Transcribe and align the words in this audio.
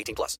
18 0.00 0.14
plus. 0.14 0.38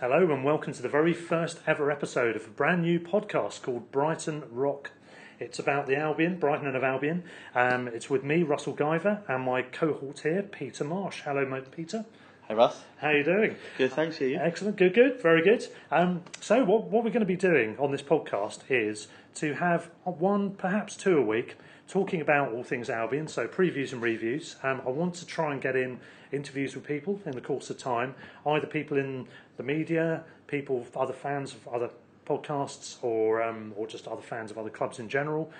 Hello 0.00 0.32
and 0.32 0.44
welcome 0.44 0.72
to 0.72 0.82
the 0.82 0.88
very 0.88 1.12
first 1.12 1.60
ever 1.66 1.90
episode 1.90 2.34
of 2.34 2.44
a 2.46 2.50
brand 2.50 2.82
new 2.82 2.98
podcast 2.98 3.62
called 3.62 3.92
Brighton 3.92 4.42
Rock. 4.50 4.90
It's 5.38 5.60
about 5.60 5.86
the 5.86 5.96
Albion, 5.96 6.38
Brighton 6.38 6.66
and 6.66 6.76
of 6.76 6.82
Albion. 6.82 7.22
Um, 7.54 7.86
it's 7.86 8.10
with 8.10 8.24
me, 8.24 8.42
Russell 8.42 8.74
Guyver, 8.74 9.22
and 9.28 9.44
my 9.44 9.62
cohort 9.62 10.20
here, 10.20 10.42
Peter 10.42 10.82
Marsh. 10.82 11.22
Hello, 11.24 11.46
mate, 11.46 11.70
Peter. 11.70 12.04
Hey 12.48 12.54
Russ. 12.54 12.80
How 12.96 13.08
are 13.08 13.18
you 13.18 13.24
doing? 13.24 13.56
Good, 13.76 13.92
thanks. 13.92 14.20
You? 14.20 14.36
Excellent. 14.36 14.76
Good, 14.76 14.94
good. 14.94 15.22
Very 15.22 15.42
good. 15.42 15.64
Um, 15.92 16.22
so, 16.40 16.64
what, 16.64 16.84
what 16.84 17.04
we're 17.04 17.10
going 17.10 17.20
to 17.20 17.26
be 17.26 17.36
doing 17.36 17.76
on 17.78 17.92
this 17.92 18.02
podcast 18.02 18.60
is 18.68 19.06
to 19.36 19.54
have 19.54 19.90
one, 20.04 20.52
perhaps 20.52 20.96
two 20.96 21.18
a 21.18 21.22
week, 21.22 21.56
talking 21.86 22.20
about 22.20 22.52
all 22.52 22.64
things 22.64 22.90
Albion, 22.90 23.28
so 23.28 23.46
previews 23.46 23.92
and 23.92 24.02
reviews. 24.02 24.56
Um, 24.64 24.80
I 24.84 24.90
want 24.90 25.14
to 25.16 25.26
try 25.26 25.52
and 25.52 25.60
get 25.60 25.76
in 25.76 26.00
interviews 26.32 26.74
with 26.74 26.86
people 26.86 27.20
in 27.26 27.32
the 27.32 27.40
course 27.40 27.70
of 27.70 27.78
time, 27.78 28.14
either 28.46 28.66
people 28.66 28.96
in 28.96 29.26
the 29.56 29.62
media, 29.62 30.24
people, 30.46 30.86
other 30.96 31.12
fans 31.12 31.54
of 31.54 31.68
other 31.68 31.90
podcasts, 32.26 33.02
or 33.02 33.42
um, 33.42 33.72
or 33.76 33.86
just 33.86 34.06
other 34.06 34.22
fans 34.22 34.50
of 34.50 34.58
other 34.58 34.70
clubs 34.70 34.98
in 34.98 35.08
general, 35.08 35.50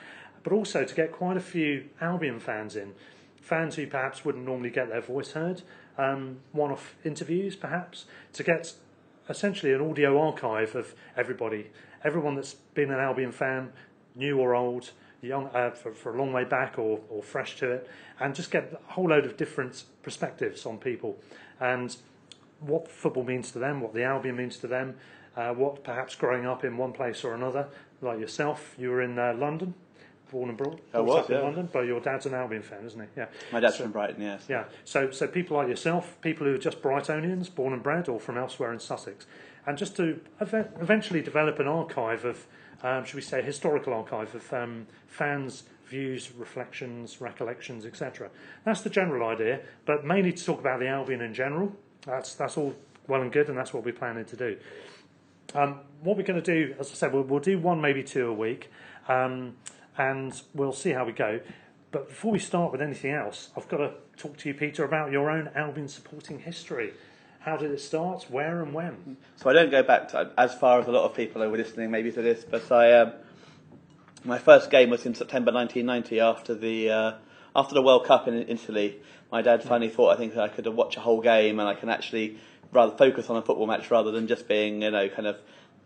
but 0.43 0.53
also 0.53 0.85
to 0.85 0.95
get 0.95 1.13
quite 1.13 1.37
a 1.37 1.41
few 1.41 1.85
Albion 2.01 2.39
fans 2.41 2.77
in, 2.77 2.95
fans 3.41 3.77
who 3.77 3.87
perhaps 3.87 4.25
wouldn't 4.25 4.45
normally 4.45 4.71
get 4.71 4.89
their 4.89 5.01
voice 5.01 5.33
heard 5.33 5.63
um, 5.99 6.39
one-off 6.53 6.95
interviews, 7.05 7.57
perhaps, 7.57 8.07
to 8.33 8.43
get 8.43 8.73
essentially 9.29 9.73
an 9.73 9.81
audio 9.81 10.19
archive 10.21 10.75
of 10.75 10.95
everybody, 11.17 11.71
everyone 12.05 12.37
that's 12.37 12.55
been 12.55 12.91
an 12.91 13.01
Albion 13.01 13.33
fan, 13.33 13.73
new 14.15 14.39
or 14.39 14.55
old, 14.55 14.93
young 15.23 15.47
uh, 15.55 15.71
for, 15.71 15.93
for 15.93 16.15
a 16.15 16.19
long 16.19 16.33
way 16.33 16.45
back 16.45 16.79
or, 16.79 17.01
or 17.09 17.23
fresh 17.23 17.57
to 17.59 17.71
it, 17.71 17.89
and 18.21 18.35
just 18.35 18.51
get 18.51 18.73
a 18.89 18.93
whole 18.93 19.09
load 19.09 19.25
of 19.25 19.37
different 19.37 19.85
perspectives 20.03 20.65
on 20.67 20.79
people 20.79 21.17
and 21.61 21.97
what 22.61 22.91
football 22.91 23.25
means 23.25 23.51
to 23.53 23.59
them, 23.59 23.81
what 23.81 23.95
the 23.95 24.03
Albion 24.03 24.37
means 24.37 24.57
to 24.59 24.67
them, 24.67 24.97
uh, 25.37 25.53
what 25.55 25.85
perhaps 25.85 26.15
growing 26.17 26.47
up 26.47 26.65
in 26.65 26.77
one 26.77 26.93
place 26.93 27.23
or 27.25 27.35
another, 27.35 27.69
like 28.01 28.19
yourself, 28.19 28.75
you 28.79 28.91
were 28.91 29.03
in 29.03 29.19
uh, 29.19 29.35
London 29.35 29.75
born 30.31 30.51
and 30.51 30.59
brought, 30.59 30.79
I 30.93 31.01
was, 31.01 31.25
up 31.25 31.31
in. 31.31 31.41
London, 31.41 31.69
but 31.73 31.87
your 31.87 32.01
dad's 32.01 32.27
an 32.27 32.35
Albion 32.35 32.61
fan, 32.63 32.85
isn't 32.85 33.01
he? 33.01 33.07
Yeah. 33.17 33.27
My 33.51 33.61
dad's 33.61 33.77
So- 33.77 33.85
from 33.85 33.93
Brighton, 33.93 34.21
yes. 34.21 34.45
Yeah. 34.49 34.65
So, 34.85 35.11
so 35.11 35.27
people 35.27 35.57
like 35.57 35.69
yourself, 35.69 36.21
people 36.21 36.47
who 36.47 36.55
are 36.55 36.59
just 36.59 36.83
Brightonians, 36.83 37.55
born 37.55 37.73
and 37.73 37.83
bred, 37.83 38.09
or 38.11 38.21
from 38.21 38.37
elsewhere 38.37 38.73
in 38.73 38.79
Sussex, 38.79 39.27
and 39.67 39.79
just 39.79 39.97
to 39.97 40.21
ev- 40.41 40.69
eventually 40.81 41.23
develop 41.23 41.59
an 41.61 41.67
archive 41.67 42.25
of, 42.27 42.47
um, 42.83 43.05
should 43.05 43.17
we 43.17 43.23
say, 43.23 43.43
historical 43.43 43.93
archive 43.93 44.35
of 44.35 44.53
um, 44.53 44.87
fans' 45.07 45.65
views, 45.87 46.31
reflections, 46.37 47.21
recollections, 47.21 47.85
etc. 47.87 48.31
That's 48.65 48.83
the 48.83 48.91
general 48.91 49.29
idea, 49.29 49.61
but 49.87 50.05
mainly 50.05 50.33
to 50.33 50.45
talk 50.45 50.61
about 50.61 50.81
the 50.81 50.89
Albion 50.89 51.21
in 51.21 51.35
general. 51.35 51.75
That's 52.07 52.35
that's 52.35 52.57
all 52.57 52.75
well 53.07 53.23
and 53.23 53.33
good, 53.33 53.49
and 53.49 53.57
that's 53.57 53.73
what 53.73 53.85
we're 53.85 53.93
planning 53.93 54.25
to 54.27 54.37
do. 54.37 54.57
Um, 55.55 55.81
what 56.03 56.17
we're 56.17 56.25
going 56.25 56.43
to 56.43 56.55
do, 56.55 56.75
as 56.79 56.91
I 56.91 56.95
said, 56.95 57.13
we'll, 57.13 57.23
we'll 57.23 57.41
do 57.41 57.59
one, 57.59 57.81
maybe 57.81 58.03
two 58.03 58.29
a 58.29 58.33
week, 58.33 58.71
um, 59.09 59.57
and 59.97 60.41
we'll 60.55 60.75
see 60.75 60.91
how 60.91 61.07
we 61.07 61.13
go. 61.13 61.41
But 61.91 62.09
before 62.09 62.33
we 62.33 62.39
start 62.39 62.71
with 62.71 62.83
anything 62.83 63.13
else, 63.13 63.49
I've 63.57 63.67
got 63.69 63.79
to 63.79 63.93
talk 64.19 64.37
to 64.39 64.49
you, 64.49 64.55
Peter, 64.55 64.85
about 64.85 65.11
your 65.11 65.31
own 65.31 65.49
Albion 65.55 65.89
supporting 65.89 66.41
history. 66.41 66.93
How 67.41 67.57
did 67.57 67.71
it 67.71 67.81
start? 67.81 68.27
Where 68.29 68.63
and 68.63 68.75
when? 68.75 69.17
So 69.37 69.49
I 69.49 69.53
don't 69.53 69.71
go 69.71 69.83
back 69.83 70.09
to, 70.09 70.33
as 70.37 70.55
far 70.55 70.81
as 70.81 70.87
a 70.87 70.91
lot 70.91 71.05
of 71.05 71.15
people 71.15 71.43
who 71.43 71.49
were 71.49 71.57
listening 71.57 71.91
maybe 71.91 72.11
to 72.13 72.23
this, 72.23 72.45
but 72.45 72.71
I 72.73 72.93
um, 72.93 73.13
my 74.25 74.39
first 74.39 74.71
game 74.71 74.91
was 74.91 75.07
in 75.07 75.15
September 75.15 75.53
1990 75.53 76.21
after 76.21 76.55
the 76.55 76.91
uh, 76.91 77.13
after 77.55 77.75
the 77.75 77.83
World 77.83 78.07
Cup 78.07 78.27
in 78.27 78.35
Italy. 78.49 79.01
My 79.31 79.43
dad 79.43 79.63
finally 79.63 79.91
thought 79.91 80.15
I 80.15 80.17
think 80.17 80.35
that 80.35 80.43
I 80.43 80.49
could 80.49 80.67
watch 80.67 80.97
a 80.97 81.01
whole 81.01 81.21
game 81.21 81.61
and 81.61 81.69
I 81.69 81.75
can 81.75 81.89
actually 81.89 82.39
rather 82.73 82.97
focus 82.97 83.31
on 83.31 83.37
a 83.37 83.43
football 83.43 83.67
match 83.67 83.91
rather 83.91 84.11
than 84.11 84.27
just 84.27 84.49
being 84.49 84.83
you 84.83 84.91
know 84.91 85.09
kind 85.09 85.27
of 85.27 85.37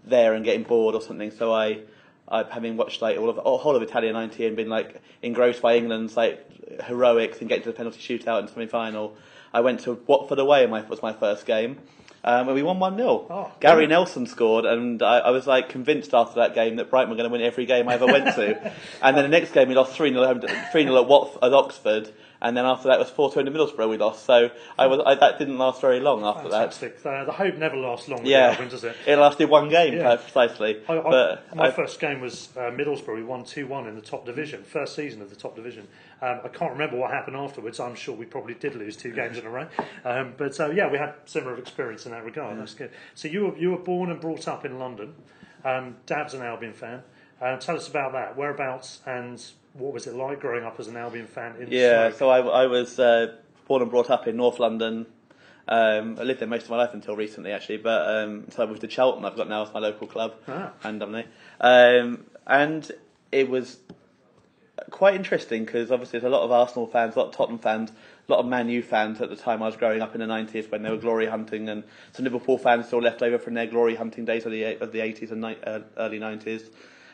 there 0.05 0.34
and 0.34 0.45
getting 0.45 0.63
bored 0.63 0.95
or 0.95 1.03
something. 1.03 1.31
So 1.31 1.53
I. 1.53 1.81
I, 2.29 2.45
having 2.49 2.77
watched 2.79 3.03
like 3.03 3.19
all 3.19 3.29
of 3.29 3.37
all 3.39 3.59
whole 3.59 3.77
of 3.77 3.83
Italia 3.83 4.11
'90 4.13 4.47
and 4.47 4.57
been 4.57 4.69
like 4.69 5.03
engrossed 5.23 5.61
by 5.61 5.77
England's 5.77 6.17
like 6.17 6.81
heroics 6.81 7.41
and 7.41 7.49
getting 7.49 7.65
to 7.65 7.71
the 7.71 7.77
penalty 7.77 7.99
shootout 7.99 8.39
and 8.39 8.49
semi-final, 8.49 9.17
I 9.55 9.61
went 9.61 9.81
to 9.81 9.95
Watford 10.07 10.39
away. 10.39 10.67
My 10.67 10.83
was 10.83 11.03
my 11.03 11.13
first 11.13 11.45
game, 11.47 11.79
um, 12.25 12.47
and 12.49 12.55
we 12.55 12.63
won 12.63 12.79
one 12.79 12.97
0 12.97 13.27
Oh, 13.29 13.53
Gary 13.61 13.73
brilliant. 13.87 13.91
Nelson 13.91 14.27
scored, 14.27 14.65
and 14.65 15.03
I, 15.03 15.19
I 15.19 15.31
was 15.31 15.47
like 15.47 15.69
convinced 15.69 16.15
after 16.15 16.37
that 16.41 16.55
game 16.55 16.77
that 16.77 16.91
Brighton 16.91 17.11
were 17.11 17.17
going 17.17 17.29
to 17.29 17.33
win 17.33 17.43
every 17.43 17.67
game 17.67 17.89
I 17.89 17.95
ever 17.95 18.07
went 18.07 18.35
to. 18.37 18.73
and 19.03 19.17
then 19.17 19.25
the 19.25 19.29
next 19.29 19.53
game 19.53 19.69
we 19.69 19.75
lost 19.75 19.95
three 19.95 20.11
0 20.13 20.41
three 20.73 20.85
0 20.85 21.03
at, 21.03 21.09
Watf- 21.09 21.39
at 21.43 21.53
Oxford, 21.53 22.11
and 22.41 22.57
then 22.57 22.65
after 22.65 22.89
that 22.89 22.95
it 22.97 22.99
was 23.01 23.11
four 23.11 23.33
two 23.33 23.41
in 23.41 23.47
Middlesbrough 23.47 23.89
we 23.91 23.99
lost. 23.99 24.25
So 24.25 24.51
I 24.79 24.87
was 24.87 25.01
I, 25.05 25.15
that 25.17 25.39
didn't 25.39 25.59
last 25.59 25.81
very 25.81 26.01
long 26.01 26.25
after 26.25 26.49
that. 26.49 26.73
Fantastic. 26.75 26.99
Uh, 27.05 27.25
the 27.25 27.33
hope 27.33 27.57
never 27.57 27.77
lasts 27.77 28.09
long 28.09 28.25
Yeah, 28.25 28.51
Albion, 28.53 28.69
does 28.71 28.84
it? 28.84 28.97
it 29.07 29.17
lasted 29.17 29.49
one 29.51 29.69
game 29.69 29.95
Yeah. 29.99 30.11
uh, 30.13 30.17
precisely. 30.17 30.81
I, 30.89 30.99
but 30.99 31.55
my 31.57 31.71
first 31.71 32.01
game 32.01 32.21
was 32.21 32.49
uh, 32.57 32.71
Middlesbrough. 32.71 33.17
We 33.17 33.23
won 33.25 33.45
2 33.45 33.67
1 33.67 33.87
in 33.87 33.95
the 33.97 34.01
top 34.01 34.25
division, 34.27 34.63
first 34.65 34.95
season 34.97 35.21
of 35.23 35.29
the 35.31 35.37
top 35.37 35.55
division. 35.57 35.87
Um, 36.22 36.41
I 36.44 36.49
can't 36.49 36.71
remember 36.72 36.97
what 36.97 37.10
happened 37.10 37.37
afterwards. 37.37 37.81
I'm 37.81 37.97
sure 37.97 38.15
we 38.15 38.27
probably 38.27 38.55
did 38.55 38.77
lose 38.77 38.97
two 38.97 39.10
games 39.12 39.37
in 39.38 39.44
a 39.44 39.50
row. 39.50 39.66
Um, 40.05 40.34
but 40.37 40.59
uh, 40.60 40.71
yeah, 40.71 40.88
we 40.88 40.97
had 40.97 41.15
similar 41.25 41.59
experience 41.59 42.06
in 42.06 42.12
that 42.12 42.25
regard. 42.25 42.59
That's 42.59 42.74
good. 42.74 42.91
So 43.15 43.27
you 43.27 43.47
were, 43.47 43.59
you 43.59 43.71
were 43.72 43.78
born 43.78 44.09
and 44.10 44.21
brought 44.21 44.47
up 44.47 44.65
in 44.65 44.78
London. 44.78 45.15
Um, 45.65 45.97
Dad's 46.07 46.33
an 46.34 46.42
Albion 46.42 46.72
fan. 46.74 47.03
Uh, 47.41 47.57
tell 47.57 47.74
us 47.77 47.89
about 47.89 48.13
that. 48.13 48.36
Whereabouts 48.36 49.01
and 49.04 49.45
what 49.72 49.92
was 49.92 50.07
it 50.07 50.15
like 50.15 50.39
growing 50.41 50.65
up 50.65 50.78
as 50.78 50.86
an 50.86 50.97
Albion 50.97 51.27
fan 51.27 51.57
in 51.60 51.69
Yeah, 51.72 52.13
so 52.13 52.30
I, 52.30 52.39
I 52.39 52.66
was 52.66 53.01
uh, 53.01 53.34
born 53.66 53.83
and 53.83 53.91
brought 53.91 54.09
up 54.10 54.28
in 54.28 54.36
North 54.36 54.60
London. 54.60 55.07
Um, 55.66 56.19
I 56.21 56.22
lived 56.22 56.41
there 56.41 56.48
most 56.48 56.65
of 56.65 56.71
my 56.71 56.77
life 56.77 56.91
until 56.92 57.16
recently, 57.16 57.51
actually. 57.51 57.78
But 57.78 58.09
um, 58.09 58.47
so 58.51 58.63
I 58.63 58.66
moved 58.66 58.83
to 58.83 58.91
Cheltenham. 58.91 59.24
I've 59.24 59.36
got 59.36 59.48
now 59.48 59.63
as 59.63 59.72
my 59.74 59.80
local 59.80 60.07
club, 60.07 60.34
Ah. 60.47 60.72
and 60.84 61.01
Dumley. 61.01 61.24
Um, 61.60 62.27
and 62.47 62.91
it 63.33 63.48
was 63.48 63.78
quite 64.91 65.15
interesting 65.15 65.65
because 65.65 65.91
obviously 65.91 66.19
there's 66.19 66.31
a 66.31 66.34
lot 66.34 66.43
of 66.43 66.51
Arsenal 66.51 66.87
fans, 66.87 67.15
a 67.17 67.19
lot 67.21 67.29
of 67.29 67.34
Tottenham 67.34 67.59
fans, 67.59 67.91
a 68.29 68.33
lot 68.33 68.41
of 68.41 68.47
Man 68.47 68.69
U 68.69 68.83
fans 68.83 69.21
at 69.21 69.31
the 69.31 69.37
time 69.37 69.63
I 69.63 69.67
was 69.67 69.77
growing 69.77 70.01
up 70.03 70.15
in 70.15 70.21
the 70.21 70.27
90s 70.27 70.71
when 70.71 70.83
they 70.83 70.91
were 70.91 70.97
glory 70.97 71.27
hunting, 71.27 71.69
and 71.69 71.83
some 72.13 72.25
Liverpool 72.25 72.59
fans 72.59 72.87
still 72.87 73.01
left 73.01 73.23
over 73.23 73.39
from 73.39 73.55
their 73.55 73.67
glory 73.67 73.95
hunting 73.95 74.25
days 74.25 74.45
of 74.47 74.53
the 74.53 74.65
of 74.81 74.93
the 74.93 75.01
80s 75.01 75.31
and 75.31 75.41
ni- 75.41 75.57
uh, 75.67 75.81
early 75.97 76.19
90s. 76.19 76.71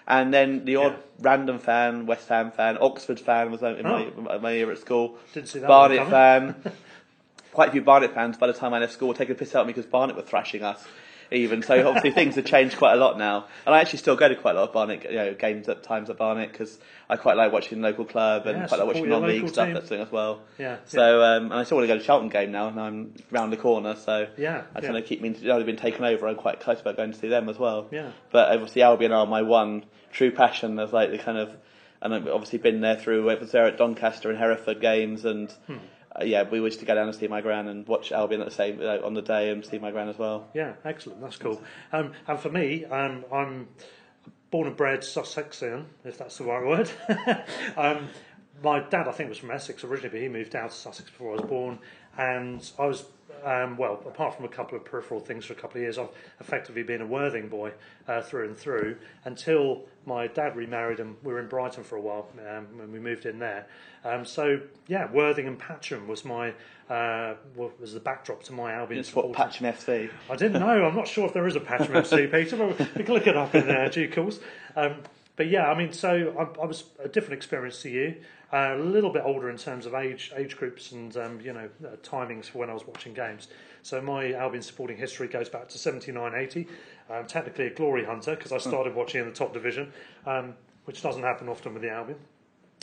And 0.06 0.32
then 0.32 0.65
the 0.65 0.76
odd 0.76 0.93
Yeah. 0.93 0.99
random 1.20 1.59
fan, 1.59 2.06
West 2.06 2.29
Ham 2.29 2.50
fan, 2.50 2.79
Oxford 2.81 3.20
fan 3.20 3.50
was 3.50 3.62
in 3.62 3.82
my, 3.82 4.06
Oh. 4.26 4.38
my 4.38 4.53
year 4.53 4.70
at 4.73 4.79
school. 4.79 5.19
Didn't 5.35 5.49
see 5.49 5.59
that 5.59 5.69
Barnet 5.69 6.09
fan. 6.09 6.55
quite 7.53 7.69
a 7.69 7.73
few 7.73 7.82
Barnet 7.82 8.15
fans 8.15 8.37
by 8.38 8.47
the 8.47 8.53
time 8.53 8.73
I 8.73 8.79
left 8.79 8.93
school 8.93 9.09
were 9.09 9.15
taking 9.15 9.32
a 9.32 9.38
piss 9.38 9.55
out 9.55 9.62
of 9.62 9.67
me 9.67 9.73
because 9.75 9.91
Barnet 9.91 10.17
were 10.17 10.23
thrashing 10.23 10.62
us. 10.62 10.87
Even 11.30 11.62
so, 11.62 11.86
obviously 11.86 12.10
things 12.10 12.36
have 12.36 12.46
changed 12.46 12.78
quite 12.78 12.94
a 12.94 12.96
lot 12.96 13.19
now, 13.19 13.46
and 13.66 13.75
I 13.75 13.80
actually 13.80 13.98
still 13.98 14.16
go 14.16 14.28
to 14.28 14.34
quite 14.34 14.56
a 14.56 14.60
lot 14.60 14.69
of 14.69 14.72
Barnet 14.72 15.04
you 15.04 15.16
know, 15.16 15.34
games 15.34 15.69
at 15.69 15.82
times 15.82 16.08
at 16.08 16.16
Barnet 16.16 16.50
because 16.50 16.78
I 17.10 17.16
quite 17.16 17.36
like 17.36 17.52
watching 17.52 17.82
local 17.82 18.04
club 18.06 18.46
and 18.46 18.58
Yeah, 18.58 18.66
quite 18.66 18.78
like 18.78 18.86
watching 18.86 19.08
non-league 19.10 19.48
stuff 19.48 19.66
team. 19.66 19.75
that's 19.75 19.88
doing 19.90 20.00
as 20.00 20.10
well. 20.10 20.40
Yeah, 20.58 20.78
So 20.86 21.22
um, 21.22 21.44
and 21.44 21.54
I 21.54 21.64
still 21.64 21.76
want 21.76 21.88
to 21.88 21.94
go 21.94 21.98
to 21.98 22.04
Charlton 22.04 22.30
game 22.30 22.50
now, 22.50 22.69
and 22.69 22.80
I'm 22.80 23.14
round 23.30 23.52
the 23.52 23.56
corner. 23.58 23.94
So 23.96 24.26
Yeah, 24.38 24.62
that's 24.72 24.84
yeah. 24.84 24.90
going 24.90 25.02
to 25.02 25.06
keep 25.08 25.20
me. 25.20 25.28
They've 25.30 25.66
been 25.66 25.76
taken 25.76 26.04
over. 26.04 26.26
I'm 26.26 26.36
quite 26.36 26.60
close 26.60 26.80
about 26.80 26.96
going 26.96 27.12
to 27.12 27.19
see 27.19 27.28
them 27.28 27.48
as 27.50 27.58
well. 27.58 27.88
Yeah. 27.90 28.12
But 28.31 28.50
obviously 28.52 28.82
Albion 28.82 29.12
are 29.12 29.26
my 29.26 29.42
one 29.42 29.84
true 30.12 30.31
passion. 30.31 30.76
There's 30.76 30.92
like 30.94 31.10
the 31.10 31.19
kind 31.19 31.36
of, 31.36 31.54
and 32.00 32.14
I've 32.14 32.26
obviously 32.28 32.58
been 32.58 32.81
there 32.81 32.96
through. 32.96 33.28
I 33.28 33.34
was 33.34 33.52
there 33.52 33.66
at 33.66 33.76
Doncaster 33.76 34.31
and 34.31 34.38
Hereford 34.38 34.81
games, 34.81 35.24
and 35.26 35.50
Hmm. 35.66 35.76
Uh, 36.20 36.25
yeah, 36.25 36.43
we 36.49 36.61
used 36.61 36.81
to 36.81 36.87
go 36.87 36.94
down 36.94 37.09
and 37.09 37.17
see 37.17 37.29
my 37.29 37.41
gran 37.41 37.69
and 37.69 37.87
watch 37.87 38.12
Albion 38.12 38.41
at 38.41 38.49
the 38.49 38.55
same 38.55 38.81
uh, 38.81 38.99
on 39.05 39.15
the 39.15 39.23
day 39.23 39.50
and 39.50 39.65
see 39.65 39.79
my 39.79 39.91
gran 39.91 40.09
as 40.09 40.19
well. 40.19 40.49
Yeah, 40.55 40.75
excellent. 40.85 41.20
That's 41.20 41.37
cool. 41.37 41.62
Um, 41.93 42.12
and 42.26 42.38
for 42.38 42.50
me, 42.50 42.85
um, 42.87 43.25
I'm 43.32 43.69
born 44.50 44.67
and 44.67 44.76
bred 44.76 45.00
Sussexian, 45.00 45.85
if 46.05 46.19
that's 46.19 46.38
the 46.38 46.44
right 46.44 46.65
word. 46.65 46.91
um, 47.76 48.09
my 48.62 48.81
dad, 48.81 49.06
I 49.06 49.12
think, 49.12 49.29
was 49.29 49.38
from 49.38 49.50
Essex 49.50 49.85
originally, 49.85 50.11
but 50.11 50.20
he 50.20 50.29
moved 50.29 50.53
down 50.53 50.69
to 50.69 50.75
Sussex 50.75 51.11
before 51.11 51.32
I 51.32 51.37
was 51.37 51.49
born. 51.49 51.79
And 52.17 52.69
I 52.79 52.87
was, 52.87 53.05
um, 53.44 53.76
well, 53.76 54.03
apart 54.06 54.35
from 54.35 54.44
a 54.44 54.49
couple 54.49 54.76
of 54.76 54.85
peripheral 54.85 55.20
things 55.20 55.44
for 55.44 55.53
a 55.53 55.56
couple 55.56 55.76
of 55.76 55.82
years, 55.82 55.99
I've 55.99 56.11
effectively 56.41 56.82
been 56.82 57.00
a 57.00 57.06
Worthing 57.06 57.49
boy 57.49 57.73
uh, 58.09 58.23
through 58.23 58.47
and 58.47 58.56
through 58.56 58.97
until 59.25 59.85
my 60.08 60.26
dad 60.26 60.56
remarried 60.56 60.99
and 60.99 61.16
we 61.22 61.32
were 61.32 61.38
in 61.38 61.46
Brighton 61.46 61.84
for 61.84 61.96
a 61.96 62.00
while 62.00 62.28
um, 62.49 62.66
when 62.76 62.90
we 62.90 62.99
moved 62.99 63.26
in 63.26 63.38
there. 63.38 63.66
Um, 64.05 64.25
so, 64.25 64.60
yeah, 64.87 65.10
Worthing 65.12 65.46
and 65.46 65.58
Patcham 65.58 66.06
was 66.06 66.25
my 66.25 66.55
uh, 66.88 67.34
was 67.55 67.93
the 67.93 68.00
backdrop 68.00 68.43
to 68.44 68.52
my 68.55 68.72
Albion 68.72 69.00
It's 69.00 69.14
what. 69.14 69.31
Patcham 69.32 69.70
FC. 69.72 70.10
I 70.31 70.37
didn't 70.37 70.60
know. 70.60 70.87
I'm 70.87 70.96
not 70.96 71.06
sure 71.06 71.26
if 71.26 71.34
there 71.34 71.46
is 71.46 71.55
a 71.55 71.60
Patcham 71.60 71.88
FC, 71.90 72.31
Peter. 72.31 72.56
But 72.56 72.96
we 72.96 73.05
can 73.05 73.14
look 73.14 73.26
it 73.26 73.37
up 73.37 73.55
in 73.55 73.70
uh, 73.70 73.88
due 73.93 74.10
course. 74.10 74.40
Um, 74.75 74.94
but 75.38 75.49
yeah, 75.49 75.70
I 75.70 75.79
mean, 75.79 75.93
so 75.93 76.35
I, 76.37 76.61
I 76.61 76.67
was 76.67 76.85
a 77.02 77.08
different 77.08 77.35
experience 77.35 77.81
to 77.82 77.88
you. 77.88 78.17
Uh, 78.52 78.75
a 78.75 78.82
little 78.82 79.11
bit 79.11 79.23
older 79.25 79.49
in 79.49 79.56
terms 79.56 79.87
of 79.87 79.94
age, 79.94 80.32
age 80.37 80.56
groups, 80.56 80.93
and 80.93 81.17
um, 81.17 81.40
you 81.40 81.52
know 81.52 81.70
uh, 81.87 81.96
timings 82.02 82.46
for 82.46 82.58
when 82.58 82.69
I 82.69 82.75
was 82.75 82.87
watching 82.87 83.14
games. 83.14 83.49
So 83.82 84.02
my 84.02 84.32
Albion 84.32 84.62
supporting 84.62 84.96
history 84.96 85.29
goes 85.29 85.49
back 85.49 85.69
to 85.69 85.79
79-80. 85.79 86.69
I'm 87.08 87.26
technically 87.26 87.69
a 87.69 87.70
glory 87.70 88.05
hunter 88.05 88.35
because 88.35 88.52
I 88.52 88.58
started 88.58 88.94
watching 88.94 89.20
in 89.20 89.26
the 89.29 89.32
top 89.32 89.55
division, 89.55 89.93
um, 90.26 90.55
which 90.85 91.00
doesn't 91.00 91.23
happen 91.23 91.49
often 91.49 91.73
with 91.73 91.82
the 91.82 91.91
Albion 91.91 92.19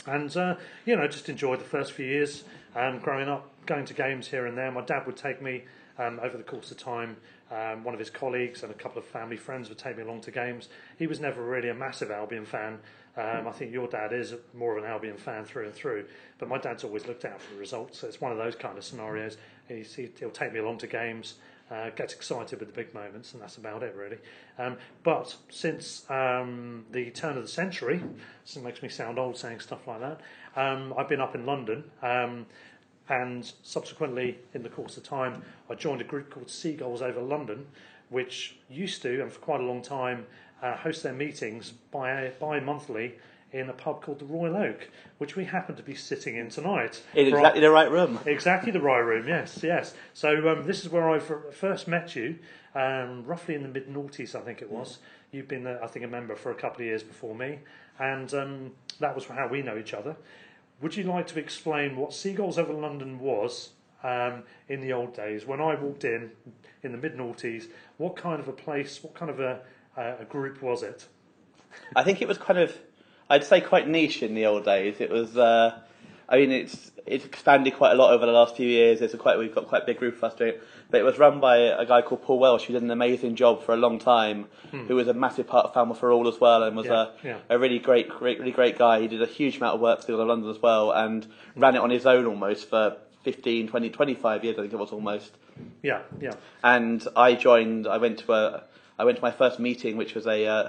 and 0.06 0.36
uh, 0.36 0.56
you 0.84 0.96
know 0.96 1.06
just 1.06 1.28
enjoyed 1.28 1.60
the 1.60 1.64
first 1.64 1.92
few 1.92 2.06
years 2.06 2.44
um, 2.74 2.98
growing 2.98 3.28
up 3.28 3.48
going 3.66 3.84
to 3.84 3.94
games 3.94 4.28
here 4.28 4.46
and 4.46 4.56
there 4.56 4.70
my 4.70 4.80
dad 4.82 5.04
would 5.06 5.16
take 5.16 5.42
me 5.42 5.64
um, 5.98 6.20
over 6.22 6.36
the 6.36 6.44
course 6.44 6.70
of 6.70 6.76
time 6.76 7.16
um, 7.50 7.84
one 7.84 7.94
of 7.94 8.00
his 8.00 8.10
colleagues 8.10 8.62
and 8.62 8.72
a 8.72 8.74
couple 8.74 8.98
of 8.98 9.04
family 9.04 9.36
friends 9.36 9.68
would 9.68 9.78
take 9.78 9.96
me 9.96 10.02
along 10.02 10.20
to 10.20 10.30
games 10.30 10.68
he 10.98 11.06
was 11.06 11.20
never 11.20 11.44
really 11.44 11.68
a 11.68 11.74
massive 11.74 12.10
albion 12.10 12.44
fan 12.44 12.78
um, 13.16 13.48
I 13.48 13.52
think 13.52 13.72
your 13.72 13.88
dad 13.88 14.12
is 14.12 14.34
more 14.52 14.76
of 14.76 14.84
an 14.84 14.90
Albion 14.90 15.16
fan 15.16 15.44
through 15.44 15.66
and 15.66 15.74
through, 15.74 16.04
but 16.38 16.48
my 16.48 16.58
dad's 16.58 16.84
always 16.84 17.06
looked 17.06 17.24
out 17.24 17.40
for 17.40 17.54
the 17.54 17.60
results. 17.60 17.98
So 17.98 18.06
it's 18.06 18.20
one 18.20 18.30
of 18.30 18.36
those 18.36 18.54
kind 18.54 18.76
of 18.76 18.84
scenarios. 18.84 19.38
He's, 19.68 19.94
he, 19.94 20.10
he'll 20.18 20.30
take 20.30 20.52
me 20.52 20.58
along 20.58 20.78
to 20.78 20.86
games, 20.86 21.36
uh, 21.70 21.90
gets 21.90 22.12
excited 22.12 22.60
with 22.60 22.68
the 22.68 22.74
big 22.74 22.92
moments, 22.92 23.32
and 23.32 23.40
that's 23.40 23.56
about 23.56 23.82
it, 23.82 23.94
really. 23.96 24.18
Um, 24.58 24.76
but 25.02 25.34
since 25.48 26.08
um, 26.10 26.84
the 26.90 27.10
turn 27.10 27.38
of 27.38 27.42
the 27.42 27.48
century, 27.48 28.02
this 28.44 28.62
makes 28.62 28.82
me 28.82 28.90
sound 28.90 29.18
old 29.18 29.38
saying 29.38 29.60
stuff 29.60 29.86
like 29.86 30.00
that, 30.00 30.20
um, 30.54 30.92
I've 30.98 31.08
been 31.08 31.22
up 31.22 31.34
in 31.34 31.46
London. 31.46 31.84
And 33.08 33.50
subsequently, 33.62 34.38
in 34.54 34.62
the 34.62 34.68
course 34.68 34.96
of 34.96 35.04
time, 35.04 35.42
I 35.70 35.74
joined 35.74 36.00
a 36.00 36.04
group 36.04 36.30
called 36.30 36.50
Seagulls 36.50 37.02
Over 37.02 37.20
London, 37.20 37.66
which 38.08 38.56
used 38.68 39.02
to, 39.02 39.22
and 39.22 39.32
for 39.32 39.38
quite 39.40 39.60
a 39.60 39.64
long 39.64 39.82
time, 39.82 40.26
uh, 40.62 40.76
host 40.76 41.02
their 41.02 41.12
meetings 41.12 41.72
bi 41.90 42.32
monthly 42.40 43.14
in 43.52 43.70
a 43.70 43.72
pub 43.72 44.02
called 44.02 44.18
the 44.18 44.24
Royal 44.24 44.56
Oak, 44.56 44.88
which 45.18 45.36
we 45.36 45.44
happen 45.44 45.76
to 45.76 45.82
be 45.82 45.94
sitting 45.94 46.36
in 46.36 46.48
tonight. 46.48 47.02
In 47.14 47.32
our- 47.32 47.38
exactly 47.38 47.60
the 47.60 47.70
right 47.70 47.90
room. 47.90 48.18
Exactly 48.26 48.72
the 48.72 48.80
right 48.80 48.98
room, 48.98 49.28
yes, 49.28 49.60
yes. 49.62 49.94
So 50.14 50.48
um, 50.48 50.66
this 50.66 50.84
is 50.84 50.90
where 50.90 51.08
I 51.08 51.18
first 51.18 51.86
met 51.88 52.16
you, 52.16 52.38
um, 52.74 53.24
roughly 53.24 53.54
in 53.54 53.62
the 53.62 53.68
mid 53.68 53.88
noughties, 53.88 54.34
I 54.34 54.40
think 54.40 54.62
it 54.62 54.70
was. 54.70 54.98
You've 55.30 55.48
been, 55.48 55.66
uh, 55.66 55.78
I 55.82 55.86
think, 55.86 56.04
a 56.04 56.08
member 56.08 56.34
for 56.34 56.50
a 56.50 56.54
couple 56.54 56.80
of 56.82 56.86
years 56.86 57.02
before 57.02 57.34
me, 57.34 57.60
and 57.98 58.32
um, 58.34 58.72
that 59.00 59.14
was 59.14 59.24
how 59.26 59.46
we 59.48 59.62
know 59.62 59.78
each 59.78 59.94
other. 59.94 60.16
Would 60.80 60.96
you 60.96 61.04
like 61.04 61.26
to 61.28 61.38
explain 61.38 61.96
what 61.96 62.12
Seagulls 62.12 62.58
Over 62.58 62.72
London 62.72 63.18
was 63.18 63.70
um, 64.04 64.42
in 64.68 64.80
the 64.80 64.92
old 64.92 65.14
days 65.14 65.46
when 65.46 65.60
I 65.60 65.74
walked 65.74 66.04
in 66.04 66.32
in 66.82 66.92
the 66.92 66.98
mid 66.98 67.16
noughties? 67.16 67.68
What 67.96 68.16
kind 68.16 68.40
of 68.40 68.48
a 68.48 68.52
place, 68.52 69.02
what 69.02 69.14
kind 69.14 69.30
of 69.30 69.40
a, 69.40 69.60
a 69.96 70.24
group 70.28 70.62
was 70.62 70.82
it? 70.82 71.06
I 71.94 72.02
think 72.02 72.20
it 72.20 72.28
was 72.28 72.38
kind 72.38 72.58
of, 72.58 72.76
I'd 73.30 73.44
say 73.44 73.60
quite 73.60 73.88
niche 73.88 74.22
in 74.22 74.34
the 74.34 74.46
old 74.46 74.64
days. 74.64 75.00
It 75.00 75.10
was, 75.10 75.36
uh, 75.36 75.78
I 76.28 76.36
mean, 76.36 76.50
it's 76.50 76.92
it's 77.06 77.24
expanded 77.24 77.74
quite 77.74 77.92
a 77.92 77.94
lot 77.94 78.12
over 78.12 78.26
the 78.26 78.32
last 78.32 78.56
few 78.56 78.66
years. 78.66 79.00
It's 79.00 79.14
quite 79.14 79.38
we've 79.38 79.54
got 79.54 79.68
quite 79.68 79.84
a 79.84 79.86
big 79.86 79.98
group 79.98 80.16
of 80.16 80.24
us 80.24 80.34
doing 80.34 80.54
it. 80.54 80.62
But 80.90 81.00
it 81.00 81.04
was 81.04 81.18
run 81.18 81.40
by 81.40 81.56
a 81.56 81.84
guy 81.84 82.02
called 82.02 82.22
Paul 82.22 82.38
Welsh, 82.38 82.64
who 82.64 82.72
did 82.72 82.82
an 82.82 82.90
amazing 82.92 83.34
job 83.34 83.62
for 83.64 83.72
a 83.72 83.76
long 83.76 83.98
time, 83.98 84.46
who 84.70 84.94
was 84.94 85.08
a 85.08 85.14
massive 85.14 85.46
part 85.48 85.66
of 85.66 85.74
Falmer 85.74 85.96
for 85.96 86.12
All 86.12 86.28
as 86.28 86.40
well, 86.40 86.62
and 86.62 86.76
was 86.76 86.86
Hmm. 86.86 86.92
Yeah, 86.92 87.02
a 87.02 87.10
yeah. 87.24 87.38
a 87.50 87.58
really 87.58 87.78
great, 87.80 88.08
great, 88.08 88.38
really 88.38 88.52
great 88.52 88.78
guy. 88.78 89.00
He 89.00 89.08
did 89.08 89.20
a 89.20 89.26
huge 89.26 89.56
amount 89.56 89.74
of 89.74 89.80
work 89.80 90.00
for 90.02 90.12
the 90.12 90.18
of 90.18 90.28
London 90.28 90.48
as 90.50 90.62
well, 90.62 90.92
and 90.92 91.26
ran 91.56 91.74
it 91.74 91.80
on 91.80 91.90
his 91.90 92.06
own 92.06 92.24
almost 92.26 92.68
for 92.68 92.96
15, 93.24 93.66
20, 93.68 93.90
25 93.90 94.44
years. 94.44 94.56
I 94.58 94.62
think 94.62 94.72
it 94.72 94.76
was 94.78 94.92
almost 94.92 95.32
Yeah, 95.82 96.02
yeah. 96.20 96.34
and 96.62 97.06
I 97.16 97.34
joined. 97.34 97.86
I 97.88 97.96
went 97.98 98.18
to 98.20 98.32
a. 98.32 98.62
I 98.98 99.04
went 99.04 99.16
to 99.18 99.22
my 99.22 99.32
first 99.32 99.58
meeting, 99.58 99.96
which 99.96 100.14
was 100.14 100.26
a 100.26 100.46
uh, 100.46 100.68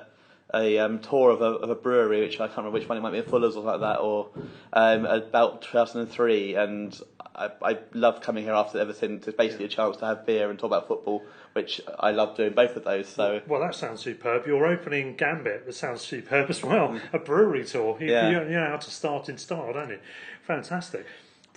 a 0.53 0.77
um, 0.79 0.99
tour 0.99 1.31
of 1.31 1.41
a, 1.41 1.45
of 1.45 1.69
a 1.69 1.75
brewery, 1.75 2.21
which 2.21 2.35
I 2.35 2.47
can't 2.47 2.57
remember 2.57 2.79
which 2.79 2.87
one. 2.87 2.97
It 2.97 3.01
might 3.01 3.11
be 3.11 3.19
a 3.19 3.23
Fuller's 3.23 3.55
or 3.55 3.63
like 3.63 3.81
that, 3.81 3.99
or 3.99 4.29
um, 4.73 5.05
about 5.05 5.61
2003. 5.61 6.55
And 6.55 6.99
I, 7.35 7.51
I 7.61 7.77
loved 7.93 8.23
coming 8.23 8.43
here 8.45 8.53
after 8.53 8.79
ever 8.79 8.93
since. 8.93 9.27
It's 9.27 9.37
basically 9.37 9.65
a 9.65 9.69
chance 9.69 9.97
to 9.97 10.05
have 10.05 10.25
beer 10.25 10.49
and 10.49 10.57
talk 10.57 10.67
about 10.69 10.87
football, 10.87 11.23
which 11.53 11.81
I 11.99 12.11
love 12.11 12.37
doing 12.37 12.53
both 12.53 12.75
of 12.75 12.83
those. 12.85 13.07
So 13.07 13.41
Well, 13.47 13.61
that 13.61 13.75
sounds 13.75 14.01
superb. 14.01 14.47
You're 14.47 14.65
opening 14.65 15.15
gambit 15.15 15.65
that 15.65 15.73
sounds 15.73 16.01
superb 16.01 16.49
as 16.49 16.63
well. 16.63 16.99
A 17.13 17.19
brewery 17.19 17.65
tour. 17.65 17.97
You, 17.99 18.11
Yeah. 18.11 18.29
you, 18.29 18.39
you 18.45 18.55
know 18.55 18.67
how 18.69 18.77
to 18.77 18.91
start 18.91 19.29
in 19.29 19.37
style, 19.37 19.73
don't 19.73 19.89
you? 19.89 19.99
Fantastic. 20.43 21.05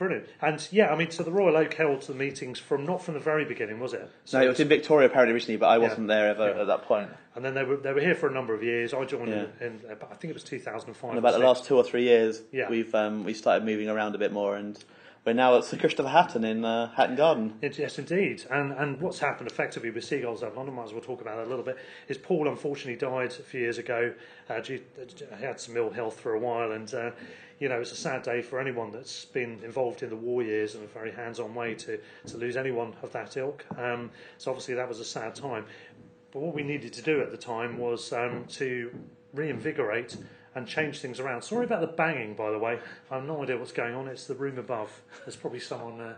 Brilliant. 0.00 0.29
And 0.41 0.67
yeah, 0.73 0.91
I 0.91 0.97
mean, 0.97 1.11
so 1.11 1.23
the 1.23 1.31
Royal 1.31 1.58
Oak 1.58 1.75
held 1.75 2.00
the 2.00 2.14
meetings 2.14 2.58
from 2.58 2.87
not 2.87 3.05
from 3.05 3.12
the 3.12 3.20
very 3.20 3.44
beginning, 3.44 3.79
was 3.81 3.93
it? 3.93 4.11
So 4.25 4.38
no, 4.38 4.47
it 4.47 4.49
was 4.49 4.58
in 4.58 4.67
Victoria 4.67 5.08
apparently 5.08 5.35
originally, 5.35 5.58
but 5.58 5.67
I 5.67 5.76
wasn't 5.76 6.08
there 6.08 6.31
ever 6.31 6.49
Yeah. 6.54 6.61
at 6.62 6.66
that 6.69 6.85
point. 6.85 7.11
And 7.35 7.45
then 7.45 7.52
they 7.52 7.64
were 7.64 7.76
they 7.76 7.92
were 7.92 8.00
here 8.00 8.14
for 8.14 8.26
a 8.26 8.33
number 8.33 8.54
of 8.54 8.62
years. 8.62 8.95
I 8.95 9.04
joined 9.04 9.28
Yeah. 9.28 9.45
in, 9.61 9.66
in 9.85 9.90
uh, 9.90 9.97
I 10.11 10.14
think 10.14 10.30
it 10.30 10.35
was 10.35 10.42
2005. 10.45 11.11
And 11.11 11.19
about 11.19 11.33
the 11.35 11.38
last 11.47 11.66
two 11.66 11.76
or 11.76 11.85
three 11.85 12.04
years, 12.04 12.40
Yeah. 12.50 12.71
we've 12.71 12.95
um, 12.95 13.25
we 13.25 13.35
started 13.35 13.66
moving 13.66 13.90
around 13.90 14.14
a 14.14 14.19
bit 14.19 14.33
more, 14.33 14.57
and 14.57 14.83
we're 15.26 15.35
now 15.35 15.59
at 15.59 15.64
Sir 15.64 15.76
Christopher 15.76 16.09
Hatton 16.09 16.45
in 16.45 16.64
uh, 16.64 16.90
Hatton 16.95 17.16
Garden. 17.16 17.59
It- 17.61 17.78
Yes, 17.78 17.99
indeed. 17.99 18.42
And 18.50 18.73
and 18.73 19.02
what's 19.02 19.19
happened 19.19 19.50
effectively 19.50 19.90
with 19.90 20.04
Seagulls 20.04 20.42
Over 20.42 20.57
London, 20.57 20.76
might 20.76 20.85
as 20.87 20.92
well 20.95 21.02
talk 21.02 21.21
about 21.21 21.37
that 21.37 21.47
a 21.47 21.50
little 21.50 21.62
bit, 21.64 21.76
is 22.09 22.16
Paul 22.16 22.49
unfortunately 22.49 22.97
died 22.97 23.33
a 23.38 23.42
few 23.42 23.61
years 23.61 23.76
ago. 23.76 24.14
Uh, 24.49 24.61
due, 24.61 24.80
he 25.38 25.45
had 25.45 25.61
some 25.61 25.76
ill 25.76 25.90
health 25.90 26.19
for 26.19 26.33
a 26.33 26.38
while, 26.38 26.73
and 26.73 26.92
uh, 26.95 27.11
you 27.61 27.69
know 27.69 27.81
it's 27.81 27.93
a 27.93 27.97
sad 27.97 28.23
day 28.23 28.43
for 28.43 28.59
anyone 28.59 28.90
that's 28.90 29.26
been 29.26 29.61
involved 29.62 30.02
in 30.02 30.09
the 30.09 30.17
war 30.17 30.43
years 30.43 30.75
in 30.75 30.83
a 30.83 30.87
very 30.87 31.12
hands-on 31.12 31.55
way 31.55 31.75
to 31.75 32.00
to 32.26 32.37
lose 32.37 32.57
anyone 32.57 32.95
of 33.02 33.12
that 33.12 33.37
ilk. 33.37 33.64
Um, 33.79 34.11
so 34.38 34.50
obviously 34.50 34.75
that 34.75 34.88
was 34.88 34.99
a 34.99 35.05
sad 35.05 35.35
time. 35.35 35.67
But 36.33 36.40
what 36.40 36.55
we 36.55 36.62
needed 36.62 36.93
to 36.95 37.02
do 37.02 37.21
at 37.21 37.31
the 37.31 37.37
time 37.37 37.79
was 37.79 38.12
um, 38.12 38.45
to 38.50 38.90
reinvigorate 39.35 40.17
and 40.55 40.67
change 40.67 41.00
things 41.00 41.21
around. 41.21 41.43
Sorry 41.43 41.64
about 41.64 41.81
the 41.81 41.88
banging, 41.88 42.35
by 42.35 42.50
the 42.50 42.59
way. 42.59 42.79
I 43.11 43.17
have 43.17 43.25
no 43.25 43.43
idea 43.43 43.59
what's 43.59 43.73
going 43.73 43.95
on. 43.95 44.09
It's 44.09 44.26
the 44.26 44.35
room 44.35 44.59
above. 44.59 45.02
There's 45.25 45.37
probably 45.37 45.61
someone. 45.61 46.00
Uh, 46.00 46.14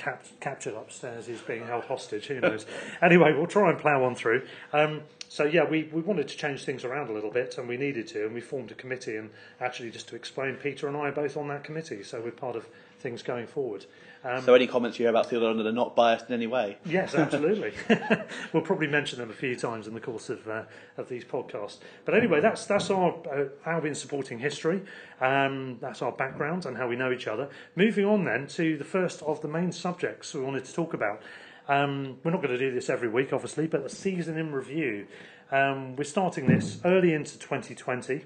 cap- 0.00 0.24
captured 0.40 0.74
upstairs. 0.74 1.26
He's 1.26 1.42
being 1.42 1.66
held 1.66 1.84
hostage. 1.84 2.26
Who 2.26 2.40
knows? 2.40 2.66
anyway, 3.02 3.32
we'll 3.32 3.46
try 3.46 3.70
and 3.70 3.78
plough 3.78 4.02
on 4.02 4.14
through. 4.14 4.46
Um, 4.72 5.02
so 5.28 5.44
yeah, 5.44 5.64
we, 5.64 5.84
we 5.92 6.00
wanted 6.00 6.26
to 6.28 6.36
change 6.36 6.64
things 6.64 6.84
around 6.84 7.08
a 7.08 7.12
little 7.12 7.30
bit, 7.30 7.56
and 7.58 7.68
we 7.68 7.76
needed 7.76 8.08
to, 8.08 8.24
and 8.24 8.34
we 8.34 8.40
formed 8.40 8.72
a 8.72 8.74
committee. 8.74 9.16
And 9.16 9.30
actually, 9.60 9.90
just 9.90 10.08
to 10.08 10.16
explain, 10.16 10.56
Peter 10.56 10.88
and 10.88 10.96
I 10.96 11.08
are 11.08 11.12
both 11.12 11.36
on 11.36 11.46
that 11.48 11.62
committee, 11.62 12.02
so 12.02 12.20
we're 12.20 12.32
part 12.32 12.56
of 12.56 12.66
things 12.98 13.22
going 13.22 13.46
forward. 13.46 13.86
Um, 14.22 14.42
So 14.44 14.54
any 14.54 14.66
comments 14.66 14.98
you 14.98 15.04
hear 15.04 15.10
about 15.10 15.28
Seal 15.30 15.40
London 15.40 15.66
are 15.66 15.72
not 15.72 15.96
biased 15.96 16.28
in 16.28 16.34
any 16.34 16.46
way. 16.46 16.76
Yes, 16.84 17.14
absolutely. 17.24 17.72
we'll 18.52 18.62
probably 18.62 18.88
mention 18.88 19.18
them 19.18 19.30
a 19.30 19.34
few 19.34 19.56
times 19.56 19.86
in 19.86 19.94
the 19.94 20.00
course 20.00 20.28
of 20.28 20.46
uh, 20.48 20.64
of 20.98 21.08
these 21.08 21.24
podcasts. 21.24 21.78
But 22.04 22.14
anyway, 22.14 22.40
that's 22.40 22.66
that's 22.66 22.90
our 22.90 23.14
uh, 23.32 23.44
Albion 23.64 23.94
supporting 23.94 24.38
history. 24.38 24.82
Um, 25.20 25.78
that's 25.80 26.02
our 26.02 26.12
background 26.12 26.66
and 26.66 26.76
how 26.76 26.88
we 26.88 26.96
know 26.96 27.12
each 27.12 27.26
other. 27.26 27.48
Moving 27.76 28.04
on 28.04 28.24
then 28.24 28.46
to 28.48 28.76
the 28.76 28.84
first 28.84 29.22
of 29.22 29.40
the 29.40 29.48
main 29.48 29.72
subjects 29.72 29.89
we 30.38 30.44
wanted 30.44 30.64
to 30.64 30.72
talk 30.72 30.94
about. 30.94 31.22
Um, 31.68 32.18
we're 32.24 32.30
not 32.30 32.42
going 32.42 32.56
to 32.56 32.58
do 32.58 32.72
this 32.72 32.90
every 32.90 33.08
week, 33.08 33.32
obviously, 33.32 33.66
but 33.66 33.82
the 33.82 33.88
season 33.88 34.38
in 34.38 34.52
review. 34.52 35.06
Um, 35.50 35.96
we're 35.96 36.04
starting 36.04 36.46
this 36.46 36.80
early 36.84 37.12
into 37.12 37.38
2020. 37.38 38.24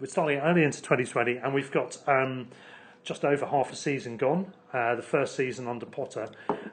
We're 0.00 0.06
starting 0.06 0.38
early 0.38 0.64
into 0.64 0.80
2020, 0.82 1.36
and 1.36 1.54
we've 1.54 1.70
got. 1.70 1.98
Um, 2.06 2.48
just 3.04 3.24
over 3.24 3.46
half 3.46 3.72
a 3.72 3.76
season 3.76 4.16
gone, 4.16 4.52
uh, 4.72 4.94
the 4.94 5.02
first 5.02 5.34
season 5.34 5.66
under 5.66 5.86
Potter. 5.86 6.28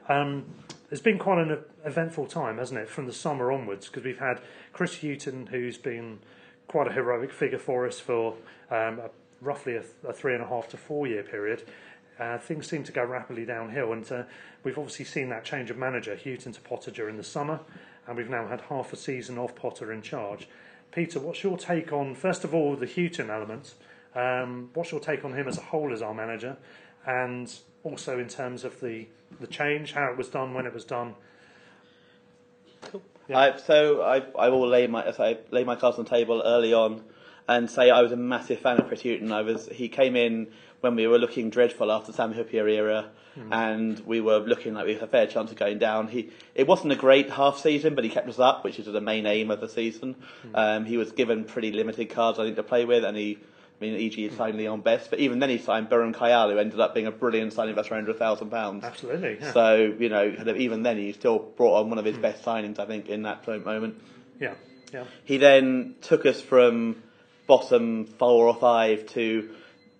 Um, 0.08 0.46
it's 0.90 1.00
been 1.00 1.18
quite 1.18 1.38
an 1.38 1.58
eventful 1.84 2.26
time, 2.26 2.58
hasn't 2.58 2.80
it, 2.80 2.88
from 2.88 3.06
the 3.06 3.12
summer 3.12 3.52
onwards? 3.52 3.86
Because 3.86 4.04
we've 4.04 4.18
had 4.18 4.40
Chris 4.72 4.96
Hughton, 5.02 5.48
who's 5.48 5.78
been 5.78 6.20
quite 6.68 6.86
a 6.86 6.92
heroic 6.92 7.32
figure 7.32 7.58
for 7.58 7.86
us 7.86 7.98
for 7.98 8.34
um, 8.70 9.00
a, 9.00 9.10
roughly 9.40 9.76
a, 9.76 9.82
a, 10.06 10.12
three 10.12 10.34
and 10.34 10.42
a 10.42 10.46
half 10.46 10.68
to 10.68 10.76
four 10.76 11.06
year 11.06 11.22
period. 11.22 11.64
Uh, 12.20 12.36
things 12.36 12.68
seem 12.68 12.84
to 12.84 12.92
go 12.92 13.02
rapidly 13.02 13.46
downhill, 13.46 13.92
and 13.92 14.12
uh, 14.12 14.24
we've 14.62 14.76
obviously 14.76 15.06
seen 15.06 15.30
that 15.30 15.42
change 15.42 15.70
of 15.70 15.78
manager, 15.78 16.14
Hughton 16.14 16.52
to 16.52 16.60
Potter 16.60 16.90
during 16.90 17.16
the 17.16 17.24
summer, 17.24 17.60
and 18.06 18.16
we've 18.16 18.28
now 18.28 18.46
had 18.46 18.60
half 18.62 18.92
a 18.92 18.96
season 18.96 19.38
of 19.38 19.54
Potter 19.54 19.90
in 19.90 20.02
charge. 20.02 20.46
Peter, 20.92 21.18
what's 21.18 21.42
your 21.42 21.56
take 21.56 21.92
on, 21.92 22.14
first 22.14 22.44
of 22.44 22.54
all, 22.54 22.76
the 22.76 22.86
Hughton 22.86 23.30
element? 23.30 23.74
Um, 24.14 24.68
what's 24.74 24.90
your 24.90 25.00
take 25.00 25.24
on 25.24 25.32
him 25.32 25.48
as 25.48 25.56
a 25.56 25.62
whole 25.62 25.92
as 25.94 26.02
our 26.02 26.12
manager? 26.12 26.58
And 27.06 27.50
also 27.84 28.18
in 28.18 28.28
terms 28.28 28.64
of 28.64 28.80
the, 28.80 29.06
the 29.40 29.46
change, 29.46 29.94
how 29.94 30.10
it 30.10 30.18
was 30.18 30.28
done, 30.28 30.52
when 30.52 30.66
it 30.66 30.74
was 30.74 30.84
done? 30.84 31.14
Cool. 32.82 33.02
Yeah. 33.28 33.38
I, 33.38 33.56
so 33.56 34.02
I, 34.02 34.24
I 34.38 34.48
will 34.48 34.68
lay 34.68 34.86
my, 34.88 35.08
I 35.08 35.38
lay 35.50 35.64
my 35.64 35.76
cards 35.76 35.96
on 35.96 36.04
the 36.04 36.10
table 36.10 36.42
early 36.44 36.74
on 36.74 37.02
and 37.48 37.70
say 37.70 37.90
I 37.90 38.02
was 38.02 38.12
a 38.12 38.16
massive 38.16 38.58
fan 38.58 38.78
of 38.78 38.88
Chris 38.88 39.02
Hughton. 39.02 39.32
I 39.32 39.42
was, 39.42 39.68
he 39.68 39.88
came 39.88 40.16
in 40.16 40.48
when 40.80 40.96
we 40.96 41.06
were 41.06 41.18
looking 41.18 41.50
dreadful 41.50 41.90
after 41.92 42.12
Sami 42.12 42.36
Hyypiä 42.36 42.68
era, 42.68 43.10
mm. 43.38 43.48
and 43.52 44.00
we 44.06 44.20
were 44.20 44.38
looking 44.38 44.74
like 44.74 44.86
we 44.86 44.94
had 44.94 45.02
a 45.02 45.06
fair 45.06 45.26
chance 45.26 45.50
of 45.50 45.58
going 45.58 45.78
down. 45.78 46.08
He 46.08 46.30
it 46.54 46.66
wasn't 46.66 46.92
a 46.92 46.96
great 46.96 47.30
half 47.30 47.58
season, 47.58 47.94
but 47.94 48.04
he 48.04 48.10
kept 48.10 48.28
us 48.28 48.38
up, 48.38 48.64
which 48.64 48.78
is 48.78 48.86
the 48.86 49.00
main 49.00 49.26
aim 49.26 49.50
of 49.50 49.60
the 49.60 49.68
season. 49.68 50.16
Mm. 50.46 50.58
Um, 50.58 50.84
he 50.84 50.96
was 50.96 51.12
given 51.12 51.44
pretty 51.44 51.72
limited 51.72 52.10
cards 52.10 52.38
I 52.38 52.44
think 52.44 52.56
to 52.56 52.62
play 52.62 52.84
with, 52.84 53.04
and 53.04 53.16
he. 53.16 53.38
I 53.72 53.86
mean, 53.86 53.94
e.g. 53.94 54.28
he 54.28 54.36
signed 54.36 54.58
Leon 54.58 54.82
Best, 54.82 55.08
but 55.08 55.20
even 55.20 55.38
then 55.38 55.48
he 55.48 55.56
signed 55.56 55.88
Beram 55.88 56.14
Kayal, 56.14 56.52
who 56.52 56.58
ended 56.58 56.78
up 56.80 56.92
being 56.92 57.06
a 57.06 57.10
brilliant 57.10 57.54
signing 57.54 57.74
for 57.74 58.12
thousand 58.12 58.50
pounds. 58.50 58.84
Absolutely. 58.84 59.38
Yeah. 59.40 59.52
So 59.52 59.94
you 59.98 60.10
know, 60.10 60.54
even 60.54 60.82
then 60.82 60.98
he 60.98 61.14
still 61.14 61.38
brought 61.38 61.80
on 61.80 61.88
one 61.88 61.98
of 61.98 62.04
his 62.04 62.18
mm. 62.18 62.20
best 62.20 62.44
signings, 62.44 62.78
I 62.78 62.84
think, 62.84 63.08
in 63.08 63.22
that 63.22 63.46
moment. 63.48 63.98
Yeah, 64.38 64.52
yeah. 64.92 65.04
He 65.24 65.38
then 65.38 65.94
took 66.02 66.26
us 66.26 66.42
from 66.42 67.02
bottom 67.46 68.04
four 68.04 68.46
or 68.46 68.54
five 68.54 69.06
to 69.06 69.48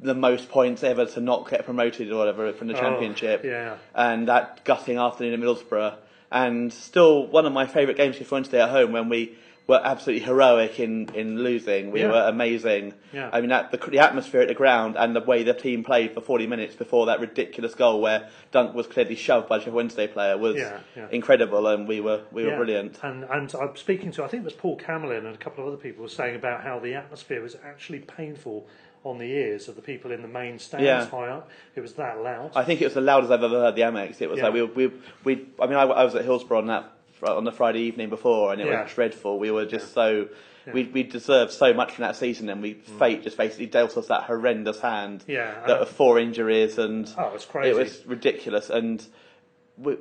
the 0.03 0.15
most 0.15 0.49
points 0.49 0.83
ever 0.83 1.07
to 1.07 1.21
not 1.21 1.49
get 1.51 1.65
promoted 1.65 2.11
or 2.11 2.19
whatever 2.19 2.53
from 2.53 2.69
the 2.69 2.77
oh, 2.77 2.81
championship. 2.81 3.45
Yeah. 3.45 3.77
And 3.95 4.29
that 4.29 4.65
gutting 4.65 4.97
afternoon 4.97 5.35
at 5.35 5.41
Middlesbrough. 5.41 5.97
And 6.33 6.73
still 6.73 7.27
one 7.27 7.47
of 7.47 7.53
my 7.53 7.67
favourite 7.67 7.97
games 7.97 8.17
for 8.17 8.35
Wednesday 8.35 8.63
at 8.63 8.71
home 8.71 8.93
when 8.93 9.09
we 9.09 9.37
were 9.71 9.81
absolutely 9.83 10.25
heroic 10.25 10.81
in, 10.81 11.09
in 11.15 11.39
losing. 11.39 11.93
We 11.93 12.01
yeah. 12.01 12.09
were 12.09 12.23
amazing. 12.29 12.93
Yeah. 13.13 13.31
I 13.33 13.41
mean, 13.41 13.51
that, 13.51 13.71
the, 13.71 13.77
the 13.77 14.01
atmosphere 14.01 14.41
at 14.41 14.49
the 14.49 14.55
ground 14.55 14.97
and 14.99 15.15
the 15.15 15.21
way 15.21 15.45
the 15.45 15.55
team 15.55 15.85
played 15.85 16.13
for 16.13 16.21
40 16.21 16.49
minutes 16.49 16.75
before 16.75 17.07
that 17.07 17.21
ridiculous 17.21 17.75
goal 17.75 18.01
where 18.01 18.29
Dunk 18.51 18.75
was 18.75 18.89
clearly 18.89 19.15
shoved 19.15 19.49
by 19.49 19.59
the 19.59 19.71
Wednesday 19.71 20.09
player 20.09 20.37
was 20.37 20.57
yeah, 20.57 20.81
incredible, 21.13 21.69
and 21.69 21.87
we 21.87 22.01
were 22.01 22.23
we 22.33 22.45
were 22.45 22.57
brilliant. 22.57 22.99
And 23.03 23.23
and 23.25 23.55
I'm 23.55 23.77
speaking 23.77 24.11
to 24.13 24.25
I 24.25 24.29
think 24.29 24.43
it 24.43 24.45
was 24.45 24.55
Paul 24.55 24.77
Camillin 24.77 25.19
and 25.19 25.35
a 25.35 25.39
couple 25.39 25.63
of 25.63 25.73
other 25.73 25.81
people 25.81 26.03
were 26.03 26.09
saying 26.09 26.35
about 26.35 26.65
how 26.65 26.81
the 26.81 26.95
atmosphere 26.95 27.41
was 27.41 27.57
actually 27.65 28.01
painful 28.01 28.67
on 29.05 29.19
the 29.19 29.25
ears 29.25 29.69
of 29.69 29.77
the 29.77 29.83
people 29.83 30.13
in 30.13 30.23
the 30.23 30.29
main 30.29 30.59
stands 30.59 30.85
yeah. 30.85 31.07
high 31.07 31.29
up. 31.29 31.49
It 31.75 31.81
was 31.81 31.95
that 31.95 32.23
loud. 32.23 32.53
I 32.55 32.65
think 32.65 32.83
it 32.83 32.85
was 32.85 32.95
the 32.95 33.01
loudest 33.01 33.33
I've 33.33 33.43
ever 33.43 33.61
heard 33.61 33.75
the 33.75 33.83
Amex. 33.83 34.21
It 34.21 34.29
was 34.29 34.39
yeah. 34.39 34.49
like 34.49 34.55
we, 34.55 34.63
we, 34.63 34.93
we, 35.25 35.47
I 35.59 35.67
mean, 35.67 35.77
I, 35.77 35.83
I, 35.83 36.05
was 36.05 36.15
at 36.15 36.25
Hillsborough 36.25 36.59
on 36.59 36.67
that 36.67 36.93
on 37.23 37.45
the 37.45 37.53
Friday 37.53 37.81
evening 37.81 38.11
before, 38.11 38.53
and 38.53 38.61
it 38.61 38.67
yeah. 38.67 38.83
was 38.83 38.93
dreadful. 38.93 39.39
We 39.39 39.51
were 39.51 39.67
just 39.67 39.93
so. 39.93 40.29
We 40.73 40.85
we 40.85 41.03
deserved 41.03 41.53
so 41.53 41.73
much 41.73 41.93
from 41.93 42.03
that 42.03 42.17
season, 42.17 42.49
and 42.51 42.61
we 42.63 42.75
mm. 42.75 42.99
fate 42.99 43.25
just 43.25 43.37
basically 43.37 43.67
dealt 43.67 43.97
us 43.97 44.09
that 44.09 44.25
horrendous 44.25 44.79
hand. 44.79 45.25
Yeah, 45.27 45.67
that 45.67 45.89
four 45.89 46.19
injuries, 46.19 46.79
and 46.79 47.13
oh, 47.17 47.29
it 47.29 47.33
was 47.33 47.45
crazy. 47.47 47.71
It 47.71 47.77
was 47.77 48.07
ridiculous, 48.07 48.69
and 48.71 49.05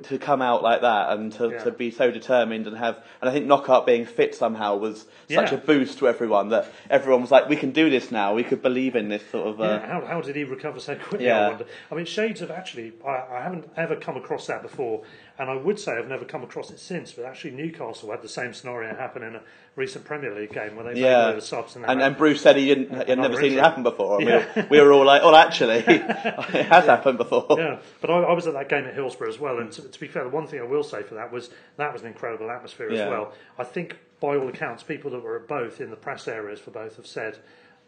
to 0.02 0.18
come 0.18 0.42
out 0.42 0.62
like 0.62 0.82
that 0.82 1.10
and 1.10 1.32
to, 1.32 1.50
yeah. 1.50 1.64
to 1.64 1.70
be 1.70 1.90
so 1.90 2.10
determined 2.10 2.66
and 2.66 2.76
have 2.76 2.96
and 3.20 3.30
I 3.30 3.32
think 3.32 3.46
Knockaert 3.46 3.86
being 3.86 4.04
fit 4.04 4.34
somehow 4.34 4.76
was 4.76 5.06
such 5.28 5.52
yeah. 5.52 5.54
a 5.54 5.56
boost 5.56 5.98
to 5.98 6.08
everyone 6.08 6.50
that 6.50 6.66
everyone 6.90 7.22
was 7.22 7.30
like 7.30 7.48
we 7.48 7.56
can 7.56 7.70
do 7.70 7.88
this 7.88 8.10
now 8.10 8.34
we 8.34 8.44
could 8.44 8.62
believe 8.62 8.94
in 8.94 9.08
this 9.08 9.22
sort 9.30 9.48
of 9.48 9.60
uh, 9.60 9.64
yeah, 9.64 9.86
how, 9.86 10.06
how 10.06 10.20
did 10.20 10.36
he 10.36 10.44
recover 10.44 10.80
so 10.80 10.96
quickly 10.96 11.26
yeah. 11.26 11.46
I 11.46 11.48
wonder 11.48 11.66
I 11.90 11.94
mean 11.94 12.04
shades 12.04 12.42
of 12.42 12.50
actually 12.50 12.92
I, 13.06 13.22
I 13.32 13.42
haven't 13.42 13.70
ever 13.76 13.96
come 13.96 14.16
across 14.16 14.46
that 14.48 14.62
before 14.62 15.02
and 15.40 15.50
I 15.50 15.56
would 15.56 15.80
say 15.80 15.92
I've 15.92 16.06
never 16.06 16.24
come 16.24 16.42
across 16.44 16.70
it 16.70 16.78
since 16.78 17.12
but 17.12 17.24
actually 17.24 17.52
Newcastle 17.52 18.10
had 18.10 18.22
the 18.22 18.28
same 18.28 18.52
scenario 18.52 18.94
happen 18.94 19.22
in 19.22 19.34
a 19.34 19.42
recent 19.74 20.04
Premier 20.04 20.34
League 20.34 20.52
game 20.52 20.76
where 20.76 20.92
they 20.92 21.00
yeah. 21.00 21.28
made 21.28 21.38
the 21.38 21.42
subs 21.42 21.74
and, 21.74 21.84
and, 21.86 22.00
and, 22.00 22.16
Bruce 22.16 22.42
said 22.42 22.56
he 22.56 22.66
didn't 22.66 22.90
he 22.90 23.10
had 23.10 23.18
never 23.18 23.40
seen 23.40 23.54
it 23.54 23.58
happen 23.58 23.82
before 23.82 24.22
yeah. 24.22 24.46
we, 24.54 24.62
were, 24.62 24.68
we 24.70 24.80
were 24.80 24.92
all 24.92 25.04
like 25.04 25.22
oh 25.24 25.34
actually 25.34 25.76
it 25.88 26.66
has 26.66 26.84
happened 26.84 27.18
before 27.18 27.46
yeah 27.58 27.78
but 28.00 28.10
I, 28.10 28.20
I, 28.20 28.32
was 28.34 28.46
at 28.46 28.52
that 28.52 28.68
game 28.68 28.84
at 28.84 28.94
Hillsborough 28.94 29.30
as 29.30 29.38
well 29.38 29.58
and 29.58 29.72
to, 29.72 29.82
to 29.82 30.00
be 30.00 30.06
fair 30.06 30.24
the 30.24 30.30
one 30.30 30.46
thing 30.46 30.60
I 30.60 30.64
will 30.64 30.84
say 30.84 31.02
for 31.02 31.14
that 31.14 31.32
was 31.32 31.50
that 31.78 31.92
was 31.92 32.02
an 32.02 32.08
incredible 32.08 32.50
atmosphere 32.50 32.92
yeah. 32.92 33.02
as 33.02 33.08
well. 33.08 33.32
I 33.58 33.64
think 33.64 33.96
by 34.20 34.36
all 34.36 34.48
accounts, 34.48 34.82
people 34.82 35.10
that 35.12 35.22
were 35.22 35.36
at 35.36 35.48
both 35.48 35.80
in 35.80 35.90
the 35.90 35.96
press 35.96 36.28
areas 36.28 36.60
for 36.60 36.70
both 36.70 36.96
have 36.96 37.06
said 37.06 37.38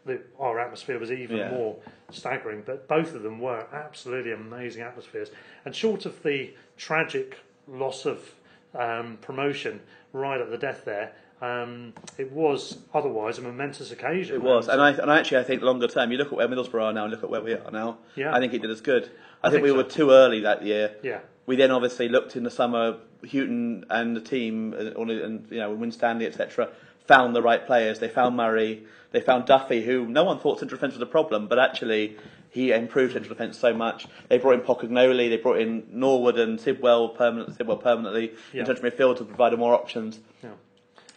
that 0.05 0.25
our 0.39 0.59
atmosphere 0.59 0.99
was 0.99 1.11
even 1.11 1.37
yeah. 1.37 1.51
more 1.51 1.77
staggering. 2.11 2.63
But 2.65 2.87
both 2.87 3.15
of 3.15 3.23
them 3.23 3.39
were 3.39 3.65
absolutely 3.73 4.31
amazing 4.31 4.81
atmospheres. 4.81 5.29
And 5.65 5.75
short 5.75 6.05
of 6.05 6.21
the 6.23 6.53
tragic 6.77 7.37
loss 7.67 8.05
of 8.05 8.33
um, 8.77 9.17
promotion 9.21 9.81
right 10.11 10.39
at 10.39 10.49
the 10.49 10.57
death 10.57 10.83
there, 10.85 11.13
um, 11.41 11.93
it 12.17 12.31
was 12.31 12.79
otherwise 12.93 13.37
a 13.37 13.41
momentous 13.41 13.91
occasion. 13.91 14.35
It 14.35 14.41
was, 14.41 14.69
and 14.69 14.81
I 14.81 14.91
and 14.91 15.11
actually 15.11 15.39
I 15.39 15.43
think 15.43 15.61
longer 15.61 15.87
term, 15.87 16.11
you 16.11 16.17
look 16.17 16.27
at 16.27 16.33
where 16.33 16.47
Middlesbrough 16.47 16.81
are 16.81 16.93
now 16.93 17.03
and 17.03 17.11
look 17.11 17.23
at 17.23 17.29
where 17.29 17.41
we 17.41 17.53
are 17.53 17.71
now. 17.71 17.97
Yeah. 18.15 18.33
I 18.33 18.39
think 18.39 18.53
it 18.53 18.61
did 18.61 18.71
us 18.71 18.81
good. 18.81 19.11
I, 19.43 19.47
I 19.47 19.51
think, 19.51 19.63
think 19.63 19.63
we 19.63 19.69
so. 19.69 19.75
were 19.75 19.83
too 19.83 20.11
early 20.11 20.39
that 20.41 20.63
year. 20.63 20.95
Yeah. 21.03 21.19
We 21.45 21.57
then 21.57 21.71
obviously 21.71 22.07
looked 22.07 22.35
in 22.35 22.43
the 22.43 22.51
summer. 22.51 22.97
Hughton 23.25 23.85
and 23.89 24.15
the 24.15 24.21
team, 24.21 24.73
uh, 24.73 25.01
and 25.01 25.47
you 25.49 25.59
know, 25.59 25.71
Winstanley, 25.73 26.25
etc., 26.25 26.69
found 27.07 27.35
the 27.35 27.41
right 27.41 27.65
players. 27.65 27.99
They 27.99 28.09
found 28.09 28.35
Murray. 28.35 28.85
They 29.13 29.21
found 29.21 29.45
Duffy, 29.45 29.85
who 29.85 30.07
no 30.07 30.23
one 30.23 30.39
thought 30.39 30.59
central 30.59 30.77
defence 30.77 30.95
was 30.95 31.01
a 31.01 31.05
problem, 31.05 31.47
but 31.47 31.59
actually 31.59 32.17
he 32.49 32.71
improved 32.71 33.13
central 33.13 33.33
defence 33.33 33.57
so 33.57 33.71
much. 33.71 34.07
They 34.27 34.39
brought 34.39 34.55
in 34.55 34.61
Pocognoli, 34.61 35.29
they 35.29 35.37
brought 35.37 35.59
in 35.59 35.85
Norwood 35.91 36.39
and 36.39 36.59
Sidwell, 36.59 37.09
permanent, 37.09 37.55
Sidwell 37.55 37.77
permanently 37.77 38.33
yeah. 38.51 38.61
in 38.61 38.65
central 38.65 38.91
midfield 38.91 39.17
to 39.17 39.23
provide 39.23 39.57
more 39.57 39.75
options. 39.75 40.19
Yeah. 40.43 40.49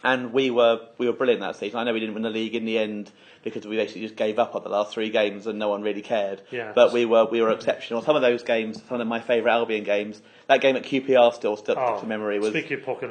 And 0.03 0.31
we 0.31 0.51
were 0.51 0.81
we 0.99 1.07
were 1.07 1.13
brilliant 1.13 1.41
that 1.41 1.55
season. 1.55 1.79
I 1.79 1.83
know 1.83 1.93
we 1.93 1.99
didn't 1.99 2.13
win 2.13 2.21
the 2.21 2.29
league 2.29 2.53
in 2.53 2.65
the 2.65 2.77
end 2.77 3.11
because 3.43 3.65
we 3.65 3.77
basically 3.77 4.01
just 4.01 4.15
gave 4.15 4.37
up 4.37 4.55
on 4.55 4.63
the 4.63 4.69
last 4.69 4.93
three 4.93 5.09
games 5.09 5.47
and 5.47 5.57
no 5.57 5.69
one 5.69 5.81
really 5.81 6.03
cared. 6.03 6.43
Yeah, 6.51 6.71
but 6.73 6.93
we 6.93 7.05
were 7.05 7.25
we 7.25 7.41
were 7.41 7.51
exceptional. 7.51 8.03
Some 8.03 8.15
of 8.15 8.21
those 8.21 8.43
games, 8.43 8.81
some 8.87 9.01
of 9.01 9.07
my 9.07 9.19
favourite 9.19 9.53
Albion 9.53 9.83
games, 9.83 10.21
that 10.47 10.61
game 10.61 10.75
at 10.75 10.83
QPR 10.83 11.33
still 11.33 11.57
stuck 11.57 11.77
oh, 11.79 11.99
to 11.99 12.05
memory 12.05 12.39
was 12.39 12.51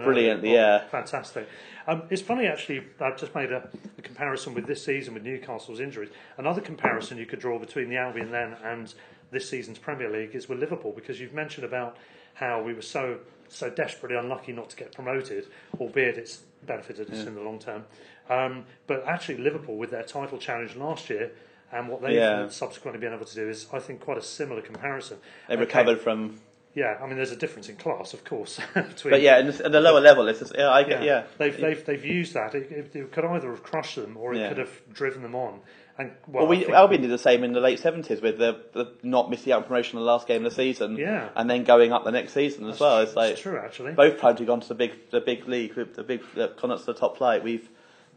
brilliant. 0.05 0.45
Oh, 0.45 0.47
yeah, 0.47 0.87
fantastic. 0.87 1.49
Um, 1.87 2.03
it's 2.11 2.23
funny 2.23 2.47
actually. 2.47 2.85
I've 3.01 3.17
just 3.17 3.35
made 3.35 3.53
a, 3.53 3.69
a, 3.99 4.03
comparison 4.03 4.55
with 4.55 4.67
this 4.67 4.85
season 4.85 5.15
with 5.15 5.23
Newcastle's 5.23 5.81
injuries. 5.81 6.11
Another 6.37 6.61
comparison 6.61 7.19
you 7.19 7.27
could 7.27 7.39
draw 7.39 7.59
between 7.59 7.89
the 7.89 7.97
Albion 7.97 8.31
then 8.31 8.57
and 8.65 8.93
this 9.31 9.49
season's 9.49 9.79
Premier 9.79 10.11
League 10.11 10.35
is 10.35 10.49
with 10.49 10.59
Liverpool 10.59 10.93
because 10.93 11.21
you've 11.21 11.35
mentioned 11.35 11.65
about 11.65 11.97
how 12.35 12.63
we 12.63 12.75
were 12.75 12.83
so 12.83 13.19
so 13.49 13.71
desperately 13.71 14.19
unlucky 14.19 14.53
not 14.53 14.71
to 14.71 14.77
get 14.77 14.93
promoted, 14.93 15.47
albeit 15.79 16.19
it's 16.19 16.43
benefited 16.65 17.11
us 17.11 17.19
yeah. 17.19 17.27
in 17.27 17.35
the 17.35 17.41
long 17.41 17.59
term. 17.59 17.85
Um, 18.29 18.65
but 18.87 19.07
actually, 19.07 19.39
Liverpool 19.39 19.77
with 19.77 19.91
their 19.91 20.03
title 20.03 20.39
challenge 20.39 20.75
last 20.75 21.09
year 21.09 21.31
and 21.73 21.89
what 21.89 22.03
they've 22.03 22.15
yeah. 22.15 22.49
subsequently 22.49 23.01
been 23.01 23.13
able 23.13 23.27
to 23.27 23.35
do 23.35 23.49
is, 23.49 23.67
I 23.73 23.79
think, 23.79 24.01
quite 24.01 24.19
a 24.19 24.23
similar 24.23 24.63
comparison. 24.63 25.19
They 25.49 25.55
okay. 25.55 25.61
recovered 25.61 26.01
from 26.01 26.41
yeah, 26.77 26.99
I 27.01 27.07
mean, 27.07 27.17
there's 27.17 27.33
a 27.33 27.37
difference 27.37 27.71
in 27.71 27.77
class, 27.77 28.13
of 28.13 28.23
course. 28.23 28.61
between, 28.75 29.13
but 29.13 29.23
yeah, 29.23 29.39
at 29.39 29.73
the 29.73 29.81
lower 29.81 29.99
level, 29.99 30.29
it's 30.29 30.41
just, 30.41 30.55
yeah, 30.55 30.69
I 30.69 30.83
get, 30.83 31.03
yeah. 31.03 31.07
yeah. 31.07 31.25
They've, 31.39 31.59
they've, 31.59 31.87
they've 31.87 32.05
used 32.05 32.35
that. 32.35 32.55
It, 32.55 32.71
it, 32.71 32.95
it, 32.95 33.13
could 33.13 33.25
either 33.25 33.51
have 33.51 33.63
crushed 33.63 33.97
them 33.97 34.19
or 34.19 34.35
it 34.35 34.41
yeah. 34.41 34.49
could 34.49 34.59
have 34.59 34.83
driven 34.93 35.23
them 35.23 35.35
on. 35.35 35.61
And 35.97 36.13
well, 36.29 36.47
well 36.47 36.49
we, 36.49 36.71
Albion 36.71 37.01
did 37.01 37.11
the 37.11 37.17
same 37.17 37.45
in 37.45 37.55
the 37.55 37.61
late 37.61 37.79
seventies 37.79 38.21
with 38.21 38.37
the, 38.37 38.61
the, 38.75 38.93
not 39.03 39.31
missing 39.31 39.55
out 39.55 39.63
on 39.63 39.65
promotion 39.65 39.99
in 39.99 40.05
the 40.05 40.11
last 40.11 40.29
game 40.29 40.45
of 40.45 40.53
the 40.53 40.55
season, 40.55 40.99
yeah, 40.99 41.31
and 41.35 41.49
then 41.49 41.65
going 41.65 41.91
up 41.91 42.05
the 42.05 42.11
next 42.11 42.35
season 42.35 42.65
as 42.65 42.73
that's 42.73 42.81
well. 42.83 43.01
It's 43.01 43.17
like 43.17 43.39
true, 43.39 43.59
actually. 43.59 43.93
Both 43.93 44.21
times 44.21 44.39
we've 44.39 44.47
gone 44.47 44.61
to 44.61 44.69
the 44.69 44.75
big 44.75 45.11
the 45.11 45.23
big 45.23 45.49
league, 45.49 45.75
the 45.75 46.05
big 46.05 46.21
the 46.35 46.49
gone 46.61 46.79
to 46.79 46.85
the 46.85 46.93
top 46.93 47.17
flight. 47.17 47.43
We've 47.43 47.67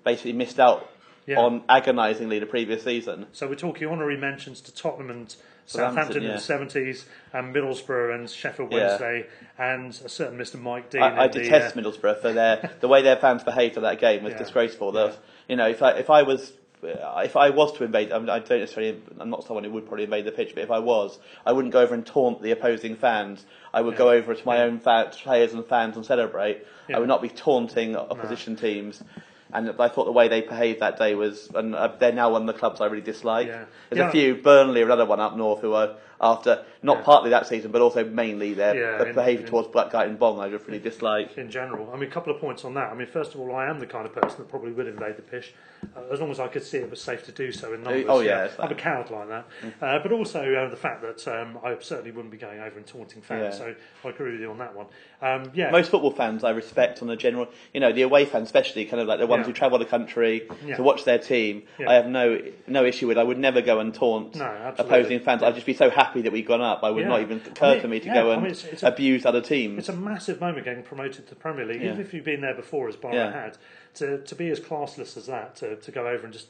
basically 0.03 0.33
missed 0.33 0.59
out 0.59 0.89
yeah. 1.25 1.39
on 1.39 1.63
agonisingly 1.69 2.39
the 2.39 2.47
previous 2.47 2.83
season. 2.83 3.27
So 3.31 3.47
we're 3.47 3.55
talking 3.55 3.87
honorary 3.87 4.17
mentions 4.17 4.59
to 4.61 4.75
Tottenham 4.75 5.09
and 5.09 5.33
Southampton 5.69 6.23
yeah. 6.23 6.29
in 6.29 6.35
the 6.35 6.41
seventies, 6.41 7.05
and 7.31 7.53
Middlesbrough 7.53 8.15
and 8.15 8.27
Sheffield 8.29 8.73
Wednesday, 8.73 9.27
yeah. 9.59 9.75
and 9.75 9.91
a 10.03 10.09
certain 10.09 10.39
Mr. 10.39 10.59
Mike 10.59 10.89
Dean. 10.89 11.03
I, 11.03 11.25
I 11.25 11.27
detest 11.27 11.75
the, 11.75 11.81
uh, 11.81 11.83
Middlesbrough 11.83 12.21
for 12.21 12.33
their 12.33 12.71
the 12.79 12.87
way 12.87 13.03
their 13.03 13.17
fans 13.17 13.43
behaved 13.43 13.77
at 13.77 13.83
that 13.83 13.99
game 13.99 14.23
was 14.23 14.33
yeah. 14.33 14.39
disgraceful. 14.39 14.93
That 14.93 15.17
you 15.47 15.55
know, 15.55 15.67
if 15.67 15.83
I 15.83 15.91
if 15.91 16.09
I 16.09 16.23
was 16.23 16.53
if 16.81 17.35
I 17.35 17.49
was 17.49 17.73
to 17.77 17.83
invade, 17.83 18.11
I, 18.11 18.19
mean, 18.19 18.29
I 18.29 18.39
don't 18.39 18.59
necessarily, 18.61 19.01
I'm 19.19 19.29
not 19.29 19.43
someone 19.43 19.65
who 19.65 19.71
would 19.71 19.85
probably 19.85 20.05
invade 20.05 20.23
the 20.23 20.31
pitch, 20.31 20.53
but 20.55 20.63
if 20.63 20.71
I 20.71 20.79
was, 20.79 21.19
I 21.45 21.51
wouldn't 21.51 21.73
go 21.73 21.81
over 21.81 21.93
and 21.93 22.05
taunt 22.05 22.41
the 22.41 22.51
opposing 22.51 22.95
fans. 22.95 23.45
I 23.73 23.81
would 23.81 23.97
go 23.97 24.09
over 24.09 24.33
to 24.33 24.45
my 24.45 24.61
own 24.61 24.79
fa- 24.79 25.11
players 25.11 25.53
and 25.53 25.65
fans 25.65 25.97
and 25.97 26.05
celebrate. 26.05 26.65
I 26.93 26.97
would 26.97 27.09
not 27.09 27.21
be 27.21 27.29
taunting 27.29 27.95
opposition 27.95 28.53
no. 28.53 28.61
teams. 28.61 29.03
And 29.53 29.69
I 29.79 29.87
thought 29.89 30.05
the 30.05 30.11
way 30.11 30.27
they 30.27 30.41
behaved 30.41 30.79
that 30.81 30.97
day 30.97 31.15
was, 31.15 31.49
and 31.55 31.73
uh, 31.75 31.89
they're 31.99 32.11
now 32.11 32.31
one 32.31 32.41
of 32.41 32.47
the 32.47 32.53
clubs 32.59 32.81
I 32.81 32.85
really 32.85 33.01
dislike. 33.01 33.47
Yeah. 33.47 33.65
There's 33.89 33.99
Yeah. 33.99 34.07
a 34.09 34.11
few, 34.11 34.35
Burnley, 34.35 34.81
another 34.81 35.05
one 35.05 35.19
up 35.19 35.35
north, 35.35 35.61
who 35.61 35.73
are 35.73 35.95
after 36.21 36.63
not 36.81 36.97
Yeah. 36.99 37.03
partly 37.03 37.29
that 37.31 37.45
season, 37.47 37.71
but 37.71 37.81
also 37.81 38.03
mainly 38.05 38.53
their, 38.53 38.73
Yeah, 38.75 39.03
their 39.03 39.13
behaviour 39.13 39.45
towards 39.47 39.67
Black 39.69 39.89
Blackgate 39.91 40.05
and 40.07 40.17
Bong. 40.19 40.39
I 40.39 40.49
just 40.49 40.65
really 40.67 40.79
dislike. 40.79 41.37
in 41.37 41.49
general. 41.51 41.89
I 41.93 41.95
mean, 41.97 42.09
a 42.09 42.11
couple 42.11 42.33
of 42.33 42.39
points 42.39 42.63
on 42.65 42.73
that. 42.75 42.91
I 42.91 42.93
mean, 42.95 43.07
first 43.07 43.33
of 43.35 43.41
all, 43.41 43.53
I 43.55 43.67
am 43.67 43.79
the 43.79 43.85
kind 43.85 44.05
of 44.05 44.13
person 44.13 44.37
that 44.39 44.47
probably 44.49 44.71
would 44.71 44.87
invade 44.87 45.17
the 45.17 45.21
pitch, 45.21 45.53
uh, 45.95 46.01
as 46.11 46.19
long 46.21 46.31
as 46.31 46.39
I 46.39 46.47
could 46.47 46.63
see 46.63 46.77
it 46.77 46.89
was 46.89 47.01
safe 47.01 47.25
to 47.25 47.31
do 47.31 47.51
so 47.51 47.73
in 47.73 47.83
numbers. 47.83 48.05
oh, 48.07 48.19
you 48.21 48.29
yeah, 48.29 48.49
I'm 48.59 48.71
a 48.71 48.75
coward 48.75 49.09
like 49.11 49.27
that. 49.29 49.45
Uh, 49.81 49.99
but 49.99 50.11
also 50.11 50.53
uh, 50.53 50.69
the 50.69 50.75
fact 50.77 51.01
that 51.01 51.27
um, 51.27 51.57
I 51.63 51.75
certainly 51.79 52.11
wouldn't 52.11 52.31
be 52.31 52.37
going 52.37 52.59
over 52.59 52.77
and 52.77 52.85
taunting 52.87 53.21
fans. 53.21 53.55
Yeah. 53.59 53.65
So 53.65 53.75
I 54.05 54.09
agree 54.09 54.31
with 54.31 54.41
you 54.41 54.49
on 54.51 54.57
that 54.59 54.75
one. 54.75 54.85
Um, 55.21 55.51
yeah, 55.53 55.69
Most 55.71 55.91
football 55.91 56.11
fans 56.11 56.43
I 56.45 56.51
respect 56.51 57.01
on 57.01 57.09
the 57.09 57.17
general, 57.17 57.47
you 57.73 57.81
know, 57.81 57.91
the 57.91 58.03
away 58.03 58.23
fans 58.25 58.45
especially, 58.47 58.85
kind 58.85 59.01
of 59.01 59.07
like 59.07 59.19
the 59.19 59.27
ones 59.27 59.41
Yeah. 59.41 59.47
who 59.47 59.53
travel 59.53 59.77
the 59.79 59.85
country 59.85 60.47
Yeah. 60.65 60.77
to 60.77 60.83
watch 60.83 61.03
their 61.03 61.17
team. 61.17 61.63
Yeah. 61.77 61.89
I 61.89 61.93
have 61.95 62.07
no 62.07 62.39
no 62.67 62.85
issue 62.85 63.07
with. 63.07 63.17
I 63.17 63.23
would 63.23 63.37
never 63.37 63.61
go 63.61 63.79
and 63.79 63.93
taunt 63.93 64.35
No, 64.35 64.73
opposing 64.77 65.19
fans. 65.19 65.43
I'd 65.43 65.55
just 65.55 65.65
be 65.65 65.73
so 65.73 65.89
happy 65.89 66.08
that 66.15 66.31
we've 66.31 66.45
gone 66.47 66.61
up. 66.61 66.83
I 66.83 66.89
would 66.89 67.01
Yeah. 67.03 67.09
not 67.09 67.21
even 67.21 67.37
occur 67.45 67.65
I 67.65 67.73
mean, 67.73 67.81
to 67.81 67.87
me 67.87 67.99
to 68.01 68.05
yeah, 68.07 68.13
go 68.13 68.29
I 68.31 68.33
and 68.33 68.43
mean, 68.43 68.51
it's- 68.51 68.65
it's 68.71 68.83
a- 68.83 68.87
abuse 68.87 69.25
other 69.25 69.41
teams. 69.41 69.79
It's 69.79 69.89
a 69.89 69.93
massive 69.93 70.41
moment 70.41 70.65
getting 70.65 70.83
promoted 70.83 71.25
to 71.25 71.29
the 71.29 71.35
Premier 71.35 71.65
League, 71.65 71.81
even 71.81 71.99
if 72.01 72.13
you've 72.13 72.25
been 72.25 72.41
there 72.41 72.53
before, 72.55 72.89
as 72.89 72.95
Yeah. 73.03 73.31
had. 73.31 73.57
To, 73.95 74.19
to 74.19 74.35
be 74.35 74.49
as 74.51 74.59
classless 74.59 75.17
as 75.17 75.25
that, 75.25 75.55
to, 75.57 75.75
to 75.75 75.91
go 75.91 76.07
over 76.07 76.23
and 76.23 76.31
just 76.31 76.47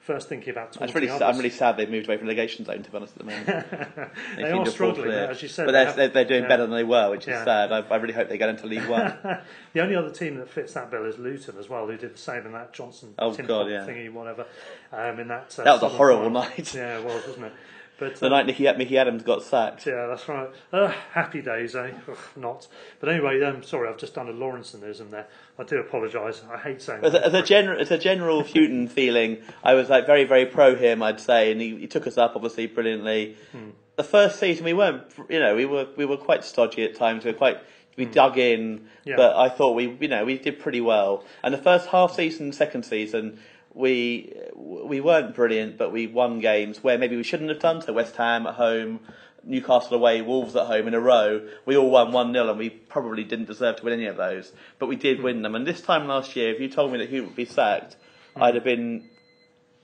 first 0.00 0.28
thinking 0.28 0.50
about 0.50 0.76
really, 0.94 1.10
others. 1.10 1.22
I'm 1.22 1.36
really 1.36 1.50
sad 1.50 1.76
they've 1.76 1.90
moved 1.90 2.06
away 2.06 2.16
from 2.16 2.28
relegation 2.28 2.64
zone. 2.64 2.82
To 2.84 2.90
be 2.90 2.96
honest, 2.96 3.14
at 3.14 3.18
the 3.18 3.24
moment, 3.24 3.46
they 4.36 4.44
seem 4.44 4.58
are 4.60 4.66
struggling, 4.66 5.10
as 5.10 5.42
you 5.42 5.48
said. 5.48 5.66
but 5.66 5.72
they 5.72 5.84
they're, 5.84 5.94
they're, 5.94 6.08
they're 6.08 6.24
doing 6.24 6.48
better 6.48 6.62
than 6.62 6.70
they 6.76 6.84
were, 6.84 7.10
which 7.10 7.26
is 7.26 7.34
sad. 7.44 7.72
I, 7.72 7.78
I 7.80 7.96
really 7.96 8.14
hope 8.14 8.28
they 8.28 8.38
get 8.38 8.48
into 8.48 8.66
League 8.68 8.86
One. 8.88 9.12
The 9.74 9.80
only 9.82 9.96
other 9.96 10.10
team 10.10 10.36
that 10.38 10.48
fits 10.48 10.72
that 10.74 10.90
bill 10.90 11.04
is 11.04 11.18
Luton 11.18 11.56
as 11.58 11.68
well, 11.68 11.86
who 11.86 11.96
did 11.96 12.14
the 12.14 12.18
same 12.18 12.46
in 12.46 12.52
that 12.52 12.72
Johnson 12.72 13.12
Oh, 13.18 13.32
God, 13.34 13.68
yeah. 13.68 13.84
thingy, 13.86 14.10
whatever. 14.10 14.46
Um, 14.92 15.18
in 15.20 15.28
that 15.28 15.54
uh, 15.58 15.64
That 15.64 15.72
was 15.74 15.82
a 15.82 15.88
horrible 15.88 16.24
final. 16.30 16.42
night. 16.42 16.74
Yeah, 16.74 16.98
it 16.98 17.04
was, 17.04 17.26
wasn't 17.26 17.46
it? 17.46 17.52
But 17.98 18.16
the 18.16 18.26
um, 18.26 18.32
night 18.32 18.46
Nicky, 18.46 18.62
Mickey 18.74 18.96
Adams 18.96 19.22
got 19.24 19.42
sacked. 19.42 19.84
yeah, 19.86 20.06
that's 20.06 20.28
right. 20.28 20.48
Uh, 20.72 20.92
happy 21.12 21.42
days, 21.42 21.74
eh? 21.74 21.90
Ugh, 22.08 22.16
not. 22.36 22.68
But 23.00 23.08
anyway, 23.08 23.42
um, 23.42 23.62
sorry, 23.62 23.88
I've 23.88 23.96
just 23.96 24.14
done 24.14 24.28
a 24.28 24.32
Lawrensonism 24.32 25.10
there. 25.10 25.26
I 25.58 25.64
do 25.64 25.78
apologise. 25.78 26.42
I 26.50 26.58
hate 26.58 26.80
saying 26.80 27.04
As 27.04 27.12
that. 27.12 27.22
a, 27.22 27.26
as 27.26 27.34
a 27.34 27.42
general, 27.42 27.80
as 27.80 27.90
a 27.90 27.98
general 27.98 28.44
Hughton 28.44 28.88
feeling, 28.88 29.38
I 29.64 29.74
was 29.74 29.88
like 29.88 30.06
very, 30.06 30.24
very 30.24 30.46
pro 30.46 30.76
him. 30.76 31.02
I'd 31.02 31.20
say, 31.20 31.50
and 31.50 31.60
he, 31.60 31.76
he 31.76 31.86
took 31.88 32.06
us 32.06 32.16
up 32.16 32.32
obviously 32.36 32.66
brilliantly. 32.66 33.36
Hmm. 33.52 33.70
The 33.96 34.04
first 34.04 34.38
season 34.38 34.64
we 34.64 34.74
weren't, 34.74 35.02
you 35.28 35.40
know, 35.40 35.56
we 35.56 35.64
were 35.66 35.88
we 35.96 36.04
were 36.04 36.16
quite 36.16 36.44
stodgy 36.44 36.84
at 36.84 36.94
times. 36.94 37.24
We 37.24 37.32
were 37.32 37.36
quite 37.38 37.58
we 37.96 38.04
dug 38.04 38.38
in, 38.38 38.78
Hmm. 38.78 38.84
Yeah. 39.04 39.16
but 39.16 39.34
I 39.36 39.48
thought 39.48 39.72
we, 39.74 39.96
you 40.00 40.06
know, 40.06 40.24
we 40.24 40.38
did 40.38 40.60
pretty 40.60 40.80
well. 40.80 41.24
And 41.42 41.52
the 41.52 41.58
first 41.58 41.88
half 41.88 42.14
season, 42.14 42.52
second 42.52 42.84
season, 42.84 43.40
we 43.78 44.34
we 44.56 45.00
weren't 45.00 45.34
brilliant, 45.34 45.78
but 45.78 45.92
we 45.92 46.06
won 46.06 46.40
games 46.40 46.82
where 46.82 46.98
maybe 46.98 47.16
we 47.16 47.22
shouldn't 47.22 47.48
have 47.48 47.60
done. 47.60 47.80
So 47.80 47.92
West 47.92 48.16
Ham 48.16 48.46
at 48.46 48.54
home. 48.54 49.00
Newcastle 49.44 49.94
away, 49.94 50.20
Wolves 50.20 50.56
at 50.56 50.66
home 50.66 50.88
in 50.88 50.94
a 50.94 51.00
row. 51.00 51.48
We 51.64 51.76
all 51.76 51.90
won 51.90 52.12
1 52.12 52.32
0 52.32 52.50
and 52.50 52.58
we 52.58 52.68
probably 52.68 53.22
didn't 53.24 53.46
deserve 53.46 53.76
to 53.76 53.84
win 53.84 53.94
any 53.94 54.06
of 54.06 54.16
those. 54.16 54.52
But 54.78 54.88
we 54.88 54.96
did 54.96 55.22
win 55.22 55.42
them. 55.42 55.54
And 55.54 55.64
this 55.64 55.80
time 55.80 56.06
last 56.08 56.36
year, 56.36 56.52
if 56.52 56.60
you 56.60 56.68
told 56.68 56.92
me 56.92 56.98
that 56.98 57.08
Hugh 57.08 57.22
would 57.22 57.36
be 57.36 57.46
sacked, 57.46 57.96
I'd 58.36 58.56
have 58.56 58.64
been 58.64 59.08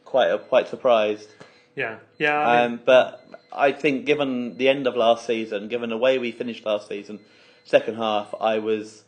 quite 0.04 0.36
quite 0.48 0.68
surprised. 0.68 1.28
yeah, 1.76 1.98
yeah. 2.18 2.38
I 2.38 2.66
mean, 2.66 2.74
Um, 2.74 2.80
but 2.84 3.24
I 3.52 3.72
think, 3.72 4.06
given 4.06 4.58
the 4.58 4.68
end 4.68 4.86
of 4.88 4.96
last 4.96 5.24
season, 5.24 5.68
given 5.68 5.88
the 5.88 5.96
way 5.96 6.18
we 6.18 6.32
finished 6.32 6.66
last 6.66 6.88
season, 6.88 7.20
second 7.64 7.96
half, 7.96 8.34
I 8.40 8.58
was 8.58 9.03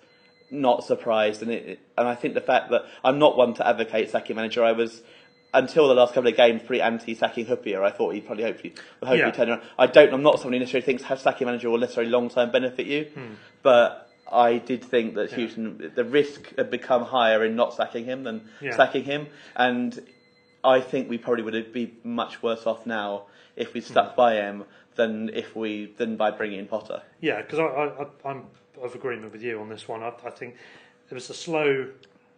not 0.51 0.85
surprised. 0.85 1.43
And 1.43 1.51
it, 1.51 1.79
and 1.99 2.07
I 2.09 2.15
think 2.15 2.35
the 2.35 2.41
fact 2.41 2.71
that 2.71 2.83
I'm 3.05 3.19
not 3.19 3.37
one 3.37 3.55
to 3.55 3.67
advocate 3.67 4.11
sacking 4.11 4.37
manager, 4.37 4.65
I 4.65 4.73
was. 4.73 5.03
Until 5.55 5.89
the 5.89 5.95
last 5.95 6.13
couple 6.13 6.29
of 6.29 6.37
games, 6.37 6.61
pretty 6.63 6.83
anti-sacking 6.83 7.47
Hoopier. 7.47 7.83
I 7.83 7.91
thought 7.91 8.13
he'd 8.13 8.27
probably 8.27 8.45
hopefully, 8.45 8.75
hopefully 9.01 9.21
Yeah. 9.21 9.31
turn 9.31 9.49
around. 9.49 9.63
I 9.79 9.87
don't. 9.87 10.13
I'm 10.13 10.23
not 10.23 10.39
someone 10.39 10.53
who 10.55 10.59
necessarily 10.59 10.85
thinks 10.85 11.05
have 11.05 11.19
sacking 11.19 11.47
manager 11.47 11.71
will 11.71 11.79
necessarily 11.79 12.11
long-term 12.11 12.51
benefit 12.51 12.85
you, 12.87 13.05
Hmm. 13.15 13.35
but 13.63 14.11
I 14.31 14.59
did 14.59 14.85
think 14.85 15.15
that 15.15 15.33
Hughton, 15.33 15.93
the 15.95 16.05
risk 16.05 16.55
had 16.57 16.71
become 16.71 17.05
higher 17.05 17.43
in 17.43 17.57
not 17.57 17.73
sacking 17.73 18.05
him 18.05 18.25
than 18.25 18.51
Yeah. 18.61 18.77
sacking 18.77 19.05
him, 19.05 19.29
and 19.55 19.99
I 20.63 20.81
think 20.81 21.09
we 21.09 21.17
probably 21.17 21.45
would 21.45 21.73
be 21.73 21.95
much 22.05 22.43
worse 22.43 22.67
off 22.67 22.85
now 22.85 23.23
if 23.55 23.73
we 23.73 23.81
stuck 23.81 24.11
Hmm. 24.11 24.17
by 24.17 24.35
him 24.35 24.65
than 24.97 25.31
if 25.33 25.57
we 25.57 25.87
than 25.97 26.17
by 26.17 26.33
bringing 26.33 26.59
in 26.59 26.67
Potter. 26.67 27.01
Yeah, 27.21 27.41
because 27.41 27.61
I, 27.61 27.65
I, 27.65 28.03
I, 28.03 28.07
I'm 28.31 28.43
of 28.83 28.95
agreement 28.95 29.33
with 29.33 29.43
you 29.43 29.61
on 29.61 29.69
this 29.69 29.89
one. 29.89 30.03
I, 30.03 30.13
I 30.25 30.31
think 30.31 30.57
it 31.11 31.15
was 31.15 31.31
a 31.31 31.35
slow, 31.35 31.89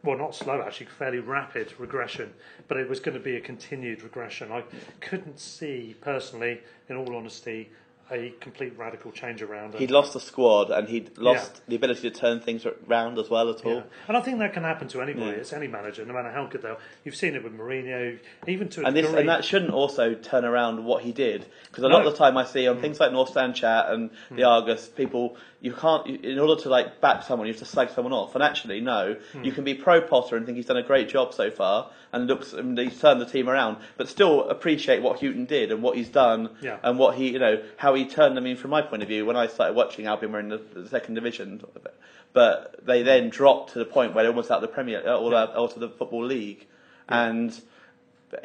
well, 0.02 0.18
not 0.18 0.34
slow 0.34 0.62
actually, 0.62 0.86
fairly 0.86 1.18
rapid 1.18 1.72
regression, 1.78 2.34
but 2.66 2.76
it 2.76 2.88
was 2.88 3.00
going 3.00 3.16
to 3.16 3.22
be 3.22 3.36
a 3.36 3.40
continued 3.40 4.02
regression. 4.02 4.52
I 4.52 4.64
couldn't 5.00 5.38
see 5.40 5.96
personally, 6.00 6.60
in 6.88 6.96
all 6.96 7.14
honesty, 7.16 7.70
a 8.10 8.32
complete 8.40 8.72
radical 8.78 9.12
change 9.12 9.42
around. 9.42 9.74
It. 9.74 9.80
He'd 9.80 9.90
lost 9.90 10.14
the 10.14 10.20
squad 10.20 10.70
and 10.70 10.88
he'd 10.88 11.18
lost 11.18 11.56
Yeah. 11.56 11.60
the 11.68 11.76
ability 11.76 12.10
to 12.10 12.10
turn 12.10 12.40
things 12.40 12.64
around 12.64 13.18
as 13.18 13.28
well 13.28 13.50
at 13.50 13.64
all. 13.66 13.74
Yeah. 13.74 13.82
And 14.08 14.16
I 14.16 14.20
think 14.20 14.38
that 14.38 14.54
can 14.54 14.64
happen 14.64 14.88
to 14.88 15.02
anybody. 15.02 15.26
Yeah. 15.26 15.32
It's 15.32 15.52
any 15.52 15.68
manager, 15.68 16.06
no 16.06 16.14
matter 16.14 16.30
how 16.30 16.46
good 16.46 16.62
they 16.62 16.70
are. 16.70 16.78
You've 17.04 17.16
seen 17.16 17.34
it 17.34 17.44
with 17.44 17.52
Mourinho, 17.52 18.18
even 18.46 18.68
to 18.70 18.82
a 18.82 18.86
And 18.86 18.96
this 18.96 19.04
degree. 19.04 19.20
and 19.20 19.28
that 19.28 19.44
shouldn't 19.44 19.72
also 19.72 20.14
turn 20.14 20.44
around 20.46 20.84
what 20.84 21.02
he 21.02 21.12
did 21.12 21.46
because 21.66 21.84
a 21.84 21.88
No. 21.88 21.96
lot 21.96 22.06
of 22.06 22.12
the 22.12 22.18
time 22.18 22.38
I 22.38 22.44
see 22.44 22.66
on 22.66 22.78
mm. 22.78 22.80
things 22.80 22.98
like 22.98 23.12
North 23.12 23.30
Stand 23.30 23.54
Chat 23.54 23.90
and 23.90 24.10
mm. 24.10 24.36
the 24.36 24.44
Argus, 24.44 24.88
people 24.88 25.36
you 25.60 25.72
can't 25.72 26.06
in 26.06 26.38
order 26.38 26.60
to 26.62 26.68
like 26.68 27.00
back 27.00 27.24
someone 27.24 27.48
you 27.48 27.52
have 27.52 27.58
to 27.58 27.66
slag 27.66 27.90
someone 27.90 28.12
off. 28.12 28.34
And 28.34 28.44
actually, 28.44 28.80
no, 28.80 29.16
hmm. 29.32 29.44
you 29.44 29.52
can 29.52 29.64
be 29.64 29.74
pro 29.74 30.00
Potter 30.00 30.36
and 30.36 30.46
think 30.46 30.56
he's 30.56 30.66
done 30.66 30.76
a 30.76 30.82
great 30.82 31.08
job 31.08 31.34
so 31.34 31.50
far 31.50 31.90
and 32.12 32.26
looks 32.26 32.52
and 32.52 32.78
he's 32.78 33.00
turned 33.00 33.20
the 33.20 33.26
team 33.26 33.48
around, 33.48 33.78
but 33.96 34.08
still 34.08 34.48
appreciate 34.48 35.02
what 35.02 35.20
Hughton 35.20 35.46
did 35.46 35.72
and 35.72 35.82
what 35.82 35.96
he's 35.96 36.08
done 36.08 36.50
Yeah. 36.62 36.78
and 36.82 36.98
what 36.98 37.16
he 37.16 37.32
you 37.32 37.38
know 37.38 37.62
how 37.76 37.94
he 37.94 38.04
turned 38.06 38.36
them 38.36 38.46
in 38.46 38.56
from 38.56 38.70
my 38.70 38.82
point 38.82 39.02
of 39.02 39.08
view 39.08 39.26
when 39.26 39.36
I 39.36 39.48
started 39.48 39.74
watching 39.74 40.06
Albion 40.06 40.32
were 40.32 40.40
in 40.40 40.48
the, 40.48 40.58
the 40.74 40.88
second 40.88 41.14
division. 41.14 41.62
But 42.32 42.86
they 42.86 43.02
then 43.02 43.30
dropped 43.30 43.72
to 43.72 43.78
the 43.78 43.84
point 43.84 44.14
where 44.14 44.22
they're 44.22 44.30
almost 44.30 44.50
out 44.50 44.62
of 44.62 44.68
the 44.68 44.68
Premier 44.68 45.02
uh, 45.04 45.18
or 45.18 45.34
out 45.34 45.50
of 45.50 45.80
the 45.80 45.88
Football 45.88 46.26
League. 46.26 46.66
And 47.08 47.58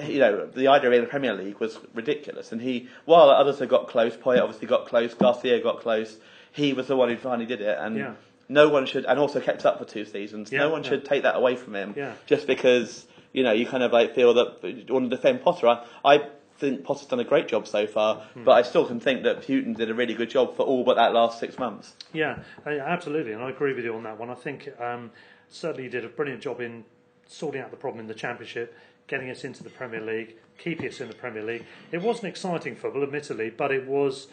you 0.06 0.20
know, 0.20 0.46
the 0.48 0.68
idea 0.68 0.90
of 0.90 0.92
being 0.92 1.00
in 1.00 1.02
the 1.02 1.10
Premier 1.10 1.34
League 1.34 1.60
was 1.60 1.78
ridiculous. 1.94 2.52
And 2.52 2.62
he, 2.62 2.88
while 3.06 3.30
others 3.30 3.60
had 3.60 3.70
got 3.70 3.88
close, 3.88 4.16
Poyet 4.16 4.42
obviously 4.42 4.68
got 4.68 4.88
close, 4.88 5.14
Garcia 5.14 5.62
got 5.62 5.82
close, 5.82 6.18
he 6.54 6.74
was 6.74 6.88
the 6.88 6.96
one 6.96 7.10
who 7.10 7.18
finally 7.18 7.46
did 7.46 7.62
it. 7.62 7.78
And 7.78 7.98
Yeah. 7.98 8.14
no 8.50 8.70
one 8.70 8.86
should, 8.86 9.06
and 9.06 9.20
also 9.20 9.40
kept 9.42 9.66
up 9.66 9.78
for 9.80 9.86
two 9.86 10.06
seasons, 10.06 10.52
Yeah, 10.52 10.60
no 10.60 10.70
one 10.70 10.84
yeah. 10.84 10.90
should 10.90 11.06
take 11.06 11.24
that 11.24 11.36
away 11.36 11.56
from 11.56 11.76
him 11.76 11.94
Yeah. 11.98 12.14
just 12.26 12.48
because, 12.48 13.06
you 13.34 13.44
know, 13.44 13.52
you 13.52 13.66
kind 13.66 13.84
of 13.84 13.92
like 13.92 14.14
feel 14.16 14.34
that 14.36 14.64
you 14.64 14.86
want 14.94 15.10
to 15.10 15.16
defend 15.16 15.42
Potter. 15.42 15.68
I, 15.68 15.84
I 16.06 16.30
think 16.60 16.84
Potter's 16.84 17.08
done 17.08 17.20
a 17.20 17.24
great 17.24 17.48
job 17.48 17.68
so 17.68 17.88
far, 17.88 18.16
Hmm. 18.36 18.44
but 18.44 18.52
I 18.52 18.62
still 18.62 18.86
can 18.86 19.00
think 19.00 19.24
that 19.24 19.46
Hughton 19.46 19.74
did 19.74 19.90
a 19.90 19.94
really 19.94 20.14
good 20.14 20.30
job 20.30 20.56
for 20.56 20.64
all 20.64 20.84
but 20.84 20.96
that 20.96 21.12
last 21.14 21.40
six 21.40 21.58
months. 21.58 21.96
Yeah, 22.14 22.40
absolutely, 22.66 23.34
and 23.34 23.42
I 23.44 23.50
agree 23.50 23.74
with 23.74 23.84
you 23.84 23.96
on 23.96 24.04
that 24.04 24.20
one. 24.20 24.30
I 24.30 24.36
think 24.36 24.70
um, 24.80 25.12
certainly 25.50 25.84
he 25.84 25.90
did 25.90 26.06
a 26.06 26.10
brilliant 26.10 26.42
job 26.42 26.62
in 26.62 26.86
sorting 27.28 27.62
out 27.62 27.72
the 27.72 27.78
problem 27.78 28.00
in 28.02 28.08
the 28.08 28.14
Championship, 28.14 28.76
getting 29.08 29.30
us 29.32 29.44
into 29.44 29.64
the 29.64 29.70
Premier 29.70 30.00
League, 30.02 30.36
keeping 30.58 30.88
us 30.88 31.02
in 31.02 31.08
the 31.08 31.16
Premier 31.16 31.42
League. 31.44 31.66
It 31.92 32.02
wasn't 32.02 32.26
exciting 32.28 32.76
football, 32.76 33.04
admittedly, 33.04 33.50
but 33.50 33.72
it 33.72 33.88
was, 33.88 34.28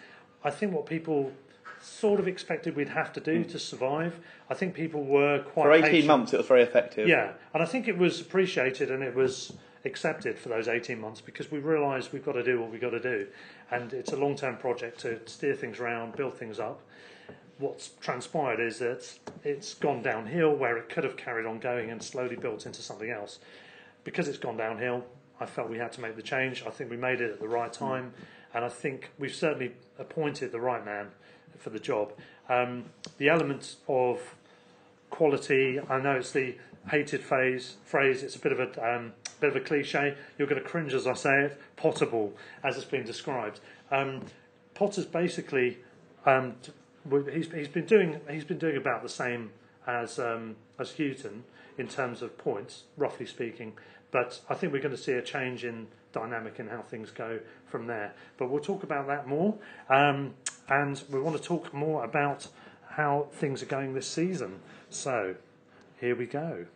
I 0.44 0.50
think, 0.50 0.72
what 0.72 0.86
people 0.86 1.32
sort 1.80 2.20
of 2.20 2.28
expected 2.28 2.76
we'd 2.76 2.88
have 2.90 3.12
to 3.14 3.20
do 3.20 3.42
hmm. 3.42 3.50
to 3.50 3.58
survive. 3.58 4.20
I 4.48 4.54
think 4.54 4.74
people 4.74 5.04
were 5.04 5.40
quite 5.40 5.64
For 5.64 5.72
18 5.72 5.90
patient. 5.90 6.06
months, 6.06 6.32
it 6.32 6.38
was 6.38 6.46
very 6.46 6.62
effective. 6.62 7.08
Yeah, 7.08 7.32
and 7.54 7.62
I 7.62 7.66
think 7.66 7.88
it 7.88 7.98
was 7.98 8.20
appreciated 8.20 8.90
and 8.90 9.02
it 9.02 9.14
was 9.14 9.52
accepted 9.84 10.38
for 10.38 10.50
those 10.50 10.68
18 10.68 11.00
months 11.00 11.20
because 11.20 11.50
we 11.50 11.58
realised 11.58 12.12
we've 12.12 12.24
got 12.24 12.32
to 12.32 12.42
do 12.42 12.60
what 12.60 12.70
we've 12.70 12.80
got 12.80 12.90
to 12.90 13.00
do. 13.00 13.26
And 13.70 13.92
it's 13.92 14.12
a 14.12 14.16
long 14.16 14.36
term 14.36 14.56
project 14.56 15.00
to 15.00 15.20
steer 15.26 15.54
things 15.54 15.78
around, 15.78 16.16
build 16.16 16.36
things 16.36 16.58
up. 16.58 16.80
What's 17.58 17.90
transpired 18.00 18.60
is 18.60 18.78
that 18.78 19.18
it's 19.44 19.74
gone 19.74 20.02
downhill 20.02 20.54
where 20.54 20.78
it 20.78 20.88
could 20.88 21.04
have 21.04 21.16
carried 21.16 21.46
on 21.46 21.58
going 21.58 21.90
and 21.90 22.02
slowly 22.02 22.36
built 22.36 22.66
into 22.66 22.80
something 22.80 23.10
else. 23.10 23.38
Because 24.02 24.28
it's 24.28 24.38
gone 24.38 24.56
downhill, 24.56 25.04
I 25.40 25.46
felt 25.46 25.68
we 25.68 25.78
had 25.78 25.92
to 25.92 26.00
make 26.00 26.16
the 26.16 26.22
change. 26.22 26.64
I 26.66 26.70
think 26.70 26.90
we 26.90 26.96
made 26.96 27.20
it 27.20 27.30
at 27.32 27.40
the 27.40 27.48
right 27.48 27.74
hmm. 27.74 27.84
time, 27.84 28.14
and 28.54 28.64
I 28.64 28.68
think 28.68 29.10
we've 29.18 29.34
certainly 29.34 29.72
appointed 29.98 30.52
the 30.52 30.60
right 30.60 30.84
man 30.84 31.08
for 31.58 31.70
the 31.70 31.78
job. 31.78 32.12
Um, 32.48 32.84
the 33.18 33.28
element 33.28 33.76
of 33.88 34.20
quality. 35.10 35.78
I 35.88 36.00
know 36.00 36.12
it's 36.12 36.32
the 36.32 36.56
hated 36.90 37.22
phase 37.22 37.76
phrase. 37.84 38.22
It's 38.22 38.36
a 38.36 38.38
bit 38.38 38.52
of 38.52 38.60
a 38.60 38.94
um, 38.96 39.12
bit 39.40 39.50
of 39.50 39.56
a 39.56 39.60
cliche. 39.60 40.14
You're 40.38 40.48
going 40.48 40.62
to 40.62 40.68
cringe 40.68 40.94
as 40.94 41.06
I 41.06 41.14
say 41.14 41.44
it. 41.44 41.60
Potterball, 41.76 42.32
as 42.64 42.76
it's 42.76 42.84
been 42.84 43.04
described. 43.04 43.60
Um, 43.90 44.22
Potter's 44.74 45.06
basically 45.06 45.78
um, 46.26 46.54
he's 47.32 47.52
he's 47.52 47.68
been 47.68 47.86
doing 47.86 48.20
he's 48.30 48.44
been 48.44 48.58
doing 48.58 48.76
about 48.76 49.02
the 49.02 49.08
same 49.08 49.50
as 49.86 50.18
um, 50.18 50.56
as 50.78 50.92
Hughton 50.92 51.44
in 51.78 51.88
terms 51.88 52.22
of 52.22 52.36
points, 52.38 52.84
roughly 52.96 53.26
speaking. 53.26 53.72
But 54.10 54.40
I 54.48 54.54
think 54.54 54.72
we're 54.72 54.82
going 54.82 54.96
to 54.96 55.00
see 55.00 55.12
a 55.12 55.22
change 55.22 55.64
in 55.64 55.86
dynamic 56.12 56.58
in 56.58 56.68
how 56.68 56.82
things 56.82 57.10
go 57.10 57.38
from 57.66 57.86
there. 57.86 58.12
But 58.38 58.50
we'll 58.50 58.62
talk 58.62 58.82
about 58.82 59.06
that 59.06 59.26
more, 59.26 59.54
um, 59.88 60.34
and 60.70 61.02
we 61.10 61.20
want 61.20 61.36
to 61.36 61.42
talk 61.42 61.74
more 61.74 62.04
about 62.04 62.46
how 62.90 63.28
things 63.32 63.62
are 63.62 63.66
going 63.66 63.92
this 63.92 64.08
season. 64.08 64.60
So, 64.88 65.34
here 66.00 66.16
we 66.16 66.26
go. 66.26 66.66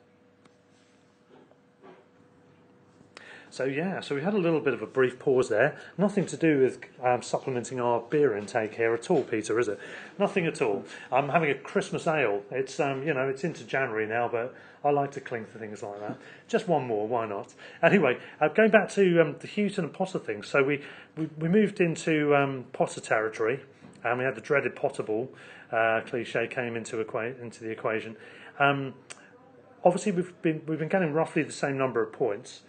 So 3.54 3.62
yeah, 3.62 4.00
so 4.00 4.16
we 4.16 4.22
had 4.22 4.34
a 4.34 4.38
little 4.38 4.58
bit 4.58 4.74
of 4.74 4.82
a 4.82 4.86
brief 4.86 5.20
pause 5.20 5.48
there. 5.48 5.78
Nothing 5.96 6.26
to 6.26 6.36
do 6.36 6.62
with 6.62 6.80
um, 7.00 7.22
supplementing 7.22 7.78
our 7.78 8.00
beer 8.00 8.36
intake 8.36 8.74
here 8.74 8.92
at 8.94 9.08
all, 9.12 9.22
Peter, 9.22 9.60
is 9.60 9.68
it? 9.68 9.78
Nothing 10.18 10.46
at 10.46 10.60
all. 10.60 10.84
I'm 11.12 11.28
having 11.28 11.50
a 11.50 11.54
Christmas 11.54 12.08
ale. 12.08 12.42
It's 12.50 12.80
um, 12.80 13.06
you 13.06 13.14
know 13.14 13.28
it's 13.28 13.44
into 13.44 13.62
January 13.62 14.08
now, 14.08 14.26
but 14.26 14.56
I 14.84 14.90
like 14.90 15.12
to 15.12 15.20
cling 15.20 15.46
to 15.52 15.58
things 15.60 15.84
like 15.84 16.00
that. 16.00 16.18
Just 16.48 16.66
one 16.66 16.84
more, 16.84 17.06
why 17.06 17.26
not? 17.26 17.54
Anyway, 17.80 18.18
uh, 18.40 18.48
going 18.48 18.72
back 18.72 18.90
to 18.94 19.20
um, 19.20 19.36
the 19.38 19.46
Hughton 19.46 19.84
and 19.84 19.94
Potter 19.94 20.18
thing. 20.18 20.42
So 20.42 20.64
we 20.64 20.82
we, 21.16 21.28
we 21.38 21.48
moved 21.48 21.80
into 21.80 22.34
um, 22.34 22.64
Potter 22.72 23.00
territory, 23.00 23.60
and 24.04 24.18
we 24.18 24.24
had 24.24 24.34
the 24.34 24.40
dreaded 24.40 24.76
Potterball 24.76 25.28
uh, 25.72 26.00
cliche 26.06 26.46
came 26.46 26.76
into 26.76 27.02
equa- 27.02 27.40
into 27.40 27.64
the 27.64 27.70
equation. 27.70 28.16
Um, 28.58 28.94
obviously, 29.84 30.12
we've 30.12 30.42
been 30.42 30.62
we've 30.66 30.78
been 30.78 30.88
getting 30.88 31.12
roughly 31.12 31.42
the 31.42 31.52
same 31.52 31.78
number 31.78 32.02
of 32.02 32.12
points. 32.12 32.62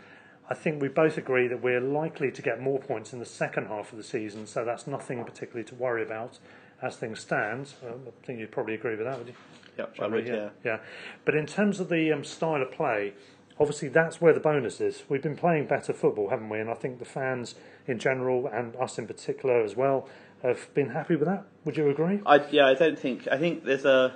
I 0.49 0.53
think 0.53 0.81
we 0.81 0.89
both 0.89 1.17
agree 1.17 1.47
that 1.47 1.61
we're 1.63 1.81
likely 1.81 2.31
to 2.31 2.41
get 2.41 2.61
more 2.61 2.79
points 2.79 3.13
in 3.13 3.19
the 3.19 3.25
second 3.25 3.65
half 3.67 3.91
of 3.91 3.97
the 3.97 4.03
season, 4.03 4.45
so 4.45 4.63
that's 4.63 4.85
nothing 4.85 5.23
particularly 5.23 5.67
to 5.69 5.75
worry 5.75 6.03
about 6.03 6.37
as 6.81 6.95
things 6.97 7.19
stand. 7.19 7.73
Um, 7.83 8.01
I 8.07 8.25
think 8.25 8.39
you'd 8.39 8.51
probably 8.51 8.75
agree 8.75 8.95
with 8.95 9.05
that, 9.05 9.17
would 9.17 9.27
you? 9.27 9.33
Yep, 9.77 9.95
I 9.99 10.07
would, 10.07 10.27
yeah. 10.27 10.49
yeah. 10.63 10.79
But 11.25 11.35
in 11.35 11.47
terms 11.47 11.79
of 11.79 11.89
the 11.89 12.11
um, 12.11 12.23
style 12.23 12.61
of 12.61 12.71
play, 12.71 13.13
obviously 13.59 13.87
that's 13.87 14.21
where 14.21 14.33
the 14.33 14.39
bonus 14.39 14.79
is. 14.79 15.03
We've 15.09 15.21
been 15.21 15.35
playing 15.35 15.65
better 15.65 15.93
football, 15.93 16.29
haven't 16.29 16.49
we? 16.49 16.59
And 16.59 16.69
I 16.69 16.75
think 16.75 16.99
the 16.99 17.05
fans 17.05 17.55
in 17.87 17.99
general 17.99 18.47
and 18.47 18.75
us 18.75 18.97
in 18.97 19.07
particular 19.07 19.63
as 19.63 19.75
well 19.75 20.07
have 20.47 20.73
been 20.73 20.89
happy 20.89 21.15
with 21.15 21.27
that. 21.27 21.45
Would 21.65 21.77
you 21.77 21.89
agree? 21.89 22.21
I, 22.25 22.45
yeah, 22.51 22.67
I 22.67 22.73
don't 22.73 22.97
think. 22.97 23.27
I 23.31 23.37
think 23.37 23.63
there's 23.63 23.85
a. 23.85 24.15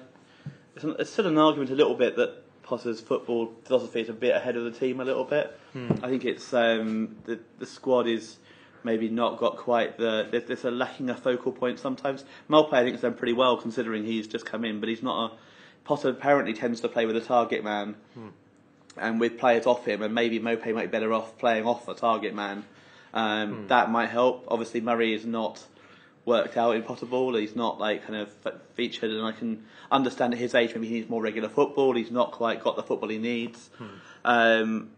It's, 0.75 0.83
an, 0.83 0.95
it's 0.99 1.11
still 1.11 1.27
an 1.27 1.37
argument 1.37 1.71
a 1.71 1.75
little 1.75 1.95
bit 1.95 2.15
that 2.17 2.43
Potter's 2.63 3.01
football 3.01 3.51
philosophy 3.65 4.01
is 4.01 4.09
a 4.09 4.13
bit 4.13 4.35
ahead 4.35 4.55
of 4.55 4.63
the 4.63 4.71
team 4.71 4.99
a 4.99 5.05
little 5.05 5.23
bit. 5.25 5.57
I 6.03 6.07
think 6.09 6.25
it's 6.25 6.53
um, 6.53 7.17
the 7.25 7.39
the 7.57 7.65
squad 7.65 8.07
is 8.07 8.37
maybe 8.83 9.09
not 9.09 9.37
got 9.39 9.57
quite 9.57 9.97
the. 9.97 10.27
There's, 10.31 10.45
there's 10.45 10.65
a 10.65 10.71
lacking 10.71 11.09
a 11.09 11.15
focal 11.15 11.51
point 11.51 11.79
sometimes. 11.79 12.23
Maupay 12.49 12.73
I 12.73 12.83
think 12.83 12.93
has 12.93 13.01
done 13.01 13.13
pretty 13.15 13.33
well 13.33 13.57
considering 13.57 14.03
he's 14.05 14.27
just 14.27 14.45
come 14.45 14.63
in, 14.65 14.79
but 14.79 14.89
he's 14.89 15.03
not 15.03 15.31
a. 15.31 15.37
Potter 15.83 16.09
apparently 16.09 16.53
tends 16.53 16.81
to 16.81 16.87
play 16.89 17.05
with 17.05 17.15
a 17.15 17.21
target 17.21 17.63
man, 17.63 17.95
and 18.97 19.19
with 19.19 19.37
players 19.39 19.65
off 19.65 19.85
him, 19.85 20.01
and 20.03 20.13
maybe 20.13 20.39
Maupay 20.39 20.73
might 20.73 20.91
be 20.91 20.97
better 20.97 21.11
off 21.13 21.37
playing 21.37 21.65
off 21.65 21.87
a 21.87 21.93
target 21.95 22.35
man. 22.35 22.63
Um, 23.13 23.67
That 23.67 23.89
might 23.89 24.09
help. 24.09 24.45
Obviously, 24.47 24.81
Murray 24.81 25.13
is 25.13 25.25
not 25.25 25.63
worked 26.25 26.57
out 26.57 26.75
in 26.75 26.83
Potter 26.83 27.05
ball. 27.05 27.35
He's 27.35 27.55
not 27.55 27.79
like 27.79 28.05
kind 28.05 28.15
of 28.15 28.29
featured, 28.75 29.11
and 29.11 29.25
I 29.25 29.31
can 29.31 29.65
understand 29.91 30.33
at 30.33 30.39
his 30.39 30.53
age 30.55 30.73
maybe 30.75 30.87
he 30.87 30.95
needs 30.95 31.09
more 31.09 31.21
regular 31.21 31.49
football. 31.49 31.95
He's 31.95 32.11
not 32.11 32.31
quite 32.31 32.63
got 32.63 32.75
the 32.75 32.83
football 32.83 33.09
he 33.09 33.17
needs. 33.17 33.69
Um, 34.23 34.91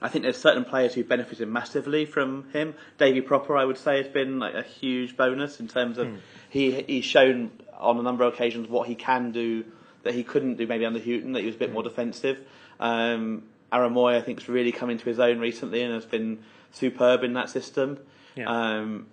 I 0.00 0.08
think 0.08 0.24
there's 0.24 0.36
certain 0.36 0.64
players 0.64 0.94
who 0.94 1.04
benefited 1.04 1.48
massively 1.48 2.04
from 2.04 2.50
him. 2.52 2.74
Davy 2.98 3.22
Pröpper, 3.22 3.58
I 3.58 3.64
would 3.64 3.78
say, 3.78 3.96
has 3.96 4.08
been 4.08 4.38
like 4.38 4.54
a 4.54 4.62
huge 4.62 5.16
bonus 5.16 5.58
in 5.58 5.68
terms 5.68 5.98
of 5.98 6.08
he 6.50 6.82
he's 6.82 7.04
shown 7.04 7.50
on 7.78 7.98
a 7.98 8.02
number 8.02 8.24
of 8.24 8.34
occasions 8.34 8.68
what 8.68 8.88
he 8.88 8.94
can 8.94 9.32
do 9.32 9.64
that 10.02 10.14
he 10.14 10.22
couldn't 10.22 10.56
do 10.56 10.66
maybe 10.66 10.84
under 10.84 11.00
Hughton. 11.00 11.32
That 11.32 11.40
he 11.40 11.46
was 11.46 11.56
a 11.56 11.58
bit 11.58 11.72
more 11.72 11.82
defensive. 11.82 12.38
Um, 12.78 13.44
Aaron 13.72 13.94
Mooy, 13.94 14.16
I 14.16 14.20
think, 14.20 14.38
has 14.40 14.48
really 14.48 14.72
come 14.72 14.90
into 14.90 15.04
his 15.06 15.18
own 15.18 15.38
recently 15.38 15.82
and 15.82 15.92
has 15.92 16.06
been 16.06 16.38
superb 16.72 17.24
in 17.24 17.32
that 17.32 17.50
system. 17.50 17.98
Yeah. 18.36 18.48
Um, 18.48 19.06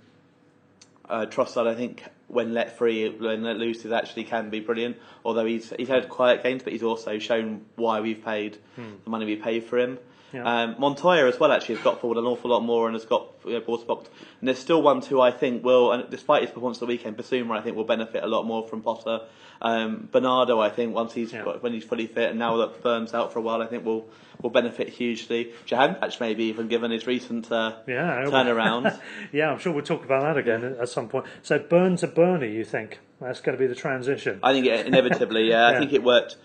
uh, 1.09 1.25
Trossard, 1.25 1.67
I 1.67 1.75
think, 1.75 2.03
when 2.27 2.53
let 2.53 2.77
free, 2.77 3.09
when 3.09 3.43
let 3.43 3.57
loose, 3.57 3.85
is 3.85 3.91
actually 3.91 4.23
can 4.23 4.49
be 4.49 4.59
brilliant. 4.59 4.97
Although 5.25 5.45
he's 5.45 5.73
he's 5.77 5.87
had 5.87 6.09
quiet 6.09 6.43
games, 6.43 6.63
but 6.63 6.73
he's 6.73 6.83
also 6.83 7.19
shown 7.19 7.65
why 7.75 7.99
we've 7.99 8.23
paid 8.23 8.57
the 9.03 9.09
money 9.09 9.25
we 9.25 9.35
paid 9.35 9.63
for 9.65 9.77
him. 9.77 9.99
Yeah. 10.34 10.43
Um, 10.63 10.76
Montoya 10.80 11.28
as 11.28 11.39
well 11.39 11.52
actually 11.52 11.76
has 11.76 11.84
got 11.84 12.02
forward 12.02 12.17
an 12.17 12.26
awful 12.26 12.50
lot 12.50 12.62
more 12.62 12.88
and 12.88 12.96
has 12.96 13.06
got 13.06 13.28
you 13.46 13.54
know. 13.60 14.04
And 14.39 14.48
there's 14.48 14.60
still 14.60 14.82
one 14.82 15.02
who 15.02 15.22
I 15.22 15.32
think 15.32 15.63
will, 15.63 15.91
and 15.91 16.10
despite 16.10 16.41
his 16.41 16.52
performance 16.52 16.80
the 16.80 16.86
weekend, 16.86 17.17
Bissouma 17.17 17.58
I 17.58 17.62
think 17.62 17.76
will 17.76 17.84
benefit 17.84 18.24
a 18.24 18.28
lot 18.28 18.43
more 18.46 18.67
from 18.67 18.82
Potter. 18.82 19.22
Um, 19.62 20.10
Bernardo 20.12 20.60
I 20.60 20.69
think 20.69 20.93
once 20.93 21.13
he's 21.13 21.32
Yeah. 21.32 21.43
when 21.43 21.72
he's 21.74 21.86
fully 21.86 22.08
fit 22.08 22.32
and 22.32 22.39
now 22.39 22.58
that 22.58 22.84
Burns 22.84 23.13
out 23.13 23.32
for 23.32 23.39
a 23.39 23.41
while 23.41 23.62
I 23.62 23.67
think 23.67 23.86
will 23.86 24.10
will 24.41 24.50
benefit 24.50 24.89
hugely. 24.89 25.54
Jahanbakhsh 25.67 26.19
maybe 26.19 26.46
even 26.46 26.67
given 26.67 26.91
his 26.91 27.08
recent 27.08 27.50
uh, 27.52 27.76
Yeah. 27.88 28.26
turnaround. 28.26 29.00
yeah, 29.32 29.52
I'm 29.52 29.60
sure 29.60 29.72
we'll 29.72 29.84
talk 29.86 30.04
about 30.04 30.24
that 30.24 30.38
again 30.38 30.76
at 30.80 30.89
some 30.89 31.08
point. 31.08 31.26
So 31.43 31.60
Burn 31.60 31.96
to 31.98 32.08
Burnley, 32.08 32.52
you 32.54 32.65
think 32.65 33.00
that's 33.22 33.39
going 33.39 33.58
to 33.58 33.60
be 33.62 33.67
the 33.67 33.76
transition? 33.76 34.39
I 34.43 34.52
think 34.52 34.65
it, 34.65 34.86
inevitably, 34.86 35.50
yeah. 35.50 35.69
Yeah. 35.72 35.78
I 35.78 35.80
think 35.80 35.93
it 35.93 36.04
worked. 36.04 36.36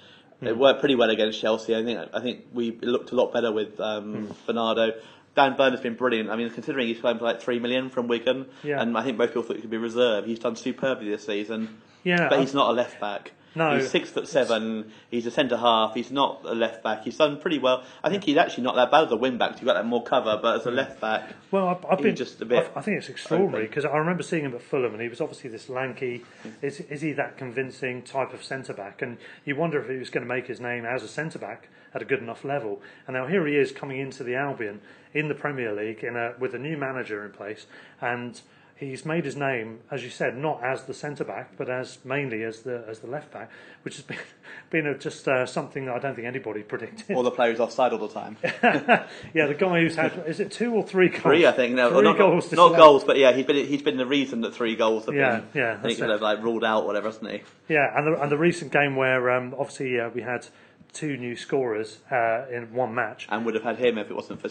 It 0.40 0.56
worked 0.56 0.80
pretty 0.80 0.94
well 0.94 1.10
against 1.10 1.40
Chelsea. 1.40 1.74
I 1.74 1.82
think. 1.84 1.98
I 2.14 2.20
think 2.20 2.46
we 2.52 2.72
looked 2.80 3.10
a 3.10 3.14
lot 3.16 3.32
better 3.32 3.50
with 3.50 3.78
um, 3.80 4.34
Bernardo. 4.46 4.92
Dan 5.34 5.56
Burn 5.56 5.72
has 5.72 5.80
been 5.80 5.94
brilliant. 5.94 6.30
I 6.30 6.36
mean, 6.36 6.50
considering 6.50 6.88
he's 6.88 6.98
playing 6.98 7.18
for 7.18 7.24
like 7.24 7.40
three 7.40 7.58
million 7.60 7.90
from 7.90 8.08
Wigan, 8.08 8.46
Yeah. 8.62 8.80
and 8.80 8.96
I 8.96 9.02
think 9.04 9.18
both 9.18 9.30
people 9.30 9.42
thought 9.42 9.56
he 9.56 9.62
could 9.62 9.70
be 9.70 9.76
reserve. 9.76 10.26
He's 10.26 10.38
done 10.38 10.56
superbly 10.56 11.10
this 11.10 11.26
season. 11.26 11.80
Yeah, 12.04 12.28
but 12.28 12.40
he's 12.40 12.54
not 12.54 12.70
a 12.70 12.72
left 12.72 13.00
back. 13.00 13.32
No. 13.54 13.76
he's 13.76 13.90
six 13.90 14.10
foot 14.10 14.28
seven. 14.28 14.92
He's 15.10 15.26
a 15.26 15.30
centre 15.30 15.56
half. 15.56 15.94
He's 15.94 16.10
not 16.10 16.40
a 16.44 16.54
left 16.54 16.82
back. 16.82 17.04
He's 17.04 17.16
done 17.16 17.40
pretty 17.40 17.58
well. 17.58 17.82
I 18.04 18.10
think 18.10 18.24
he's 18.24 18.36
actually 18.36 18.64
not 18.64 18.76
that 18.76 18.90
bad 18.90 19.04
as 19.04 19.12
a 19.12 19.16
wing 19.16 19.38
back. 19.38 19.52
You've 19.56 19.64
got 19.64 19.74
that 19.74 19.86
more 19.86 20.02
cover, 20.02 20.38
but 20.40 20.60
as 20.60 20.66
a 20.66 20.70
left 20.70 21.00
back, 21.00 21.32
Well, 21.50 21.68
I've, 21.68 21.84
I've 21.86 21.98
been 22.02 22.16
just 22.16 22.40
a 22.40 22.44
bit 22.44 22.70
I, 22.74 22.78
I 22.78 22.82
think 22.82 22.98
it's 22.98 23.08
extraordinary 23.08 23.66
because 23.66 23.84
I 23.84 23.96
remember 23.96 24.22
seeing 24.22 24.44
him 24.44 24.54
at 24.54 24.62
Fulham, 24.62 24.92
and 24.92 25.02
he 25.02 25.08
was 25.08 25.20
obviously 25.20 25.50
this 25.50 25.68
lanky. 25.68 26.24
Is 26.62 26.80
is 26.80 27.00
he 27.00 27.12
that 27.12 27.36
convincing 27.36 28.02
type 28.02 28.32
of 28.32 28.44
centre 28.44 28.74
back? 28.74 29.02
And 29.02 29.18
you 29.44 29.56
wonder 29.56 29.80
if 29.80 29.88
he 29.88 29.96
was 29.96 30.10
going 30.10 30.26
to 30.26 30.32
make 30.32 30.46
his 30.46 30.60
name 30.60 30.84
as 30.84 31.02
a 31.02 31.08
centre 31.08 31.38
back 31.38 31.68
at 31.94 32.02
a 32.02 32.04
good 32.04 32.20
enough 32.20 32.44
level. 32.44 32.82
And 33.06 33.14
now 33.16 33.26
here 33.26 33.46
he 33.46 33.56
is 33.56 33.72
coming 33.72 33.98
into 33.98 34.22
the 34.22 34.34
Albion 34.34 34.80
in 35.14 35.28
the 35.28 35.34
Premier 35.34 35.74
League 35.74 36.04
in 36.04 36.16
a, 36.16 36.34
with 36.38 36.54
a 36.54 36.58
new 36.58 36.76
manager 36.76 37.24
in 37.24 37.32
place, 37.32 37.66
and 38.00 38.40
he's 38.78 39.04
made 39.04 39.24
his 39.24 39.36
name, 39.36 39.80
as 39.90 40.04
you 40.04 40.10
said, 40.10 40.36
not 40.36 40.62
as 40.64 40.84
the 40.84 40.94
centre 40.94 41.24
back, 41.24 41.56
but 41.56 41.68
as 41.68 41.98
mainly 42.04 42.42
as 42.42 42.60
the 42.62 42.84
as 42.88 43.00
the 43.00 43.06
left 43.06 43.32
back, 43.32 43.50
which 43.82 43.96
has 43.96 44.04
been 44.04 44.18
been 44.70 44.86
a, 44.86 44.96
just 44.96 45.26
uh, 45.28 45.44
something 45.46 45.86
that 45.86 45.94
I 45.94 45.98
don't 45.98 46.14
think 46.14 46.26
anybody 46.26 46.62
predicted. 46.62 47.16
all 47.16 47.22
the 47.22 47.30
players 47.30 47.60
offside 47.60 47.92
all 47.92 47.98
the 47.98 48.08
time. 48.08 48.36
yeah, 48.62 49.46
the 49.46 49.54
guy 49.58 49.80
who's 49.80 49.96
had 49.96 50.24
is 50.26 50.40
it 50.40 50.50
two 50.52 50.74
or 50.74 50.82
three 50.82 51.08
goals? 51.08 51.22
Three, 51.22 51.46
I 51.46 51.52
think. 51.52 51.74
No, 51.74 51.90
three 51.90 52.02
not, 52.02 52.18
goals. 52.18 52.44
not 52.44 52.50
disallowed. 52.50 52.76
goals, 52.76 53.04
but 53.04 53.16
yeah, 53.18 53.32
he's 53.32 53.46
been 53.46 53.66
he's 53.66 53.82
been 53.82 53.96
the 53.96 54.06
reason 54.06 54.40
that 54.42 54.54
three 54.54 54.76
goals 54.76 55.06
have 55.06 55.14
Yeah, 55.14 55.40
been. 55.40 55.48
yeah, 55.54 55.78
that's 55.82 55.98
kind 55.98 56.12
of 56.12 56.20
like 56.22 56.42
ruled 56.42 56.64
out, 56.64 56.86
whatever, 56.86 57.08
hasn't 57.08 57.30
he? 57.30 57.42
Yeah, 57.68 57.86
and 57.96 58.06
the, 58.14 58.22
and 58.22 58.30
the 58.30 58.38
recent 58.38 58.72
game 58.72 58.96
where 58.96 59.30
um, 59.30 59.54
obviously 59.58 59.98
uh, 60.00 60.08
we 60.10 60.22
had 60.22 60.46
two 60.92 61.16
new 61.16 61.36
scorers 61.36 61.98
uh, 62.10 62.46
in 62.50 62.72
one 62.72 62.94
match. 62.94 63.26
And 63.30 63.44
would 63.44 63.54
have 63.54 63.64
had 63.64 63.78
him 63.78 63.98
if 63.98 64.10
it 64.10 64.14
wasn't 64.14 64.40
for 64.40 64.48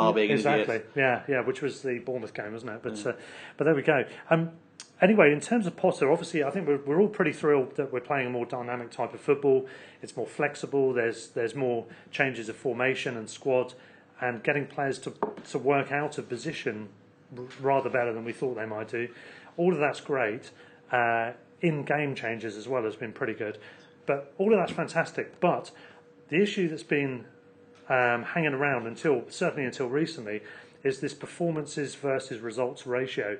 Far 0.00 0.12
being 0.12 0.30
exactly. 0.30 0.82
Yeah, 0.94 1.22
yeah, 1.28 1.40
which 1.40 1.62
was 1.62 1.82
the 1.82 1.98
Bournemouth 1.98 2.34
game, 2.34 2.52
wasn't 2.52 2.72
it? 2.72 2.82
But 2.82 3.06
uh, 3.06 3.12
but 3.56 3.64
there 3.64 3.74
we 3.74 3.82
go. 3.82 4.04
Um, 4.30 4.52
anyway, 5.00 5.32
in 5.32 5.40
terms 5.40 5.66
of 5.66 5.76
Potter, 5.76 6.10
obviously, 6.10 6.44
I 6.44 6.50
think 6.50 6.66
we're, 6.66 6.80
we're 6.84 7.00
all 7.00 7.08
pretty 7.08 7.32
thrilled 7.32 7.76
that 7.76 7.92
we're 7.92 8.00
playing 8.00 8.26
a 8.26 8.30
more 8.30 8.46
dynamic 8.46 8.90
type 8.90 9.14
of 9.14 9.20
football. 9.20 9.66
It's 10.02 10.16
more 10.16 10.26
flexible. 10.26 10.92
There's 10.92 11.28
there's 11.28 11.54
more 11.54 11.86
changes 12.10 12.48
of 12.48 12.56
formation 12.56 13.16
and 13.16 13.28
squad, 13.28 13.74
and 14.20 14.42
getting 14.42 14.66
players 14.66 14.98
to 15.00 15.14
to 15.50 15.58
work 15.58 15.92
out 15.92 16.18
of 16.18 16.28
position 16.28 16.88
rather 17.60 17.90
better 17.90 18.12
than 18.12 18.24
we 18.24 18.32
thought 18.32 18.54
they 18.54 18.66
might 18.66 18.88
do. 18.88 19.08
All 19.56 19.72
of 19.72 19.78
that's 19.78 20.00
great. 20.00 20.50
Uh, 20.90 21.32
in 21.62 21.84
game 21.84 22.14
changes 22.14 22.56
as 22.56 22.68
well 22.68 22.84
has 22.84 22.96
been 22.96 23.12
pretty 23.12 23.32
good, 23.32 23.58
but 24.04 24.32
all 24.38 24.52
of 24.52 24.58
that's 24.58 24.72
fantastic. 24.72 25.40
But 25.40 25.70
the 26.28 26.40
issue 26.40 26.68
that's 26.68 26.82
been 26.82 27.24
um, 27.88 28.22
hanging 28.22 28.54
around 28.54 28.86
until 28.86 29.24
certainly 29.28 29.64
until 29.64 29.88
recently 29.88 30.42
is 30.82 31.00
this 31.00 31.14
performances 31.14 31.94
versus 31.94 32.40
results 32.40 32.86
ratio. 32.86 33.38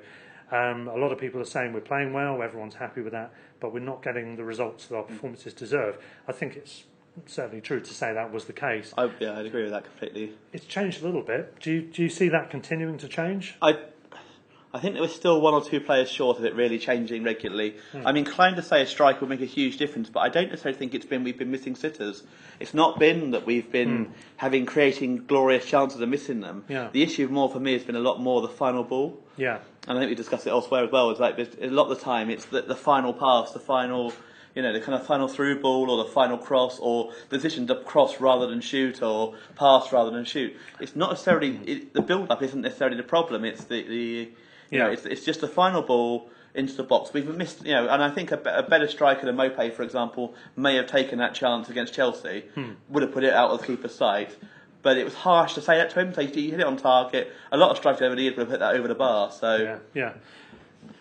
Um, 0.51 0.87
a 0.87 0.95
lot 0.95 1.11
of 1.11 1.19
people 1.19 1.41
are 1.41 1.45
saying 1.45 1.73
we're 1.73 1.81
playing 1.81 2.13
well, 2.13 2.41
everyone's 2.41 2.75
happy 2.75 3.01
with 3.01 3.13
that, 3.13 3.33
but 3.59 3.73
we're 3.73 3.79
not 3.79 4.01
getting 4.01 4.35
the 4.37 4.43
results 4.43 4.85
that 4.87 4.95
our 4.95 5.03
performances 5.03 5.53
deserve. 5.53 5.97
I 6.27 6.31
think 6.31 6.55
it's 6.55 6.83
certainly 7.25 7.61
true 7.61 7.79
to 7.81 7.93
say 7.93 8.13
that 8.13 8.31
was 8.31 8.45
the 8.45 8.53
case. 8.53 8.93
I, 8.97 9.09
yeah, 9.19 9.37
I'd 9.37 9.45
agree 9.45 9.63
with 9.63 9.71
that 9.71 9.83
completely. 9.83 10.33
It's 10.53 10.65
changed 10.65 11.01
a 11.01 11.05
little 11.05 11.21
bit. 11.21 11.59
Do 11.59 11.71
you, 11.71 11.81
do 11.81 12.01
you 12.01 12.09
see 12.09 12.29
that 12.29 12.49
continuing 12.49 12.97
to 12.99 13.07
change? 13.07 13.55
I, 13.61 13.77
I 14.77 14.79
think 14.79 14.93
there 14.93 15.01
was 15.01 15.13
still 15.13 15.41
one 15.41 15.53
or 15.53 15.63
two 15.63 15.81
players 15.81 16.09
short 16.09 16.37
of 16.39 16.45
it 16.45 16.53
really 16.55 16.77
changing 16.79 17.23
regularly. 17.23 17.75
Hmm. 17.91 18.05
I'm 18.05 18.15
inclined 18.17 18.55
to 18.57 18.61
say 18.61 18.81
a 18.81 18.85
strike 18.87 19.19
will 19.21 19.27
make 19.27 19.41
a 19.41 19.45
huge 19.45 19.77
difference, 19.77 20.09
but 20.09 20.19
I 20.19 20.29
don't 20.29 20.49
necessarily 20.49 20.77
think 20.77 20.93
it's 20.93 21.05
been 21.05 21.23
we've 21.23 21.37
been 21.37 21.51
missing 21.51 21.75
sitters. 21.75 22.23
It's 22.59 22.73
not 22.73 22.99
been 22.99 23.31
that 23.31 23.45
we've 23.45 23.71
been 23.71 24.13
having 24.37 24.65
creating 24.65 25.25
glorious 25.25 25.65
chances 25.65 25.99
and 25.99 26.11
missing 26.11 26.41
them. 26.41 26.63
Hmm. 26.67 26.71
Yeah. 26.71 26.89
The 26.91 27.03
issue 27.03 27.27
more 27.27 27.49
for 27.49 27.59
me 27.59 27.73
has 27.73 27.83
been 27.83 27.95
a 27.95 27.99
lot 27.99 28.21
more 28.21 28.41
the 28.41 28.47
final 28.49 28.83
ball. 28.83 29.19
Yeah. 29.35 29.59
and 29.87 29.97
I 29.97 30.01
think 30.01 30.09
we 30.09 30.15
discussed 30.15 30.47
it 30.47 30.51
elsewhere 30.51 30.83
as 30.85 30.91
well. 30.91 31.09
It's 31.11 31.19
like 31.19 31.37
a 31.39 31.67
lot 31.67 31.91
of 31.91 31.97
the 31.97 32.03
time 32.03 32.29
it's 32.29 32.45
the, 32.45 32.61
the 32.61 32.75
final 32.75 33.13
pass, 33.13 33.51
the 33.51 33.59
final, 33.59 34.11
you 34.55 34.61
know, 34.63 34.73
the 34.73 34.81
kind 34.81 34.95
of 34.99 35.05
final 35.05 35.27
through 35.27 35.61
ball 35.61 35.91
or 35.91 36.03
the 36.03 36.09
final 36.11 36.37
cross 36.37 36.79
or 36.79 37.11
the 37.29 37.37
decision 37.37 37.67
to 37.67 37.75
cross 37.75 38.19
rather 38.19 38.47
than 38.47 38.61
shoot 38.61 39.01
or 39.03 39.35
pass 39.55 39.91
rather 39.91 40.09
than 40.11 40.25
shoot. 40.25 40.55
It's 40.79 40.95
not 40.95 41.11
necessarily 41.11 41.59
it, 41.65 41.93
the 41.93 42.01
build 42.01 42.31
up 42.31 42.41
isn't 42.41 42.61
necessarily 42.61 42.97
the 42.97 43.03
problem. 43.03 43.45
It's 43.45 43.63
the, 43.65 43.87
the 43.87 44.29
you 44.71 44.79
know 44.79 44.89
it's 44.89 45.05
it's 45.05 45.23
just 45.23 45.41
the 45.41 45.47
final 45.47 45.81
ball 45.81 46.29
into 46.57 46.73
the 46.73 46.83
box. 46.83 47.13
We've 47.13 47.27
missed, 47.35 47.65
you 47.65 47.71
know, 47.71 47.87
and 47.87 48.03
I 48.03 48.09
think 48.09 48.31
a, 48.31 48.41
a 48.43 48.63
better 48.63 48.87
striker 48.87 49.25
than 49.25 49.35
Maupay, 49.35 49.71
for 49.71 49.83
example, 49.83 50.33
may 50.55 50.75
have 50.75 50.87
taken 50.87 51.19
that 51.19 51.35
chance 51.35 51.69
against 51.69 51.93
Chelsea, 51.93 52.45
hmm. 52.55 52.71
would 52.89 53.03
have 53.03 53.13
put 53.13 53.23
it 53.23 53.31
out 53.31 53.51
of 53.51 53.61
the 53.61 53.67
keeper's 53.67 53.93
sight. 53.93 54.35
But 54.81 54.97
it 54.97 55.03
was 55.03 55.13
harsh 55.13 55.53
to 55.53 55.61
say 55.61 55.77
that 55.77 55.91
to 55.91 55.99
him. 55.99 56.13
So 56.13 56.25
he 56.25 56.49
hit 56.49 56.59
it 56.59 56.65
on 56.65 56.77
target. 56.77 57.31
A 57.51 57.57
lot 57.57 57.71
of 57.71 57.77
strikers 57.77 58.01
over 58.01 58.15
the 58.15 58.23
years 58.23 58.35
would 58.35 58.47
have 58.47 58.49
put 58.49 58.59
that 58.59 58.75
over 58.75 58.87
the 58.87 58.95
bar. 58.95 59.31
So 59.31 59.55
Yeah, 59.55 59.79
yeah, 59.93 60.13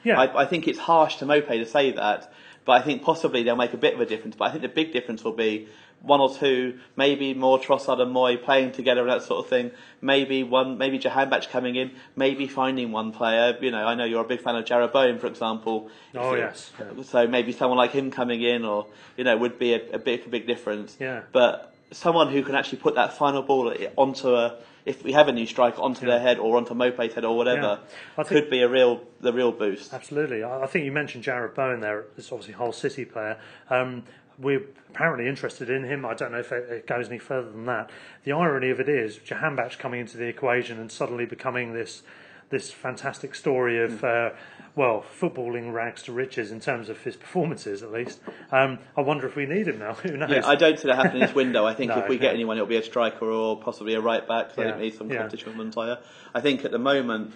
yeah. 0.05 0.21
I, 0.21 0.43
I 0.43 0.47
think 0.47 0.69
it's 0.69 0.79
harsh 0.79 1.17
to 1.17 1.27
Mope 1.27 1.49
to 1.49 1.67
say 1.67 1.93
that, 1.93 2.33
but 2.65 2.73
I 2.73 2.83
think 2.85 3.03
possibly 3.03 3.43
they'll 3.43 3.57
make 3.57 3.73
a 3.73 3.79
bit 3.79 3.95
of 3.95 4.01
a 4.01 4.07
difference. 4.07 4.37
But 4.37 4.47
I 4.47 4.51
think 4.51 4.63
the 4.63 4.69
big 4.69 4.93
difference 4.93 5.25
will 5.25 5.33
be 5.33 5.69
one 6.03 6.21
or 6.21 6.33
two, 6.33 6.79
maybe 6.95 7.35
more 7.35 7.59
Trossard 7.59 8.01
and 8.01 8.13
Moy 8.13 8.37
playing 8.37 8.73
together 8.73 9.01
and 9.03 9.11
that 9.11 9.23
sort 9.23 9.45
of 9.45 9.51
thing. 9.51 9.73
Maybe 10.01 10.45
one, 10.45 10.79
maybe 10.79 10.99
Jahanbakhsh 11.01 11.51
coming 11.51 11.75
in, 11.75 11.91
maybe 12.15 12.47
finding 12.47 12.93
one 12.93 13.13
player. 13.13 13.57
You 13.61 13.71
know, 13.73 13.85
I 13.85 13.95
know 13.97 14.05
you're 14.05 14.25
a 14.25 14.29
big 14.29 14.41
fan 14.41 14.55
of 14.57 14.65
Jarrod 14.65 14.93
Bowen, 14.93 15.19
for 15.19 15.27
example. 15.27 15.91
Oh, 16.15 16.31
So- 16.33 16.35
yes, 16.37 16.73
yeah. 16.79 17.03
So 17.03 17.27
maybe 17.27 17.51
someone 17.53 17.77
like 17.79 17.91
him 17.93 18.11
coming 18.11 18.43
in, 18.43 18.65
or 18.65 18.87
you 19.17 19.25
know, 19.25 19.37
would 19.37 19.59
be 19.59 19.75
a, 19.75 19.95
a 19.95 19.99
big, 19.99 20.27
a 20.27 20.29
big 20.29 20.47
difference. 20.47 20.97
Yeah. 21.01 21.23
But 21.33 21.75
someone 21.91 22.31
who 22.31 22.43
can 22.43 22.55
actually 22.55 22.79
put 22.79 22.95
that 22.97 23.15
final 23.17 23.43
ball 23.43 23.73
onto 23.97 24.35
a, 24.35 24.59
if 24.85 25.03
we 25.03 25.13
have 25.13 25.27
a 25.27 25.33
new 25.33 25.47
striker, 25.47 25.81
onto 25.81 26.07
their 26.07 26.21
head 26.21 26.39
or 26.39 26.57
onto 26.57 26.75
Mope's 26.75 27.15
head 27.15 27.25
or 27.25 27.37
whatever, 27.37 27.81
I 28.17 28.23
think- 28.23 28.29
could 28.29 28.51
be 28.51 28.61
a 28.63 28.69
real, 28.69 29.01
the 29.21 29.33
real 29.33 29.51
boost. 29.51 29.93
Absolutely. 29.93 30.45
I 30.45 30.67
think 30.67 30.85
you 30.85 30.93
mentioned 30.93 31.25
Jarrod 31.25 31.55
Bowen 31.57 31.81
there. 31.81 32.05
This 32.15 32.31
obviously 32.31 32.55
Hull 32.55 32.73
City 32.73 33.05
player. 33.05 33.39
Um, 33.71 34.05
we're 34.39 34.63
apparently 34.91 35.29
interested 35.29 35.71
in 35.71 35.85
him. 35.85 36.05
I 36.05 36.15
don't 36.15 36.33
know 36.33 36.39
if 36.39 36.53
it, 36.53 36.71
it 36.71 36.87
goes 36.87 37.09
any 37.09 37.19
further 37.19 37.51
than 37.51 37.67
that. 37.67 37.91
The 38.25 38.33
irony 38.33 38.71
of 38.71 38.81
it 38.81 38.89
is 38.89 39.19
Jahanbakhsh 39.19 39.79
coming 39.79 40.01
into 40.01 40.17
the 40.17 40.27
equation 40.27 40.79
and 40.79 40.91
suddenly 40.91 41.27
becoming 41.27 41.73
this 41.73 42.03
this 42.49 42.71
fantastic 42.71 43.35
story 43.35 43.83
of. 43.83 44.05
Uh, 44.05 44.31
well, 44.77 45.03
footballing 45.19 45.73
rags 45.73 46.03
to 46.03 46.13
riches 46.13 46.53
in 46.53 46.61
terms 46.61 46.91
of 46.91 47.03
his 47.03 47.17
performances, 47.17 47.83
at 47.83 47.91
least. 47.91 48.21
Um, 48.53 48.79
I 48.95 49.01
wonder 49.01 49.27
if 49.27 49.35
we 49.35 49.47
need 49.47 49.67
him 49.67 49.79
now. 49.79 49.95
Who 50.03 50.19
knows? 50.19 50.29
Yeah, 50.29 50.47
I 50.47 50.55
don't 50.55 50.79
see 50.79 50.89
that 50.89 50.97
happening 50.97 51.23
this 51.23 51.35
window. 51.35 51.65
I 51.67 51.73
think 51.73 51.89
No, 51.97 52.01
if 52.01 52.11
we 52.11 52.19
get 52.19 52.35
anyone, 52.35 52.59
it'll 52.59 52.67
be 52.69 52.77
a 52.77 52.83
striker 52.83 53.25
or 53.25 53.59
possibly 53.59 53.95
a 53.95 54.01
right 54.03 54.29
back. 54.29 54.55
So 54.55 54.63
Yeah, 54.63 54.77
we 54.77 54.83
need 54.83 54.95
some 54.95 55.11
yeah. 55.11 55.17
competition 55.17 55.49
with 55.49 55.57
Montoya. 55.57 56.01
I 56.35 56.43
think 56.43 56.67
at 56.67 56.73
the 56.73 56.79
moment, 56.79 57.33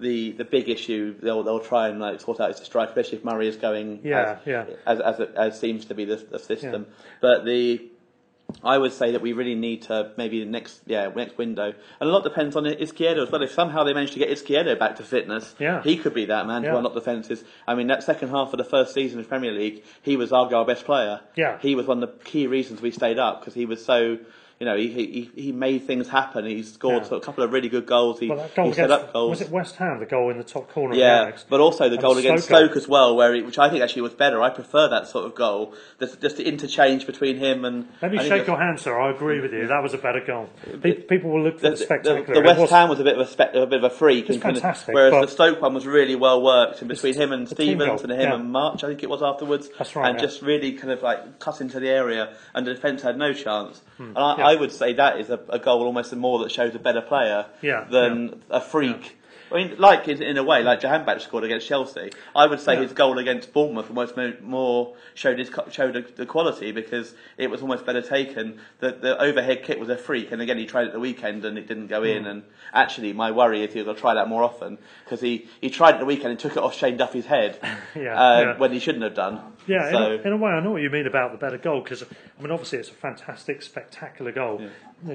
the 0.00 0.32
the 0.32 0.44
big 0.44 0.68
issue 0.68 1.14
they'll 1.20 1.42
they'll 1.42 1.60
try 1.60 1.88
and 1.88 1.98
like 2.00 2.20
sort 2.20 2.40
out 2.40 2.50
is 2.50 2.58
the 2.58 2.64
striker, 2.64 2.90
especially 2.90 3.18
if 3.18 3.24
Murray 3.24 3.48
is 3.48 3.56
going 3.56 4.00
Yeah, 4.04 4.38
as, 4.40 4.46
yeah. 4.46 4.64
as 4.86 5.00
as 5.00 5.20
as 5.36 5.60
seems 5.60 5.84
to 5.86 5.94
be 5.94 6.04
the, 6.04 6.16
the 6.16 6.38
system. 6.38 6.86
But 7.20 7.44
the 7.44 7.90
I 8.62 8.78
would 8.78 8.92
say 8.92 9.10
that 9.10 9.20
we 9.22 9.32
really 9.32 9.56
need 9.56 9.82
to 9.82 10.12
maybe 10.16 10.38
the 10.44 10.48
next 10.50 10.80
yeah 10.86 11.08
next 11.14 11.36
window, 11.36 11.72
and 12.00 12.08
a 12.08 12.12
lot 12.12 12.22
depends 12.22 12.54
on 12.54 12.64
Izquierdo 12.64 13.24
as 13.26 13.30
well. 13.32 13.42
If 13.42 13.50
somehow 13.50 13.82
they 13.82 13.92
manage 13.92 14.12
to 14.12 14.20
get 14.20 14.30
Izquierdo 14.30 14.78
back 14.78 14.96
to 14.96 15.02
fitness, 15.02 15.54
Yeah. 15.58 15.82
he 15.82 15.96
could 15.96 16.14
be 16.14 16.26
that 16.26 16.46
man 16.46 16.62
Yeah. 16.62 16.70
to 16.72 16.76
unlock 16.78 16.94
defences. 16.94 17.42
I 17.66 17.74
mean, 17.74 17.88
that 17.88 18.04
second 18.04 18.28
half 18.28 18.52
of 18.52 18.58
the 18.58 18.64
first 18.64 18.94
season 18.94 19.18
of 19.18 19.28
Premier 19.28 19.50
League, 19.50 19.82
he 20.02 20.16
was 20.16 20.32
our 20.32 20.64
best 20.64 20.84
player. 20.84 21.20
Yeah. 21.34 21.58
he 21.60 21.74
was 21.74 21.86
one 21.86 22.02
of 22.02 22.08
the 22.18 22.24
key 22.24 22.46
reasons 22.46 22.80
we 22.80 22.92
stayed 22.92 23.18
up 23.18 23.40
because 23.40 23.54
he 23.54 23.66
was 23.66 23.84
so. 23.84 24.18
You 24.58 24.64
know, 24.64 24.74
he, 24.74 24.88
he 24.88 25.30
he 25.42 25.52
made 25.52 25.86
things 25.86 26.08
happen. 26.08 26.46
He 26.46 26.62
scored 26.62 27.02
Yeah. 27.10 27.18
a 27.18 27.20
couple 27.20 27.44
of 27.44 27.52
really 27.52 27.68
good 27.68 27.84
goals. 27.84 28.18
He, 28.18 28.30
Well, 28.30 28.48
goal 28.56 28.66
he 28.68 28.72
set 28.72 28.90
up 28.90 29.12
goals. 29.12 29.28
was 29.28 29.40
it 29.42 29.50
West 29.50 29.76
Ham, 29.76 29.98
the 30.00 30.06
goal 30.06 30.30
in 30.30 30.38
the 30.38 30.44
top 30.44 30.70
corner 30.72 30.94
Yeah, 30.96 31.30
the 31.30 31.42
but 31.50 31.60
also 31.60 31.90
the 31.90 31.96
And 31.96 32.02
goal 32.02 32.16
against 32.16 32.46
Stoke 32.46 32.74
as 32.74 32.88
well, 32.88 33.14
where 33.16 33.34
he, 33.34 33.42
which 33.42 33.58
I 33.58 33.68
think 33.68 33.82
actually 33.82 34.00
was 34.02 34.14
better. 34.14 34.40
I 34.40 34.48
prefer 34.48 34.88
that 34.88 35.08
sort 35.08 35.26
of 35.26 35.34
goal. 35.34 35.74
Just, 36.00 36.22
just 36.22 36.38
the 36.38 36.48
interchange 36.48 37.06
between 37.06 37.36
him 37.36 37.66
and. 37.66 37.86
Let 38.00 38.12
me 38.12 38.18
shake 38.26 38.46
your 38.46 38.56
hand, 38.56 38.80
sir. 38.80 38.98
I 38.98 39.10
agree 39.10 39.42
with 39.42 39.52
you. 39.52 39.66
That 39.66 39.82
was 39.82 39.92
a 39.92 39.98
better 39.98 40.22
goal. 40.26 40.48
People 40.82 41.32
will 41.32 41.42
look 41.42 41.56
for 41.60 41.68
The, 41.68 41.70
the, 41.72 41.76
the, 41.76 41.84
spectacular. 41.84 42.24
the 42.24 42.40
It 42.40 42.44
West 42.46 42.60
was- 42.60 42.70
Ham 42.70 42.88
was 42.88 43.00
a 43.00 43.04
bit 43.04 43.18
of 43.18 43.26
a, 43.28 43.30
spe- 43.30 43.54
a 43.54 43.66
bit 43.66 43.84
of 43.84 43.84
a 43.84 43.90
freak, 43.90 44.30
and 44.30 44.40
kind 44.40 44.56
of- 44.56 44.62
fantastic, 44.62 44.94
whereas 44.94 45.12
the 45.26 45.30
Stoke 45.30 45.60
one 45.60 45.74
was 45.74 45.86
really 45.86 46.16
well 46.16 46.42
worked, 46.42 46.80
and 46.80 46.88
between 46.88 47.12
him 47.14 47.30
and 47.32 47.46
Stevens 47.46 48.02
and 48.02 48.10
him 48.10 48.20
yeah. 48.20 48.34
and 48.34 48.50
March, 48.52 48.82
I 48.84 48.88
think 48.88 49.02
it 49.02 49.10
was 49.10 49.22
afterwards, 49.22 49.68
That's 49.76 49.94
right, 49.94 50.08
and 50.08 50.18
yeah. 50.18 50.24
just 50.24 50.40
really 50.40 50.72
kind 50.72 50.92
of 50.94 51.02
like 51.02 51.40
cut 51.40 51.60
into 51.60 51.78
the 51.78 51.90
area, 51.90 52.34
and 52.54 52.66
the 52.66 52.72
defence 52.72 53.02
had 53.02 53.18
no 53.18 53.34
chance. 53.34 53.82
and 53.98 54.16
I, 54.16 54.34
Hmm. 54.34 54.40
yeah. 54.40 54.45
I 54.50 54.54
would 54.54 54.72
say 54.72 54.92
that 54.94 55.18
is 55.20 55.28
a, 55.30 55.40
a 55.48 55.58
goal 55.58 55.82
almost 55.82 56.14
more 56.14 56.38
that 56.40 56.50
shows 56.52 56.74
a 56.74 56.78
better 56.78 57.00
player 57.02 57.46
Yeah, 57.62 57.84
than 57.90 58.42
a 58.50 58.60
freak. 58.60 59.18
I 59.50 59.54
mean, 59.54 59.76
like 59.78 60.08
in, 60.08 60.20
in 60.22 60.36
a 60.38 60.42
way, 60.42 60.64
like 60.64 60.80
Jahanbakhsh 60.80 61.20
scored 61.22 61.44
against 61.44 61.68
Chelsea. 61.68 62.10
I 62.34 62.46
would 62.50 62.58
say 62.58 62.74
Yeah. 62.74 62.80
his 62.82 62.92
goal 62.92 63.16
against 63.18 63.52
Bournemouth 63.52 63.88
almost 63.90 64.14
more 64.42 64.96
showed 65.14 65.38
his 65.38 65.50
showed 65.70 65.94
the- 66.16 66.26
quality 66.26 66.72
because 66.72 67.14
it 67.38 67.48
was 67.48 67.62
almost 67.62 67.86
better 67.86 68.02
taken. 68.02 68.58
The 68.80 68.90
the 69.06 69.12
overhead 69.22 69.62
kick 69.62 69.78
was 69.78 69.88
a 69.88 69.96
freak, 69.96 70.32
and 70.32 70.42
again 70.42 70.58
he 70.58 70.66
tried 70.66 70.86
it 70.88 70.92
the 70.92 70.98
weekend 71.00 71.44
and 71.44 71.56
it 71.58 71.68
didn't 71.68 71.86
go 71.86 72.00
Hmm. 72.00 72.06
in. 72.16 72.26
And 72.26 72.42
actually, 72.72 73.12
my 73.12 73.30
worry 73.30 73.62
is 73.64 73.72
he'll 73.72 73.94
try 73.94 74.14
that 74.14 74.28
more 74.28 74.42
often 74.42 74.78
because 75.04 75.20
he, 75.20 75.32
he 75.60 75.70
tried 75.70 75.94
it 75.96 75.98
the 76.04 76.10
weekend 76.12 76.30
and 76.34 76.40
took 76.40 76.56
it 76.58 76.62
off 76.66 76.74
Shane 76.76 76.96
Duffy's 76.96 77.26
head 77.26 77.52
Yeah, 77.94 78.14
uh, 78.24 78.40
yeah. 78.40 78.58
when 78.58 78.72
he 78.72 78.80
shouldn't 78.80 79.04
have 79.04 79.14
done. 79.14 79.34
Yeah, 79.66 79.90
so, 79.90 80.12
in, 80.12 80.20
a, 80.20 80.22
in 80.28 80.32
a 80.32 80.36
way, 80.36 80.50
I 80.50 80.60
know 80.60 80.70
what 80.72 80.82
you 80.82 80.90
mean 80.90 81.06
about 81.06 81.32
the 81.32 81.38
better 81.38 81.58
goal 81.58 81.80
because 81.82 82.02
I 82.02 82.42
mean, 82.42 82.50
obviously, 82.50 82.78
it's 82.78 82.88
a 82.90 82.94
fantastic, 82.94 83.62
spectacular 83.62 84.32
goal. 84.32 84.60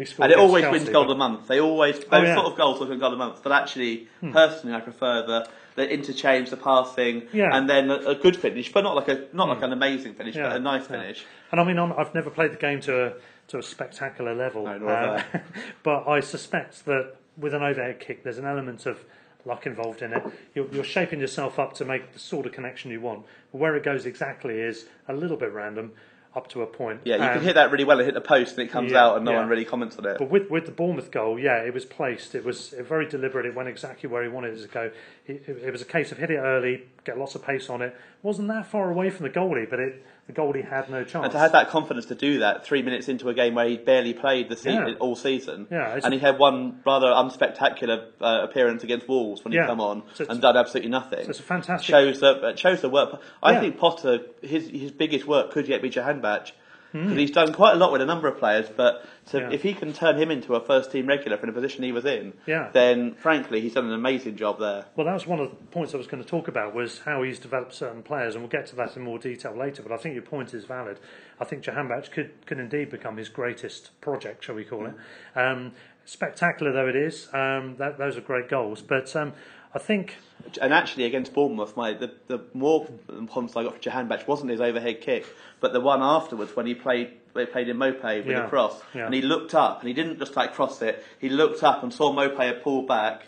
Scored 0.05 0.09
and 0.19 0.31
it 0.31 0.37
always 0.37 0.63
Chelsea, 0.63 0.77
wins 0.79 0.89
goal 0.89 1.03
of 1.03 1.07
the 1.09 1.15
month. 1.15 1.47
They 1.47 1.59
always 1.59 1.97
those 1.99 2.07
Oh, 2.11 2.17
yeah. 2.21 2.33
Hmm. 2.35 2.39
sort 2.41 2.51
of 2.51 2.57
goals 2.57 2.79
will 2.79 2.87
win 2.87 2.99
goal 2.99 3.11
of 3.11 3.17
the 3.17 3.25
month. 3.25 3.41
But 3.43 3.51
actually, 3.51 4.07
personally, 4.31 4.75
I 4.75 4.79
prefer 4.81 5.25
the 5.25 5.49
the 5.75 5.89
interchange, 5.89 6.49
the 6.49 6.57
passing, 6.57 7.23
Yeah. 7.31 7.49
and 7.55 7.69
then 7.69 7.89
a, 7.89 7.95
a 8.09 8.15
good 8.15 8.35
finish, 8.35 8.71
but 8.73 8.81
not 8.83 8.95
like 8.95 9.07
a 9.07 9.27
not 9.33 9.47
like 9.49 9.61
an 9.63 9.71
amazing 9.73 10.13
finish, 10.15 10.35
Yeah, 10.35 10.49
but 10.49 10.57
a 10.57 10.59
nice 10.59 10.83
yeah. 10.83 10.99
finish. 11.01 11.25
And 11.51 11.59
I 11.59 11.63
mean, 11.63 11.79
I'm, 11.79 11.93
I've 11.93 12.13
never 12.13 12.29
played 12.29 12.51
the 12.51 12.57
game 12.57 12.81
to 12.81 13.05
a 13.07 13.13
to 13.47 13.57
a 13.57 13.63
spectacular 13.63 14.35
level, 14.35 14.63
No, 14.65 14.87
uh, 14.87 15.23
but 15.83 16.07
I 16.07 16.19
suspect 16.19 16.85
that 16.85 17.15
with 17.37 17.53
an 17.53 17.63
overhead 17.63 17.99
kick, 17.99 18.23
there's 18.23 18.37
an 18.37 18.45
element 18.45 18.85
of 18.85 19.03
luck 19.45 19.65
involved 19.65 20.01
in 20.01 20.13
it. 20.13 20.23
You're, 20.55 20.67
you're 20.71 20.83
shaping 20.83 21.19
yourself 21.19 21.59
up 21.59 21.73
to 21.75 21.85
make 21.85 22.13
the 22.13 22.19
sort 22.19 22.45
of 22.45 22.51
connection 22.51 22.91
you 22.91 23.01
want. 23.01 23.25
But 23.51 23.59
where 23.59 23.75
it 23.75 23.83
goes 23.83 24.05
exactly 24.05 24.59
is 24.59 24.85
a 25.07 25.13
little 25.13 25.37
bit 25.37 25.51
random, 25.51 25.93
up 26.33 26.47
to 26.47 26.61
a 26.61 26.65
point. 26.67 27.01
Yeah, 27.03 27.17
you 27.17 27.23
Um, 27.23 27.33
can 27.33 27.43
hit 27.43 27.55
that 27.55 27.71
really 27.71 27.83
well 27.83 27.99
and 27.99 28.05
hit 28.05 28.13
the 28.13 28.21
post, 28.21 28.57
and 28.57 28.67
it 28.67 28.71
comes 28.71 28.91
yeah, 28.91 29.03
out, 29.03 29.17
and 29.17 29.25
no 29.25 29.31
yeah. 29.31 29.39
one 29.39 29.49
really 29.49 29.65
comments 29.65 29.97
on 29.97 30.05
it. 30.05 30.17
But 30.17 30.29
with, 30.29 30.49
with 30.49 30.65
the 30.65 30.71
Bournemouth 30.71 31.11
goal, 31.11 31.37
yeah, 31.37 31.57
it 31.57 31.73
was 31.73 31.85
placed. 31.85 32.35
It 32.35 32.45
was 32.45 32.73
very 32.79 33.05
deliberate. 33.05 33.45
It 33.45 33.53
went 33.53 33.67
exactly 33.67 34.09
where 34.09 34.23
he 34.23 34.29
wanted 34.29 34.57
it 34.57 34.61
to 34.61 34.67
go. 34.69 34.91
It, 35.27 35.43
it, 35.47 35.57
it 35.65 35.71
was 35.71 35.81
a 35.81 35.85
case 35.85 36.11
of 36.11 36.19
hit 36.19 36.31
it 36.31 36.37
early, 36.37 36.83
get 37.03 37.17
lots 37.17 37.35
of 37.35 37.43
pace 37.43 37.69
on 37.69 37.81
it. 37.81 37.95
wasn't 38.23 38.47
that 38.47 38.65
far 38.65 38.89
away 38.89 39.09
from 39.09 39.23
the 39.23 39.29
goalie, 39.29 39.69
but 39.69 39.79
it, 39.79 40.05
the 40.27 40.33
goalie 40.33 40.67
had 40.67 40.89
no 40.89 41.03
chance. 41.03 41.23
And 41.25 41.31
to 41.33 41.39
have 41.39 41.51
that 41.53 41.69
confidence 41.69 42.05
to 42.07 42.15
do 42.15 42.39
that 42.39 42.63
three 42.65 42.81
minutes 42.83 43.09
into 43.09 43.27
a 43.29 43.33
game 43.33 43.55
where 43.55 43.67
he 43.67 43.77
barely 43.77 44.13
played 44.13 44.49
the 44.49 44.55
se- 44.55 44.73
Yeah. 44.73 44.93
all 44.99 45.15
season, 45.15 45.67
Yeah, 45.71 45.99
and 46.03 46.13
he 46.13 46.19
had 46.19 46.37
one 46.37 46.79
rather 46.85 47.07
unspectacular 47.07 48.07
uh, 48.21 48.39
appearance 48.43 48.83
against 48.83 49.07
Wolves 49.09 49.43
when 49.43 49.51
Yeah. 49.53 49.61
he 49.63 49.67
come 49.67 49.81
on 49.81 50.03
So 50.13 50.25
and 50.29 50.41
done 50.41 50.55
absolutely 50.57 50.91
nothing. 50.91 51.23
so 51.25 51.29
it's 51.31 51.39
a 51.39 51.43
fantastic- 51.43 51.87
shows 51.89 52.19
that 52.21 52.43
uh, 52.43 52.55
shows 52.55 52.81
the 52.81 52.89
work. 52.89 53.19
I 53.41 53.59
think 53.59 53.77
Potter 53.77 54.19
his 54.41 54.69
his 54.69 54.91
biggest 54.91 55.25
work 55.27 55.51
could 55.51 55.67
yet 55.67 55.81
be 55.81 55.89
Jahanbakhsh. 55.89 56.51
Hmm. 56.51 56.57
Because 56.91 57.15
he's 57.17 57.31
done 57.31 57.53
quite 57.53 57.73
a 57.73 57.77
lot 57.77 57.91
with 57.91 58.01
a 58.01 58.05
number 58.05 58.27
of 58.27 58.37
players, 58.37 58.69
but 58.75 59.05
to, 59.27 59.39
Yeah. 59.39 59.49
if 59.51 59.61
he 59.61 59.73
can 59.73 59.93
turn 59.93 60.17
him 60.17 60.29
into 60.31 60.55
a 60.55 60.59
first 60.59 60.91
team 60.91 61.07
regular 61.07 61.37
from 61.37 61.47
the 61.47 61.53
position 61.53 61.83
he 61.83 61.91
was 61.91 62.05
in, 62.05 62.33
Yeah. 62.45 62.69
then 62.73 63.13
frankly 63.15 63.61
he's 63.61 63.73
done 63.73 63.85
an 63.85 63.93
amazing 63.93 64.35
job 64.35 64.59
there. 64.59 64.85
Well, 64.95 65.05
that 65.05 65.13
was 65.13 65.25
one 65.25 65.39
of 65.39 65.49
the 65.49 65.55
points 65.67 65.93
I 65.93 65.97
was 65.97 66.07
going 66.07 66.21
to 66.23 66.27
talk 66.29 66.47
about 66.47 66.73
was 66.75 66.99
how 66.99 67.23
he's 67.23 67.39
developed 67.39 67.73
certain 67.73 68.03
players, 68.03 68.35
and 68.35 68.43
we'll 68.43 68.49
get 68.51 68.65
to 68.67 68.75
that 68.75 68.95
in 68.97 69.03
more 69.03 69.19
detail 69.19 69.55
later. 69.55 69.81
But 69.83 69.91
I 69.91 69.97
think 69.97 70.15
your 70.15 70.23
point 70.23 70.53
is 70.53 70.65
valid. 70.65 70.99
I 71.39 71.45
think 71.45 71.63
Jahanbakhsh 71.63 72.11
could 72.11 72.31
could 72.45 72.59
indeed 72.59 72.89
become 72.89 73.17
his 73.17 73.29
greatest 73.29 73.99
project, 74.01 74.43
shall 74.43 74.55
we 74.55 74.65
call 74.65 74.85
it? 74.87 74.93
Um, 75.35 75.73
spectacular 76.05 76.71
though 76.71 76.87
it 76.87 76.95
is, 76.95 77.29
um, 77.33 77.75
that, 77.77 77.97
those 77.97 78.17
are 78.17 78.21
great 78.21 78.49
goals. 78.49 78.81
But 78.81 79.15
um, 79.15 79.33
I 79.73 79.79
think 79.79 80.17
And 80.61 80.73
actually, 80.73 81.05
against 81.05 81.33
Bournemouth, 81.33 81.77
my 81.77 81.93
the, 81.93 82.11
the 82.27 82.39
more 82.53 82.87
comments 83.31 83.55
I 83.55 83.63
got 83.63 83.73
for 83.75 83.79
Jahanbakhsh 83.89 84.27
wasn't 84.27 84.51
his 84.51 84.59
overhead 84.61 85.01
kick, 85.01 85.25
but 85.59 85.71
the 85.73 85.79
one 85.79 86.01
afterwards 86.01 86.55
when 86.55 86.65
he 86.65 86.75
played 86.75 87.13
they 87.33 87.45
played 87.45 87.69
in 87.69 87.77
Mope 87.77 88.03
with 88.03 88.25
Yeah, 88.27 88.45
a 88.45 88.49
cross, 88.49 88.81
yeah. 88.93 89.05
and 89.05 89.13
he 89.13 89.21
looked 89.21 89.55
up 89.55 89.79
and 89.79 89.87
he 89.87 89.93
didn't 89.93 90.19
just 90.19 90.35
like 90.35 90.53
cross 90.53 90.81
it. 90.81 91.03
He 91.19 91.29
looked 91.29 91.63
up 91.63 91.81
and 91.83 91.93
saw 91.93 92.11
Mope 92.11 92.37
had 92.37 92.61
pulled 92.63 92.87
back, 92.87 93.23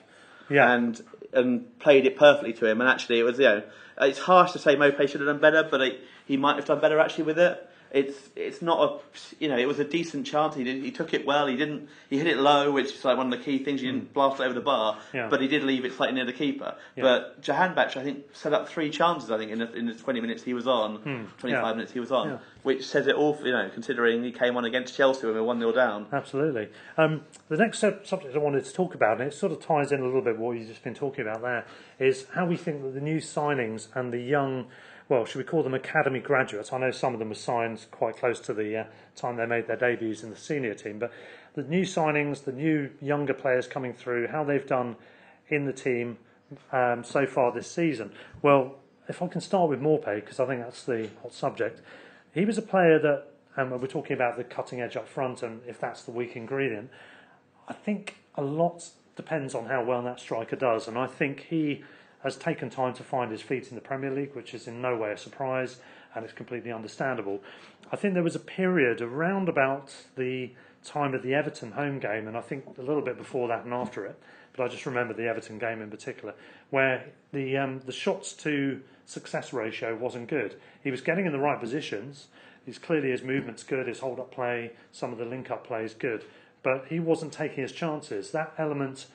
Yeah. 0.49 0.71
and 0.73 1.01
and 1.32 1.79
played 1.79 2.06
it 2.06 2.17
perfectly 2.17 2.53
to 2.53 2.65
him. 2.69 2.82
And 2.82 2.89
actually, 2.89 3.19
it 3.19 3.23
was 3.23 3.38
you 3.39 3.45
know 3.45 3.63
it's 4.01 4.19
harsh 4.19 4.51
to 4.53 4.60
say 4.60 4.75
Mope 4.75 4.97
should 5.08 5.21
have 5.21 5.27
done 5.27 5.39
better, 5.39 5.65
but 5.69 5.82
it, 5.82 6.01
he 6.25 6.36
might 6.36 6.56
have 6.58 6.65
done 6.65 6.79
better 6.82 6.99
actually 6.99 7.25
with 7.25 7.39
it. 7.39 7.69
It's 7.93 8.17
it's 8.36 8.60
not 8.63 8.79
a 8.82 9.23
you 9.39 9.47
know 9.47 9.56
it 9.58 9.67
was 9.67 9.77
a 9.77 9.84
decent 9.84 10.25
chance. 10.25 10.56
He 10.56 10.63
did, 10.63 10.84
he 10.84 10.89
took 10.89 11.13
it 11.13 11.27
well. 11.27 11.45
He 11.45 11.56
didn't 11.56 11.89
he 12.10 12.17
hit 12.17 12.25
it 12.25 12.38
low, 12.38 12.71
which 12.71 12.88
is 12.91 13.06
like 13.06 13.17
one 13.17 13.32
of 13.32 13.38
the 13.38 13.45
key 13.45 13.63
things. 13.63 13.82
He 13.82 13.86
didn't 13.88 14.13
blast 14.13 14.39
it 14.39 14.43
over 14.45 14.53
the 14.56 14.62
bar, 14.62 14.95
Mm. 14.95 14.99
Yeah. 15.13 15.27
but 15.29 15.41
he 15.41 15.47
did 15.47 15.63
leave 15.63 15.86
it 15.86 15.93
slightly 15.93 16.15
near 16.15 16.25
the 16.25 16.34
keeper. 16.34 16.75
Yeah. 16.95 17.03
But 17.03 17.41
Jahanbakhsh, 17.43 17.95
I 17.95 18.03
think, 18.03 18.25
set 18.34 18.51
up 18.51 18.67
three 18.67 18.89
chances. 18.89 19.29
I 19.29 19.38
think 19.38 19.51
in 19.51 19.60
the, 19.60 19.71
in 19.73 19.86
the 19.86 19.93
20 19.93 20.21
minutes 20.21 20.41
he 20.41 20.56
was 20.56 20.65
on, 20.67 21.01
25 21.03 21.39
Hmm. 21.41 21.47
Yeah. 21.47 21.71
minutes 21.73 21.91
he 21.93 21.99
was 21.99 22.12
on, 22.12 22.39
which 22.63 22.84
says 22.84 23.06
it 23.06 23.13
all. 23.15 23.38
You 23.43 23.51
know, 23.51 23.69
considering 23.71 24.23
he 24.23 24.32
came 24.32 24.58
on 24.58 24.65
against 24.65 24.95
Chelsea 24.97 25.27
when 25.27 25.36
we 25.36 25.41
were 25.41 25.45
one 25.45 25.60
0 25.60 25.71
down. 25.73 26.08
Absolutely. 26.12 26.69
Um, 26.97 27.21
the 27.49 27.58
next 27.58 27.77
sub- 27.77 28.08
subject 28.08 28.36
I 28.36 28.39
wanted 28.39 28.65
to 28.65 28.73
talk 28.73 28.95
about, 28.95 29.19
and 29.21 29.27
it 29.32 29.36
sort 29.36 29.51
of 29.51 29.60
ties 29.60 29.91
in 29.91 29.99
a 30.01 30.06
little 30.06 30.21
bit 30.23 30.39
what 30.39 30.58
you've 30.58 30.67
just 30.67 30.84
been 30.84 30.95
talking 30.95 31.27
about 31.27 31.43
there, 31.43 31.65
is 31.99 32.25
how 32.34 32.47
we 32.47 32.58
think 32.58 32.82
that 32.82 32.95
the 32.95 33.01
new 33.01 33.17
signings 33.17 33.88
and 33.93 34.12
the 34.12 34.19
young, 34.19 34.65
well, 35.09 35.25
should 35.25 35.37
we 35.37 35.43
call 35.43 35.63
them 35.63 35.73
academy 35.73 36.19
graduates? 36.19 36.71
I 36.71 36.77
know 36.77 36.91
some 36.91 37.13
of 37.13 37.19
them 37.19 37.29
were 37.29 37.35
signed 37.35 37.85
quite 37.91 38.17
close 38.17 38.39
to 38.41 38.53
the 38.53 38.77
uh, 38.77 38.83
time 39.15 39.35
they 39.35 39.45
made 39.45 39.67
their 39.67 39.75
debuts 39.75 40.23
in 40.23 40.29
the 40.29 40.37
senior 40.37 40.73
team, 40.73 40.99
but 40.99 41.11
the 41.55 41.63
new 41.63 41.83
signings, 41.83 42.43
the 42.43 42.51
new 42.51 42.89
younger 43.01 43.33
players 43.33 43.67
coming 43.67 43.93
through, 43.93 44.27
how 44.27 44.43
they've 44.43 44.65
done 44.65 44.95
in 45.49 45.65
the 45.65 45.73
team 45.73 46.17
um, 46.71 47.03
so 47.03 47.25
far 47.25 47.51
this 47.51 47.69
season. 47.69 48.11
Well, 48.41 48.75
if 49.07 49.21
I 49.21 49.27
can 49.27 49.41
start 49.41 49.69
with 49.69 49.81
Maupay, 49.81 50.15
because 50.15 50.39
I 50.39 50.45
think 50.45 50.61
that's 50.61 50.83
the 50.83 51.09
hot 51.21 51.33
subject, 51.33 51.81
he 52.33 52.45
was 52.45 52.57
a 52.57 52.61
player 52.61 52.99
that, 52.99 53.27
and 53.55 53.71
we're 53.71 53.87
talking 53.87 54.13
about 54.13 54.37
the 54.37 54.43
cutting 54.43 54.81
edge 54.81 54.95
up 54.95 55.07
front 55.07 55.43
and 55.43 55.61
if 55.67 55.79
that's 55.79 56.03
the 56.03 56.11
weak 56.11 56.35
ingredient, 56.35 56.89
I 57.67 57.73
think 57.73 58.17
a 58.35 58.41
lot 58.41 58.89
depends 59.15 59.53
on 59.53 59.65
how 59.65 59.83
well 59.83 60.01
that 60.03 60.19
striker 60.19 60.55
does, 60.55 60.87
and 60.87 60.97
I 60.97 61.07
think 61.07 61.47
he 61.49 61.83
has 62.23 62.38
taken 62.38 62.69
time 62.69 62.93
to 62.93 63.03
find 63.03 63.31
his 63.31 63.41
feet 63.41 63.69
in 63.69 63.75
the 63.75 63.81
Premier 63.81 64.09
League, 64.09 64.33
which 64.33 64.53
is 64.53 64.67
in 64.67 64.81
no 64.81 64.95
way 64.95 65.12
a 65.12 65.17
surprise, 65.17 65.77
and 66.15 66.23
it's 66.23 66.33
completely 66.33 66.71
understandable. 66.71 67.41
I 67.91 67.95
think 67.95 68.13
there 68.13 68.23
was 68.23 68.36
a 68.36 68.39
period 68.39 69.01
around 69.01 69.49
about 69.49 69.93
the 70.15 70.51
time 70.83 71.13
of 71.13 71.21
the 71.21 71.33
Everton 71.33 71.71
home 71.71 71.99
game, 71.99 72.27
and 72.27 72.38
I 72.38 72.41
think 72.41 72.65
a 72.77 72.81
little 72.81 73.01
bit 73.01 73.17
before 73.17 73.47
that 73.49 73.65
and 73.65 73.73
after 73.73 74.05
it, 74.05 74.17
but 74.55 74.63
I 74.63 74.67
just 74.67 74.86
remember 74.86 75.13
the 75.13 75.27
Everton 75.27 75.59
game 75.59 75.81
in 75.81 75.89
particular, 75.89 76.33
where 76.69 77.05
the 77.31 77.57
um, 77.57 77.81
the 77.86 77.91
shots 77.91 78.33
to 78.33 78.81
success 79.05 79.51
ratio 79.51 79.95
wasn't 79.95 80.29
good. 80.29 80.55
He 80.81 80.91
was 80.91 81.01
getting 81.01 81.25
in 81.25 81.31
the 81.33 81.39
right 81.39 81.59
positions. 81.59 82.27
He's 82.65 82.79
clearly 82.79 83.12
his 83.12 83.23
movement's 83.23 83.63
good, 83.63 83.88
his 83.88 83.99
hold 83.99 84.19
up 84.19 84.31
play, 84.31 84.71
some 84.93 85.12
of 85.12 85.17
the 85.17 85.25
link 85.25 85.51
up 85.51 85.67
play 85.67 85.83
is 85.83 85.93
good, 85.93 86.23
but 86.62 86.86
he 86.88 86.99
wasn't 86.99 87.33
taking 87.33 87.62
his 87.62 87.73
chances. 87.73 88.31
That 88.31 88.53
element 88.57 89.07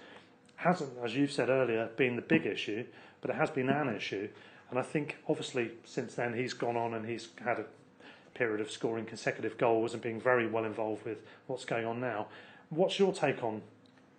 hasn't, 0.58 0.92
as 1.04 1.14
you've 1.14 1.32
said 1.32 1.48
earlier, 1.48 1.88
been 1.96 2.16
the 2.16 2.22
big 2.22 2.44
issue, 2.44 2.84
but 3.20 3.30
it 3.30 3.36
has 3.36 3.50
been 3.50 3.68
an 3.68 3.94
issue. 3.94 4.28
And 4.70 4.78
I 4.78 4.82
think 4.82 5.16
obviously 5.28 5.70
since 5.84 6.14
then 6.14 6.34
he's 6.34 6.52
gone 6.52 6.76
on 6.76 6.94
and 6.94 7.06
he's 7.06 7.28
had 7.42 7.58
a 7.60 7.64
period 8.34 8.60
of 8.60 8.70
scoring 8.70 9.04
consecutive 9.04 9.56
goals 9.56 9.94
and 9.94 10.02
being 10.02 10.20
very 10.20 10.46
well 10.46 10.64
involved 10.64 11.04
with 11.04 11.18
what's 11.46 11.64
going 11.64 11.86
on 11.86 12.00
now. 12.00 12.26
What's 12.70 12.98
your 12.98 13.12
take 13.12 13.42
on 13.42 13.62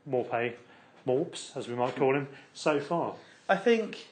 Maupay, 0.10 0.54
Morps, 1.06 1.56
as 1.56 1.68
we 1.68 1.76
might 1.76 1.96
call 1.96 2.16
him, 2.16 2.28
so 2.54 2.80
far? 2.80 3.16
I 3.48 3.58
think 3.58 4.08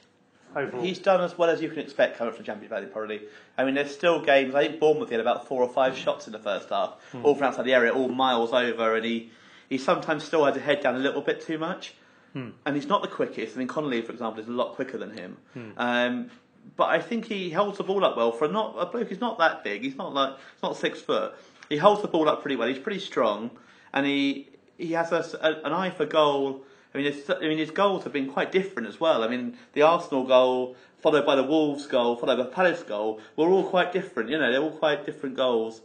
Overall, 0.54 0.82
he's 0.82 0.98
done 0.98 1.20
as 1.20 1.36
well 1.36 1.50
as 1.50 1.60
you 1.60 1.68
can 1.68 1.78
expect 1.78 2.18
coming 2.18 2.34
from 2.34 2.44
Champions 2.44 2.72
League, 2.72 2.92
probably. 2.92 3.22
I 3.56 3.64
mean, 3.64 3.74
there's 3.74 3.92
still 3.92 4.20
games. 4.20 4.54
I 4.54 4.68
think 4.68 4.80
Bournemouth 4.80 5.10
had 5.10 5.20
about 5.20 5.46
four 5.48 5.62
or 5.62 5.68
five 5.68 5.96
shots 5.96 6.26
in 6.26 6.32
the 6.32 6.38
first 6.38 6.68
half, 6.68 6.96
hmm. 7.12 7.24
all 7.24 7.34
from 7.34 7.44
outside 7.44 7.64
the 7.64 7.74
area, 7.74 7.92
all 7.92 8.08
miles 8.08 8.52
over, 8.52 8.96
and 8.96 9.04
he, 9.04 9.30
he 9.68 9.78
sometimes 9.78 10.24
still 10.24 10.44
had 10.44 10.54
to 10.54 10.60
head 10.60 10.82
down 10.82 10.94
a 10.94 10.98
little 10.98 11.22
bit 11.22 11.40
too 11.40 11.58
much. 11.58 11.94
And 12.34 12.76
he's 12.76 12.86
not 12.86 13.02
the 13.02 13.08
quickest. 13.08 13.56
I 13.56 13.58
mean, 13.58 13.68
Connolly, 13.68 14.00
for 14.02 14.12
example, 14.12 14.40
is 14.40 14.48
a 14.48 14.52
lot 14.52 14.74
quicker 14.74 14.96
than 14.96 15.10
him. 15.16 15.36
Um, 15.76 16.30
but 16.76 16.84
I 16.90 17.00
think 17.00 17.24
he 17.26 17.50
holds 17.50 17.78
the 17.78 17.84
ball 17.84 18.04
up 18.04 18.16
well 18.16 18.30
for 18.30 18.44
a 18.44 18.48
not 18.48 18.76
a 18.78 18.86
bloke 18.86 19.08
who's 19.08 19.20
not 19.20 19.38
that 19.38 19.64
big. 19.64 19.82
He's 19.82 19.96
not 19.96 20.12
like 20.14 20.34
he's 20.34 20.62
not 20.62 20.76
six 20.76 21.00
foot. 21.00 21.34
He 21.68 21.78
holds 21.78 22.02
the 22.02 22.08
ball 22.08 22.28
up 22.28 22.40
pretty 22.42 22.56
well. 22.56 22.68
He's 22.68 22.78
pretty 22.78 23.00
strong, 23.00 23.50
and 23.92 24.06
he 24.06 24.48
he 24.76 24.92
has 24.92 25.10
a, 25.10 25.24
a- 25.40 25.66
an 25.66 25.72
eye 25.72 25.90
for 25.90 26.04
goal. 26.06 26.62
I 26.94 26.98
mean, 26.98 27.12
his, 27.12 27.28
I 27.30 27.40
mean, 27.40 27.58
his 27.58 27.70
goals 27.70 28.04
have 28.04 28.12
been 28.12 28.30
quite 28.30 28.52
different 28.52 28.88
as 28.88 29.00
well. 29.00 29.22
I 29.24 29.28
mean, 29.28 29.56
the 29.72 29.82
Arsenal 29.82 30.24
goal, 30.24 30.76
followed 31.00 31.26
by 31.26 31.36
the 31.36 31.42
Wolves 31.42 31.86
goal, 31.86 32.16
followed 32.16 32.36
by 32.36 32.44
the 32.44 32.48
Palace 32.50 32.82
goal, 32.82 33.20
were 33.36 33.48
all 33.48 33.64
quite 33.68 33.92
different. 33.92 34.30
You 34.30 34.38
know, 34.38 34.50
they're 34.52 34.62
all 34.62 34.70
quite 34.70 35.04
different 35.04 35.36
goals. 35.36 35.80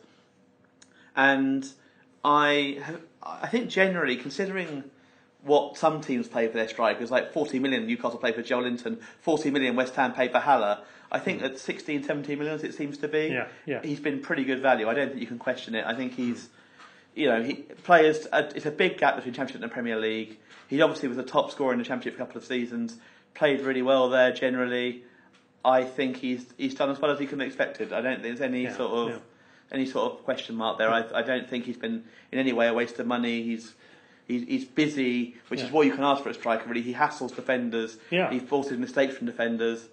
And 1.15 1.67
I, 2.23 2.79
have, 2.83 3.01
I 3.21 3.47
think 3.47 3.69
generally, 3.69 4.15
considering 4.15 4.85
what 5.43 5.77
some 5.77 6.01
teams 6.01 6.27
pay 6.27 6.47
for 6.47 6.53
their 6.53 6.67
strikers, 6.67 7.11
like 7.11 7.33
40 7.33 7.59
million 7.59 7.85
Newcastle 7.85 8.17
pay 8.17 8.31
for 8.31 8.41
Joelinton, 8.41 8.99
40 9.21 9.51
million 9.51 9.75
West 9.75 9.95
Ham 9.95 10.13
pay 10.13 10.27
for 10.29 10.39
Haller. 10.39 10.79
I 11.11 11.19
think 11.19 11.43
at 11.43 11.59
16, 11.59 12.03
17 12.03 12.39
million 12.39 12.55
as 12.55 12.63
it 12.63 12.73
seems 12.73 12.97
to 12.99 13.07
be. 13.07 13.27
Yeah, 13.27 13.47
yeah. 13.65 13.81
He's 13.83 13.99
been 13.99 14.19
pretty 14.21 14.43
good 14.45 14.61
value. 14.61 14.89
I 14.89 14.93
don't 14.93 15.09
think 15.09 15.21
you 15.21 15.27
can 15.27 15.37
question 15.37 15.75
it. 15.75 15.85
I 15.85 15.93
think 15.93 16.13
he's, 16.15 16.49
you 17.13 17.27
know, 17.27 17.43
he 17.43 17.55
players. 17.83 18.25
Uh, 18.31 18.49
it's 18.55 18.65
a 18.65 18.71
big 18.71 18.97
gap 18.97 19.15
between 19.17 19.33
Championship 19.33 19.61
and 19.61 19.69
the 19.69 19.73
Premier 19.73 19.99
League. 19.99 20.39
He 20.69 20.81
obviously 20.81 21.09
was 21.09 21.17
a 21.19 21.23
top 21.23 21.51
scorer 21.51 21.73
in 21.73 21.77
the 21.79 21.85
Championship 21.85 22.17
for 22.17 22.23
a 22.23 22.25
couple 22.25 22.41
of 22.41 22.47
seasons. 22.47 22.97
Played 23.35 23.61
really 23.61 23.81
well 23.83 24.09
there 24.09 24.31
generally. 24.31 25.03
I 25.65 25.83
think 25.83 26.17
he's 26.17 26.45
he's 26.57 26.73
done 26.73 26.89
as 26.89 26.99
well 26.99 27.11
as 27.11 27.19
he 27.19 27.27
can 27.27 27.37
be 27.37 27.45
expected. 27.45 27.93
I 27.93 28.01
don't 28.01 28.21
think 28.21 28.23
there's 28.23 28.41
any 28.41 28.63
Yeah, 28.63 28.75
sort 28.75 28.91
of 29.13 29.21
any 29.71 29.85
sort 29.85 30.11
of 30.11 30.23
question 30.23 30.55
mark 30.55 30.77
there. 30.77 30.89
I, 30.89 31.03
I 31.13 31.21
don't 31.21 31.49
think 31.49 31.65
he's 31.65 31.77
been 31.77 32.05
in 32.31 32.39
any 32.39 32.53
way 32.53 32.67
a 32.67 32.73
waste 32.73 32.97
of 32.99 33.07
money. 33.07 33.43
He's 33.43 33.73
he's, 34.27 34.43
he's 34.47 34.65
busy, 34.65 35.35
which 35.49 35.61
is 35.61 35.71
what 35.71 35.85
you 35.85 35.93
can 35.93 36.03
ask 36.03 36.23
for 36.23 36.29
a 36.29 36.33
striker. 36.33 36.67
Really, 36.67 36.81
he 36.81 36.93
hassles 36.93 37.35
defenders. 37.35 37.97
Yeah. 38.09 38.29
he 38.31 38.39
forces 38.39 38.77
mistakes 38.77 39.15
from 39.17 39.27
defenders. 39.27 39.87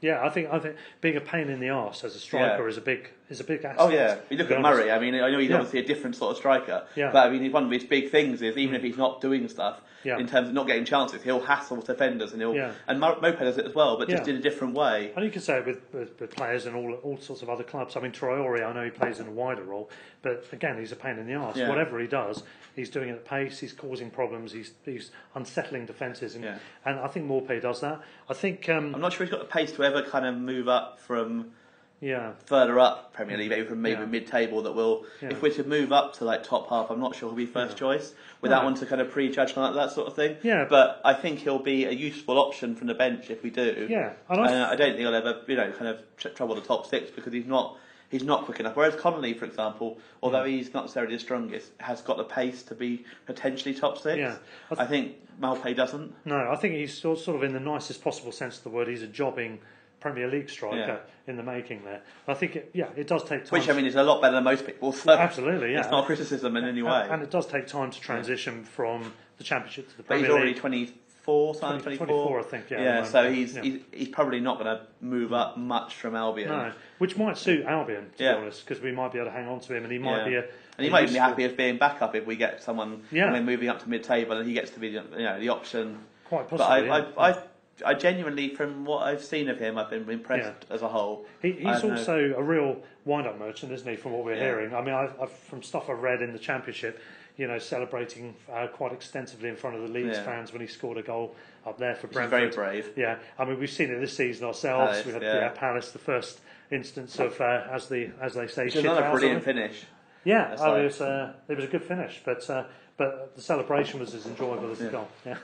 yeah, 0.00 0.24
I 0.24 0.28
think 0.28 0.48
I 0.52 0.58
think 0.58 0.76
being 1.00 1.16
a 1.16 1.20
pain 1.20 1.48
in 1.48 1.60
the 1.60 1.70
arse 1.70 2.04
as 2.04 2.14
a 2.14 2.18
striker 2.20 2.62
Yeah. 2.62 2.68
is 2.68 2.76
a 2.76 2.82
big 2.82 3.10
is 3.28 3.40
a 3.40 3.44
big 3.44 3.64
asset. 3.64 3.76
Oh 3.78 3.88
yeah, 3.88 4.16
you 4.30 4.36
look 4.36 4.50
at. 4.50 4.60
Murray. 4.60 4.90
I 4.90 4.98
mean, 4.98 5.14
I 5.14 5.30
know 5.30 5.38
he's 5.38 5.50
Yeah. 5.50 5.56
obviously 5.56 5.80
a 5.80 5.84
different 5.84 6.16
sort 6.16 6.30
of 6.32 6.36
striker, 6.36 6.86
Yeah. 6.94 7.10
but 7.12 7.26
I 7.26 7.30
mean, 7.30 7.50
one 7.52 7.64
of 7.64 7.70
his 7.70 7.84
big 7.84 8.10
things 8.10 8.40
is 8.42 8.56
even 8.56 8.74
if 8.74 8.82
he's 8.82 8.96
not 8.96 9.20
doing 9.20 9.48
stuff 9.48 9.80
Yeah. 10.04 10.18
in 10.18 10.26
terms 10.28 10.48
of 10.48 10.54
not 10.54 10.66
getting 10.68 10.84
chances, 10.84 11.22
he'll 11.22 11.40
hassle 11.40 11.80
defenders 11.80 12.32
and 12.32 12.40
he'll 12.40 12.54
Yeah. 12.54 12.72
and 12.86 13.00
Mo- 13.00 13.18
Moped 13.20 13.40
does 13.40 13.58
it 13.58 13.66
as 13.66 13.74
well, 13.74 13.96
but 13.98 14.08
just 14.08 14.28
in 14.28 14.36
a 14.36 14.40
different 14.40 14.74
way. 14.74 15.12
And 15.16 15.24
you 15.24 15.30
can 15.30 15.42
say 15.42 15.58
it 15.58 15.66
with, 15.66 15.80
with, 15.92 16.20
with 16.20 16.36
players 16.36 16.66
and 16.66 16.76
all 16.76 16.92
all 17.02 17.18
sorts 17.18 17.42
of 17.42 17.50
other 17.50 17.64
clubs. 17.64 17.96
I 17.96 18.00
mean, 18.00 18.12
Traore, 18.12 18.64
I 18.64 18.72
know 18.72 18.84
he 18.84 18.90
plays 18.90 19.18
in 19.18 19.26
a 19.26 19.32
wider 19.32 19.62
role, 19.64 19.90
but 20.22 20.44
again, 20.52 20.78
he's 20.78 20.92
a 20.92 20.96
pain 20.96 21.18
in 21.18 21.26
the 21.26 21.34
arse. 21.34 21.56
Whatever 21.58 21.98
he 21.98 22.06
does, 22.06 22.42
he's 22.76 22.90
doing 22.90 23.08
it 23.08 23.12
at 23.12 23.24
pace. 23.24 23.58
He's 23.58 23.72
causing 23.72 24.10
problems. 24.10 24.52
He's 24.52 24.72
he's 24.84 25.10
unsettling 25.34 25.86
defences, 25.86 26.36
and 26.36 26.44
and 26.84 27.00
I 27.00 27.08
think 27.08 27.28
Maupay 27.28 27.60
does 27.60 27.80
that. 27.80 28.00
I 28.30 28.34
think 28.34 28.68
um, 28.68 28.94
I'm 28.94 29.00
not 29.00 29.12
sure 29.12 29.26
he's 29.26 29.32
got 29.34 29.40
the 29.40 29.52
pace 29.52 29.72
to 29.72 29.82
ever 29.84 30.02
kind 30.02 30.24
of 30.26 30.36
move 30.36 30.68
up 30.68 31.00
from 31.00 31.52
yeah, 32.00 32.32
further 32.44 32.78
up 32.78 33.12
Premier 33.14 33.36
League, 33.38 33.48
maybe 33.50 33.66
from 33.66 33.80
maybe 33.82 34.00
Yeah. 34.00 34.06
mid-table. 34.06 34.62
That 34.62 34.72
will, 34.72 35.04
Yeah. 35.22 35.30
if 35.30 35.40
we're 35.42 35.52
to 35.54 35.64
move 35.64 35.92
up 35.92 36.14
to 36.14 36.24
like 36.24 36.42
top 36.44 36.68
half, 36.68 36.90
I'm 36.90 37.00
not 37.00 37.14
sure 37.16 37.28
he'll 37.30 37.36
be 37.36 37.46
first 37.46 37.76
choice 37.76 38.14
without 38.42 38.60
No. 38.62 38.66
one 38.66 38.74
to 38.76 38.86
kind 38.86 39.00
of 39.00 39.10
prejudge 39.10 39.56
like 39.56 39.74
that 39.74 39.90
sort 39.92 40.06
of 40.06 40.14
thing. 40.14 40.36
Yeah. 40.42 40.66
but 40.68 41.00
I 41.04 41.14
think 41.14 41.40
he'll 41.40 41.58
be 41.58 41.84
a 41.84 41.90
useful 41.92 42.38
option 42.38 42.74
from 42.74 42.86
the 42.86 42.94
bench 42.94 43.30
if 43.30 43.42
we 43.42 43.50
do. 43.50 43.86
Yeah, 43.88 44.12
and 44.28 44.40
and 44.40 44.48
I- 44.50 44.72
I, 44.72 44.76
don't 44.76 44.88
think 44.90 44.98
he'll 45.00 45.14
ever, 45.14 45.40
you 45.46 45.56
know, 45.56 45.70
kind 45.72 45.88
of 45.88 46.00
tr- 46.18 46.28
trouble 46.28 46.54
the 46.54 46.60
top 46.60 46.86
six 46.86 47.10
because 47.10 47.32
he's 47.32 47.46
not. 47.46 47.78
He's 48.08 48.22
not 48.22 48.44
quick 48.44 48.60
enough. 48.60 48.76
Whereas 48.76 48.94
Connolly, 48.94 49.34
for 49.34 49.46
example, 49.46 49.98
although 50.22 50.44
he's 50.44 50.72
not 50.72 50.82
necessarily 50.84 51.14
the 51.16 51.18
strongest, 51.18 51.72
has 51.80 52.02
got 52.02 52.18
the 52.18 52.22
pace 52.24 52.62
to 52.62 52.74
be 52.76 53.04
potentially 53.26 53.74
top 53.74 53.98
six. 53.98 54.16
Yeah. 54.18 54.36
I 54.70 54.74
th- 54.76 54.80
I 54.80 54.86
think 54.86 55.16
Maupay 55.40 55.74
doesn't. 55.74 56.14
no, 56.24 56.48
I 56.48 56.54
think 56.54 56.74
he's 56.74 56.94
sort 56.96 57.18
sort 57.18 57.38
of 57.38 57.42
in 57.42 57.52
the 57.52 57.58
nicest 57.58 58.04
possible 58.04 58.30
sense 58.30 58.58
of 58.58 58.62
the 58.62 58.68
word. 58.70 58.86
He's 58.86 59.02
a 59.02 59.08
jobbing 59.08 59.58
Premier 60.06 60.28
League 60.28 60.48
striker 60.48 60.76
Yeah. 60.76 60.96
in 61.30 61.36
the 61.36 61.42
making. 61.42 61.82
There, 61.84 62.00
I 62.28 62.34
think 62.34 62.54
it, 62.56 62.70
yeah, 62.72 62.86
it 62.96 63.06
does 63.08 63.22
take 63.24 63.44
time. 63.44 63.58
Which 63.58 63.68
I 63.68 63.72
mean 63.72 63.86
is 63.86 63.96
a 63.96 64.02
lot 64.04 64.20
better 64.22 64.34
than 64.34 64.44
most 64.44 64.64
people. 64.66 64.92
So 64.92 65.12
Absolutely, 65.12 65.72
yeah. 65.72 65.80
It's 65.80 65.90
not 65.90 66.06
criticism 66.06 66.56
in 66.56 66.64
any 66.64 66.82
way. 66.82 67.08
and 67.10 67.22
it 67.22 67.30
does 67.30 67.46
take 67.46 67.66
time 67.66 67.90
to 67.90 68.00
transition 68.00 68.62
from 68.64 69.12
the 69.38 69.44
Championship 69.44 69.88
to 69.90 69.96
the 69.96 70.02
But 70.04 70.08
Premier 70.08 70.26
he's 70.26 70.32
already 70.32 70.52
League. 70.52 70.60
24, 70.60 71.54
something 71.56 71.80
20 71.82 71.96
24. 71.98 72.06
24, 72.38 72.40
I 72.40 72.42
think, 72.44 72.70
yeah, 72.70 72.80
Yeah, 72.82 73.04
so 73.04 73.30
he's, 73.32 73.56
yeah. 73.56 73.62
he's 73.62 73.80
he's 73.92 74.08
probably 74.08 74.38
not 74.40 74.58
going 74.60 74.76
to 74.76 74.86
move 75.00 75.32
up 75.32 75.56
much 75.58 75.94
from 75.96 76.14
Albion. 76.14 76.48
No, 76.50 76.72
which 76.98 77.16
might 77.16 77.36
suit 77.36 77.64
Albion 77.66 78.10
to 78.16 78.24
Yeah. 78.24 78.34
be 78.34 78.38
honest, 78.42 78.64
because 78.66 78.82
we 78.82 78.92
might 78.92 79.12
be 79.12 79.18
able 79.18 79.30
to 79.30 79.36
hang 79.36 79.48
on 79.48 79.58
to 79.60 79.74
him, 79.74 79.82
and 79.82 79.92
he 79.92 79.98
might 79.98 80.18
Yeah. 80.18 80.24
be 80.28 80.34
a. 80.36 80.40
and 80.78 80.84
he 80.84 80.88
might 80.90 81.02
even 81.04 81.14
be 81.14 81.18
happy 81.18 81.42
as 81.44 81.52
being 81.52 81.78
backup 81.78 82.14
if 82.14 82.26
we 82.26 82.36
get 82.36 82.62
someone 82.62 83.02
Yeah. 83.10 83.26
I 83.26 83.32
mean, 83.32 83.44
moving 83.46 83.68
up 83.68 83.82
to 83.82 83.88
mid-table 83.90 84.36
and 84.36 84.46
he 84.46 84.52
gets 84.54 84.70
to 84.72 84.78
be 84.78 84.90
the, 84.90 85.02
you 85.16 85.24
know 85.24 85.40
the 85.40 85.48
option. 85.48 85.98
Quite 86.26 86.48
But 86.50 86.58
possibly. 86.58 86.90
I, 86.90 86.98
yeah. 86.98 87.04
I, 87.18 87.30
I, 87.30 87.38
I 87.84 87.94
genuinely, 87.94 88.54
from 88.54 88.84
what 88.84 89.02
I've 89.02 89.22
seen 89.22 89.48
of 89.48 89.58
him, 89.58 89.76
I've 89.76 89.90
been 89.90 90.08
impressed 90.08 90.64
as 90.70 90.82
a 90.82 90.88
whole. 90.88 91.26
He, 91.42 91.52
he's 91.52 91.82
know. 91.82 91.92
also 91.92 92.34
a 92.36 92.42
real 92.42 92.78
wind-up 93.04 93.38
merchant, 93.38 93.72
isn't 93.72 93.88
he? 93.88 93.96
From 93.96 94.12
what 94.12 94.24
we're 94.24 94.36
hearing. 94.36 94.74
I 94.74 94.80
mean, 94.80 94.94
I've, 94.94 95.14
I've, 95.20 95.30
from 95.30 95.62
stuff 95.62 95.90
I've 95.90 96.02
read 96.02 96.22
in 96.22 96.32
the 96.32 96.38
Championship, 96.38 97.00
you 97.36 97.46
know, 97.46 97.58
celebrating 97.58 98.34
uh, 98.50 98.66
quite 98.68 98.92
extensively 98.92 99.50
in 99.50 99.56
front 99.56 99.76
of 99.76 99.82
the 99.82 99.88
Leeds 99.88 100.16
Yeah. 100.16 100.24
fans 100.24 100.52
when 100.52 100.62
he 100.62 100.66
scored 100.66 100.96
a 100.96 101.02
goal 101.02 101.34
up 101.66 101.76
there 101.78 101.94
for 101.94 102.06
Which 102.06 102.14
Brentford. 102.14 102.54
very 102.54 102.80
brave. 102.80 102.92
Yeah, 102.96 103.18
I 103.38 103.44
mean, 103.44 103.60
we've 103.60 103.70
seen 103.70 103.90
it 103.90 104.00
this 104.00 104.16
season 104.16 104.46
ourselves. 104.46 105.02
Palace, 105.02 105.06
we 105.06 105.12
had 105.12 105.22
yeah. 105.22 105.48
Palace, 105.50 105.90
the 105.90 105.98
first 105.98 106.40
instance 106.70 107.18
of, 107.18 107.38
uh, 107.40 107.64
as 107.70 107.88
the 107.88 108.10
as 108.22 108.34
they 108.34 108.46
say, 108.46 108.64
Which 108.64 108.76
is 108.76 108.82
shit 108.82 108.90
another 108.90 109.10
brilliant 109.10 109.44
finish. 109.44 109.84
Yeah, 110.24 110.48
That's 110.48 110.62
oh, 110.62 110.70
like- 110.72 110.80
it 110.80 110.84
was 110.84 111.00
uh, 111.02 111.32
it 111.48 111.56
was 111.56 111.64
a 111.66 111.68
good 111.68 111.84
finish, 111.84 112.22
but 112.24 112.48
uh, 112.48 112.64
but 112.96 113.34
the 113.36 113.42
celebration 113.42 114.00
was 114.00 114.14
as 114.14 114.26
enjoyable 114.26 114.70
as 114.70 114.78
the 114.78 114.88
goal. 114.88 115.08
Yeah. 115.26 115.36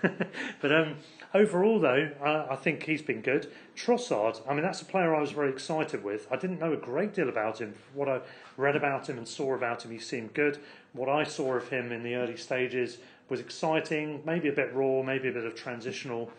but 0.61 0.73
um, 0.73 0.97
overall, 1.35 1.79
though, 1.79 2.11
uh, 2.23 2.47
I 2.51 2.57
think 2.57 2.85
he's 2.85 3.03
been 3.03 3.21
good. 3.21 3.53
Trossard, 3.77 4.41
I 4.49 4.55
mean, 4.55 4.62
that's 4.62 4.81
a 4.81 4.87
player 4.87 5.15
I 5.15 5.21
was 5.21 5.33
very 5.33 5.51
excited 5.51 6.03
with. 6.03 6.27
I 6.31 6.37
didn't 6.37 6.61
know 6.61 6.73
a 6.73 6.77
great 6.77 7.12
deal 7.15 7.29
about 7.29 7.61
him. 7.61 7.75
What 7.95 8.09
I 8.09 8.21
read 8.57 8.75
about 8.75 9.09
him 9.09 9.19
and 9.19 9.29
saw 9.29 9.55
about 9.55 9.85
him, 9.85 9.91
he 9.91 9.99
seemed 9.99 10.33
good. 10.33 10.59
What 10.95 11.09
I 11.09 11.25
saw 11.25 11.55
of 11.55 11.69
him 11.69 11.93
in 11.93 12.03
the 12.03 12.15
early 12.15 12.37
stages 12.37 12.99
was 13.29 13.41
exciting, 13.41 14.23
maybe 14.25 14.49
a 14.49 14.53
bit 14.53 14.73
raw, 14.75 15.03
maybe 15.03 15.29
a 15.29 15.33
bit 15.33 15.45
of 15.45 15.55
transitional 15.55 16.31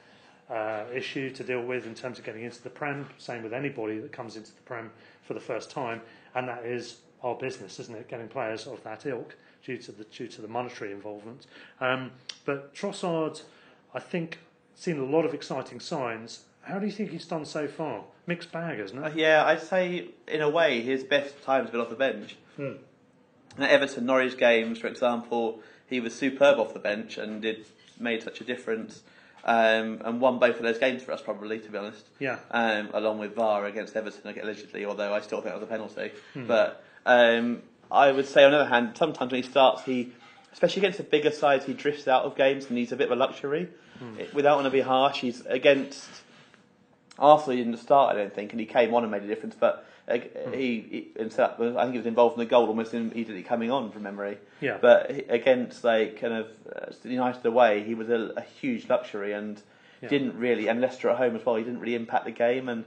uh, 0.50 0.84
issue 0.94 1.30
to 1.32 1.44
deal 1.44 1.62
with 1.62 1.86
in 1.86 1.94
terms 1.94 2.18
of 2.18 2.26
getting 2.26 2.44
into 2.44 2.62
the 2.62 2.70
Prem. 2.70 3.08
Same 3.18 3.44
with 3.44 3.54
anybody 3.54 4.00
that 4.00 4.12
comes 4.12 4.36
into 4.36 4.54
the 4.54 4.62
Prem 4.62 4.92
for 5.22 5.34
the 5.34 5.40
first 5.40 5.70
time, 5.70 6.02
and 6.36 6.48
that 6.48 6.66
is 6.66 6.98
our 7.24 7.36
business, 7.36 7.80
isn't 7.80 7.96
it? 7.96 8.08
Getting 8.08 8.28
players 8.28 8.68
of 8.68 8.84
that 8.84 9.06
ilk 9.06 9.36
due 9.64 9.78
to 9.78 9.92
the 9.92 10.04
due 10.06 10.28
to 10.28 10.42
the 10.42 10.48
monetary 10.48 10.92
involvement. 10.92 11.46
Um, 11.80 12.12
but 12.46 12.74
Trossard, 12.76 13.42
I 13.94 14.00
think, 14.00 14.40
seen 14.76 15.00
a 15.00 15.06
lot 15.06 15.26
of 15.26 15.34
exciting 15.34 15.80
signs. 15.80 16.42
How 16.64 16.80
do 16.80 16.86
you 16.86 16.92
think 16.92 17.12
he's 17.12 17.26
done 17.26 17.46
so 17.46 17.68
far? 17.68 18.04
Mixed 18.26 18.52
bag, 18.52 18.80
isn't 18.80 18.98
Uh, 18.98 19.08
it? 19.08 19.16
Yeah, 19.16 19.44
I'd 19.46 19.62
say 19.62 20.10
in 20.28 20.42
a 20.42 20.50
way 20.50 20.82
his 20.82 21.04
best 21.04 21.42
time's 21.44 21.70
been 21.70 21.82
off 21.82 21.90
the 21.90 21.96
bench. 21.96 22.36
Hmm. 22.56 22.74
In 23.58 23.64
Everton 23.64 24.06
Norwich 24.06 24.38
games, 24.38 24.80
for 24.80 24.88
example, 24.88 25.60
he 25.88 26.00
was 26.00 26.16
superb 26.16 26.58
off 26.60 26.74
the 26.74 26.80
bench 26.80 27.18
and 27.18 27.42
did 27.42 27.66
made 28.00 28.24
such 28.24 28.42
a 28.42 28.44
difference. 28.44 29.04
Um, 29.46 30.02
and 30.06 30.22
won 30.22 30.40
both 30.40 30.56
of 30.56 30.64
those 30.64 30.78
games 30.78 31.04
for 31.04 31.12
us, 31.12 31.22
probably 31.22 31.60
to 31.60 31.70
be 31.70 31.78
honest. 31.78 32.06
Yeah. 32.18 32.40
Um, 32.50 32.90
along 32.94 33.20
with 33.20 33.36
VAR 33.36 33.66
against 33.66 33.94
Everton, 33.94 34.34
allegedly, 34.42 34.86
although 34.86 35.14
I 35.14 35.20
still 35.20 35.42
think 35.42 35.54
it 35.54 35.60
was 35.60 35.64
a 35.64 35.68
penalty. 35.68 36.12
Hmm. 36.34 36.48
But 36.48 36.82
um, 37.06 37.62
I 37.94 38.12
would 38.12 38.28
say, 38.28 38.44
on 38.44 38.52
the 38.52 38.58
other 38.60 38.70
hand, 38.70 38.98
sometimes 38.98 39.32
when 39.32 39.42
he 39.44 39.48
starts, 39.50 39.84
he 39.84 40.12
especially 40.52 40.82
against 40.82 40.98
the 40.98 41.04
bigger 41.04 41.32
sides, 41.32 41.66
he 41.66 41.74
drifts 41.74 42.08
out 42.08 42.24
of 42.26 42.36
games 42.36 42.66
and 42.70 42.78
he's 42.78 42.92
a 42.92 42.96
bit 42.96 43.08
of 43.08 43.12
a 43.12 43.16
luxury. 43.16 43.70
It- 44.20 44.34
Without 44.34 44.56
want 44.58 44.66
to 44.66 44.72
be 44.72 44.82
harsh, 44.82 45.20
he's 45.22 45.46
against 45.46 46.10
Arsenal. 47.18 47.58
He 47.58 47.64
didn't 47.64 47.80
start, 47.80 48.14
I 48.16 48.20
don't 48.20 48.34
think, 48.34 48.52
and 48.52 48.60
he 48.60 48.66
came 48.66 48.94
on 48.94 49.04
and 49.04 49.12
made 49.12 49.24
a 49.24 49.28
difference. 49.28 49.56
But 49.60 49.86
uh, 50.08 50.18
he, 50.52 50.80
he 50.82 51.08
instead, 51.16 51.52
I 51.52 51.58
think 51.84 51.92
he 51.94 51.98
was 51.98 52.06
involved 52.08 52.36
in 52.36 52.40
the 52.40 52.46
goal 52.50 52.68
almost 52.68 52.94
immediately 52.94 53.44
coming 53.44 53.72
on 53.72 53.92
from 53.92 54.04
memory. 54.04 54.38
Yeah. 54.62 54.78
But 54.82 55.12
he- 55.12 55.22
against 55.30 55.84
like 55.84 56.20
kind 56.20 56.34
of 56.34 56.48
uh, 56.76 56.92
United 57.04 57.46
away, 57.46 57.84
he 57.84 57.96
was 57.96 58.10
a, 58.10 58.34
a 58.36 58.42
huge 58.42 58.90
luxury 58.90 59.34
and 59.34 59.62
Yeah. 60.02 60.10
didn't 60.10 60.38
really. 60.38 60.68
And 60.68 60.82
Leicester 60.82 61.10
at 61.10 61.18
home 61.18 61.36
as 61.36 61.46
well, 61.46 61.56
he 61.56 61.64
didn't 61.64 61.80
really 61.80 61.96
impact 61.96 62.26
the 62.26 62.32
game 62.32 62.68
and 62.68 62.84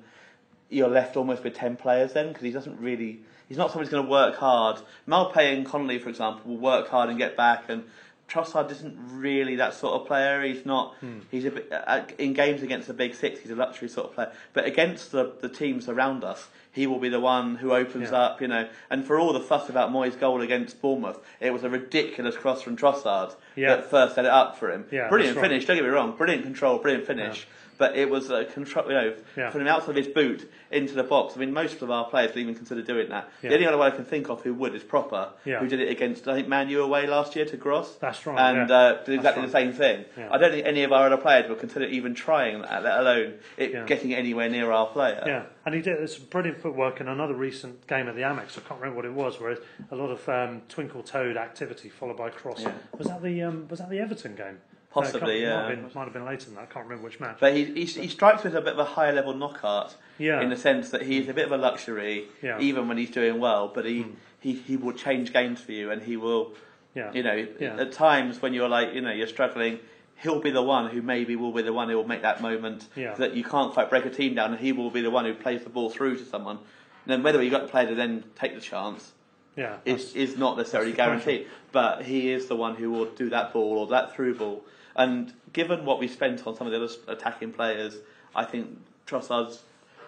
you're 0.69 0.89
left 0.89 1.17
almost 1.17 1.45
with 1.45 1.55
10 1.55 1.77
players 1.77 2.13
then 2.15 2.29
because 2.29 2.43
he 2.43 2.51
doesn't 2.51 2.79
really 2.81 3.21
he's 3.49 3.57
not 3.57 3.71
someone 3.71 3.85
who's 3.85 3.93
going 3.93 4.05
to 4.05 4.11
work 4.11 4.37
hard 4.37 4.81
Maupay 5.07 5.55
and 5.57 5.65
Connolly 5.65 5.99
for 5.99 6.09
example 6.09 6.43
will 6.53 6.61
work 6.61 6.89
hard 6.89 7.09
and 7.09 7.19
get 7.19 7.37
back 7.37 7.65
and 7.69 7.85
Trossard 8.29 8.73
isn't 8.73 8.99
really 9.13 9.55
that 9.57 9.73
sort 9.75 10.01
of 10.01 10.07
player 10.09 10.43
he's 10.43 10.67
not 10.67 10.95
Hmm. 10.97 11.21
he's 11.31 11.45
a 11.45 11.53
bit 11.53 11.71
uh, 11.73 12.03
in 12.19 12.33
games 12.33 12.63
against 12.63 12.89
the 12.89 12.95
big 12.95 13.15
six 13.15 13.39
he's 13.41 13.53
a 13.53 13.55
luxury 13.55 13.89
sort 13.89 14.09
of 14.09 14.15
player 14.17 14.33
but 14.53 14.65
against 14.65 15.13
the, 15.13 15.33
the 15.41 15.49
teams 15.49 15.89
around 15.89 16.25
us 16.25 16.49
he 16.73 16.89
will 16.89 16.99
be 16.99 17.09
the 17.09 17.21
one 17.21 17.55
who 17.55 17.73
opens 17.73 18.11
Yeah. 18.11 18.19
up 18.23 18.41
you 18.41 18.49
know 18.49 18.69
and 18.91 19.05
for 19.05 19.21
all 19.21 19.33
the 19.33 19.39
fuss 19.41 19.69
about 19.69 19.93
Mooy's 19.93 20.17
goal 20.17 20.41
against 20.41 20.83
Bournemouth 20.83 21.21
it 21.39 21.53
was 21.53 21.63
a 21.63 21.71
ridiculous 21.71 22.37
cross 22.37 22.61
from 22.63 22.77
Trossard 22.77 23.37
Yeah. 23.55 23.77
that 23.77 23.91
first 23.91 24.17
set 24.17 24.25
it 24.25 24.33
up 24.33 24.59
for 24.59 24.73
him 24.73 24.87
Yeah, 24.91 25.09
brilliant 25.09 25.37
that's 25.37 25.43
right. 25.45 25.51
finish 25.51 25.67
don't 25.67 25.77
get 25.77 25.85
me 25.85 25.91
wrong 25.91 26.17
brilliant 26.17 26.43
control 26.43 26.79
brilliant 26.79 27.07
finish 27.07 27.47
but 27.79 27.97
it 27.97 28.09
was 28.11 28.31
a 28.31 28.45
control, 28.45 28.87
you 28.89 28.93
know, 28.95 29.15
Yeah. 29.37 29.51
from 29.51 29.65
the 29.65 29.71
outside 29.71 29.91
of 29.91 29.97
his 29.97 30.09
boot 30.09 30.51
into 30.71 30.95
the 30.95 31.03
box. 31.05 31.37
I 31.37 31.41
mean, 31.41 31.53
most 31.53 31.83
of 31.83 31.91
our 31.91 32.05
players 32.09 32.31
don't 32.33 32.39
even 32.43 32.55
consider 32.55 32.83
doing 32.83 33.09
that. 33.11 33.29
Yeah. 33.43 33.51
The 33.51 33.55
only 33.57 33.67
other 33.67 33.79
one 33.79 33.93
I 33.93 33.95
can 33.95 34.05
think 34.05 34.29
of 34.29 34.43
who 34.43 34.55
would 34.55 34.75
is 34.75 34.83
Pröpper, 34.83 35.31
Yeah. 35.45 35.59
who 35.61 35.69
did 35.69 35.81
it 35.81 35.91
against, 35.91 36.27
I 36.29 36.35
think, 36.35 36.49
Man 36.49 36.69
U 36.69 36.83
away 36.83 37.07
last 37.07 37.37
year 37.37 37.45
to 37.45 37.57
Gross. 37.57 37.95
That's 37.97 38.27
right, 38.27 38.39
And 38.39 38.71
uh, 38.71 39.03
did 39.05 39.15
exactly 39.15 39.45
the 39.47 39.53
same 39.53 39.73
thing. 39.73 40.05
I 40.31 40.39
don't 40.39 40.51
think 40.51 40.67
any 40.67 40.83
of 40.83 40.93
our 40.93 41.07
other 41.07 41.17
players 41.17 41.49
would 41.49 41.61
consider 41.61 41.85
even 41.87 42.15
trying 42.15 42.63
that, 42.63 42.83
let 42.83 42.99
alone 43.01 43.35
it 43.57 43.87
getting 43.87 44.15
anywhere 44.15 44.49
near 44.49 44.73
our 44.73 44.87
player. 44.87 45.23
Yeah, 45.27 45.43
and 45.65 45.75
he 45.75 45.81
did 45.83 46.09
some 46.11 46.25
brilliant 46.27 46.61
footwork 46.61 47.01
in 47.01 47.09
another 47.09 47.35
recent 47.35 47.87
game 47.87 48.09
at 48.09 48.15
the 48.17 48.23
Amex. 48.23 48.57
I 48.59 48.63
can't 48.69 48.81
remember 48.81 48.97
what 48.97 49.05
it 49.05 49.13
was, 49.13 49.41
where 49.41 49.57
a 49.91 49.97
lot 49.97 50.11
of 50.11 50.29
um, 50.29 50.63
twinkle 50.69 51.03
toed 51.03 51.37
activity 51.37 51.89
followed 51.89 52.17
by 52.17 52.31
cross. 52.31 52.65
Was 52.99 53.07
that 53.09 53.23
the 53.23 53.43
um, 53.43 53.69
was 53.69 53.79
that 53.81 53.91
the 53.91 54.01
Everton 54.01 54.35
game? 54.35 54.59
Possibly, 55.03 55.21
No, 55.27 55.33
it 55.35 55.41
yeah. 55.41 55.55
Might 55.55 55.69
have, 55.69 55.69
been, 55.83 55.91
might 55.95 56.05
have 56.05 56.13
been 56.13 56.25
later 56.25 56.45
than 56.47 56.55
that. 56.55 56.63
I 56.63 56.67
can't 56.67 56.87
remember 56.87 57.05
which 57.05 57.21
match. 57.21 57.37
But 57.39 57.55
he, 57.55 57.65
he, 57.65 57.85
he 57.85 58.09
strikes 58.09 58.45
me 58.45 58.49
as 58.49 58.55
a 58.55 58.61
bit 58.61 58.73
of 58.73 58.79
a 58.79 58.85
higher 58.85 59.13
level 59.13 59.35
Knockaert 59.35 59.95
Yeah. 60.19 60.41
in 60.41 60.49
the 60.49 60.57
sense 60.57 60.91
that 60.91 61.03
he's 61.03 61.29
a 61.29 61.35
bit 61.35 61.47
of 61.47 61.53
a 61.53 61.59
luxury, 61.59 62.25
Yeah. 62.43 62.59
Even 62.61 62.89
when 62.89 62.97
he's 62.97 63.11
doing 63.11 63.39
well. 63.39 63.69
But 63.69 63.85
he, 63.85 64.03
hmm. 64.03 64.15
he, 64.41 64.55
he 64.55 64.77
will 64.77 64.93
change 64.93 65.33
games 65.33 65.61
for 65.61 65.73
you, 65.73 65.91
and 65.91 66.03
he 66.03 66.17
will, 66.17 66.55
Yeah. 66.95 67.13
you 67.13 67.23
know, 67.23 67.47
Yeah. 67.61 67.77
at 67.77 67.93
times 67.93 68.41
when 68.41 68.55
you're 68.55 68.69
like, 68.69 68.95
you 68.95 69.01
know, 69.03 69.13
you're 69.13 69.27
struggling, 69.27 69.81
he'll 70.17 70.41
be 70.41 70.51
the 70.51 70.63
one 70.63 70.91
who 70.91 71.03
maybe 71.03 71.37
will 71.37 71.53
be 71.53 71.63
the 71.63 71.73
one 71.73 71.91
who 71.91 71.97
will 71.97 72.09
make 72.09 72.23
that 72.23 72.41
moment 72.41 72.89
Yeah. 72.97 73.15
that 73.15 73.35
you 73.35 73.45
can't 73.45 73.73
quite 73.73 73.91
break 73.91 74.07
a 74.07 74.11
team 74.11 74.35
down, 74.35 74.53
and 74.53 74.61
he 74.61 74.73
will 74.73 74.91
be 74.91 75.03
the 75.03 75.11
one 75.11 75.25
who 75.27 75.35
plays 75.35 75.63
the 75.63 75.71
ball 75.71 75.91
through 75.91 76.17
to 76.17 76.25
someone. 76.25 76.57
And 76.57 77.13
then 77.13 77.23
whether 77.23 77.43
you 77.43 77.51
got 77.51 77.63
the 77.63 77.69
player 77.69 77.89
to 77.89 77.95
then 77.95 78.25
take 78.35 78.55
the 78.55 78.61
chance 78.61 79.13
yeah, 79.57 79.77
is, 79.85 80.15
is 80.15 80.37
not 80.37 80.57
necessarily 80.57 80.93
that's 80.93 81.09
the 81.09 81.13
question. 81.13 81.29
guaranteed. 81.29 81.51
But 81.73 82.03
he 82.03 82.31
is 82.31 82.47
the 82.47 82.57
one 82.57 82.75
who 82.75 82.91
will 82.91 83.07
do 83.07 83.31
that 83.31 83.53
ball 83.53 83.79
or 83.79 83.87
that 83.89 84.15
through 84.15 84.37
ball. 84.37 84.65
And 84.97 85.33
given 85.53 85.85
what 85.85 86.01
we 86.01 86.09
spent 86.09 86.47
on 86.47 86.57
some 86.57 86.67
of 86.67 86.73
the 86.73 86.83
other 86.83 86.93
attacking 87.09 87.53
players, 87.53 87.99
I 88.35 88.45
think 88.45 88.79
Trossard's 89.07 89.63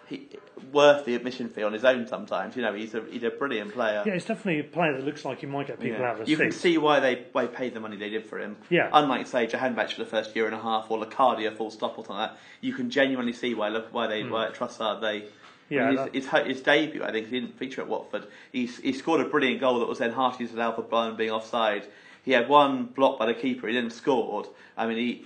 he, 0.08 0.26
worth 0.72 1.04
the 1.04 1.14
admission 1.14 1.48
fee 1.50 1.62
on 1.62 1.72
his 1.72 1.84
own 1.84 2.06
sometimes. 2.06 2.56
You 2.56 2.62
know, 2.62 2.72
he's 2.72 2.94
a, 2.94 3.04
he's 3.10 3.22
a 3.22 3.30
brilliant 3.30 3.74
player. 3.74 4.02
yeah, 4.06 4.14
he's 4.14 4.24
definitely 4.24 4.60
a 4.60 4.64
player 4.64 4.94
that 4.94 5.04
looks 5.04 5.24
like 5.24 5.40
he 5.40 5.46
might 5.46 5.66
get 5.66 5.78
people 5.78 6.00
Yeah. 6.00 6.06
out 6.06 6.20
of 6.20 6.26
the 6.26 6.30
You 6.30 6.38
can 6.38 6.50
see 6.50 6.78
why 6.78 7.00
they 7.00 7.26
why 7.32 7.46
they 7.46 7.54
paid 7.54 7.74
the 7.74 7.80
money 7.80 7.96
they 7.96 8.08
did 8.08 8.24
for 8.24 8.38
him. 8.38 8.56
Yeah. 8.70 8.88
Unlike 8.92 9.26
say 9.26 9.46
Jahanbakhsh 9.46 9.92
for 9.92 10.04
the 10.04 10.10
first 10.10 10.34
year 10.34 10.46
and 10.46 10.54
a 10.54 10.60
half 10.60 10.90
or 10.90 10.98
Locadia 10.98 11.54
full 11.54 11.70
stop 11.70 11.98
or 11.98 12.04
something 12.04 12.16
like 12.16 12.30
that, 12.30 12.38
you 12.62 12.72
can 12.72 12.90
genuinely 12.90 13.34
see 13.34 13.54
why 13.54 13.70
why 13.90 14.06
they 14.06 14.22
hmm. 14.22 14.30
why 14.30 14.46
at 14.46 14.54
Trossard 14.54 15.00
they. 15.00 15.26
Yeah, 15.70 15.82
I 15.82 15.90
mean, 15.90 16.12
his, 16.14 16.24
his, 16.26 16.46
his 16.46 16.60
debut, 16.62 17.04
I 17.04 17.12
think, 17.12 17.26
he 17.26 17.40
didn't 17.40 17.58
feature 17.58 17.82
at 17.82 17.88
Watford. 17.88 18.26
He's, 18.50 18.78
he 18.78 18.94
scored 18.94 19.20
a 19.20 19.26
brilliant 19.26 19.60
goal 19.60 19.80
that 19.80 19.86
was 19.86 19.98
then 19.98 20.12
harshly 20.12 20.46
disallowed 20.46 20.76
for 20.76 20.82
Brian 20.82 21.14
being 21.14 21.30
offside. 21.30 21.86
He 22.28 22.34
had 22.34 22.46
one 22.46 22.84
block 22.84 23.18
by 23.18 23.24
the 23.24 23.32
keeper. 23.32 23.68
He 23.68 23.74
then 23.74 23.88
scored. 23.88 24.46
I 24.76 24.86
mean, 24.86 24.98
he, 24.98 25.24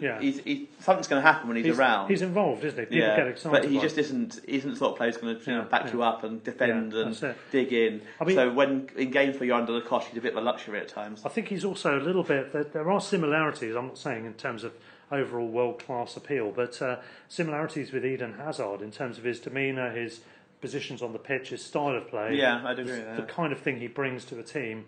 Yeah. 0.00 0.18
he's, 0.20 0.40
he, 0.40 0.68
something's 0.80 1.06
going 1.06 1.22
to 1.22 1.28
happen 1.30 1.46
when 1.46 1.56
he's, 1.56 1.66
he's, 1.66 1.78
around. 1.78 2.08
he's 2.08 2.20
involved, 2.20 2.64
isn't 2.64 2.78
he? 2.80 2.84
People 2.86 2.98
yeah, 2.98 3.16
get 3.16 3.28
excited. 3.28 3.62
but 3.62 3.70
he 3.70 3.78
just 3.80 3.96
isn't 3.96 4.40
isn't 4.46 4.70
the 4.72 4.76
sort 4.76 4.90
of 4.90 4.96
player 4.96 5.10
who's 5.12 5.20
going 5.20 5.38
to 5.38 5.50
you 5.50 5.56
Yeah, 5.58 5.64
back 5.64 5.84
yeah. 5.86 5.92
you 5.92 6.02
up 6.02 6.24
and 6.24 6.42
defend 6.42 6.94
and 6.94 7.34
dig 7.52 7.72
in. 7.72 8.02
I 8.20 8.24
mean- 8.24 8.34
so 8.34 8.52
when 8.52 8.88
in 8.96 9.12
games 9.12 9.38
where 9.38 9.46
you're 9.46 9.56
under 9.56 9.72
the 9.72 9.80
cosh, 9.82 10.06
he's 10.06 10.18
a 10.18 10.20
bit 10.20 10.32
of 10.32 10.38
a 10.38 10.40
luxury 10.40 10.80
at 10.80 10.88
times. 10.88 11.22
I 11.24 11.28
think 11.28 11.46
he's 11.46 11.64
also 11.64 11.96
a 11.96 12.02
little 12.02 12.24
bit. 12.24 12.52
There, 12.52 12.64
there 12.64 12.90
are 12.90 13.00
similarities. 13.00 13.76
I'm 13.76 13.86
not 13.86 13.98
saying 13.98 14.26
in 14.26 14.34
terms 14.34 14.64
of 14.64 14.72
overall 15.12 15.46
world 15.46 15.78
class 15.78 16.16
appeal, 16.16 16.50
but 16.50 16.82
uh, 16.82 16.96
similarities 17.28 17.92
with 17.92 18.04
Eden 18.04 18.34
Hazard 18.34 18.82
in 18.82 18.90
terms 18.90 19.16
of 19.18 19.22
his 19.24 19.38
demeanour, 19.38 19.90
his 19.92 20.20
positions 20.60 21.00
on 21.02 21.12
the 21.12 21.20
pitch, 21.20 21.50
his 21.50 21.64
style 21.64 21.94
of 21.94 22.08
play. 22.08 22.34
Yeah, 22.34 22.62
I'd 22.66 22.80
agree 22.80 22.96
the, 22.98 23.22
the 23.22 23.22
kind 23.22 23.52
of 23.52 23.60
thing 23.60 23.78
he 23.78 23.86
brings 23.86 24.24
to 24.26 24.34
the 24.34 24.42
team, 24.42 24.86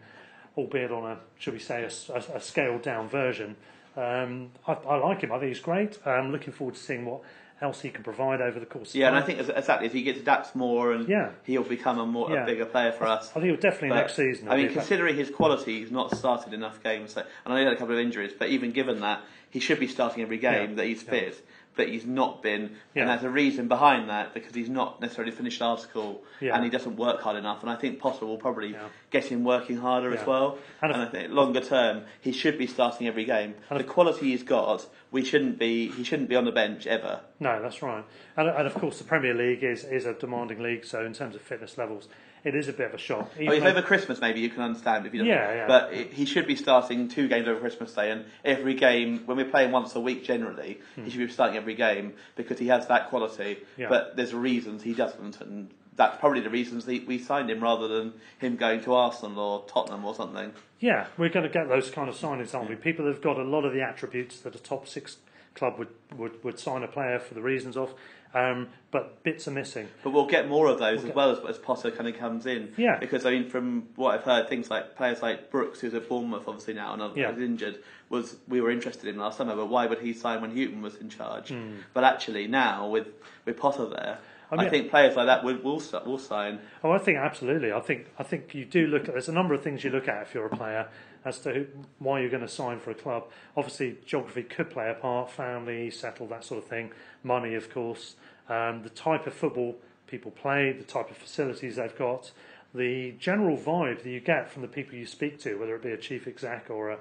albeit 0.57 0.91
on 0.91 1.11
a 1.11 1.19
should 1.39 1.55
we 1.55 1.61
say 1.61 1.85
a 1.85 2.41
scaled 2.41 2.83
down 2.83 3.09
version. 3.09 3.57
Um, 3.97 4.53
I, 4.67 4.73
I 4.75 4.97
like 4.99 5.23
him. 5.23 5.33
I 5.33 5.39
think 5.39 5.49
he's 5.49 5.61
great. 5.63 5.99
I'm 6.07 6.31
looking 6.31 6.53
forward 6.53 6.75
to 6.77 6.81
seeing 6.81 7.05
what 7.05 7.23
else 7.61 7.81
he 7.81 7.91
can 7.91 8.05
provide 8.05 8.41
over 8.41 8.61
the 8.61 8.67
course. 8.67 8.95
Yeah, 8.95 9.09
and 9.09 9.17
I 9.17 9.23
think 9.23 9.41
exactly 9.41 9.87
if 9.89 9.93
he 9.93 10.03
gets 10.03 10.21
adapts 10.21 10.55
more, 10.55 10.93
and 10.93 11.09
Yeah. 11.09 11.31
he'll 11.45 11.65
become 11.65 11.99
a 11.99 12.07
more 12.07 12.31
Yeah. 12.31 12.45
a 12.45 12.47
bigger 12.47 12.65
player 12.67 12.93
for 12.93 13.05
us. 13.09 13.31
I 13.31 13.41
think 13.41 13.47
he'll 13.47 13.57
definitely 13.57 13.89
But, 13.89 13.95
next 13.97 14.15
season. 14.15 14.49
I 14.49 14.57
mean, 14.57 14.73
considering 14.73 15.17
his 15.17 15.31
quality, 15.31 15.81
he's 15.81 15.91
not 15.91 16.17
started 16.17 16.53
enough 16.55 16.81
games. 16.85 17.15
So, 17.15 17.23
and 17.23 17.29
I 17.47 17.51
know 17.51 17.57
he 17.57 17.65
had 17.65 17.73
a 17.73 17.77
couple 17.77 17.95
of 17.95 18.01
injuries, 18.01 18.33
but 18.39 18.49
even 18.51 18.71
given 18.71 19.01
that, 19.01 19.23
he 19.51 19.59
should 19.59 19.81
be 19.81 19.89
starting 19.89 20.23
every 20.23 20.39
game 20.39 20.71
Yeah. 20.71 20.77
that 20.77 20.87
he's 20.87 21.03
Yeah. 21.03 21.11
fit. 21.11 21.47
But 21.79 21.89
he's 21.91 22.05
not 22.05 22.43
been, 22.43 22.73
and 22.97 23.09
there's 23.09 23.23
a 23.23 23.31
reason 23.31 23.69
behind 23.69 24.11
that 24.11 24.35
because 24.35 24.53
he's 24.53 24.69
not 24.69 25.01
necessarily 25.01 25.31
finished 25.31 25.63
article, 25.63 26.25
Yeah. 26.41 26.57
and 26.57 26.65
he 26.65 26.71
doesn't 26.71 26.97
work 26.97 27.21
hard 27.21 27.37
enough. 27.37 27.63
And 27.63 27.71
I 27.71 27.77
think 27.77 28.01
Potter 28.01 28.27
will 28.27 28.37
probably 28.37 28.73
Yeah. 28.73 28.89
get 29.13 29.27
him 29.27 29.45
working 29.45 29.77
harder 29.77 30.11
Yeah. 30.13 30.21
as 30.21 30.27
well. 30.27 30.59
And 30.83 30.93
And, 30.93 31.03
I 31.03 31.07
think 31.07 31.31
longer 31.33 31.61
term, 31.61 32.03
he 32.21 32.33
should 32.33 32.59
be 32.59 32.67
starting 32.67 33.07
every 33.07 33.25
game. 33.25 33.55
The 33.71 33.85
quality 33.85 34.31
he's 34.31 34.43
got, 34.43 34.87
we 35.13 35.25
shouldn't 35.25 35.57
be. 35.57 35.89
He 35.93 36.03
shouldn't 36.03 36.29
be 36.29 36.35
on 36.35 36.45
the 36.47 36.51
bench 36.53 36.85
ever. 36.89 37.21
No, 37.39 37.63
that's 37.63 37.81
right. 37.81 38.05
And, 38.37 38.49
and 38.49 38.67
of 38.67 38.75
course, 38.75 38.99
the 38.99 39.05
Premier 39.05 39.33
League 39.33 39.63
is, 39.63 39.85
is 39.85 40.05
a 40.05 40.15
demanding 40.15 40.61
league, 40.61 40.85
so 40.85 41.05
in 41.07 41.13
terms 41.15 41.37
of 41.37 41.43
fitness 41.43 41.79
levels, 41.79 42.09
it 42.45 42.55
is 42.55 42.69
a 42.69 42.73
bit 42.73 42.87
of 42.89 42.95
a 42.95 42.99
shock. 42.99 43.31
Even 43.39 43.55
if 43.55 43.65
over 43.65 43.83
Christmas, 43.83 44.21
maybe 44.21 44.41
you 44.41 44.51
can 44.51 44.63
understand 44.63 45.07
if 45.07 45.13
you 45.13 45.21
don't. 45.21 45.29
Yeah, 45.29 45.55
yeah. 45.55 45.67
But 45.67 45.93
it, 45.93 46.13
he 46.13 46.25
should 46.25 46.47
be 46.47 46.57
starting 46.57 47.09
two 47.09 47.29
games 47.29 47.49
over 47.49 47.61
Christmas 47.61 47.93
Day, 47.93 48.11
and 48.11 48.25
every 48.45 48.75
game 48.75 49.23
when 49.27 49.37
we're 49.37 49.51
playing 49.51 49.73
once 49.73 49.95
a 49.95 50.01
week 50.01 50.25
generally, 50.25 50.81
he 50.97 51.11
should 51.11 51.19
be 51.19 51.29
starting 51.29 51.57
every 51.57 51.75
game 51.75 52.15
because 52.37 52.59
he 52.59 52.69
has 52.69 52.87
that 52.89 53.09
quality. 53.09 53.55
Hmm. 53.77 53.81
Yeah. 53.83 53.89
But 53.89 54.17
there's 54.17 54.35
reasons 54.35 54.83
he 54.83 54.95
doesn't, 54.95 55.41
and 55.41 55.71
that's 55.97 56.19
probably 56.21 56.41
the 56.41 56.51
reasons 56.51 56.87
he, 56.87 57.01
we 57.01 57.19
signed 57.19 57.51
him 57.51 57.61
rather 57.61 57.89
than 57.89 58.13
him 58.39 58.57
going 58.57 58.81
to 58.83 58.95
Arsenal 58.95 59.39
or 59.39 59.65
Tottenham 59.67 60.05
or 60.05 60.15
something. 60.15 60.53
yeah, 60.79 61.07
we're 61.17 61.29
going 61.29 61.43
to 61.43 61.49
get 61.53 61.69
those 61.69 61.91
kind 61.91 62.09
of 62.09 62.15
signings, 62.15 62.55
aren't 62.55 62.71
we? 62.71 62.77
People 62.77 63.07
have 63.07 63.21
got 63.21 63.37
a 63.37 63.43
lot 63.43 63.65
of 63.65 63.73
the 63.73 63.83
attributes 63.83 64.39
that 64.41 64.55
a 64.55 64.59
top 64.61 64.87
six 64.87 65.17
club 65.57 65.77
would, 65.77 65.89
would, 66.17 66.45
would 66.45 66.61
sign 66.61 66.85
a 66.85 66.87
player 66.87 67.19
for 67.19 67.35
the 67.35 67.43
reasons 67.43 67.77
of, 67.77 67.95
um, 68.35 68.69
but 68.91 69.23
bits 69.23 69.49
are 69.49 69.53
missing. 69.53 69.89
But 70.03 70.11
we'll 70.11 70.27
get 70.27 70.49
more 70.49 70.67
of 70.69 70.79
those 70.79 71.01
We'll 71.01 71.11
as 71.11 71.15
well 71.17 71.31
as, 71.31 71.39
as 71.49 71.59
Potter 71.59 71.91
kind 71.91 72.09
of 72.09 72.19
comes 72.19 72.47
in. 72.47 72.73
Yeah. 72.77 72.99
Because 72.99 73.27
I 73.27 73.31
mean, 73.31 73.49
from 73.49 73.89
what 73.97 74.15
I've 74.15 74.25
heard, 74.25 74.49
things 74.49 74.71
like 74.71 74.97
players 74.97 75.23
like 75.23 75.51
Brooks, 75.51 75.81
who's 75.81 75.95
at 75.95 76.09
Bournemouth 76.09 76.45
obviously 76.47 76.75
now 76.75 76.95
and 76.95 77.17
Yeah. 77.17 77.33
is 77.33 77.41
injured, 77.41 77.79
was 78.09 78.37
we 78.47 78.61
were 78.61 78.71
interested 78.71 79.09
in 79.09 79.17
last 79.19 79.39
summer. 79.39 79.57
But 79.57 79.67
why 79.67 79.87
would 79.87 80.01
he 80.01 80.13
sign 80.13 80.41
when 80.41 80.57
Hughton 80.57 80.83
was 80.83 80.97
in 80.97 81.09
charge? 81.09 81.49
Hmm. 81.51 81.77
But 81.95 82.05
actually 82.05 82.47
now 82.47 82.89
with 82.89 83.09
with 83.45 83.59
Potter 83.59 83.87
there, 83.87 84.19
I 84.51 84.65
I, 84.65 84.69
think 84.69 84.91
players 84.91 85.17
like 85.17 85.27
that 85.27 85.45
will 85.45 85.59
will, 85.59 85.83
will 86.07 86.19
sign. 86.19 86.61
Oh, 86.83 86.93
I 86.93 86.99
think 86.99 87.19
absolutely. 87.19 87.73
I 87.73 87.81
think 87.81 88.07
I 88.19 88.23
think 88.23 88.55
you 88.55 88.65
do 88.65 88.87
look 88.87 89.09
at. 89.09 89.13
There's 89.15 89.29
a 89.29 89.33
number 89.33 89.55
of 89.55 89.63
things 89.63 89.85
you 89.85 89.91
look 89.91 90.09
at 90.09 90.23
if 90.23 90.35
you're 90.35 90.47
a 90.47 90.57
player 90.57 90.89
as 91.25 91.39
to 91.41 91.53
who, 91.53 91.67
why 91.99 92.21
you're 92.21 92.31
going 92.31 92.43
to 92.43 92.49
sign 92.49 92.79
for 92.79 92.91
a 92.91 92.95
club. 92.95 93.25
Obviously, 93.57 93.99
geography 94.07 94.43
could 94.43 94.71
play 94.71 94.91
a 94.91 94.95
part, 94.95 95.31
family, 95.31 95.91
settle, 95.91 96.27
that 96.29 96.45
sort 96.45 96.63
of 96.63 96.69
thing. 96.69 96.91
Money, 97.23 97.55
of 97.55 97.71
course. 97.71 98.17
Um, 98.49 98.83
the 98.83 98.91
type 98.91 99.27
of 99.27 99.35
football 99.35 99.77
people 100.07 100.31
play, 100.31 100.73
the 100.73 100.85
type 100.85 101.11
of 101.11 101.17
facilities 101.17 101.77
they've 101.77 101.97
got, 101.97 102.31
the 102.75 103.13
general 103.19 103.57
vibe 103.57 104.03
that 104.03 104.11
you 104.11 104.21
get 104.21 104.51
from 104.51 104.63
the 104.63 104.69
people 104.69 104.95
you 104.95 105.07
speak 105.07 105.39
to, 105.41 105.55
whether 105.57 105.75
it 105.75 105.83
be 105.83 105.91
a 105.91 105.97
chief 105.97 106.27
exec 106.27 106.71
or 106.71 106.91
a, 106.91 106.99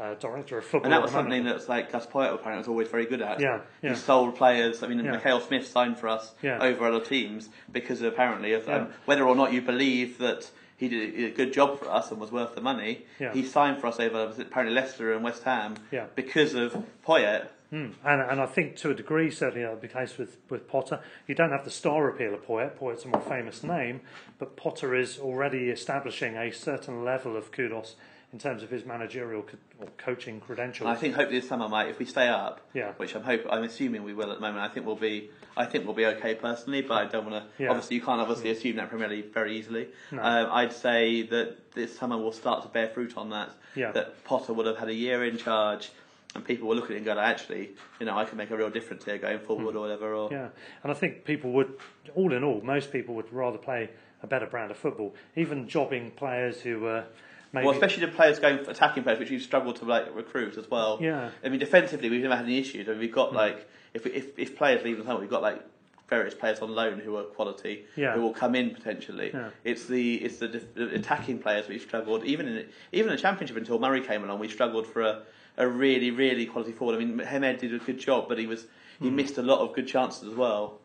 a 0.00 0.14
director 0.16 0.58
of 0.58 0.64
football. 0.64 0.84
And 0.84 0.92
that 0.92 1.02
was 1.02 1.10
something 1.10 1.44
that's 1.44 1.68
like 1.68 1.90
Gus 1.92 2.06
Poyet 2.06 2.32
apparently 2.34 2.58
was 2.58 2.68
always 2.68 2.88
very 2.88 3.06
good 3.06 3.20
at. 3.22 3.40
Yeah, 3.40 3.60
yeah. 3.82 3.90
He 3.90 3.96
sold 3.96 4.36
players. 4.36 4.82
I 4.82 4.88
mean, 4.88 5.04
Yeah. 5.04 5.12
Mikhail 5.12 5.40
Smith 5.40 5.66
signed 5.66 5.98
for 5.98 6.08
us 6.08 6.34
Yeah. 6.42 6.58
over 6.60 6.86
other 6.86 7.04
teams 7.04 7.48
because 7.70 8.00
apparently 8.02 8.52
of 8.52 8.68
um, 8.68 8.88
whether 9.06 9.26
or 9.26 9.34
not 9.36 9.52
you 9.52 9.60
believe 9.60 10.18
that 10.18 10.50
he 10.78 10.88
did 10.88 11.24
a 11.24 11.30
good 11.34 11.52
job 11.52 11.78
for 11.78 11.90
us 11.90 12.10
and 12.10 12.18
was 12.20 12.32
worth 12.32 12.54
the 12.54 12.60
money. 12.62 13.04
Yeah. 13.20 13.34
He 13.34 13.44
signed 13.44 13.80
for 13.80 13.88
us 13.88 14.00
over 14.00 14.32
apparently 14.40 14.74
Leicester 14.74 15.12
and 15.12 15.22
West 15.22 15.42
Ham 15.42 15.74
Yeah. 15.92 16.06
because 16.14 16.54
of 16.54 16.74
Poyet 17.06 17.48
Mm. 17.70 17.92
And, 18.02 18.22
and 18.22 18.40
I 18.40 18.46
think 18.46 18.76
to 18.76 18.90
a 18.92 18.94
degree, 18.94 19.30
certainly 19.30 19.60
that'll 19.60 19.76
be 19.76 19.88
the 19.88 19.92
case 19.92 20.16
with, 20.16 20.38
with 20.48 20.66
Potter. 20.66 21.00
You 21.26 21.34
don't 21.34 21.50
have 21.50 21.66
the 21.66 21.70
star 21.70 22.08
appeal 22.08 22.32
of 22.32 22.46
Poyet. 22.46 22.78
Poyet's 22.78 23.04
a 23.04 23.08
more 23.08 23.20
famous 23.20 23.62
name, 23.62 24.00
but 24.38 24.56
Potter 24.56 24.94
is 24.94 25.18
already 25.18 25.68
establishing 25.68 26.34
a 26.38 26.50
certain 26.50 27.04
level 27.04 27.36
of 27.36 27.52
kudos 27.52 27.94
in 28.32 28.38
terms 28.38 28.62
of 28.62 28.68
his 28.70 28.84
managerial 28.84 29.42
co- 29.42 29.56
or 29.80 29.88
coaching 29.96 30.38
credentials. 30.40 30.86
I 30.88 30.94
think 30.96 31.14
hopefully 31.14 31.40
this 31.40 31.48
summer, 31.48 31.68
mate, 31.68 31.88
if 31.88 31.98
we 31.98 32.04
stay 32.04 32.28
up, 32.28 32.60
Yeah. 32.74 32.92
which 32.98 33.14
I'm 33.14 33.22
hope 33.22 33.46
I'm 33.50 33.62
assuming 33.64 34.04
we 34.04 34.12
will 34.12 34.30
at 34.30 34.36
the 34.36 34.40
moment, 34.40 34.58
I 34.62 34.68
think 34.68 34.84
we'll 34.86 34.96
be 34.96 35.30
I 35.56 35.64
think 35.64 35.86
we'll 35.86 35.94
be 35.94 36.06
okay 36.06 36.34
personally, 36.36 36.82
but 36.82 36.94
I 36.94 37.06
don't 37.06 37.28
want 37.28 37.42
to. 37.44 37.62
Yeah. 37.62 37.70
Obviously, 37.70 37.96
you 37.96 38.02
can't 38.02 38.20
obviously 38.20 38.50
assume 38.50 38.76
that 38.76 38.90
Premier 38.90 39.08
League 39.08 39.32
very 39.32 39.56
easily. 39.56 39.88
No. 40.12 40.22
Um, 40.22 40.48
I'd 40.52 40.72
say 40.72 41.22
that 41.22 41.72
this 41.72 41.98
summer 41.98 42.16
will 42.16 42.30
start 42.32 42.62
to 42.62 42.68
bear 42.68 42.86
fruit 42.88 43.16
on 43.16 43.30
that. 43.30 43.50
Yeah. 43.74 43.90
That 43.90 44.22
Potter 44.24 44.52
would 44.52 44.66
have 44.66 44.76
had 44.78 44.88
a 44.88 44.94
year 44.94 45.24
in 45.24 45.36
charge. 45.36 45.90
And 46.36 46.44
people 46.44 46.68
will 46.68 46.76
look 46.76 46.84
at 46.84 46.90
it 46.92 46.96
and 46.98 47.04
go, 47.06 47.18
actually, 47.18 47.70
you 47.98 48.06
know, 48.06 48.16
I 48.16 48.24
can 48.26 48.36
make 48.36 48.50
a 48.50 48.56
real 48.56 48.68
difference 48.70 49.04
here 49.04 49.16
going 49.18 49.38
forward 49.40 49.74
or 49.74 49.80
whatever. 49.80 50.14
Or 50.14 50.28
Hmm. 50.28 50.34
Yeah, 50.34 50.48
and 50.84 50.92
I 50.92 50.94
think 50.94 51.24
people 51.24 51.50
would, 51.52 51.72
all 52.14 52.32
in 52.34 52.44
all, 52.44 52.60
most 52.60 52.92
people 52.92 53.14
would 53.16 53.32
rather 53.32 53.58
play 53.58 53.88
a 54.22 54.26
better 54.28 54.46
brand 54.46 54.70
of 54.70 54.76
football. 54.76 55.14
Even 55.34 55.66
jobbing 55.66 56.10
players 56.12 56.60
who 56.60 56.86
uh, 56.86 57.04
maybe. 57.52 57.66
Well, 57.66 57.74
especially 57.74 58.06
the 58.06 58.12
players 58.12 58.38
going 58.38 58.64
for 58.64 58.70
attacking 58.70 59.02
players, 59.02 59.18
which 59.18 59.30
we've 59.30 59.42
struggled 59.42 59.76
to 59.76 59.84
like 59.84 60.14
recruit 60.14 60.56
as 60.56 60.70
well. 60.70 60.98
Yeah. 61.00 61.30
I 61.44 61.48
mean, 61.48 61.60
defensively, 61.60 62.08
we've 62.10 62.22
never 62.22 62.36
had 62.36 62.44
any 62.44 62.58
issues. 62.58 62.88
I 62.88 62.92
mean, 62.92 63.00
we've 63.00 63.12
got 63.12 63.32
like 63.32 63.68
if 63.94 64.06
if 64.06 64.38
if 64.38 64.56
players 64.56 64.84
leave 64.84 64.98
the 64.98 65.04
summer, 65.04 65.20
we've 65.20 65.30
got 65.30 65.42
like 65.42 65.62
various 66.08 66.34
players 66.34 66.58
on 66.60 66.74
loan 66.74 66.98
who 66.98 67.16
are 67.16 67.22
quality, 67.24 67.84
Yeah. 67.94 68.14
who 68.14 68.22
will 68.22 68.32
come 68.32 68.54
in 68.54 68.70
potentially. 68.70 69.30
Yeah. 69.34 69.50
It's 69.64 69.84
the 69.86 70.14
it's 70.16 70.38
the, 70.38 70.48
def- 70.48 70.74
the 70.74 70.94
attacking 70.94 71.38
players 71.40 71.68
we've 71.68 71.82
struggled. 71.82 72.24
Even 72.24 72.48
in 72.48 72.66
even 72.92 73.10
in 73.10 73.16
the 73.16 73.22
championship 73.22 73.56
until 73.56 73.78
Murray 73.78 74.00
came 74.00 74.24
along, 74.24 74.38
we 74.38 74.48
struggled 74.48 74.86
for 74.86 75.02
a, 75.02 75.22
a 75.58 75.68
really 75.68 76.10
really 76.10 76.46
quality 76.46 76.72
forward. 76.72 76.96
I 76.96 77.04
mean, 77.04 77.18
Hemed 77.18 77.58
did 77.58 77.74
a 77.74 77.78
good 77.78 77.98
job, 77.98 78.26
but 78.28 78.38
he 78.38 78.46
was 78.46 78.66
he 79.00 79.10
missed 79.10 79.38
a 79.38 79.42
lot 79.42 79.60
of 79.60 79.74
good 79.74 79.86
chances 79.86 80.28
as 80.28 80.34
well. 80.34 80.78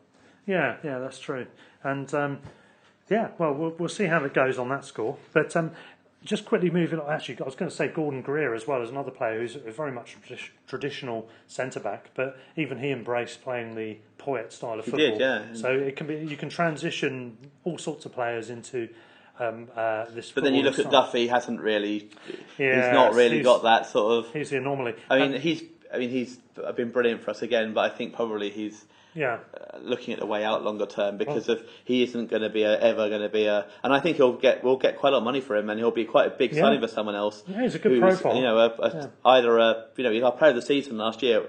Yeah, 0.46 0.76
yeah, 0.84 0.98
that's 0.98 1.18
true. 1.18 1.46
And 1.82 2.12
um, 2.14 2.38
yeah, 3.10 3.28
well, 3.38 3.52
well, 3.54 3.74
we'll 3.78 3.88
see 3.88 4.04
how 4.06 4.22
it 4.24 4.34
goes 4.34 4.58
on 4.58 4.68
that 4.68 4.84
score. 4.84 5.16
But 5.32 5.56
um, 5.56 5.72
just 6.24 6.44
quickly 6.44 6.70
moving 6.70 6.98
on, 6.98 7.10
actually, 7.10 7.38
I 7.40 7.44
was 7.44 7.54
going 7.54 7.70
to 7.70 7.76
say 7.76 7.88
Gordon 7.88 8.22
Greer 8.22 8.54
as 8.54 8.66
well 8.66 8.82
as 8.82 8.90
another 8.90 9.10
player 9.10 9.38
who's 9.40 9.56
a 9.56 9.58
very 9.70 9.92
much 9.92 10.16
tradi- 10.26 10.48
traditional 10.66 11.28
centre 11.46 11.80
back, 11.80 12.10
but 12.14 12.38
even 12.56 12.78
he 12.78 12.90
embraced 12.90 13.42
playing 13.42 13.74
the 13.74 13.98
Poyet 14.18 14.52
style 14.52 14.78
of 14.78 14.84
He 14.86 14.90
football. 14.90 15.10
did, 15.10 15.20
yeah. 15.20 15.42
So 15.52 15.70
it 15.72 15.96
can 15.96 16.06
be 16.06 16.16
you 16.16 16.36
can 16.36 16.48
transition 16.48 17.36
all 17.64 17.76
sorts 17.78 18.06
of 18.06 18.12
players 18.12 18.48
into 18.50 18.88
um, 19.38 19.68
uh, 19.76 20.06
this. 20.10 20.32
But 20.32 20.44
then 20.44 20.54
you 20.54 20.62
look 20.62 20.76
football 20.76 20.96
at. 21.02 21.06
Duffy, 21.06 21.20
he 21.22 21.28
hasn't 21.28 21.60
really, 21.60 22.08
Yeah, 22.56 22.86
he's 22.86 22.92
not 22.94 23.14
really 23.14 23.36
he's- 23.36 23.44
got 23.44 23.62
that 23.64 23.86
sort 23.86 24.24
of. 24.26 24.32
He's 24.32 24.50
the 24.50 24.56
anomaly. 24.58 24.94
I 25.10 25.18
mean, 25.18 25.32
And- 25.34 25.42
he's. 25.42 25.62
I 25.92 25.98
mean, 25.98 26.10
he's 26.10 26.38
been 26.74 26.90
brilliant 26.90 27.22
for 27.22 27.30
us 27.30 27.42
again, 27.42 27.72
but 27.72 27.88
I 27.92 27.94
think 27.94 28.14
probably 28.16 28.50
he's 28.50 28.84
yeah, 29.14 29.38
uh, 29.54 29.78
looking 29.80 30.12
at 30.14 30.20
the 30.20 30.26
way 30.26 30.44
out 30.44 30.64
longer 30.64 30.86
term 30.86 31.16
because 31.18 31.48
of 31.48 31.62
he 31.84 32.02
isn't 32.02 32.30
going 32.30 32.42
to 32.42 32.50
be 32.50 32.62
a, 32.64 32.78
ever 32.80 33.08
going 33.08 33.22
to 33.22 33.28
be 33.28 33.44
a, 33.46 33.66
and 33.82 33.92
I 33.92 34.00
think 34.00 34.16
he'll 34.16 34.32
get 34.36 34.62
we'll 34.64 34.76
get 34.76 34.98
quite 34.98 35.10
a 35.10 35.12
lot 35.12 35.18
of 35.18 35.24
money 35.24 35.40
for 35.40 35.56
him, 35.56 35.70
and 35.70 35.78
he'll 35.78 35.90
be 35.90 36.04
quite 36.04 36.26
a 36.26 36.30
big 36.30 36.52
Yeah. 36.52 36.62
signing 36.62 36.80
for 36.80 36.88
someone 36.88 37.14
else. 37.14 37.42
Yeah, 37.46 37.62
he's 37.62 37.74
a 37.74 37.78
good 37.78 38.00
profile. 38.00 38.34
You 38.36 38.42
know, 38.42 38.58
a, 38.58 38.66
a, 38.68 39.10
either 39.24 39.58
a 39.58 39.84
you 39.96 40.04
know 40.04 40.26
our 40.26 40.32
player 40.32 40.50
of 40.50 40.56
the 40.56 40.62
season 40.62 40.98
last 40.98 41.22
year, 41.22 41.44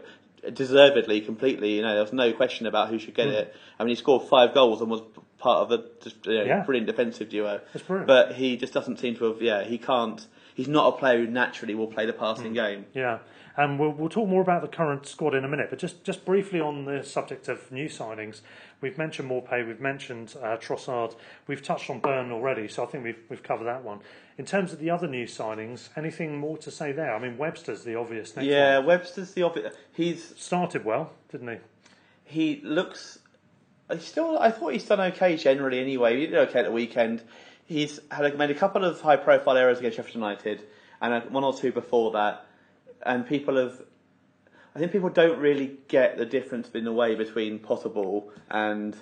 deservedly, 0.53 1.21
completely. 1.21 1.75
You 1.75 1.81
know, 1.81 1.93
there 1.93 2.03
was 2.03 2.13
no 2.13 2.33
question 2.33 2.67
about 2.67 2.89
who 2.89 2.99
should 2.99 3.15
get 3.15 3.27
it. 3.27 3.55
I 3.79 3.83
mean, 3.83 3.89
he 3.89 3.95
scored 3.95 4.27
five 4.29 4.53
goals 4.53 4.81
and 4.81 4.89
was 4.89 5.01
part 5.37 5.59
of 5.63 5.71
a 5.71 5.83
just 6.03 6.25
you 6.25 6.35
know. 6.39 6.43
Yeah. 6.43 6.63
brilliant 6.63 6.87
defensive 6.87 7.29
duo. 7.29 7.61
That's 7.73 7.85
brilliant. 7.85 8.07
But 8.07 8.33
he 8.35 8.57
just 8.57 8.73
doesn't 8.73 8.99
seem 8.99 9.15
to 9.17 9.25
have. 9.25 9.41
Yeah, 9.41 9.63
he 9.63 9.77
can't. 9.77 10.25
He's 10.55 10.67
not 10.69 10.93
a 10.93 10.97
player 10.97 11.17
who 11.25 11.27
naturally 11.31 11.75
will 11.75 11.87
play 11.87 12.05
the 12.05 12.13
passing 12.13 12.47
Hmm. 12.49 12.53
game. 12.53 12.85
Yeah, 12.93 13.19
and 13.57 13.79
we'll, 13.79 13.91
we'll 13.91 14.09
talk 14.09 14.27
more 14.27 14.41
about 14.41 14.61
the 14.61 14.67
current 14.67 15.05
squad 15.07 15.33
in 15.33 15.45
a 15.45 15.47
minute. 15.47 15.69
But 15.69 15.79
just, 15.79 16.03
just 16.03 16.25
briefly 16.25 16.59
on 16.59 16.85
the 16.85 17.03
subject 17.03 17.47
of 17.47 17.71
new 17.71 17.87
signings, 17.87 18.41
we've 18.81 18.97
mentioned 18.97 19.29
Maupay, 19.29 19.65
we've 19.65 19.79
mentioned 19.79 20.35
uh, 20.41 20.57
Trossard, 20.57 21.15
we've 21.47 21.63
touched 21.63 21.89
on 21.89 21.99
Burn 21.99 22.31
already, 22.31 22.67
so 22.67 22.83
I 22.83 22.85
think 22.87 23.03
we've 23.03 23.19
we've 23.29 23.43
covered 23.43 23.65
that 23.65 23.83
one. 23.83 23.99
In 24.37 24.45
terms 24.45 24.73
of 24.73 24.79
the 24.79 24.89
other 24.89 25.07
new 25.07 25.25
signings, 25.25 25.89
anything 25.95 26.37
more 26.37 26.57
to 26.57 26.69
say 26.69 26.91
there? 26.91 27.15
I 27.15 27.19
mean, 27.19 27.37
Webster's 27.37 27.83
the 27.83 27.95
obvious 27.95 28.35
next 28.35 28.47
Yeah, 28.47 28.77
one. 28.79 28.87
Webster's 28.87 29.33
the 29.33 29.43
obvious. 29.43 29.73
He's 29.93 30.33
Started 30.37 30.83
well, 30.83 31.11
didn't 31.31 31.47
he? 31.47 31.57
he 32.25 32.61
looks. 32.63 33.19
He's 33.91 34.03
still. 34.03 34.37
I 34.39 34.51
thought 34.51 34.73
he's 34.73 34.83
done 34.85 34.99
okay 34.99 35.37
generally. 35.37 35.79
Anyway, 35.79 36.19
he 36.19 36.25
did 36.27 36.35
okay 36.35 36.59
at 36.59 36.65
the 36.65 36.71
weekend. 36.71 37.21
He's 37.65 37.99
had 38.11 38.25
a, 38.25 38.37
made 38.37 38.51
a 38.51 38.55
couple 38.55 38.83
of 38.83 39.01
high-profile 39.01 39.57
errors 39.57 39.79
against 39.79 39.97
Sheffield 39.97 40.15
United, 40.15 40.63
and 41.01 41.31
one 41.31 41.43
or 41.43 41.53
two 41.57 41.71
before 41.71 42.11
that. 42.11 42.44
And 43.05 43.25
people 43.27 43.57
have. 43.57 43.81
I 44.75 44.79
think 44.79 44.91
people 44.91 45.09
don't 45.09 45.39
really 45.39 45.77
get 45.87 46.17
the 46.17 46.25
difference 46.25 46.69
in 46.73 46.83
the 46.83 46.91
way 46.91 47.15
between 47.15 47.59
Potterball 47.59 48.25
and 48.49 48.93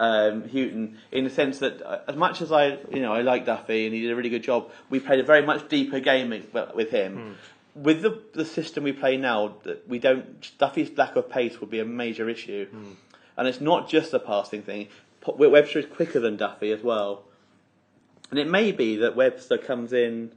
um, 0.00 0.42
Hughton, 0.48 0.98
in 1.12 1.24
the 1.24 1.30
sense 1.30 1.58
that 1.60 1.80
uh, 1.82 1.98
as 2.08 2.16
much 2.16 2.40
as 2.40 2.50
I, 2.50 2.78
you 2.90 3.00
know, 3.00 3.12
I 3.12 3.20
like 3.22 3.44
Duffy 3.46 3.84
and 3.86 3.94
he 3.94 4.00
did 4.00 4.10
a 4.10 4.16
really 4.16 4.30
good 4.30 4.42
job, 4.42 4.70
we 4.88 4.98
played 4.98 5.20
a 5.20 5.22
very 5.22 5.42
much 5.46 5.68
deeper 5.68 6.00
game 6.00 6.30
with- 6.30 6.74
with 6.74 6.90
him. 6.90 7.36
With 7.76 8.02
the 8.02 8.20
the 8.32 8.44
system 8.44 8.82
we 8.82 8.92
play 8.92 9.16
now, 9.16 9.54
we 9.86 10.00
don't 10.00 10.50
Duffy's 10.58 10.90
lack 10.98 11.14
of 11.14 11.30
pace 11.30 11.60
would 11.60 11.70
be 11.70 11.78
a 11.78 11.84
major 11.84 12.28
issue, 12.28 12.66
and 13.36 13.46
it's 13.46 13.60
not 13.60 13.88
just 13.88 14.12
a 14.12 14.18
passing 14.18 14.62
thing. 14.62 14.88
Webster 15.24 15.78
is 15.78 15.86
quicker 15.86 16.18
than 16.18 16.36
Duffy 16.36 16.72
as 16.72 16.82
well, 16.82 17.22
and 18.30 18.38
it 18.40 18.48
may 18.48 18.72
be 18.72 18.96
that 18.96 19.14
Webster 19.14 19.56
comes 19.58 19.92
in. 19.92 20.32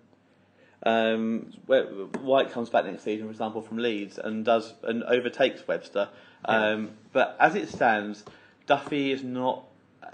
Um, 0.86 1.53
White 1.67 2.51
comes 2.51 2.69
back 2.69 2.86
next 2.86 3.03
season, 3.03 3.27
for 3.27 3.31
example, 3.31 3.61
from 3.61 3.77
Leeds 3.77 4.17
and 4.17 4.43
does 4.43 4.73
and 4.84 5.03
overtakes 5.03 5.67
Webster. 5.67 6.09
Um, 6.45 6.91
But 7.13 7.38
as 7.39 7.55
it 7.55 7.69
stands, 7.69 8.23
Duffy 8.67 9.11
is 9.11 9.23
not 9.23 9.63
uh, 10.03 10.07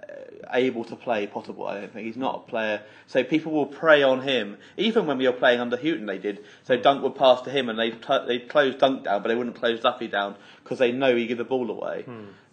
able 0.52 0.84
to 0.86 0.96
play 0.96 1.26
Potterball. 1.28 1.70
I 1.70 1.82
don't 1.82 1.92
think 1.92 2.06
he's 2.06 2.18
not 2.18 2.36
a 2.36 2.50
player. 2.50 2.82
So 3.08 3.24
people 3.24 3.52
will 3.52 3.66
prey 3.66 4.04
on 4.04 4.22
him. 4.22 4.58
Even 4.78 5.08
when 5.08 5.18
we 5.18 5.26
were 5.28 5.34
playing 5.34 5.60
under 5.60 5.76
Hughton, 5.78 6.06
they 6.06 6.20
did. 6.20 6.44
So 6.64 6.78
Dunk 6.78 7.02
would 7.04 7.16
pass 7.16 7.42
to 7.42 7.50
him, 7.50 7.70
and 7.70 7.80
they 7.80 7.90
would 7.90 8.28
they 8.28 8.40
close 8.40 8.76
Dunk 8.76 9.06
down, 9.06 9.24
but 9.24 9.30
they 9.30 9.36
wouldn't 9.36 9.56
close 9.56 9.80
Duffy 9.80 10.08
down 10.08 10.36
because 10.64 10.78
they 10.78 10.92
know 10.92 11.16
he 11.16 11.26
give 11.26 11.40
the 11.40 11.44
ball 11.44 11.70
away, 11.72 12.06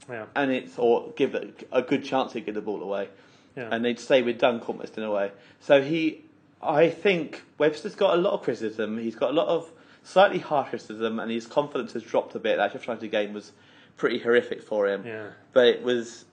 Yeah, 0.09 0.25
and 0.35 0.51
it's 0.51 0.79
or 0.79 1.13
give 1.17 1.35
it 1.35 1.69
a 1.71 1.83
good 1.83 2.03
chance 2.05 2.33
to 2.33 2.41
give 2.41 2.55
the 2.55 2.63
ball 2.63 2.83
away 2.83 3.09
yeah. 3.57 3.69
and 3.73 3.85
they'd 3.85 3.99
stay 3.99 4.23
with 4.23 4.39
Dunk 4.39 4.69
almost 4.69 4.97
in 4.99 5.05
a 5.05 5.11
way. 5.11 5.33
So 5.61 5.83
he, 5.83 6.25
I 6.69 6.91
think 6.91 7.43
Webster's 7.59 7.95
got 7.95 8.15
a 8.15 8.21
lot 8.21 8.33
of 8.33 8.43
criticism. 8.43 8.99
He's 8.99 9.17
got 9.17 9.31
a 9.31 9.35
lot 9.35 9.49
of 9.49 9.71
slightly 10.03 10.39
harsh 10.39 10.71
criticism, 10.71 11.19
and 11.19 11.31
his 11.31 11.47
confidence 11.47 11.93
has 11.93 12.03
dropped 12.03 12.35
a 12.35 12.39
bit. 12.39 12.57
That 12.57 12.73
Sheffield 12.73 13.03
United 13.03 13.11
game 13.11 13.33
was 13.33 13.53
pretty 13.97 14.19
horrific 14.19 14.63
for 14.63 14.89
him. 14.89 15.05
Yeah. 15.05 15.31
But 15.53 15.67
it 15.67 15.83
was, 15.83 16.25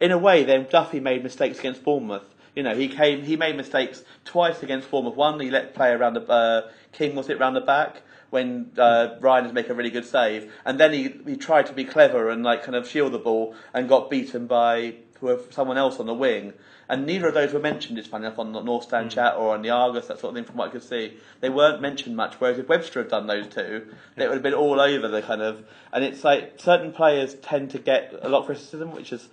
in 0.00 0.10
a 0.10 0.18
way, 0.18 0.44
then 0.44 0.66
Duffy 0.70 1.00
made 1.00 1.22
mistakes 1.22 1.58
against 1.58 1.82
Bournemouth. 1.82 2.24
You 2.54 2.62
know, 2.62 2.74
he 2.74 2.88
came, 2.88 3.22
he 3.22 3.36
made 3.36 3.56
mistakes 3.56 4.04
twice 4.24 4.62
against 4.62 4.90
Bournemouth. 4.90 5.16
One, 5.16 5.40
he 5.40 5.50
let 5.50 5.74
play 5.74 5.90
around 5.90 6.14
the 6.14 6.22
uh, 6.30 6.70
King 6.92 7.14
was 7.14 7.30
it 7.30 7.38
round 7.38 7.56
the 7.56 7.62
back 7.62 8.02
when 8.28 8.70
uh, 8.78 9.16
Ryan 9.20 9.44
was 9.44 9.52
making 9.52 9.72
a 9.72 9.74
really 9.74 9.90
good 9.90 10.06
save, 10.06 10.52
and 10.64 10.80
then 10.80 10.92
he 10.92 11.14
he 11.26 11.36
tried 11.36 11.66
to 11.66 11.72
be 11.72 11.84
clever 11.84 12.30
and 12.30 12.42
like 12.42 12.62
kind 12.62 12.74
of 12.74 12.88
shield 12.88 13.12
the 13.12 13.18
ball 13.18 13.54
and 13.74 13.88
got 13.88 14.10
beaten 14.10 14.46
by 14.46 14.94
whoever- 15.22 15.50
someone 15.50 15.78
else 15.78 15.98
on 15.98 16.06
the 16.06 16.14
wing. 16.14 16.52
And 16.88 17.06
neither 17.06 17.28
of 17.28 17.34
those 17.34 17.54
were 17.54 17.60
mentioned, 17.60 17.98
it's 17.98 18.08
funny 18.08 18.26
enough, 18.26 18.38
on 18.38 18.52
the 18.52 18.60
North 18.60 18.84
Stand 18.84 19.06
hmm. 19.06 19.14
chat 19.14 19.36
or 19.36 19.54
on 19.54 19.62
the 19.62 19.70
Argus, 19.70 20.08
that 20.08 20.18
sort 20.18 20.32
of 20.32 20.34
thing, 20.34 20.44
from 20.44 20.56
what 20.56 20.68
I 20.68 20.72
could 20.72 20.82
see. 20.82 21.16
They 21.40 21.48
weren't 21.48 21.80
mentioned 21.80 22.16
much, 22.16 22.34
whereas 22.34 22.58
if 22.58 22.68
Webster 22.68 23.00
had 23.00 23.08
done 23.08 23.26
those 23.26 23.46
two, 23.46 23.86
it 24.16 24.28
would 24.28 24.34
have 24.34 24.42
been 24.42 24.52
all 24.52 24.80
over 24.80 25.08
the 25.08 25.22
kind 25.22 25.40
of. 25.40 25.64
And 25.92 26.04
it's 26.04 26.24
like 26.24 26.60
certain 26.60 26.92
players 26.92 27.34
tend 27.36 27.70
to 27.70 27.78
get 27.78 28.12
a 28.20 28.28
lot 28.28 28.40
of 28.40 28.46
criticism, 28.46 28.92
which 28.92 29.12
is. 29.12 29.28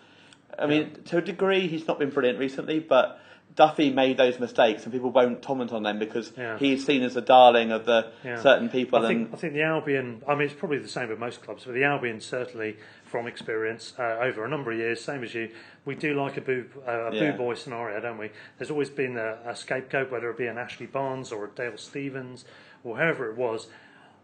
I 0.57 0.65
mean, 0.65 1.03
to 1.05 1.17
a 1.17 1.21
degree, 1.21 1.67
he's 1.67 1.87
not 1.87 1.99
been 1.99 2.09
brilliant 2.09 2.37
recently, 2.37 2.79
but 2.79 3.19
Duffy 3.55 3.89
made 3.89 4.17
those 4.17 4.39
mistakes, 4.39 4.83
and 4.83 4.93
people 4.93 5.09
won't 5.09 5.41
comment 5.41 5.73
on 5.73 5.83
them 5.83 5.99
because 5.99 6.31
Yeah. 6.37 6.57
he's 6.57 6.85
seen 6.85 7.03
as 7.03 7.15
a 7.17 7.21
darling 7.21 7.71
of 7.71 7.85
the 7.85 8.07
Yeah. 8.23 8.37
certain 8.37 8.69
people. 8.69 9.03
I 9.03 9.07
think, 9.07 9.33
I 9.33 9.37
think 9.37 9.53
the 9.53 9.63
Albion, 9.63 10.21
I 10.27 10.35
mean, 10.35 10.43
it's 10.43 10.53
probably 10.53 10.77
the 10.77 10.87
same 10.87 11.09
with 11.09 11.19
most 11.19 11.41
clubs, 11.43 11.65
but 11.65 11.73
the 11.73 11.83
Albion 11.83 12.21
certainly, 12.21 12.77
from 13.05 13.27
experience 13.27 13.93
uh, 13.99 14.17
over 14.21 14.45
a 14.45 14.47
number 14.47 14.71
of 14.71 14.77
years, 14.77 15.01
same 15.03 15.23
as 15.23 15.33
you, 15.33 15.49
we 15.83 15.95
do 15.95 16.13
like 16.13 16.37
a 16.37 16.41
boo, 16.41 16.65
uh, 16.87 17.09
a 17.11 17.15
Yeah. 17.15 17.31
boo 17.31 17.37
boy 17.37 17.53
scenario, 17.55 17.99
don't 17.99 18.17
we? 18.19 18.29
There's 18.57 18.71
always 18.71 18.91
been 18.91 19.17
a, 19.17 19.39
a 19.45 19.55
scapegoat, 19.55 20.11
whether 20.11 20.29
it 20.29 20.37
be 20.37 20.45
an 20.47 20.57
Ashley 20.57 20.85
Barnes 20.85 21.31
or 21.31 21.45
a 21.45 21.49
Dale 21.49 21.75
Stephens 21.77 22.45
or 22.83 22.97
whoever 22.97 23.29
it 23.29 23.35
was. 23.35 23.67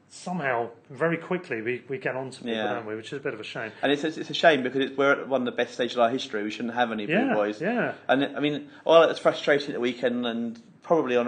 Somehow, 0.09 0.69
very 0.89 1.17
quickly, 1.17 1.61
we, 1.61 1.83
we 1.89 1.97
get 1.97 2.15
on 2.15 2.29
to 2.29 2.37
people, 2.39 2.53
Yeah. 2.53 2.73
don't 2.75 2.85
we? 2.85 2.95
Which 2.95 3.07
is 3.07 3.19
a 3.19 3.23
bit 3.23 3.33
of 3.33 3.39
a 3.39 3.43
shame. 3.43 3.71
And 3.81 3.91
it's, 3.91 4.03
it's 4.03 4.29
a 4.29 4.33
shame 4.33 4.63
because 4.63 4.79
it's, 4.85 4.97
we're 4.97 5.11
at 5.11 5.27
one 5.27 5.41
of 5.41 5.45
the 5.45 5.51
best 5.51 5.73
stages 5.73 5.97
of 5.97 6.01
our 6.03 6.09
history. 6.09 6.43
We 6.43 6.51
shouldn't 6.51 6.73
have 6.75 6.91
any 6.91 7.05
Yeah, 7.05 7.25
blue 7.25 7.33
boys. 7.33 7.59
yeah. 7.61 7.93
And 8.07 8.23
I 8.23 8.39
mean, 8.39 8.69
well, 8.85 9.03
it's 9.09 9.19
frustrating 9.19 9.69
at 9.69 9.73
the 9.73 9.79
weekend, 9.81 10.25
and 10.25 10.61
probably 10.83 11.17
on. 11.17 11.27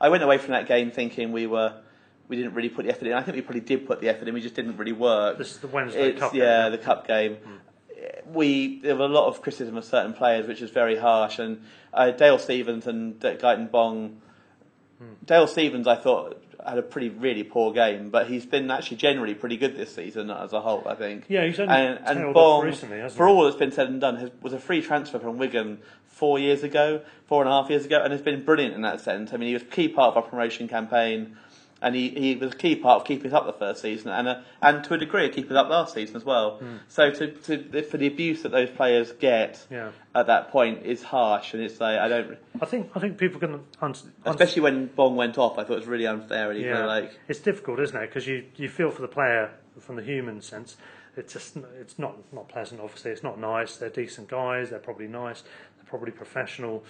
I 0.00 0.08
went 0.10 0.22
away 0.22 0.38
from 0.38 0.52
that 0.52 0.68
game 0.68 0.90
thinking 0.90 1.32
we 1.32 1.46
were. 1.46 1.74
We 2.28 2.36
didn't 2.36 2.54
really 2.54 2.68
put 2.68 2.84
the 2.84 2.92
effort 2.92 3.08
in. 3.08 3.14
I 3.14 3.22
think 3.22 3.34
we 3.34 3.42
probably 3.42 3.62
did 3.62 3.86
put 3.88 4.00
the 4.00 4.08
effort 4.08 4.28
in. 4.28 4.34
We 4.34 4.40
just 4.40 4.54
didn't 4.54 4.76
really 4.76 4.92
work. 4.92 5.36
This 5.36 5.50
is 5.50 5.58
the 5.58 5.66
Wednesday 5.66 6.10
It's- 6.10 6.20
Cup 6.20 6.32
Yeah, 6.32 6.64
game, 6.64 6.72
the 6.72 6.78
cup 6.78 7.08
game. 7.08 7.38
We 8.26 8.80
there 8.82 8.94
were 8.94 9.06
a 9.06 9.08
lot 9.08 9.26
of 9.26 9.42
criticism 9.42 9.76
of 9.76 9.84
certain 9.84 10.12
players, 10.12 10.46
which 10.46 10.62
is 10.62 10.70
very 10.70 10.96
harsh. 10.96 11.38
And 11.40 11.62
uh, 11.92 12.12
Dale 12.12 12.38
Stephens 12.38 12.86
and 12.86 13.18
D- 13.18 13.28
Gaëtan 13.34 13.70
Bong 13.72 14.20
Dale 15.24 15.46
Stephens, 15.48 15.86
I 15.88 15.96
thought 15.96 16.40
had 16.66 16.78
a 16.78 16.82
pretty 16.82 17.08
really 17.08 17.42
poor 17.42 17.72
game, 17.72 18.10
but 18.10 18.28
he's 18.28 18.46
been 18.46 18.70
actually 18.70 18.96
generally 18.98 19.34
pretty 19.34 19.56
good 19.56 19.76
this 19.76 19.94
season 19.94 20.30
as 20.30 20.52
a 20.52 20.60
whole. 20.60 20.82
I 20.86 20.94
think. 20.94 21.24
Yeah, 21.28 21.46
he's 21.46 21.60
only 21.60 21.74
and, 21.74 21.98
and 22.04 22.34
Bong, 22.34 22.64
recently, 22.64 22.98
hasn't 22.98 23.16
for 23.16 23.28
all 23.28 23.44
that's 23.44 23.56
been 23.56 23.72
said 23.72 23.88
and 23.88 24.00
done, 24.00 24.16
has, 24.16 24.30
was 24.42 24.52
a 24.52 24.58
free 24.58 24.82
transfer 24.82 25.18
from 25.18 25.38
Wigan 25.38 25.78
four 26.08 26.38
years 26.38 26.62
ago, 26.62 27.02
four 27.26 27.42
and 27.42 27.48
a 27.48 27.52
half 27.52 27.70
years 27.70 27.84
ago, 27.84 28.02
and 28.02 28.12
has 28.12 28.22
been 28.22 28.44
brilliant 28.44 28.74
in 28.74 28.82
that 28.82 29.00
sense. 29.00 29.32
I 29.32 29.36
mean, 29.36 29.48
he 29.48 29.54
was 29.54 29.62
a 29.62 29.66
key 29.66 29.88
part 29.88 30.16
of 30.16 30.22
our 30.22 30.28
promotion 30.28 30.68
campaign. 30.68 31.36
And 31.82 31.94
he, 31.94 32.10
he 32.10 32.36
was 32.36 32.52
a 32.52 32.56
key 32.56 32.76
part 32.76 33.00
of 33.00 33.06
keeping 33.06 33.32
up 33.32 33.46
the 33.46 33.54
first 33.54 33.80
season, 33.80 34.10
and 34.10 34.28
a, 34.28 34.44
and 34.60 34.84
to 34.84 34.92
a 34.94 34.98
degree, 34.98 35.30
keeping 35.30 35.56
up 35.56 35.70
last 35.70 35.94
season 35.94 36.14
as 36.14 36.24
well. 36.26 36.58
Hmm. 36.58 36.76
So 36.88 37.10
to, 37.10 37.28
to 37.28 37.82
for 37.84 37.96
the 37.96 38.06
abuse 38.06 38.42
that 38.42 38.50
those 38.52 38.68
players 38.68 39.12
get 39.12 39.64
Yeah. 39.70 39.92
at 40.14 40.26
that 40.26 40.50
point 40.50 40.84
is 40.84 41.02
harsh, 41.02 41.54
and 41.54 41.62
it's 41.62 41.80
like 41.80 41.98
I 41.98 42.08
don't. 42.08 42.36
I 42.60 42.66
think 42.66 42.90
I 42.94 43.00
think 43.00 43.16
people 43.16 43.40
can 43.40 43.54
un- 43.54 43.64
un- 43.80 43.94
Especially 44.26 44.60
when 44.60 44.86
Bong 44.88 45.16
went 45.16 45.38
off, 45.38 45.58
I 45.58 45.64
thought 45.64 45.72
it 45.74 45.76
was 45.78 45.86
really 45.86 46.06
unfair. 46.06 46.50
And 46.50 46.62
kind 46.62 46.76
of 46.78 46.86
like 46.86 47.18
it's 47.28 47.40
difficult, 47.40 47.80
isn't 47.80 47.96
it? 47.96 48.06
Because 48.08 48.26
you, 48.26 48.44
you 48.56 48.68
feel 48.68 48.90
for 48.90 49.00
the 49.00 49.08
player 49.08 49.50
from 49.78 49.96
the 49.96 50.02
human 50.02 50.42
sense. 50.42 50.76
It's 51.16 51.32
just 51.32 51.56
it's 51.80 51.98
not 51.98 52.16
not 52.32 52.48
pleasant. 52.50 52.80
Obviously, 52.82 53.10
it's 53.10 53.22
not 53.22 53.38
nice. 53.40 53.76
They're 53.78 53.88
decent 53.88 54.28
guys. 54.28 54.68
They're 54.68 54.78
probably 54.78 55.08
nice. 55.08 55.42
They're 55.76 55.86
probably 55.88 56.12
professional. 56.12 56.84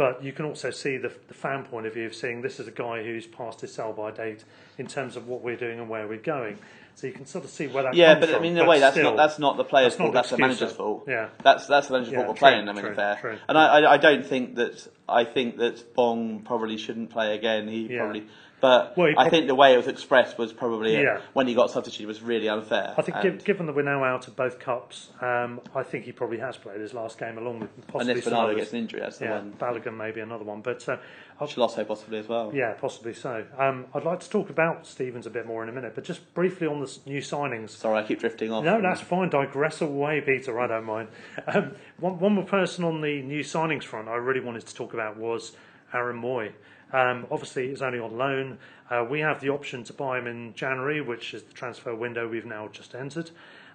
But 0.00 0.24
you 0.24 0.32
can 0.32 0.46
also 0.46 0.70
see 0.70 0.96
the, 0.96 1.12
the 1.28 1.34
fan 1.34 1.62
point 1.62 1.84
of 1.86 1.92
view 1.92 2.06
of 2.06 2.14
seeing 2.14 2.40
this 2.40 2.58
is 2.58 2.66
a 2.66 2.70
guy 2.70 3.02
who's 3.02 3.26
past 3.26 3.60
his 3.60 3.74
sell 3.74 3.92
by 3.92 4.10
date 4.10 4.44
in 4.78 4.86
terms 4.86 5.14
of 5.14 5.28
what 5.28 5.42
we're 5.42 5.58
doing 5.58 5.78
and 5.78 5.90
where 5.90 6.08
we're 6.08 6.16
going. 6.16 6.56
So 6.94 7.06
you 7.06 7.12
can 7.12 7.26
sort 7.26 7.44
of 7.44 7.50
see 7.50 7.66
where 7.66 7.82
that 7.82 7.92
Yeah, 7.92 8.14
comes 8.14 8.28
but 8.28 8.34
I 8.34 8.38
mean, 8.40 8.56
in 8.56 8.64
a 8.64 8.66
way, 8.66 8.80
that's 8.80 8.94
still, 8.96 9.10
not 9.10 9.16
that's 9.18 9.38
not 9.38 9.58
the 9.58 9.64
player's 9.64 9.96
fault. 9.96 10.14
That's 10.14 10.30
the 10.30 10.38
manager's 10.38 10.72
fault. 10.72 11.04
Yeah. 11.06 11.28
that's 11.44 11.66
that's 11.66 11.88
the 11.88 11.92
manager's 11.92 12.14
Yeah, 12.14 12.24
fault 12.24 12.38
true, 12.38 12.48
playing. 12.48 12.66
I 12.66 12.72
mean, 12.72 12.94
fair. 12.94 13.38
And 13.46 13.58
I, 13.58 13.80
I 13.80 13.92
I 13.92 13.96
don't 13.98 14.24
think 14.24 14.54
that 14.54 14.88
I 15.06 15.24
think 15.24 15.58
that 15.58 15.94
Bong 15.94 16.44
probably 16.46 16.78
shouldn't 16.78 17.10
play 17.10 17.36
again. 17.36 17.68
He 17.68 17.92
Yeah. 17.92 17.98
probably. 17.98 18.26
But 18.60 18.96
Well, 18.96 19.12
I 19.16 19.28
think 19.30 19.46
the 19.46 19.54
way 19.54 19.72
it 19.74 19.76
was 19.76 19.86
expressed 19.86 20.38
was 20.38 20.52
probably 20.52 20.94
Yeah. 21.00 21.20
when 21.32 21.46
he 21.46 21.54
got 21.54 21.70
substituted 21.70 22.06
was 22.06 22.22
really 22.22 22.48
unfair. 22.48 22.94
I 22.96 23.02
think, 23.02 23.44
given 23.44 23.66
that 23.66 23.74
we're 23.74 23.82
now 23.82 24.04
out 24.04 24.28
of 24.28 24.36
both 24.36 24.58
cups, 24.58 25.10
um, 25.20 25.60
I 25.74 25.82
think 25.82 26.04
he 26.04 26.12
probably 26.12 26.38
has 26.38 26.56
played 26.56 26.80
his 26.80 26.92
last 26.92 27.18
game 27.18 27.38
along 27.38 27.60
with 27.60 27.86
possibly 27.86 28.12
unless 28.12 28.24
Bernardo 28.24 28.56
gets 28.56 28.72
an 28.72 28.80
injury, 28.80 29.00
that's 29.00 29.18
the 29.18 29.26
yeah, 29.26 29.38
one. 29.38 29.52
Balogun 29.58 29.96
maybe 29.96 30.20
another 30.20 30.44
one, 30.44 30.60
but 30.60 30.86
uh, 30.88 30.96
Schelotto 31.40 31.86
possibly 31.86 32.18
as 32.18 32.28
well. 32.28 32.50
yeah, 32.54 32.74
possibly 32.74 33.14
so. 33.14 33.44
Um, 33.58 33.86
I'd 33.94 34.04
like 34.04 34.20
to 34.20 34.30
talk 34.30 34.50
about 34.50 34.86
Stephens 34.86 35.26
a 35.26 35.30
bit 35.30 35.46
more 35.46 35.62
in 35.62 35.68
a 35.68 35.72
minute, 35.72 35.94
but 35.94 36.04
just 36.04 36.34
briefly 36.34 36.66
on 36.66 36.80
the 36.80 36.98
new 37.06 37.20
signings. 37.20 37.70
Sorry, 37.70 38.02
I 38.02 38.06
keep 38.06 38.20
drifting 38.20 38.52
off. 38.52 38.64
No, 38.64 38.80
that's 38.82 39.00
fine. 39.00 39.30
Digress 39.30 39.80
away, 39.80 40.20
Peter. 40.20 40.60
I 40.60 40.66
don't 40.66 40.84
mind. 40.84 41.08
Um, 41.46 41.72
one, 41.98 42.18
one 42.18 42.34
more 42.34 42.44
person 42.44 42.84
on 42.84 43.00
the 43.00 43.22
new 43.22 43.40
signings 43.40 43.84
front 43.84 44.08
I 44.08 44.16
really 44.16 44.40
wanted 44.40 44.66
to 44.66 44.74
talk 44.74 44.92
about 44.94 45.16
was 45.16 45.56
Aaron 45.94 46.20
Mooy. 46.20 46.52
Um, 46.92 47.26
obviously, 47.30 47.68
he's 47.68 47.82
only 47.82 47.98
on 47.98 48.16
loan. 48.16 48.58
Uh, 48.90 49.06
we 49.08 49.20
have 49.20 49.40
the 49.40 49.48
option 49.50 49.84
to 49.84 49.92
buy 49.92 50.18
him 50.18 50.26
in 50.26 50.54
January, 50.54 51.00
which 51.00 51.34
is 51.34 51.42
the 51.44 51.52
transfer 51.52 51.94
window 51.94 52.28
we've 52.28 52.46
now 52.46 52.68
just 52.68 52.94
entered. 52.94 53.30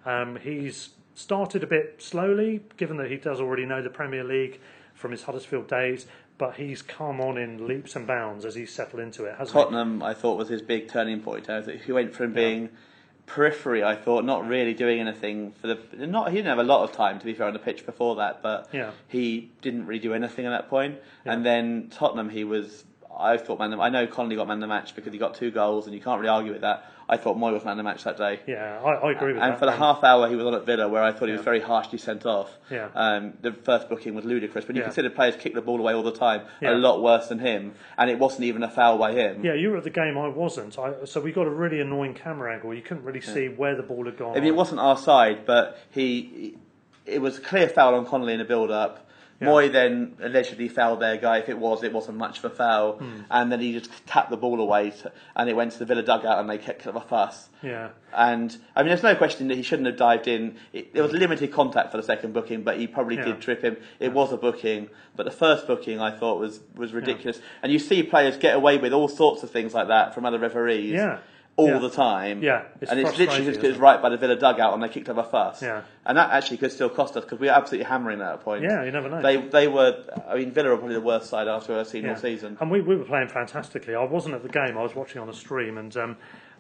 Um, 0.05 0.36
he's 0.36 0.89
started 1.13 1.63
a 1.63 1.68
bit 1.68 2.01
slowly, 2.01 2.61
given 2.78 2.97
that 2.97 3.09
he 3.09 3.16
does 3.18 3.39
already 3.39 3.66
know 3.66 3.82
the 3.82 3.89
Premier 3.89 4.24
League 4.24 4.59
from 4.93 5.11
his 5.11 5.24
Huddersfield 5.24 5.68
days, 5.68 6.05
but 6.38 6.55
he's 6.55 6.82
come 6.82 7.22
on 7.22 7.38
in 7.38 7.66
leaps 7.68 7.95
and 7.95 8.05
bounds 8.05 8.43
as 8.43 8.55
he's 8.55 8.74
settled 8.74 9.01
into 9.01 9.24
it, 9.24 9.36
hasn't 9.38 9.57
he? 9.57 9.63
Tottenham, 9.63 10.03
I 10.03 10.13
thought, 10.13 10.38
was 10.38 10.49
his 10.49 10.61
big 10.61 10.89
turning 10.89 11.22
point. 11.22 11.47
He 11.86 11.91
went 11.93 12.13
from 12.13 12.34
being 12.34 12.70
periphery, 13.26 13.84
I 13.84 13.95
thought, 13.95 14.26
not 14.26 14.47
really 14.47 14.74
doing 14.74 14.99
anything 14.99 15.53
for 15.53 15.68
the. 15.68 16.05
Not 16.05 16.30
he 16.30 16.36
didn't 16.36 16.49
have 16.49 16.59
a 16.59 16.63
lot 16.63 16.84
of 16.84 16.91
time 16.95 17.20
to 17.20 17.26
be 17.26 17.34
fair 17.34 17.47
on 17.47 17.53
the 17.53 17.59
pitch 17.59 17.86
before 17.86 18.18
that, 18.18 18.41
but 18.43 18.70
Yeah. 18.72 18.91
he 19.07 19.51
didn't 19.61 19.88
really 19.88 19.99
do 19.99 20.13
anything 20.13 20.45
at 20.45 20.49
that 20.51 20.70
point. 20.70 20.99
And 21.26 21.45
then 21.45 21.89
Tottenham, 21.89 22.30
he 22.30 22.43
was. 22.43 22.84
I 23.18 23.38
thought 23.38 23.59
man. 23.59 23.80
I 23.80 23.89
know 23.89 24.07
Connolly 24.07 24.36
got 24.36 24.47
man 24.47 24.57
of 24.57 24.61
the 24.61 24.68
match 24.68 24.95
because 24.95 25.13
he 25.13 25.20
got 25.20 25.36
two 25.36 25.51
goals, 25.51 25.86
and 25.86 25.95
you 25.95 26.01
can't 26.01 26.20
really 26.20 26.30
argue 26.30 26.51
with 26.51 26.61
that. 26.61 26.91
I 27.07 27.18
thought 27.18 27.38
Mooy 27.38 27.53
was 27.53 27.63
man 27.63 27.74
of 27.74 27.78
the 27.78 27.84
match 27.84 28.03
that 28.05 28.18
day. 28.18 28.39
Yeah, 28.47 28.82
I, 28.84 28.93
I 28.93 29.11
agree 29.11 29.34
with 29.34 29.36
And 29.36 29.43
that. 29.43 29.49
And 29.51 29.59
for 29.59 29.66
the 29.68 29.74
half 29.74 30.03
hour 30.03 30.28
he 30.28 30.36
was 30.36 30.43
on 30.47 30.55
at 30.55 30.66
Villa, 30.66 30.88
where 30.88 31.03
I 31.03 31.11
thought 31.11 31.28
he 31.28 31.34
was 31.34 31.41
very 31.43 31.59
harshly 31.61 31.99
sent 31.99 32.26
off. 32.26 32.49
Yeah. 32.72 32.89
Um, 32.95 33.34
the 33.41 33.51
first 33.53 33.89
booking 33.89 34.16
was 34.16 34.26
ludicrous. 34.26 34.68
When 34.68 34.76
you 34.76 34.82
Yeah. 34.82 34.88
consider 34.88 35.11
players 35.11 35.36
kick 35.36 35.53
the 35.53 35.61
ball 35.61 35.80
away 35.80 35.93
all 35.93 36.01
the 36.01 36.11
time, 36.11 36.41
Yeah. 36.61 36.74
a 36.74 36.76
lot 36.76 37.03
worse 37.03 37.28
than 37.28 37.38
him, 37.39 37.74
and 37.97 38.09
it 38.09 38.18
wasn't 38.18 38.45
even 38.45 38.63
a 38.63 38.70
foul 38.70 38.97
by 38.97 39.11
him. 39.11 39.45
Yeah, 39.45 39.53
you 39.53 39.70
were 39.70 39.78
at 39.78 39.84
the 39.84 39.91
game. 39.91 40.18
I 40.18 40.30
wasn't. 40.30 40.80
I, 40.80 41.05
so 41.05 41.22
we 41.22 41.32
got 41.32 41.45
a 41.45 41.51
really 41.51 41.80
annoying 41.80 42.16
camera 42.16 42.53
angle. 42.55 42.74
You 42.74 42.82
couldn't 42.82 43.03
really 43.03 43.22
see 43.22 43.49
where 43.49 43.76
the 43.76 43.84
ball 43.84 44.05
had 44.05 44.18
gone. 44.18 44.32
I 44.36 44.39
mean, 44.39 44.47
it 44.49 44.55
wasn't 44.55 44.80
our 44.80 44.97
side, 44.97 45.45
but 45.45 45.78
he, 45.91 46.57
it 47.05 47.22
was 47.22 47.38
a 47.38 47.41
clear 47.41 47.70
foul 47.70 47.93
on 47.93 48.07
Connolly 48.07 48.34
in 48.34 48.39
the 48.39 48.45
build-up. 48.45 49.04
Mooy 49.41 49.71
then 49.71 50.15
allegedly 50.21 50.69
fouled 50.69 51.01
their 51.01 51.17
guy. 51.17 51.39
If 51.39 51.49
it 51.49 51.57
was, 51.57 51.83
it 51.83 51.91
wasn't 51.91 52.17
much 52.17 52.38
of 52.39 52.45
a 52.45 52.49
foul. 52.49 52.93
Hmm. 52.93 53.21
And 53.29 53.51
then 53.51 53.59
he 53.59 53.73
just 53.73 53.91
tapped 54.07 54.29
the 54.29 54.38
ball 54.38 54.61
away, 54.61 54.91
to, 54.91 55.11
and 55.36 55.49
it 55.49 55.55
went 55.55 55.73
to 55.73 55.79
the 55.79 55.86
Villa 55.86 56.03
dugout, 56.03 56.39
and 56.39 56.49
they 56.49 56.57
kicked 56.57 56.88
up 56.88 56.95
a 56.95 57.01
fuss. 57.01 57.49
Yeah. 57.61 57.89
And 58.13 58.55
I 58.75 58.81
mean, 58.81 58.89
there's 58.89 59.03
no 59.03 59.15
question 59.15 59.49
that 59.49 59.55
he 59.55 59.63
shouldn't 59.63 59.88
have 59.88 59.97
dived 59.97 60.27
in. 60.27 60.55
It, 60.71 60.93
there 60.93 61.03
was 61.03 61.11
limited 61.11 61.51
contact 61.51 61.91
for 61.91 61.97
the 61.97 62.03
second 62.03 62.33
booking, 62.33 62.63
but 62.63 62.77
he 62.77 62.88
probably 62.88 63.17
Yeah. 63.17 63.25
did 63.25 63.41
trip 63.41 63.61
him. 63.61 63.77
It 63.99 64.13
was 64.13 64.31
a 64.31 64.38
booking, 64.38 64.89
but 65.15 65.25
the 65.25 65.31
first 65.31 65.67
booking 65.67 65.99
I 65.99 66.11
thought 66.11 66.39
was 66.39 66.61
was 66.75 66.93
ridiculous. 66.93 67.39
And 67.61 67.71
you 67.73 67.79
see 67.79 68.03
players 68.03 68.38
get 68.38 68.55
away 68.55 68.77
with 68.77 68.93
all 68.93 69.07
sorts 69.09 69.43
of 69.43 69.51
things 69.51 69.73
like 69.73 69.89
that 69.89 70.13
from 70.15 70.25
other 70.25 70.39
referees. 70.39 70.93
Yeah. 70.93 71.19
All 71.57 71.69
Yeah. 71.69 71.77
the 71.79 71.89
time. 71.89 72.43
Yeah, 72.43 72.63
it's 72.81 72.91
and 72.91 72.99
it's 72.99 73.17
literally 73.17 73.45
just 73.45 73.61
because 73.61 73.77
it? 73.77 73.79
right 73.79 74.01
by 74.01 74.09
the 74.09 74.17
Villa 74.17 74.35
dugout 74.35 74.73
and 74.73 74.83
they 74.83 74.89
kicked 74.89 75.07
up 75.07 75.17
a 75.17 75.23
fuss. 75.23 75.61
Yeah. 75.61 75.83
And 76.05 76.17
that 76.17 76.31
actually 76.31 76.57
could 76.57 76.71
still 76.73 76.89
cost 76.89 77.15
us 77.15 77.23
because 77.23 77.39
we 77.39 77.47
were 77.47 77.53
absolutely 77.53 77.85
hammering 77.85 78.19
at 78.19 78.25
that 78.25 78.33
at 78.33 78.41
point. 78.41 78.63
Yeah, 78.63 78.83
you 78.83 78.91
never 78.91 79.07
know. 79.09 79.21
They 79.21 79.37
they 79.37 79.67
were. 79.69 80.03
I 80.27 80.35
mean, 80.35 80.51
Villa 80.51 80.71
are 80.73 80.77
probably 80.77 80.95
the 80.95 81.01
worst 81.01 81.29
side 81.29 81.47
after 81.47 81.79
I've 81.79 81.87
seen 81.87 82.03
Yeah. 82.03 82.09
all 82.11 82.15
season. 82.17 82.57
And 82.59 82.69
we, 82.69 82.81
we 82.81 82.97
were 82.97 83.05
playing 83.05 83.29
fantastically. 83.29 83.95
I 83.95 84.03
wasn't 84.03 84.35
at 84.35 84.43
the 84.43 84.49
game. 84.49 84.77
I 84.77 84.83
was 84.83 84.95
watching 84.95 85.21
on 85.21 85.29
a 85.29 85.33
stream, 85.33 85.77
and 85.77 85.95
um, 85.95 86.17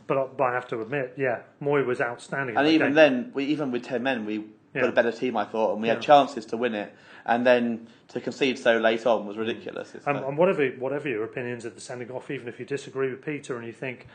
but 0.07 0.17
I, 0.17 0.27
but 0.37 0.43
I 0.45 0.53
have 0.53 0.67
to 0.69 0.79
admit, 0.79 1.15
yeah, 1.17 1.39
Mooy 1.61 1.85
was 1.85 1.99
outstanding. 1.99 2.55
And 2.55 2.65
even 2.67 2.87
game. 2.87 2.95
then, 2.95 3.31
we, 3.33 3.43
even 3.45 3.71
with 3.71 3.83
ten 3.83 4.01
men, 4.01 4.25
we 4.25 4.45
Yeah. 4.73 4.81
got 4.81 4.89
a 4.91 4.93
better 4.93 5.11
team, 5.11 5.35
I 5.35 5.43
thought, 5.43 5.73
and 5.73 5.81
we 5.81 5.89
had 5.89 6.01
chances 6.01 6.45
to 6.47 6.57
win 6.57 6.73
it. 6.73 6.93
And 7.25 7.45
then 7.45 7.87
to 8.09 8.21
concede 8.21 8.59
so 8.59 8.77
late 8.77 9.05
on 9.05 9.25
was 9.27 9.35
ridiculous. 9.35 9.93
And 10.05 10.37
whatever 10.37 10.65
whatever 10.79 11.09
your 11.09 11.25
opinions 11.25 11.65
of 11.65 11.75
the 11.75 11.81
sending 11.81 12.11
off, 12.11 12.31
even 12.31 12.47
if 12.47 12.59
you 12.59 12.65
disagree 12.65 13.09
with 13.09 13.25
Peter 13.25 13.57
and 13.57 13.65
you 13.65 13.73
think 13.73 14.07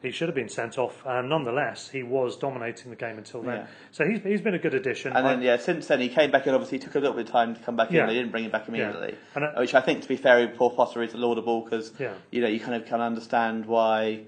he 0.00 0.10
should 0.12 0.28
have 0.28 0.34
been 0.34 0.48
sent 0.48 0.78
off, 0.78 1.04
um, 1.06 1.28
nonetheless 1.28 1.88
he 1.90 2.02
was 2.04 2.36
dominating 2.36 2.90
the 2.90 2.96
game 2.96 3.18
until 3.18 3.42
then. 3.42 3.56
Yeah. 3.56 3.66
So 3.90 4.04
he's 4.06 4.20
he's 4.22 4.40
been 4.40 4.54
a 4.54 4.58
good 4.58 4.74
addition. 4.74 5.12
and 5.16 5.26
then 5.26 5.40
I- 5.40 5.42
yeah, 5.42 5.56
since 5.56 5.86
then 5.88 6.00
he 6.00 6.08
came 6.08 6.30
back 6.30 6.46
in. 6.46 6.54
Obviously, 6.54 6.78
took 6.78 6.94
a 6.94 7.00
little 7.00 7.16
bit 7.16 7.26
of 7.26 7.32
time 7.32 7.54
to 7.56 7.60
come 7.60 7.74
back 7.76 7.90
Yeah. 7.90 8.02
in. 8.02 8.08
They 8.08 8.14
didn't 8.14 8.30
bring 8.30 8.44
him 8.44 8.50
back 8.50 8.68
immediately, 8.68 9.16
And 9.34 9.44
I- 9.44 9.58
which 9.60 9.74
I 9.74 9.80
think, 9.80 10.02
to 10.02 10.08
be 10.08 10.16
fair, 10.16 10.46
Paul 10.48 10.70
Potter 10.70 11.02
is 11.02 11.14
laudable 11.14 11.62
because 11.62 11.92
Yeah. 11.98 12.12
you 12.30 12.40
know 12.40 12.48
you 12.48 12.60
kind 12.60 12.74
of 12.74 12.86
can 12.86 13.00
understand 13.00 13.66
why 13.66 14.20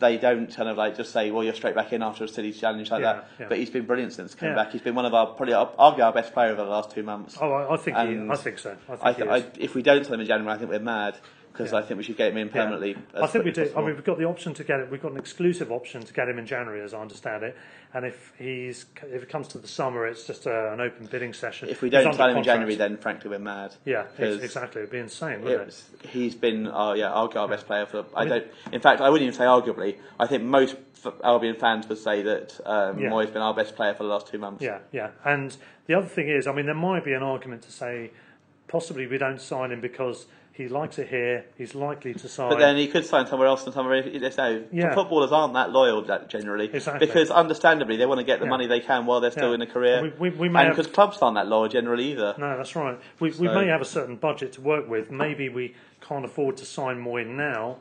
they 0.00 0.16
don't 0.18 0.52
kind 0.52 0.68
of 0.68 0.76
like 0.76 0.96
just 0.96 1.12
say, 1.12 1.30
well, 1.30 1.44
you're 1.44 1.54
straight 1.54 1.76
back 1.76 1.92
in 1.92 2.02
after 2.02 2.24
a 2.24 2.28
city 2.28 2.52
challenge 2.52 2.90
like 2.90 3.00
Yeah, 3.00 3.12
that. 3.12 3.28
yeah. 3.38 3.46
But 3.48 3.58
he's 3.58 3.70
been 3.70 3.86
brilliant 3.86 4.12
since 4.12 4.34
coming 4.34 4.56
Yeah. 4.56 4.64
back. 4.64 4.72
He's 4.72 4.82
been 4.82 4.96
one 4.96 5.06
of 5.06 5.14
our 5.14 5.26
probably 5.28 5.54
argue 5.54 6.02
our 6.02 6.12
best 6.12 6.32
player 6.34 6.50
over 6.50 6.64
the 6.64 6.68
last 6.68 6.90
two 6.90 7.04
months. 7.04 7.38
oh, 7.40 7.52
I, 7.52 7.74
I 7.74 7.76
think 7.76 7.96
he, 7.96 8.28
I 8.28 8.34
think 8.36 8.58
so. 8.58 8.76
I 8.88 8.96
think 8.96 9.04
I 9.04 9.12
he 9.12 9.22
th- 9.22 9.28
is. 9.54 9.58
I, 9.60 9.62
if 9.62 9.74
we 9.76 9.82
don't 9.82 10.04
sell 10.04 10.14
him 10.14 10.20
in 10.22 10.26
January, 10.26 10.52
I 10.52 10.58
think 10.58 10.68
we're 10.70 10.80
mad 10.80 11.14
because 11.54 11.70
Yeah. 11.70 11.78
I 11.78 11.82
think 11.82 11.98
we 11.98 12.02
should 12.04 12.16
get 12.16 12.32
him 12.32 12.36
in 12.38 12.48
permanently. 12.48 12.96
as 13.14 13.22
I 13.22 13.26
think 13.28 13.44
we 13.44 13.52
do. 13.52 13.70
I 13.76 13.80
mean, 13.80 13.94
we've 13.94 14.02
got 14.04 14.18
the 14.18 14.24
option 14.24 14.54
to 14.54 14.64
get 14.64 14.80
it. 14.80 14.90
We've 14.90 15.00
got 15.00 15.12
an 15.12 15.18
exclusive 15.18 15.70
option 15.70 16.02
to 16.02 16.12
get 16.12 16.28
him 16.28 16.36
in 16.40 16.46
January, 16.46 16.82
as 16.82 16.92
I 16.92 17.00
understand 17.00 17.44
it. 17.44 17.56
And 17.94 18.04
if 18.04 18.32
he's 18.36 18.86
if 19.04 19.22
it 19.22 19.28
comes 19.28 19.46
to 19.48 19.58
the 19.58 19.68
summer, 19.68 20.04
it's 20.04 20.26
just 20.26 20.46
a, 20.46 20.72
an 20.72 20.80
open 20.80 21.06
bidding 21.06 21.32
session. 21.32 21.68
if 21.68 21.80
we 21.80 21.90
don't 21.90 22.12
sign 22.12 22.30
him 22.30 22.38
in. 22.38 22.42
January, 22.42 22.74
then 22.74 22.96
frankly 22.96 23.30
we're 23.30 23.38
mad. 23.38 23.72
yeah, 23.84 24.06
ex- 24.18 24.42
exactly. 24.42 24.80
It'd 24.82 24.90
be 24.90 24.98
insane, 24.98 25.42
wouldn't 25.42 25.68
it? 25.68 26.08
He's 26.10 26.34
been, 26.34 26.66
oh 26.66 26.94
yeah, 26.94 27.10
arguably 27.10 27.36
our 27.36 27.48
best 27.48 27.66
player 27.66 27.86
for. 27.86 28.04
I 28.16 28.24
don't. 28.24 28.46
In 28.72 28.80
fact, 28.80 29.00
I 29.00 29.08
wouldn't 29.08 29.26
even 29.28 29.38
say 29.38 29.44
arguably. 29.44 29.98
I 30.18 30.26
think 30.26 30.42
most 30.42 30.74
Albion 31.22 31.54
fans 31.54 31.88
would 31.88 31.98
say 31.98 32.22
that 32.22 32.58
um, 32.66 32.98
Yeah. 32.98 33.10
Mooy's 33.10 33.30
been 33.30 33.42
our 33.42 33.54
best 33.54 33.76
player 33.76 33.94
for 33.94 34.02
the 34.02 34.08
last 34.08 34.26
two 34.26 34.38
months. 34.38 34.60
Yeah, 34.62 34.78
yeah. 34.90 35.10
And 35.24 35.56
the 35.86 35.94
other 35.94 36.08
thing 36.08 36.28
is, 36.28 36.48
I 36.48 36.52
mean, 36.52 36.66
there 36.66 36.74
might 36.74 37.04
be 37.04 37.12
an 37.12 37.22
argument 37.22 37.62
to 37.62 37.70
say 37.70 38.10
possibly 38.66 39.06
we 39.06 39.18
don't 39.18 39.40
sign 39.40 39.70
him 39.70 39.80
because 39.80 40.26
he 40.54 40.68
likes 40.68 41.00
it 41.00 41.08
here. 41.08 41.44
He's 41.58 41.74
likely 41.74 42.14
to 42.14 42.28
sign. 42.28 42.48
But 42.48 42.60
then 42.60 42.76
he 42.76 42.86
could 42.86 43.04
sign 43.04 43.26
somewhere 43.26 43.48
else 43.48 43.64
and 43.64 43.74
somewhere. 43.74 43.96
If, 43.96 44.34
so 44.34 44.62
Yeah. 44.70 44.94
footballers 44.94 45.32
aren't 45.32 45.54
that 45.54 45.72
loyal 45.72 46.02
generally, 46.28 46.70
Exactly. 46.72 47.04
because 47.06 47.28
understandably 47.32 47.96
they 47.96 48.06
want 48.06 48.20
to 48.20 48.24
get 48.24 48.38
the 48.38 48.44
Yeah. 48.46 48.50
money 48.50 48.66
they 48.68 48.78
can 48.78 49.04
while 49.04 49.20
they're 49.20 49.32
still 49.32 49.48
Yeah. 49.48 49.54
in 49.56 49.62
a 49.62 49.66
career. 49.66 50.12
We- 50.20 50.30
we- 50.30 50.36
we 50.36 50.48
may 50.48 50.60
and 50.60 50.68
have- 50.68 50.76
because 50.76 50.92
clubs 50.92 51.18
aren't 51.20 51.34
that 51.34 51.48
loyal 51.48 51.66
generally 51.68 52.04
either. 52.12 52.36
No, 52.38 52.56
that's 52.56 52.76
right. 52.76 52.96
We, 53.18 53.32
we 53.32 53.48
may 53.48 53.66
have 53.66 53.80
a 53.80 53.84
certain 53.84 54.14
budget 54.14 54.52
to 54.52 54.60
work 54.60 54.88
with. 54.88 55.10
Maybe 55.10 55.48
we 55.48 55.74
can't 56.00 56.24
afford 56.24 56.56
to 56.58 56.64
sign 56.64 57.02
Mooy 57.04 57.26
now 57.26 57.78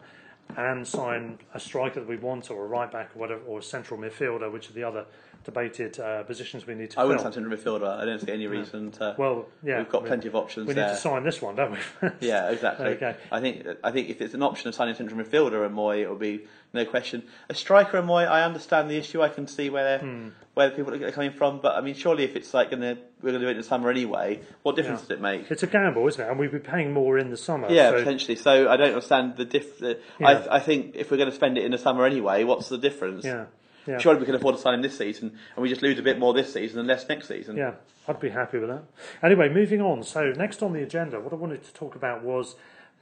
and 0.55 0.87
sign 0.87 1.39
a 1.53 1.59
striker 1.59 1.99
that 1.99 2.07
we 2.07 2.17
want 2.17 2.51
or 2.51 2.63
a 2.65 2.67
right 2.67 2.91
back 2.91 3.09
or 3.15 3.19
whatever 3.19 3.41
or 3.47 3.59
a 3.59 3.63
central 3.63 3.99
midfielder, 3.99 4.51
which 4.51 4.69
are 4.69 4.73
the 4.73 4.83
other 4.83 5.05
debated 5.43 5.99
uh, 5.99 6.23
positions 6.23 6.65
we 6.67 6.73
need 6.75 6.89
to 6.91 6.99
I 6.99 7.01
fill. 7.01 7.07
wouldn't 7.09 7.23
sign 7.23 7.33
central 7.33 7.57
midfielder. 7.57 7.99
I 7.99 8.05
don't 8.05 8.19
see 8.21 8.31
any 8.31 8.47
reason 8.47 8.91
to. 8.91 9.15
Well, 9.17 9.47
yeah, 9.63 9.79
we've 9.79 9.89
got 9.89 10.03
we- 10.03 10.07
plenty 10.09 10.27
of 10.27 10.35
options 10.35 10.67
we 10.67 10.73
there. 10.73 10.87
need 10.87 10.93
to 10.93 10.97
sign 10.99 11.23
this 11.23 11.41
one, 11.41 11.55
don't 11.55 11.71
we? 11.71 11.77
Yeah, 12.21 12.49
exactly. 12.51 12.87
Okay. 12.87 13.15
I 13.31 13.39
think 13.41 13.65
I 13.83 13.91
think 13.91 14.09
if 14.09 14.21
it's 14.21 14.33
an 14.35 14.43
option 14.43 14.69
of 14.69 14.75
signing 14.75 14.95
central 14.95 15.19
midfielder 15.19 15.65
and 15.65 15.75
Mooy, 15.75 16.01
it 16.01 16.09
will 16.09 16.15
be 16.17 16.45
no 16.73 16.85
question. 16.85 17.23
A 17.49 17.53
striker 17.53 17.97
and 17.97 18.07
Mooy, 18.07 18.27
I 18.27 18.43
understand 18.43 18.89
the 18.89 18.97
issue. 18.97 19.21
I 19.21 19.29
can 19.29 19.47
see 19.47 19.69
where 19.69 19.99
Hmm. 19.99 20.29
where 20.55 20.69
the 20.69 20.75
people 20.75 20.93
are 20.93 21.11
coming 21.11 21.31
from. 21.31 21.59
But 21.59 21.75
I 21.75 21.81
mean, 21.81 21.93
surely 21.95 22.23
if 22.23 22.35
it's 22.35 22.53
like 22.53 22.71
gonna 22.71 22.97
we're 23.21 23.31
gonna 23.31 23.39
do 23.43 23.47
it 23.47 23.51
in 23.51 23.57
the 23.57 23.63
summer 23.63 23.89
anyway, 23.89 24.39
what 24.63 24.75
difference 24.75 25.01
Yeah. 25.01 25.07
does 25.09 25.17
it 25.17 25.21
make? 25.21 25.51
It's 25.51 25.63
a 25.63 25.67
gamble, 25.67 26.07
isn't 26.07 26.23
it? 26.23 26.29
And 26.29 26.39
we'd 26.39 26.51
be 26.51 26.59
paying 26.59 26.91
more 26.91 27.17
in 27.17 27.29
the 27.29 27.37
summer. 27.37 27.67
Yeah, 27.71 27.91
so- 27.91 27.97
potentially. 27.99 28.35
So 28.35 28.69
I 28.69 28.75
don't 28.77 28.89
understand 28.89 29.37
the 29.37 29.45
diff. 29.45 29.79
The, 29.79 29.99
Yeah. 30.19 30.27
I, 30.49 30.55
I 30.55 30.59
think 30.59 30.95
if 30.95 31.11
we're 31.11 31.17
going 31.17 31.29
to 31.29 31.35
spend 31.35 31.57
it 31.57 31.63
in 31.65 31.71
the 31.71 31.77
summer 31.77 32.05
anyway, 32.05 32.43
what's 32.43 32.69
the 32.69 32.77
difference? 32.77 33.23
Yeah, 33.25 33.45
yeah. 33.87 33.97
Surely 33.99 34.19
we 34.19 34.25
can 34.25 34.35
afford 34.35 34.55
to 34.55 34.61
sign 34.61 34.73
him 34.75 34.81
this 34.81 34.97
season, 34.97 35.37
and 35.55 35.61
we 35.63 35.69
just 35.69 35.81
lose 35.83 35.99
a 35.99 36.03
bit 36.03 36.17
more 36.19 36.33
this 36.33 36.51
season 36.53 36.79
and 36.79 36.87
less 36.87 37.07
next 37.07 37.27
season. 37.27 37.55
Yeah, 37.57 37.73
I'd 38.07 38.19
be 38.19 38.29
happy 38.29 38.57
with 38.59 38.69
that. 38.69 38.81
Anyway, 39.21 39.49
moving 39.49 39.81
on. 39.81 40.01
So 40.03 40.31
next 40.31 40.61
on 40.63 40.73
the 40.73 40.81
agenda, 40.83 41.19
what 41.19 41.33
I 41.33 41.35
wanted 41.35 41.63
to 41.63 41.73
talk 41.73 41.95
about 41.95 42.23
was 42.23 42.55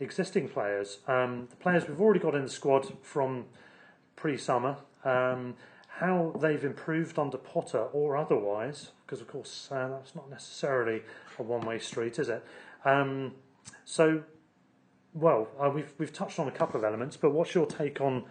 existing 0.04 0.50
players. 0.50 1.00
Um, 1.08 1.48
the 1.50 1.56
players 1.56 1.88
we've 1.88 2.02
already 2.02 2.20
got 2.20 2.36
in 2.36 2.44
the 2.44 2.50
squad 2.50 2.94
from 3.02 3.46
pre-summer. 4.16 4.78
Um, 5.04 5.56
how 6.00 6.34
they've 6.40 6.64
improved 6.64 7.20
under 7.20 7.38
Potter 7.38 7.84
or 7.94 8.18
otherwise, 8.18 8.92
because 9.06 9.22
of 9.22 9.28
course 9.28 9.70
uh, 9.72 9.90
that's 9.90 10.16
not 10.16 10.30
necessarily 10.30 11.02
a 11.38 11.44
one-way 11.44 11.80
street, 11.80 12.18
is 12.18 12.30
it? 12.30 12.44
Um, 12.86 13.34
so, 13.86 14.24
well, 15.14 15.50
uh, 15.60 15.70
we've 15.70 15.94
we've 15.98 16.14
touched 16.14 16.40
on 16.40 16.48
a 16.48 16.52
couple 16.52 16.80
of 16.80 16.84
elements, 16.84 17.18
but 17.18 17.32
what's 17.32 17.54
your 17.54 17.66
take 17.66 18.00
on 18.00 18.24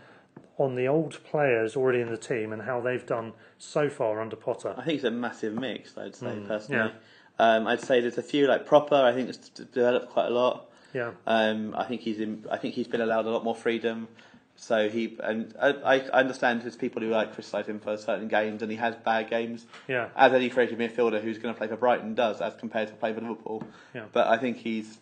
on 0.56 0.74
the 0.74 0.86
old 0.88 1.22
players 1.24 1.76
already 1.76 2.00
in 2.00 2.10
the 2.10 2.16
team 2.16 2.52
and 2.52 2.62
how 2.62 2.80
they've 2.80 3.06
done 3.06 3.32
so 3.58 3.88
far 3.88 4.20
under 4.20 4.36
Potter? 4.36 4.74
I 4.76 4.84
think 4.84 4.96
it's 4.96 5.04
a 5.04 5.10
massive 5.10 5.54
mix. 5.54 5.96
I'd 5.96 6.14
say 6.14 6.34
Hmm, 6.34 6.46
personally. 6.46 6.92
Um, 7.38 7.66
I'd 7.66 7.80
say 7.80 8.00
there's 8.00 8.18
a 8.18 8.22
few 8.22 8.46
like 8.46 8.66
Pröpper. 8.66 9.02
I 9.02 9.12
think 9.12 9.28
it's 9.28 9.48
developed 9.48 10.10
quite 10.10 10.26
a 10.26 10.30
lot. 10.30 10.69
Yeah. 10.92 11.12
Um, 11.26 11.74
I 11.76 11.84
think 11.84 12.00
he's 12.00 12.18
in, 12.20 12.44
I 12.50 12.56
think 12.56 12.74
he's 12.74 12.88
been 12.88 13.00
allowed 13.00 13.26
a 13.26 13.30
lot 13.30 13.44
more 13.44 13.54
freedom. 13.54 14.08
So 14.56 14.90
he 14.90 15.16
and 15.22 15.54
I, 15.60 15.68
I 15.84 15.98
understand 16.12 16.60
there's 16.62 16.76
people 16.76 17.00
who 17.00 17.08
like 17.08 17.32
criticise 17.32 17.66
him 17.66 17.80
for 17.80 17.96
certain 17.96 18.28
games, 18.28 18.60
and 18.60 18.70
he 18.70 18.76
has 18.76 18.94
bad 18.94 19.30
games. 19.30 19.64
Yeah. 19.88 20.08
As 20.14 20.32
any 20.34 20.50
creative 20.50 20.78
midfielder 20.78 21.22
who's 21.22 21.38
going 21.38 21.54
to 21.54 21.58
play 21.58 21.66
for 21.68 21.76
Brighton 21.76 22.14
does, 22.14 22.42
as 22.42 22.54
compared 22.56 22.88
to 22.88 22.94
play 22.94 23.14
for 23.14 23.22
Liverpool. 23.22 23.62
Yeah. 23.94 24.04
But 24.12 24.26
I 24.26 24.36
think 24.36 24.58
he's 24.58 24.98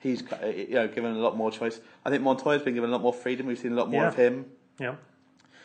he's 0.00 0.22
uh, 0.30 0.46
you 0.46 0.74
know 0.74 0.88
given 0.88 1.12
a 1.12 1.18
lot 1.18 1.36
more 1.38 1.50
choice. 1.50 1.80
I 2.04 2.10
think 2.10 2.22
Montoya's 2.22 2.62
been 2.62 2.74
given 2.74 2.90
a 2.90 2.92
lot 2.92 3.00
more 3.00 3.14
freedom. 3.14 3.46
We've 3.46 3.58
seen 3.58 3.72
a 3.72 3.76
lot 3.76 3.90
more 3.90 4.02
Yeah. 4.02 4.08
of 4.08 4.14
him 4.16 4.44
Yeah. 4.78 4.96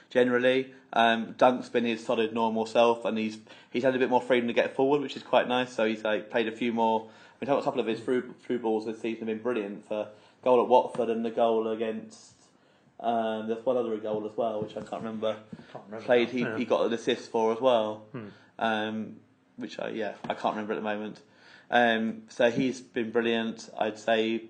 generally. 0.10 0.74
Um, 0.94 1.34
Dunk's 1.38 1.70
been 1.70 1.86
his 1.86 2.06
solid 2.06 2.34
normal 2.34 2.66
self, 2.66 3.04
and 3.04 3.18
he's 3.18 3.40
he's 3.72 3.84
had 3.84 3.96
a 3.96 4.00
bit 4.00 4.10
more 4.10 4.22
freedom 4.22 4.48
to 4.48 4.54
get 4.54 4.74
forward, 4.76 5.02
which 5.02 5.18
is 5.18 5.24
quite 5.24 5.48
nice. 5.48 5.74
So 5.74 5.86
he's 5.86 6.04
like 6.04 6.30
played 6.30 6.48
a 6.48 6.52
few 6.52 6.72
more. 6.72 7.10
Mean, 7.48 7.58
a 7.58 7.62
couple 7.62 7.82
of 7.82 7.88
his 7.88 8.00
through 8.00 8.34
through 8.46 8.60
balls 8.60 8.86
this 8.86 9.02
season 9.02 9.28
have 9.28 9.38
been 9.38 9.44
brilliant 9.44 9.88
for 9.88 10.08
goal 10.44 10.62
at 10.62 10.68
Watford 10.70 11.10
and 11.10 11.26
the 11.26 11.32
goal 11.32 11.68
against. 11.68 12.34
Um, 13.00 13.48
there's 13.48 13.66
one 13.66 13.76
other 13.76 13.98
goal 13.98 14.26
as 14.30 14.38
well, 14.38 14.62
which 14.62 14.72
I 14.78 14.82
can't 14.82 15.04
remember. 15.04 15.36
Can't 15.74 15.84
remember 15.88 16.06
Played, 16.06 16.30
he, 16.30 16.42
yeah. 16.42 16.52
Hmm. 16.52 16.58
he 16.58 16.66
got 16.66 16.86
an 16.86 16.94
assist 16.94 17.30
for 17.32 17.52
as 17.52 17.60
well, 17.60 18.06
um, 18.60 19.18
which 19.58 19.78
I 19.80 19.90
yeah 19.90 20.14
I 20.24 20.34
can't 20.36 20.56
remember 20.56 20.74
at 20.74 20.78
the 20.78 20.82
moment. 20.84 21.20
Um, 21.70 22.24
so 22.30 22.50
he's 22.50 22.80
been 22.80 23.12
brilliant. 23.12 23.70
I'd 23.78 23.98
say 23.98 24.44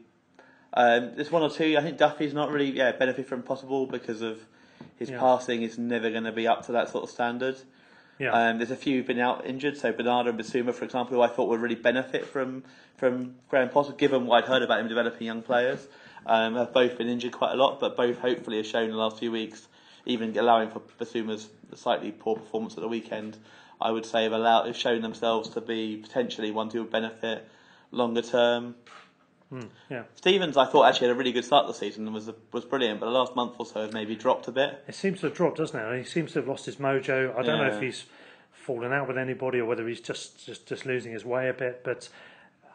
um, 0.73 1.15
there's 1.15 1.31
one 1.31 1.41
or 1.41 1.49
two. 1.49 1.75
I 1.77 1.81
think 1.81 1.97
Duffy's 1.97 2.33
not 2.33 2.51
really 2.51 2.71
yeah 2.71 2.91
benefit 2.91 3.27
from 3.27 3.41
Potterball 3.43 3.89
because 3.89 4.21
of 4.21 4.39
his 4.97 5.09
Yeah. 5.09 5.19
passing 5.19 5.63
is 5.63 5.77
never 5.79 6.11
going 6.11 6.25
to 6.25 6.31
be 6.31 6.47
up 6.47 6.65
to 6.67 6.73
that 6.73 6.89
sort 6.89 7.05
of 7.05 7.09
standard. 7.09 7.57
Yeah. 8.23 8.31
Um, 8.31 8.57
there's 8.57 8.71
a 8.71 8.77
few 8.77 8.97
who've 8.97 9.07
been 9.07 9.19
out 9.19 9.45
injured. 9.45 9.77
So 9.77 9.91
Bernardo 9.91 10.29
and 10.29 10.39
Bissouma, 10.39 10.73
for 10.73 10.85
example, 10.85 11.17
who 11.17 11.21
I 11.21 11.27
thought 11.27 11.49
would 11.49 11.59
really 11.59 11.75
benefit 11.75 12.25
from 12.25 12.63
from 12.97 13.35
Graham 13.49 13.69
Potter, 13.69 13.91
given 13.91 14.25
what 14.25 14.43
I'd 14.43 14.47
heard 14.47 14.63
about 14.63 14.79
him 14.79 14.87
developing 14.87 15.27
young 15.27 15.41
players, 15.41 15.85
um, 16.25 16.55
have 16.55 16.73
both 16.73 16.97
been 16.97 17.09
injured 17.09 17.33
quite 17.33 17.51
a 17.51 17.55
lot. 17.55 17.81
But 17.81 17.97
both 17.97 18.19
hopefully 18.19 18.57
have 18.57 18.65
shown 18.65 18.85
in 18.85 18.91
the 18.91 18.97
last 18.97 19.19
few 19.19 19.31
weeks, 19.31 19.67
even 20.05 20.37
allowing 20.37 20.69
for 20.69 20.79
Bissouma's 20.79 21.49
slightly 21.75 22.11
poor 22.11 22.37
performance 22.37 22.75
at 22.75 22.81
the 22.81 22.87
weekend, 22.87 23.37
I 23.81 23.91
would 23.91 24.05
say 24.05 24.23
have 24.23 24.31
allowed 24.31 24.67
have 24.67 24.77
shown 24.77 25.01
themselves 25.01 25.49
to 25.49 25.61
be 25.61 25.97
potentially 25.97 26.51
ones 26.51 26.71
who 26.71 26.83
would 26.83 26.91
benefit 26.91 27.45
longer 27.91 28.21
term. 28.21 28.75
Mm, 29.53 29.69
yeah. 29.89 30.03
Stephens, 30.15 30.57
I 30.57 30.65
thought 30.65 30.85
actually 30.87 31.07
had 31.09 31.15
a 31.15 31.19
really 31.19 31.31
good 31.31 31.45
start 31.45 31.67
to 31.67 31.73
the 31.73 31.77
season 31.77 32.05
and 32.05 32.13
was 32.13 32.29
was 32.51 32.65
brilliant, 32.65 32.99
but 32.99 33.05
the 33.05 33.11
last 33.11 33.35
month 33.35 33.53
or 33.59 33.65
so 33.65 33.81
has 33.81 33.93
maybe 33.93 34.15
dropped 34.15 34.47
a 34.47 34.51
bit. 34.51 34.83
It 34.87 34.95
seems 34.95 35.19
to 35.19 35.27
have 35.27 35.35
dropped, 35.35 35.57
doesn't 35.57 35.79
it? 35.79 35.97
He 35.99 36.03
seems 36.05 36.31
to 36.33 36.39
have 36.39 36.47
lost 36.47 36.65
his 36.65 36.77
mojo. 36.77 37.37
I 37.37 37.43
don't 37.43 37.59
know 37.59 37.67
if 37.75 37.81
he's 37.81 38.05
fallen 38.51 38.91
out 38.93 39.07
with 39.07 39.17
anybody 39.17 39.59
or 39.59 39.65
whether 39.65 39.87
he's 39.87 39.99
just, 39.99 40.45
just, 40.45 40.65
just 40.67 40.85
losing 40.85 41.11
his 41.11 41.25
way 41.25 41.49
a 41.49 41.53
bit. 41.53 41.81
But 41.83 42.07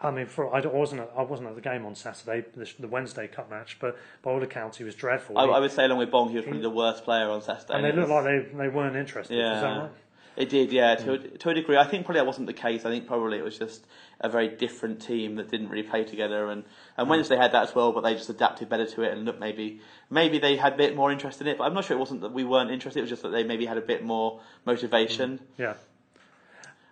I 0.02 0.10
mean, 0.12 0.26
for 0.26 0.54
I 0.54 0.60
wasn't 0.66 1.00
at, 1.00 1.10
I 1.16 1.22
wasn't 1.22 1.48
at 1.48 1.54
the 1.56 1.60
game 1.60 1.84
on 1.84 1.94
Saturday, 1.96 2.46
the, 2.54 2.70
the 2.78 2.86
Wednesday 2.88 3.26
Cup 3.26 3.50
match. 3.50 3.78
But 3.80 3.96
by 4.22 4.30
all 4.30 4.42
accounts, 4.42 4.78
he 4.78 4.84
was 4.84 4.94
dreadful. 4.94 5.36
I, 5.36 5.46
He- 5.46 5.52
I 5.52 5.58
would 5.58 5.72
say 5.72 5.84
along 5.86 5.98
with 5.98 6.10
Bong, 6.12 6.28
he 6.28 6.36
was 6.36 6.44
probably 6.44 6.62
the 6.62 6.70
worst 6.70 7.02
player 7.04 7.28
on 7.30 7.42
Saturday. 7.42 7.74
and 7.74 7.84
they 7.84 7.92
looked 7.92 8.10
like 8.10 8.24
they, 8.24 8.38
they 8.56 8.68
weren't 8.68 8.94
interested. 8.96 9.34
Is 9.34 9.40
that 9.42 9.62
Yeah, 9.62 9.78
right? 9.80 9.90
It 10.38 10.50
did. 10.50 10.70
Yeah, 10.70 10.96
hmm. 10.96 11.04
to, 11.04 11.12
a, 11.14 11.18
to 11.18 11.50
a 11.50 11.54
degree. 11.54 11.76
I 11.76 11.84
think 11.84 12.06
probably 12.06 12.20
that 12.20 12.26
wasn't 12.26 12.46
the 12.46 12.52
case. 12.52 12.84
I 12.84 12.90
think 12.90 13.08
probably 13.08 13.38
it 13.38 13.44
was 13.44 13.58
just 13.58 13.84
a 14.20 14.28
very 14.28 14.48
different 14.48 15.02
team 15.02 15.34
that 15.34 15.50
didn't 15.50 15.68
really 15.68 15.82
play 15.82 16.04
together. 16.04 16.48
And, 16.48 16.62
and 16.96 17.06
hmm. 17.06 17.10
Wednesday 17.10 17.36
had 17.36 17.50
that 17.52 17.68
as 17.68 17.74
well, 17.74 17.90
but 17.90 18.02
they 18.02 18.14
just 18.14 18.30
adapted 18.30 18.68
better 18.68 18.86
to 18.86 19.02
it. 19.02 19.12
And 19.12 19.24
look, 19.24 19.40
maybe 19.40 19.80
maybe 20.10 20.38
they 20.38 20.56
had 20.56 20.74
a 20.74 20.76
bit 20.76 20.94
more 20.94 21.10
interest 21.10 21.40
in 21.40 21.48
it. 21.48 21.58
But 21.58 21.64
I'm 21.64 21.74
not 21.74 21.84
sure 21.84 21.96
it 21.96 22.00
wasn't 22.00 22.20
that 22.20 22.32
we 22.32 22.44
weren't 22.44 22.70
interested. 22.70 23.00
It 23.00 23.02
was 23.02 23.10
just 23.10 23.22
that 23.22 23.30
they 23.30 23.42
maybe 23.42 23.66
had 23.66 23.78
a 23.78 23.82
bit 23.82 24.04
more 24.04 24.40
motivation. 24.64 25.38
Hmm. 25.56 25.62
Yeah. 25.62 25.74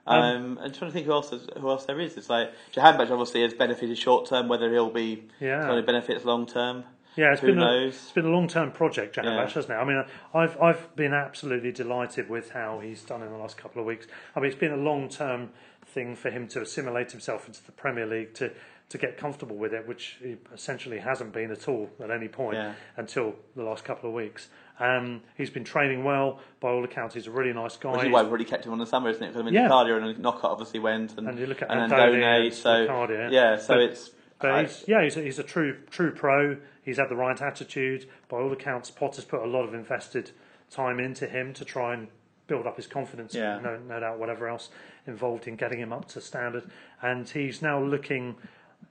Um, 0.08 0.22
um, 0.22 0.58
I'm 0.60 0.72
trying 0.72 0.90
to 0.90 0.92
think 0.92 1.06
who 1.06 1.12
else 1.12 1.32
is, 1.32 1.48
who 1.56 1.68
else 1.68 1.84
there 1.84 2.00
is. 2.00 2.16
It's 2.16 2.28
like 2.28 2.52
Jahanbakhsh 2.74 3.10
obviously 3.10 3.42
has 3.42 3.54
benefited 3.54 3.96
short 3.96 4.28
term. 4.28 4.48
Whether 4.48 4.72
he'll 4.72 4.90
be 4.90 5.28
Yeah. 5.38 5.62
going 5.62 5.80
to 5.80 5.86
benefits 5.86 6.24
long 6.24 6.46
term, 6.46 6.82
Yeah, 7.16 7.32
it's 7.32 7.40
who 7.40 7.48
been 7.48 7.62
a, 7.62 7.86
it's 7.88 8.12
been 8.12 8.26
a 8.26 8.30
long 8.30 8.46
term 8.48 8.70
project, 8.72 9.14
Jack 9.14 9.24
Yeah. 9.24 9.40
hasn't 9.48 9.70
it? 9.70 9.74
I 9.74 9.84
mean, 9.84 10.04
I've 10.34 10.60
I've 10.60 10.94
been 10.96 11.14
absolutely 11.14 11.72
delighted 11.72 12.28
with 12.28 12.50
how 12.50 12.80
he's 12.80 13.02
done 13.02 13.22
in 13.22 13.30
the 13.30 13.38
last 13.38 13.56
couple 13.56 13.80
of 13.80 13.86
weeks. 13.86 14.06
I 14.34 14.40
mean, 14.40 14.50
it's 14.50 14.58
been 14.60 14.72
a 14.72 14.76
long 14.76 15.08
term 15.08 15.50
thing 15.86 16.14
for 16.16 16.30
him 16.30 16.46
to 16.48 16.60
assimilate 16.62 17.12
himself 17.12 17.46
into 17.46 17.64
the 17.64 17.72
Premier 17.72 18.06
League 18.06 18.34
to 18.34 18.52
to 18.88 18.98
get 18.98 19.16
comfortable 19.16 19.56
with 19.56 19.74
it, 19.74 19.88
which 19.88 20.18
he 20.22 20.36
essentially 20.54 20.98
hasn't 20.98 21.32
been 21.32 21.50
at 21.50 21.66
all 21.66 21.90
at 22.00 22.08
any 22.10 22.28
point 22.28 22.54
Yeah. 22.56 22.74
until 22.96 23.34
the 23.56 23.64
last 23.64 23.82
couple 23.84 24.08
of 24.08 24.14
weeks. 24.14 24.48
Um, 24.78 25.22
he's 25.36 25.50
been 25.50 25.64
training 25.64 26.04
well. 26.04 26.38
By 26.60 26.68
all 26.68 26.84
accounts, 26.84 27.14
he's 27.14 27.26
a 27.26 27.30
really 27.32 27.52
nice 27.52 27.76
guy. 27.76 27.92
Which 27.92 28.04
is 28.04 28.12
why 28.12 28.22
we've 28.22 28.28
already 28.28 28.44
kept 28.44 28.64
him 28.64 28.72
on 28.72 28.78
the 28.78 28.86
summer, 28.86 29.10
isn't 29.10 29.22
it? 29.22 29.28
Because 29.28 29.40
I 29.40 29.44
mean, 29.44 29.54
Yeah. 29.54 29.68
Cardia 29.68 30.00
and 30.00 30.16
Knockaert 30.22 30.44
obviously 30.52 30.78
went, 30.78 31.16
and, 31.18 31.26
And 31.28 31.36
you 31.38 31.46
look 31.46 31.62
at 31.62 31.70
and 31.70 31.90
Andone 31.90 31.98
Andone, 32.22 32.44
and 32.46 32.54
so 32.54 33.28
yeah, 33.32 33.56
so 33.56 33.74
But- 33.74 33.80
it's 33.82 34.10
But 34.38 34.50
I- 34.52 34.62
he's, 34.64 34.84
yeah, 34.86 35.02
he's 35.02 35.16
a, 35.16 35.22
he's 35.22 35.38
a 35.40 35.42
true 35.42 35.78
true 35.90 36.12
pro. 36.12 36.58
He's 36.86 36.98
had 36.98 37.08
the 37.08 37.16
right 37.16 37.42
attitude. 37.42 38.08
By 38.28 38.38
all 38.38 38.52
accounts, 38.52 38.92
Potter's 38.92 39.24
put 39.24 39.42
a 39.42 39.46
lot 39.46 39.64
of 39.64 39.74
invested 39.74 40.30
time 40.70 41.00
into 41.00 41.26
him 41.26 41.52
to 41.54 41.64
try 41.64 41.92
and 41.92 42.06
build 42.46 42.64
up 42.64 42.76
his 42.76 42.86
confidence. 42.86 43.34
Yeah. 43.34 43.58
No, 43.58 43.76
no 43.76 43.98
doubt, 43.98 44.20
whatever 44.20 44.48
else 44.48 44.70
involved 45.04 45.48
in 45.48 45.56
getting 45.56 45.80
him 45.80 45.92
up 45.92 46.06
to 46.10 46.20
standard. 46.20 46.70
And 47.02 47.28
he's 47.28 47.60
now 47.60 47.82
looking 47.82 48.36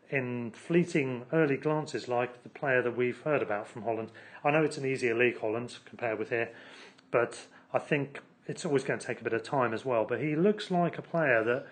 in 0.10 0.52
fleeting 0.52 1.26
early 1.32 1.56
glances 1.56 2.10
like 2.10 2.44
the 2.44 2.50
player 2.50 2.82
that 2.82 2.98
we've 2.98 3.22
heard 3.22 3.42
about 3.42 3.70
from 3.70 3.84
Holland. 3.84 4.12
I 4.44 4.52
know 4.52 4.62
it's 4.62 4.78
an 4.78 4.86
easier 4.86 5.16
league, 5.16 5.40
Holland, 5.40 5.78
compared 5.86 6.20
with 6.20 6.32
here, 6.32 6.50
but 7.12 7.48
I 7.74 7.80
think 7.80 8.20
it's 8.46 8.66
always 8.66 8.84
going 8.84 9.00
to 9.00 9.08
take 9.08 9.22
a 9.22 9.24
bit 9.24 9.34
of 9.34 9.44
time 9.44 9.74
as 9.74 9.86
well. 9.86 10.04
But 10.04 10.20
he 10.20 10.36
looks 10.36 10.70
like 10.70 10.98
a 10.98 11.02
player 11.02 11.44
that. 11.46 11.66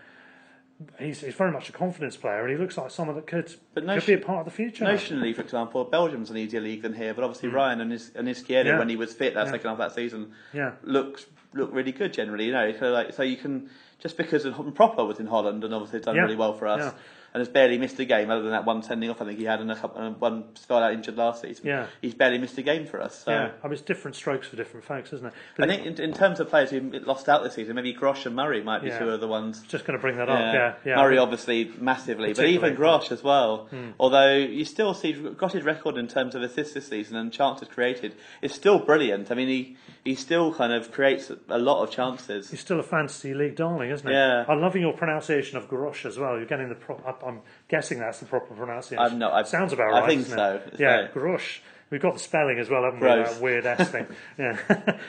He's, 1.00 1.22
he's 1.22 1.36
very 1.36 1.52
much 1.52 1.70
a 1.70 1.72
confidence 1.72 2.18
player, 2.18 2.42
and 2.42 2.52
he 2.52 2.58
looks 2.58 2.78
like 2.78 2.92
someone 2.92 3.16
that 3.16 3.28
could, 3.28 3.54
But 3.74 3.86
could 3.86 4.06
be 4.06 4.14
a 4.14 4.18
part 4.18 4.40
of 4.40 4.46
the 4.46 4.52
future. 4.52 4.86
Notionally, 4.86 5.36
for 5.36 5.42
example, 5.42 5.84
Belgium's 5.86 6.30
an 6.30 6.38
easier 6.38 6.62
league 6.62 6.82
than 6.82 6.94
here, 6.94 7.14
but 7.14 7.24
obviously 7.24 7.50
hmm. 7.50 7.56
Ryan 7.56 7.82
and 7.82 7.92
his 7.92 8.12
and 8.16 8.28
his. 8.28 8.44
Yeah. 8.48 8.78
when 8.78 8.90
he 8.90 8.96
was 8.96 9.14
fit 9.14 9.34
that 9.36 9.46
Yeah. 9.46 9.52
second 9.52 9.70
half 9.70 9.80
of 9.80 9.90
that 9.90 9.96
season, 9.96 10.34
Yeah. 10.54 10.74
looked 10.84 11.28
looked 11.54 11.74
really 11.74 11.92
good 11.92 12.14
generally. 12.14 12.46
You 12.46 12.52
know, 12.52 12.74
so 12.78 12.92
like 12.92 13.14
so 13.14 13.24
you 13.24 13.38
can 13.38 13.70
just 14.00 14.18
because 14.18 14.44
of, 14.44 14.56
Pröpper 14.56 15.08
was 15.08 15.20
in 15.20 15.28
Holland 15.28 15.64
and 15.64 15.74
obviously 15.74 16.02
done 16.02 16.16
Yeah. 16.16 16.24
really 16.24 16.36
well 16.36 16.54
for 16.54 16.68
us. 16.68 16.94
Yeah. 17.34 17.40
And 17.40 17.42
has 17.42 17.50
barely 17.50 17.78
missed 17.78 18.00
a 18.00 18.06
game 18.06 18.30
other 18.30 18.44
than 18.44 18.52
that 18.52 18.66
one 18.66 18.84
sending 18.84 19.10
off. 19.10 19.22
I 19.22 19.26
think 19.26 19.40
he 19.40 19.46
had 19.46 19.60
and 19.60 19.72
a 19.72 19.76
couple, 19.76 20.02
and 20.02 20.20
one 20.22 20.56
spell 20.56 20.78
out 20.84 20.94
injured 20.94 21.18
last 21.18 21.42
season. 21.42 21.66
Yeah. 21.66 21.88
he's 22.02 22.14
barely 22.14 22.38
missed 22.38 22.58
a 22.58 22.62
game 22.62 22.86
for 22.86 23.02
us. 23.02 23.24
So. 23.24 23.32
Yeah, 23.32 23.52
I 23.64 23.68
mean, 23.68 23.74
it's 23.74 23.82
different 23.82 24.16
strokes 24.16 24.48
for 24.48 24.56
different 24.56 24.86
folks, 24.86 25.12
isn't 25.14 25.26
it? 25.28 25.34
I 25.58 25.68
think 25.68 25.86
in, 25.86 26.00
in 26.02 26.14
terms 26.14 26.40
of 26.40 26.50
players 26.50 26.70
who 26.70 26.80
lost 27.06 27.28
out 27.30 27.44
this 27.44 27.54
season, 27.56 27.76
maybe 27.76 27.94
Grosh 27.94 28.26
and 28.26 28.36
Murray 28.36 28.62
might 28.64 28.82
be 28.82 28.90
Yeah. 28.90 29.00
two 29.00 29.10
of 29.10 29.20
the 29.20 29.28
ones. 29.28 29.62
just 29.68 29.86
going 29.86 29.98
to 29.98 30.02
bring 30.02 30.18
that 30.18 30.30
up. 30.30 30.40
Yeah, 30.40 30.74
yeah. 30.86 30.96
Murray 30.98 31.18
obviously 31.18 31.72
massively, 31.80 32.34
but 32.34 32.46
even. 32.46 32.76
Grosh 32.76 33.12
as 33.12 33.24
well. 33.24 33.66
Hmm. 33.70 33.90
Although 34.00 34.36
you 34.36 34.66
still 34.66 34.94
see 34.94 35.14
Grosh's 35.14 35.64
record 35.64 35.98
in 35.98 36.08
terms 36.08 36.36
of 36.36 36.42
assists 36.42 36.74
this 36.74 36.88
season 36.88 37.16
and 37.18 37.32
chances 37.32 37.68
created 37.68 38.16
is 38.42 38.54
still 38.54 38.80
brilliant. 38.80 39.32
I 39.32 39.36
mean, 39.36 39.48
he 39.48 39.78
he 40.04 40.16
still 40.16 40.54
kind 40.54 40.74
of 40.74 40.92
creates 40.92 41.32
a 41.50 41.58
lot 41.58 41.82
of 41.84 41.90
chances. 41.92 42.50
He's 42.52 42.60
still 42.60 42.80
a 42.80 42.84
fantasy 42.84 43.34
league 43.34 43.56
darling, 43.56 43.90
isn't 43.92 44.06
he? 44.08 44.14
Yeah. 44.14 44.44
I'm 44.48 44.60
loving 44.62 44.82
your 44.82 44.94
pronunciation 44.94 45.58
of 45.58 45.70
Grosh 45.70 46.06
as 46.06 46.18
well. 46.20 46.38
You're 46.38 46.46
getting 46.46 46.70
the. 46.70 46.76
Pro- 46.76 47.02
I'm 47.26 47.42
guessing 47.70 48.00
that's 48.00 48.20
the 48.20 48.26
proper 48.26 48.54
pronunciation. 48.54 49.00
I'm 49.04 49.20
not- 49.20 49.34
I've- 49.34 49.50
Sounds 49.50 49.74
about 49.74 49.94
I 49.94 50.00
right. 50.02 50.10
think 50.10 50.24
doesn't 50.24 50.38
so. 50.38 50.62
It? 50.74 50.80
Yeah, 50.80 51.08
Grosh. 51.14 51.60
We've 51.90 52.02
got 52.02 52.14
the 52.14 52.20
spelling 52.20 52.58
as 52.58 52.70
well, 52.72 52.84
haven't 52.86 53.02
we? 53.02 53.06
Gross. 53.08 53.34
That 53.34 53.42
weird 53.42 53.66
S 53.68 53.90
thing. 53.90 54.08
Yeah. 54.40 54.58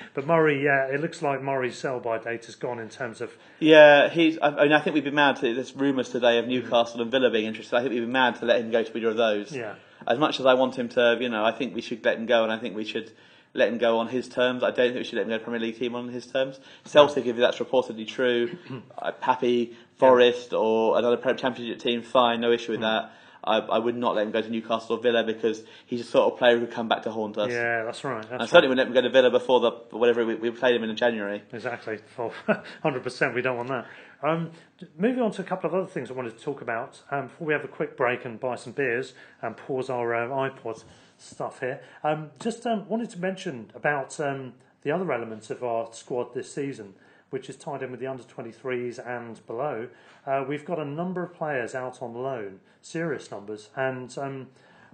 but 0.14 0.26
Murray, 0.26 0.62
yeah, 0.62 0.86
it 0.92 1.00
looks 1.00 1.22
like 1.22 1.40
Murray's 1.40 1.78
sell 1.78 1.98
by 1.98 2.18
date 2.18 2.44
has 2.44 2.56
gone 2.56 2.78
in 2.78 2.90
terms 2.90 3.22
of. 3.22 3.32
Yeah, 3.58 4.10
he's. 4.10 4.36
I, 4.38 4.48
I 4.48 4.62
mean, 4.64 4.72
I 4.72 4.80
think 4.80 4.92
we'd 4.92 5.04
be 5.04 5.10
mad 5.10 5.36
to. 5.36 5.54
There's 5.54 5.74
rumours 5.74 6.10
today 6.10 6.38
of 6.38 6.46
Newcastle 6.46 7.00
and 7.00 7.10
Villa 7.10 7.30
being 7.30 7.46
interested. 7.46 7.74
I 7.76 7.80
think 7.80 7.94
we'd 7.94 8.00
be 8.00 8.06
mad 8.06 8.36
to 8.36 8.44
let 8.44 8.60
him 8.60 8.70
go 8.70 8.82
to 8.82 8.96
either 8.98 9.08
of 9.08 9.16
those. 9.16 9.52
Yeah. 9.56 9.76
As 10.06 10.18
much 10.18 10.40
as 10.40 10.44
I 10.46 10.52
want 10.54 10.76
him 10.76 10.90
to, 10.90 11.16
you 11.18 11.30
know, 11.30 11.42
I 11.42 11.52
think 11.52 11.74
we 11.74 11.80
should 11.80 12.04
let 12.04 12.18
him 12.18 12.26
go, 12.26 12.42
and 12.42 12.52
I 12.52 12.58
think 12.58 12.76
we 12.76 12.84
should 12.84 13.10
let 13.54 13.68
him 13.70 13.78
go 13.78 13.98
on 13.98 14.08
his 14.08 14.28
terms. 14.28 14.62
I 14.62 14.66
don't 14.72 14.88
think 14.88 14.96
we 14.96 15.04
should 15.04 15.16
let 15.16 15.22
him 15.22 15.28
go 15.30 15.38
to 15.38 15.44
Premier 15.44 15.60
League 15.60 15.78
team 15.78 15.94
on 15.94 16.08
his 16.08 16.26
terms. 16.26 16.60
Celtic, 16.84 17.24
if 17.24 17.36
that's 17.36 17.60
reportedly 17.60 18.06
true, 18.06 18.58
uh, 18.98 19.12
Pappy, 19.12 19.74
Forest, 19.96 20.52
or 20.52 20.98
another 20.98 21.16
Premier 21.16 21.38
Championship 21.38 21.78
team, 21.78 22.02
fine, 22.02 22.40
no 22.40 22.52
issue 22.52 22.72
with 22.72 22.80
that. 22.80 23.12
I, 23.46 23.58
I 23.58 23.78
would 23.78 23.96
not 23.96 24.14
let 24.14 24.26
him 24.26 24.32
go 24.32 24.40
to 24.40 24.48
Newcastle 24.48 24.96
or 24.96 25.02
Villa 25.02 25.22
because 25.22 25.62
he's 25.86 26.00
the 26.00 26.06
sort 26.06 26.32
of 26.32 26.38
player 26.38 26.58
who 26.58 26.66
could 26.66 26.74
come 26.74 26.88
back 26.88 27.02
to 27.02 27.10
haunt 27.10 27.36
us. 27.36 27.50
Yeah, 27.50 27.84
that's 27.84 28.02
right. 28.02 28.22
That's 28.22 28.32
I 28.32 28.36
right. 28.36 28.48
certainly 28.48 28.68
wouldn't 28.68 28.78
let 28.78 28.86
him 28.88 28.94
go 28.94 29.08
to 29.08 29.10
Villa 29.10 29.30
before 29.30 29.60
the 29.60 29.70
whatever 29.96 30.24
we, 30.24 30.34
we 30.36 30.50
played 30.50 30.74
him 30.74 30.82
in 30.82 30.96
January. 30.96 31.42
Exactly. 31.52 31.98
Hundred 32.82 33.02
percent. 33.02 33.34
We 33.34 33.42
don't 33.42 33.56
want 33.56 33.68
that. 33.68 33.86
Um, 34.22 34.52
moving 34.96 35.22
on 35.22 35.30
to 35.32 35.42
a 35.42 35.44
couple 35.44 35.68
of 35.68 35.74
other 35.74 35.86
things 35.86 36.10
I 36.10 36.14
wanted 36.14 36.38
to 36.38 36.42
talk 36.42 36.62
about 36.62 37.02
um, 37.10 37.26
before 37.26 37.46
we 37.46 37.52
have 37.52 37.64
a 37.64 37.68
quick 37.68 37.96
break 37.96 38.24
and 38.24 38.40
buy 38.40 38.56
some 38.56 38.72
beers 38.72 39.12
and 39.42 39.56
pause 39.56 39.90
our 39.90 40.14
uh, 40.14 40.28
iPod 40.28 40.82
stuff 41.18 41.60
here. 41.60 41.82
Um, 42.02 42.30
just 42.40 42.66
um, 42.66 42.88
wanted 42.88 43.10
to 43.10 43.18
mention 43.18 43.70
about 43.74 44.18
um, 44.20 44.54
the 44.82 44.90
other 44.90 45.12
elements 45.12 45.50
of 45.50 45.62
our 45.62 45.92
squad 45.92 46.34
this 46.34 46.52
season, 46.52 46.94
which 47.34 47.50
is 47.50 47.56
tied 47.56 47.82
in 47.82 47.90
with 47.90 47.98
the 47.98 48.06
under 48.06 48.22
23s 48.22 49.04
and 49.04 49.44
below. 49.48 49.88
Uh, 50.24 50.44
we've 50.48 50.64
got 50.64 50.78
a 50.78 50.84
number 50.84 51.20
of 51.24 51.34
players 51.34 51.74
out 51.74 52.00
on 52.00 52.14
loan, 52.14 52.60
serious 52.80 53.28
numbers, 53.28 53.70
and 53.74 54.16
um, 54.18 54.46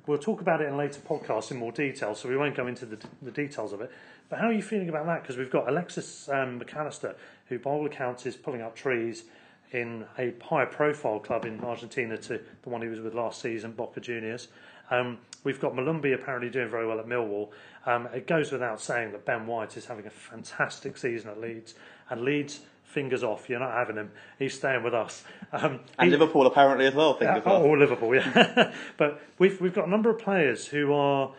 we'll 0.06 0.16
talk 0.16 0.40
about 0.40 0.62
it 0.62 0.66
in 0.66 0.74
later 0.74 1.02
podcasts 1.06 1.50
in 1.50 1.58
more 1.58 1.70
detail, 1.70 2.14
so 2.14 2.30
we 2.30 2.38
won't 2.38 2.56
go 2.56 2.66
into 2.66 2.86
the, 2.86 2.96
the 3.20 3.30
details 3.30 3.74
of 3.74 3.82
it. 3.82 3.92
But 4.30 4.38
how 4.38 4.46
are 4.46 4.54
you 4.54 4.62
feeling 4.62 4.88
about 4.88 5.04
that? 5.04 5.20
Because 5.20 5.36
we've 5.36 5.50
got 5.50 5.68
Alexis 5.68 6.30
um, 6.30 6.56
Mac 6.56 6.74
Allister, 6.74 7.14
who 7.50 7.58
by 7.58 7.68
all 7.68 7.84
accounts 7.84 8.24
is 8.24 8.36
pulling 8.36 8.62
up 8.62 8.74
trees 8.74 9.24
in 9.72 10.06
a 10.18 10.32
higher 10.42 10.64
profile 10.64 11.18
club 11.18 11.44
in 11.44 11.60
Argentina 11.60 12.16
to 12.16 12.40
the 12.62 12.70
one 12.70 12.80
he 12.80 12.88
was 12.88 13.00
with 13.00 13.12
last 13.12 13.42
season, 13.42 13.72
Boca 13.72 14.00
Juniors. 14.00 14.48
Um, 14.90 15.18
we've 15.44 15.60
got 15.60 15.74
Molumby 15.74 16.14
apparently 16.14 16.50
doing 16.50 16.68
very 16.68 16.86
well 16.86 16.98
at 16.98 17.06
Millwall. 17.06 17.50
Um, 17.86 18.08
it 18.12 18.26
goes 18.26 18.50
without 18.50 18.80
saying 18.80 19.12
that 19.12 19.24
Ben 19.24 19.46
White 19.46 19.76
is 19.76 19.86
having 19.86 20.06
a 20.06 20.10
fantastic 20.10 20.96
season 20.96 21.30
at 21.30 21.40
Leeds, 21.40 21.74
and 22.10 22.22
Leeds. 22.22 22.60
Fingers 22.84 23.22
off, 23.22 23.48
you're 23.48 23.60
not 23.60 23.70
having 23.72 23.94
him. 23.94 24.10
He's 24.36 24.54
staying 24.54 24.82
with 24.82 24.94
us. 24.94 25.22
Um, 25.52 25.78
And 26.00 26.10
he- 26.10 26.16
Liverpool 26.16 26.44
apparently 26.48 26.86
as 26.86 26.94
well, 26.94 27.16
yeah, 27.20 27.36
as 27.36 27.44
well. 27.44 27.62
Oh, 27.62 27.70
Liverpool, 27.74 28.12
yeah. 28.16 28.72
but 28.96 29.22
we've 29.38 29.60
we've 29.60 29.72
got 29.72 29.86
a 29.86 29.90
number 29.90 30.10
of 30.10 30.18
players 30.18 30.66
who 30.66 30.92
are 30.92 31.30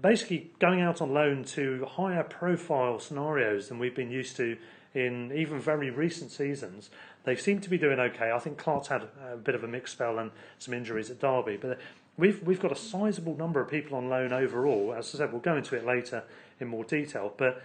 basically 0.00 0.52
going 0.60 0.80
out 0.80 1.00
on 1.00 1.12
loan 1.12 1.42
to 1.42 1.84
higher 1.90 2.22
profile 2.22 3.00
scenarios 3.00 3.68
than 3.68 3.80
we've 3.80 3.96
been 3.96 4.12
used 4.12 4.36
to 4.36 4.56
in 4.94 5.32
even 5.34 5.58
very 5.58 5.90
recent 5.90 6.30
seasons. 6.30 6.88
They 7.24 7.34
seem 7.34 7.60
to 7.62 7.68
be 7.68 7.78
doing 7.78 7.98
okay. 7.98 8.30
I 8.30 8.38
think 8.38 8.56
Clark's 8.56 8.86
had 8.86 9.08
a 9.32 9.36
bit 9.36 9.56
of 9.56 9.64
a 9.64 9.68
mixed 9.68 9.94
spell 9.94 10.20
and 10.20 10.30
some 10.60 10.72
injuries 10.72 11.10
at 11.10 11.18
Derby, 11.18 11.56
but 11.56 11.80
we've 12.16 12.40
we've 12.44 12.60
got 12.60 12.70
a 12.70 12.76
sizable 12.76 13.36
number 13.36 13.60
of 13.60 13.68
people 13.68 13.96
on 13.96 14.08
loan 14.08 14.32
overall. 14.32 14.94
As 14.96 15.12
I 15.16 15.18
said, 15.18 15.32
we'll 15.32 15.40
go 15.40 15.56
into 15.56 15.74
it 15.74 15.84
later 15.84 16.22
in 16.60 16.68
more 16.68 16.84
detail, 16.84 17.32
but. 17.36 17.60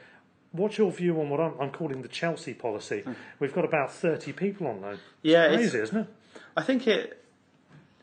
What's 0.52 0.78
your 0.78 0.92
view 0.92 1.20
on 1.22 1.30
what 1.30 1.40
I'm, 1.40 1.54
I'm 1.60 1.72
calling 1.72 2.02
the 2.02 2.08
Chelsea 2.08 2.54
policy? 2.54 3.02
Hmm. 3.02 3.14
We've 3.40 3.54
got 3.54 3.64
about 3.66 3.92
30 3.94 4.34
people 4.34 4.68
on 4.68 4.82
loan. 4.82 4.94
It's 4.94 5.02
Yeah, 5.22 5.46
it's- 5.46 5.60
crazy, 5.60 5.80
isn't 5.80 5.98
it? 5.98 6.08
I 6.58 6.62
think 6.64 6.88
it 6.88 7.18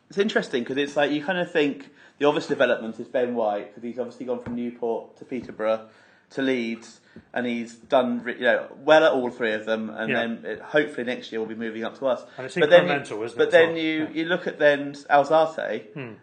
it's 0.09 0.17
interesting 0.17 0.63
because 0.63 0.77
it's 0.77 0.95
like 0.95 1.11
you 1.11 1.23
kind 1.23 1.37
of 1.37 1.51
think 1.51 1.89
the 2.17 2.25
obvious 2.25 2.47
development 2.47 2.99
is 2.99 3.07
Ben 3.07 3.35
White 3.35 3.67
because 3.69 3.83
he's 3.83 3.99
obviously 3.99 4.25
gone 4.25 4.39
from 4.39 4.55
Newport 4.55 5.17
to 5.17 5.25
Peterborough 5.25 5.87
to 6.31 6.41
Leeds 6.41 6.99
and 7.33 7.45
he's 7.45 7.75
done 7.75 8.23
you 8.27 8.39
know 8.41 8.67
well 8.83 9.03
at 9.03 9.11
all 9.11 9.29
three 9.29 9.53
of 9.53 9.65
them 9.65 9.89
and 9.91 10.09
Yeah. 10.09 10.19
then 10.21 10.45
it, 10.45 10.59
hopefully 10.61 11.03
next 11.05 11.31
year 11.31 11.39
will 11.39 11.47
be 11.47 11.53
moving 11.55 11.83
up 11.83 11.97
to 11.99 12.07
us. 12.07 12.23
And 12.37 12.45
it's 12.47 12.55
but 12.55 12.69
then 12.71 12.87
you, 12.87 12.93
isn't 13.23 13.23
it, 13.23 13.37
But 13.37 13.51
then 13.51 13.69
well? 13.69 13.77
you 13.77 14.03
Yeah. 14.05 14.09
you 14.13 14.25
look 14.25 14.47
at 14.47 14.57
then 14.57 14.93
Alzate. 14.93 15.93
Hmm. 15.93 16.13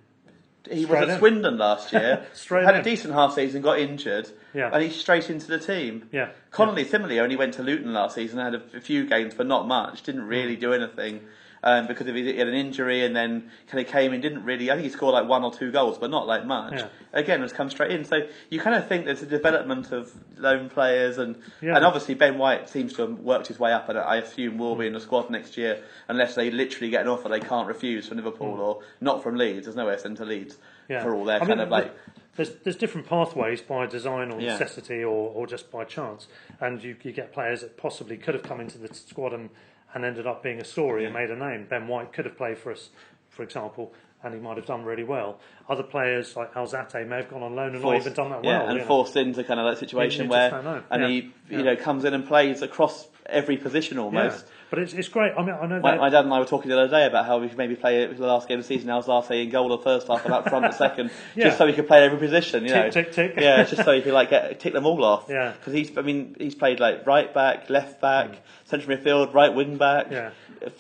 He 0.71 0.85
was 0.85 0.99
at 1.01 1.09
in. 1.11 1.19
Swindon 1.19 1.59
last 1.59 1.93
year. 1.93 2.25
Straight 2.33 2.65
had 2.65 2.75
in. 2.75 2.81
a 2.81 2.85
decent 2.85 3.15
half 3.15 3.35
season, 3.35 3.63
got 3.63 3.79
injured, 3.79 4.29
Yeah. 4.55 4.71
and 4.73 4.83
he's 4.83 4.97
straight 4.97 5.29
into 5.31 5.47
the 5.47 5.59
team. 5.59 6.09
Yeah. 6.13 6.29
Connolly 6.51 6.85
similarly 6.85 7.21
only 7.21 7.37
went 7.37 7.55
to 7.55 7.63
Luton 7.63 7.93
last 7.93 8.15
season, 8.15 8.39
had 8.39 8.55
a, 8.55 8.81
few 8.81 9.07
games 9.07 9.35
but 9.35 9.47
not 9.47 9.67
much, 9.69 10.03
didn't 10.03 10.23
Mm. 10.23 10.29
really 10.29 10.57
do 10.57 10.73
anything 10.73 11.21
um, 11.63 11.87
because 11.87 12.07
of 12.07 12.15
his, 12.15 12.27
he 12.27 12.37
had 12.39 12.49
an 12.49 12.55
injury 12.55 13.05
and 13.05 13.15
then 13.17 13.51
kind 13.69 13.85
of 13.85 13.91
came 13.93 14.13
in, 14.13 14.21
didn't 14.21 14.45
really, 14.45 14.71
I 14.71 14.75
think 14.75 14.85
he 14.85 14.91
scored 14.91 15.15
like 15.15 15.29
one 15.29 15.43
or 15.45 15.53
two 15.53 15.71
goals 15.73 15.99
but 15.99 16.11
not 16.11 16.27
like 16.27 16.45
much. 16.47 16.75
Yeah. 16.75 16.89
Again, 17.13 17.41
has 17.41 17.53
come 17.53 17.71
straight 17.71 17.91
in. 17.93 18.05
So 18.05 18.27
you 18.51 18.61
kind 18.61 18.77
of 18.77 18.87
think 18.89 19.05
there's 19.07 19.23
a 19.23 19.27
development 19.27 19.93
of 19.93 20.13
lone 20.37 20.69
players 20.69 21.19
and, 21.19 21.37
Yeah. 21.61 21.77
and 21.77 21.85
obviously 21.85 22.15
Ben 22.15 22.39
White 22.39 22.69
seems 22.69 22.93
to 22.95 23.03
have 23.03 23.19
worked 23.21 23.47
his 23.49 23.59
way 23.59 23.73
up 23.73 23.89
and 23.89 23.99
I 23.99 24.17
assume 24.17 24.59
will 24.59 24.77
be 24.77 24.87
in 24.87 24.93
the 24.93 25.01
squad 25.01 25.31
next 25.31 25.57
year 25.57 25.83
unless 26.09 26.35
they 26.35 26.51
literally 26.51 26.91
get 26.91 27.03
an 27.03 27.09
offer 27.09 27.29
they 27.29 27.41
can't 27.41 27.67
refuse 27.69 28.07
from 28.09 28.19
Liverpool 28.19 28.61
or 28.61 28.81
not 29.01 29.23
from 29.23 29.37
Leeds. 29.37 29.67
There's 29.67 29.77
nowhere 29.77 29.99
sent 29.99 30.19
to 30.19 30.25
Leeds 30.25 30.57
Mm. 30.87 30.91
Yeah. 30.91 31.03
for 31.03 31.17
all 31.17 31.25
their 31.25 31.37
I 31.37 31.39
kind 31.41 31.51
mean, 31.51 31.59
of 31.61 31.69
like 31.69 31.93
There's 32.37 32.51
there's 32.63 32.77
different 32.77 33.09
pathways 33.09 33.61
by 33.61 33.87
design 33.87 34.31
or 34.31 34.41
necessity 34.41 35.03
or, 35.03 35.33
or 35.35 35.49
just 35.49 35.69
by 35.73 35.83
chance, 35.83 36.29
and 36.61 36.81
you 36.81 36.95
you 37.03 37.11
get 37.11 37.33
players 37.33 37.63
that 37.63 37.77
possibly 37.77 38.17
could 38.17 38.35
have 38.35 38.45
come 38.45 38.61
into 38.61 38.79
the 38.79 38.95
squad 38.95 39.33
and, 39.33 39.51
and 39.97 40.05
ended 40.05 40.27
up 40.27 40.43
being 40.43 40.61
a 40.61 40.65
story 40.65 41.07
and 41.07 41.15
made 41.15 41.31
a 41.31 41.35
name. 41.37 41.67
Ben 41.71 41.89
White 41.89 42.13
could 42.13 42.27
have 42.27 42.37
played 42.37 42.59
for 42.59 42.71
us, 42.71 42.91
for 43.31 43.43
example, 43.43 43.95
and 44.23 44.35
he 44.35 44.39
might 44.39 44.59
have 44.59 44.67
done 44.67 44.85
really 44.85 45.05
well. 45.05 45.41
Other 45.71 45.83
players 45.83 46.37
like 46.37 46.53
Alzate 46.53 47.09
may 47.09 47.17
have 47.17 47.31
gone 47.31 47.43
on 47.43 47.57
loan 47.57 47.75
and 47.75 47.83
not 47.83 47.97
even 47.97 48.13
done 48.13 48.29
that 48.29 48.43
well. 48.43 48.53
Yeah, 48.61 48.65
and 48.65 48.75
you 48.75 48.79
know. 48.81 48.85
forced 48.87 49.17
into 49.17 49.43
kind 49.43 49.59
of 49.59 49.65
that 49.75 49.79
situation 49.81 50.29
where, 50.29 50.55
and 50.91 51.03
Yeah. 51.03 51.09
he, 51.09 51.15
you 51.17 51.33
Yeah. 51.49 51.63
know, 51.63 51.77
comes 51.77 52.05
in 52.05 52.13
and 52.13 52.27
plays 52.29 52.61
across 52.61 53.09
every 53.29 53.57
position 53.57 53.99
almost. 53.99 54.45
yeah. 54.47 54.53
But 54.71 54.81
it's 54.81 54.93
it's 54.95 55.09
great. 55.09 55.33
I 55.39 55.43
mean, 55.45 55.55
I 55.55 55.67
know 55.67 55.81
My, 55.81 55.97
my 55.97 56.09
dad 56.11 56.25
and 56.25 56.35
I 56.35 56.41
were 56.41 56.45
talking 56.45 56.69
the 56.71 56.79
other 56.81 56.91
day 56.91 57.07
about 57.07 57.25
how 57.27 57.39
we 57.39 57.49
should 57.49 57.57
maybe 57.59 57.77
play 57.77 58.05
the 58.07 58.27
last 58.27 58.49
game 58.49 58.59
of 58.59 58.65
the 58.65 58.69
season. 58.75 58.89
Alzate 58.91 59.45
in 59.45 59.51
goal 59.51 59.69
the 59.69 59.79
first 59.79 60.09
half 60.09 60.25
and 60.25 60.35
up 60.35 60.49
front 60.49 60.65
the 60.65 60.73
second, 60.77 61.11
Yeah. 61.37 61.45
just 61.45 61.59
so 61.59 61.67
he 61.69 61.73
could 61.73 61.87
play 61.87 62.05
every 62.05 62.19
position. 62.19 62.65
You 62.65 62.71
Tick, 62.71 62.85
know, 62.85 62.91
tick, 62.91 63.13
tick. 63.13 63.35
Yeah, 63.37 63.63
just 63.63 63.85
so 63.85 63.93
he 63.95 64.03
could 64.05 64.13
like 64.13 64.31
get 64.31 64.59
tick 64.59 64.73
them 64.73 64.85
all 64.87 65.05
off. 65.05 65.27
Yeah. 65.29 65.53
because 65.53 65.73
he's, 65.73 65.97
I 65.97 66.03
mean, 66.03 66.35
he's 66.39 66.55
played 66.57 66.81
like 66.81 67.07
right 67.07 67.33
back, 67.33 67.71
left 67.71 68.01
back, 68.01 68.31
mm. 68.33 68.37
central 68.65 68.97
midfield, 68.97 69.33
right 69.35 69.55
wing 69.55 69.77
back, 69.77 70.09
Yeah. 70.11 70.31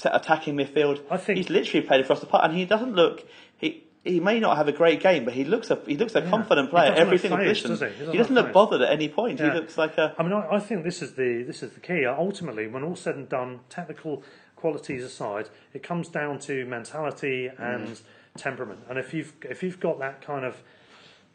attacking 0.05 0.57
midfield. 0.57 1.01
I 1.11 1.16
think- 1.16 1.36
he's 1.36 1.51
literally 1.51 1.86
played 1.86 2.01
across 2.01 2.20
the 2.20 2.26
park, 2.26 2.44
and 2.44 2.57
he 2.57 2.64
doesn't 2.64 2.94
look 2.94 3.24
he. 4.07 4.20
May 4.20 4.40
not 4.40 4.57
have 4.57 4.68
a 4.68 4.72
great 4.72 5.00
game, 5.00 5.24
but 5.24 5.34
he 5.34 5.44
looks 5.44 5.70
a 5.70 5.78
he 5.86 5.96
looks 5.96 6.14
a 6.14 6.22
confident 6.22 6.70
player 6.70 6.90
doesn't 6.90 7.07
every 7.07 7.18
single 7.18 7.38
phased, 7.38 7.62
position. 7.64 7.70
does 7.70 7.80
he? 7.80 7.86
He 7.86 7.92
He 7.92 8.18
doesn't 8.18 8.18
doesn't 8.18 8.34
look 8.34 8.44
look 8.46 8.52
bothered 8.54 8.82
at 8.82 8.92
any 8.92 9.09
point. 9.09 9.40
Yeah. 9.40 9.52
He 9.52 9.59
looks 9.61 9.76
like 9.76 9.98
a 9.98 10.14
I 10.18 10.22
mean, 10.22 10.32
I, 10.32 10.57
I 10.57 10.59
think 10.61 10.84
this 10.84 11.02
is 11.02 11.14
the 11.14 11.42
this 11.42 11.62
is 11.62 11.72
the 11.72 11.80
key. 11.80 12.04
Ultimately, 12.07 12.66
when 12.66 12.82
all's 12.82 13.00
said 13.00 13.16
and 13.16 13.28
done, 13.28 13.61
technical 13.68 14.22
qualities 14.57 15.04
aside, 15.04 15.48
it 15.74 15.82
comes 15.82 16.09
down 16.09 16.38
to 16.40 16.64
mentality 16.64 17.50
and 17.59 18.00
temperament. 18.36 18.80
And 18.88 18.98
if 18.98 19.12
you've 19.14 19.32
if 19.42 19.62
you've 19.62 19.80
got 19.80 19.98
that 19.98 20.22
kind 20.22 20.44
of 20.44 20.57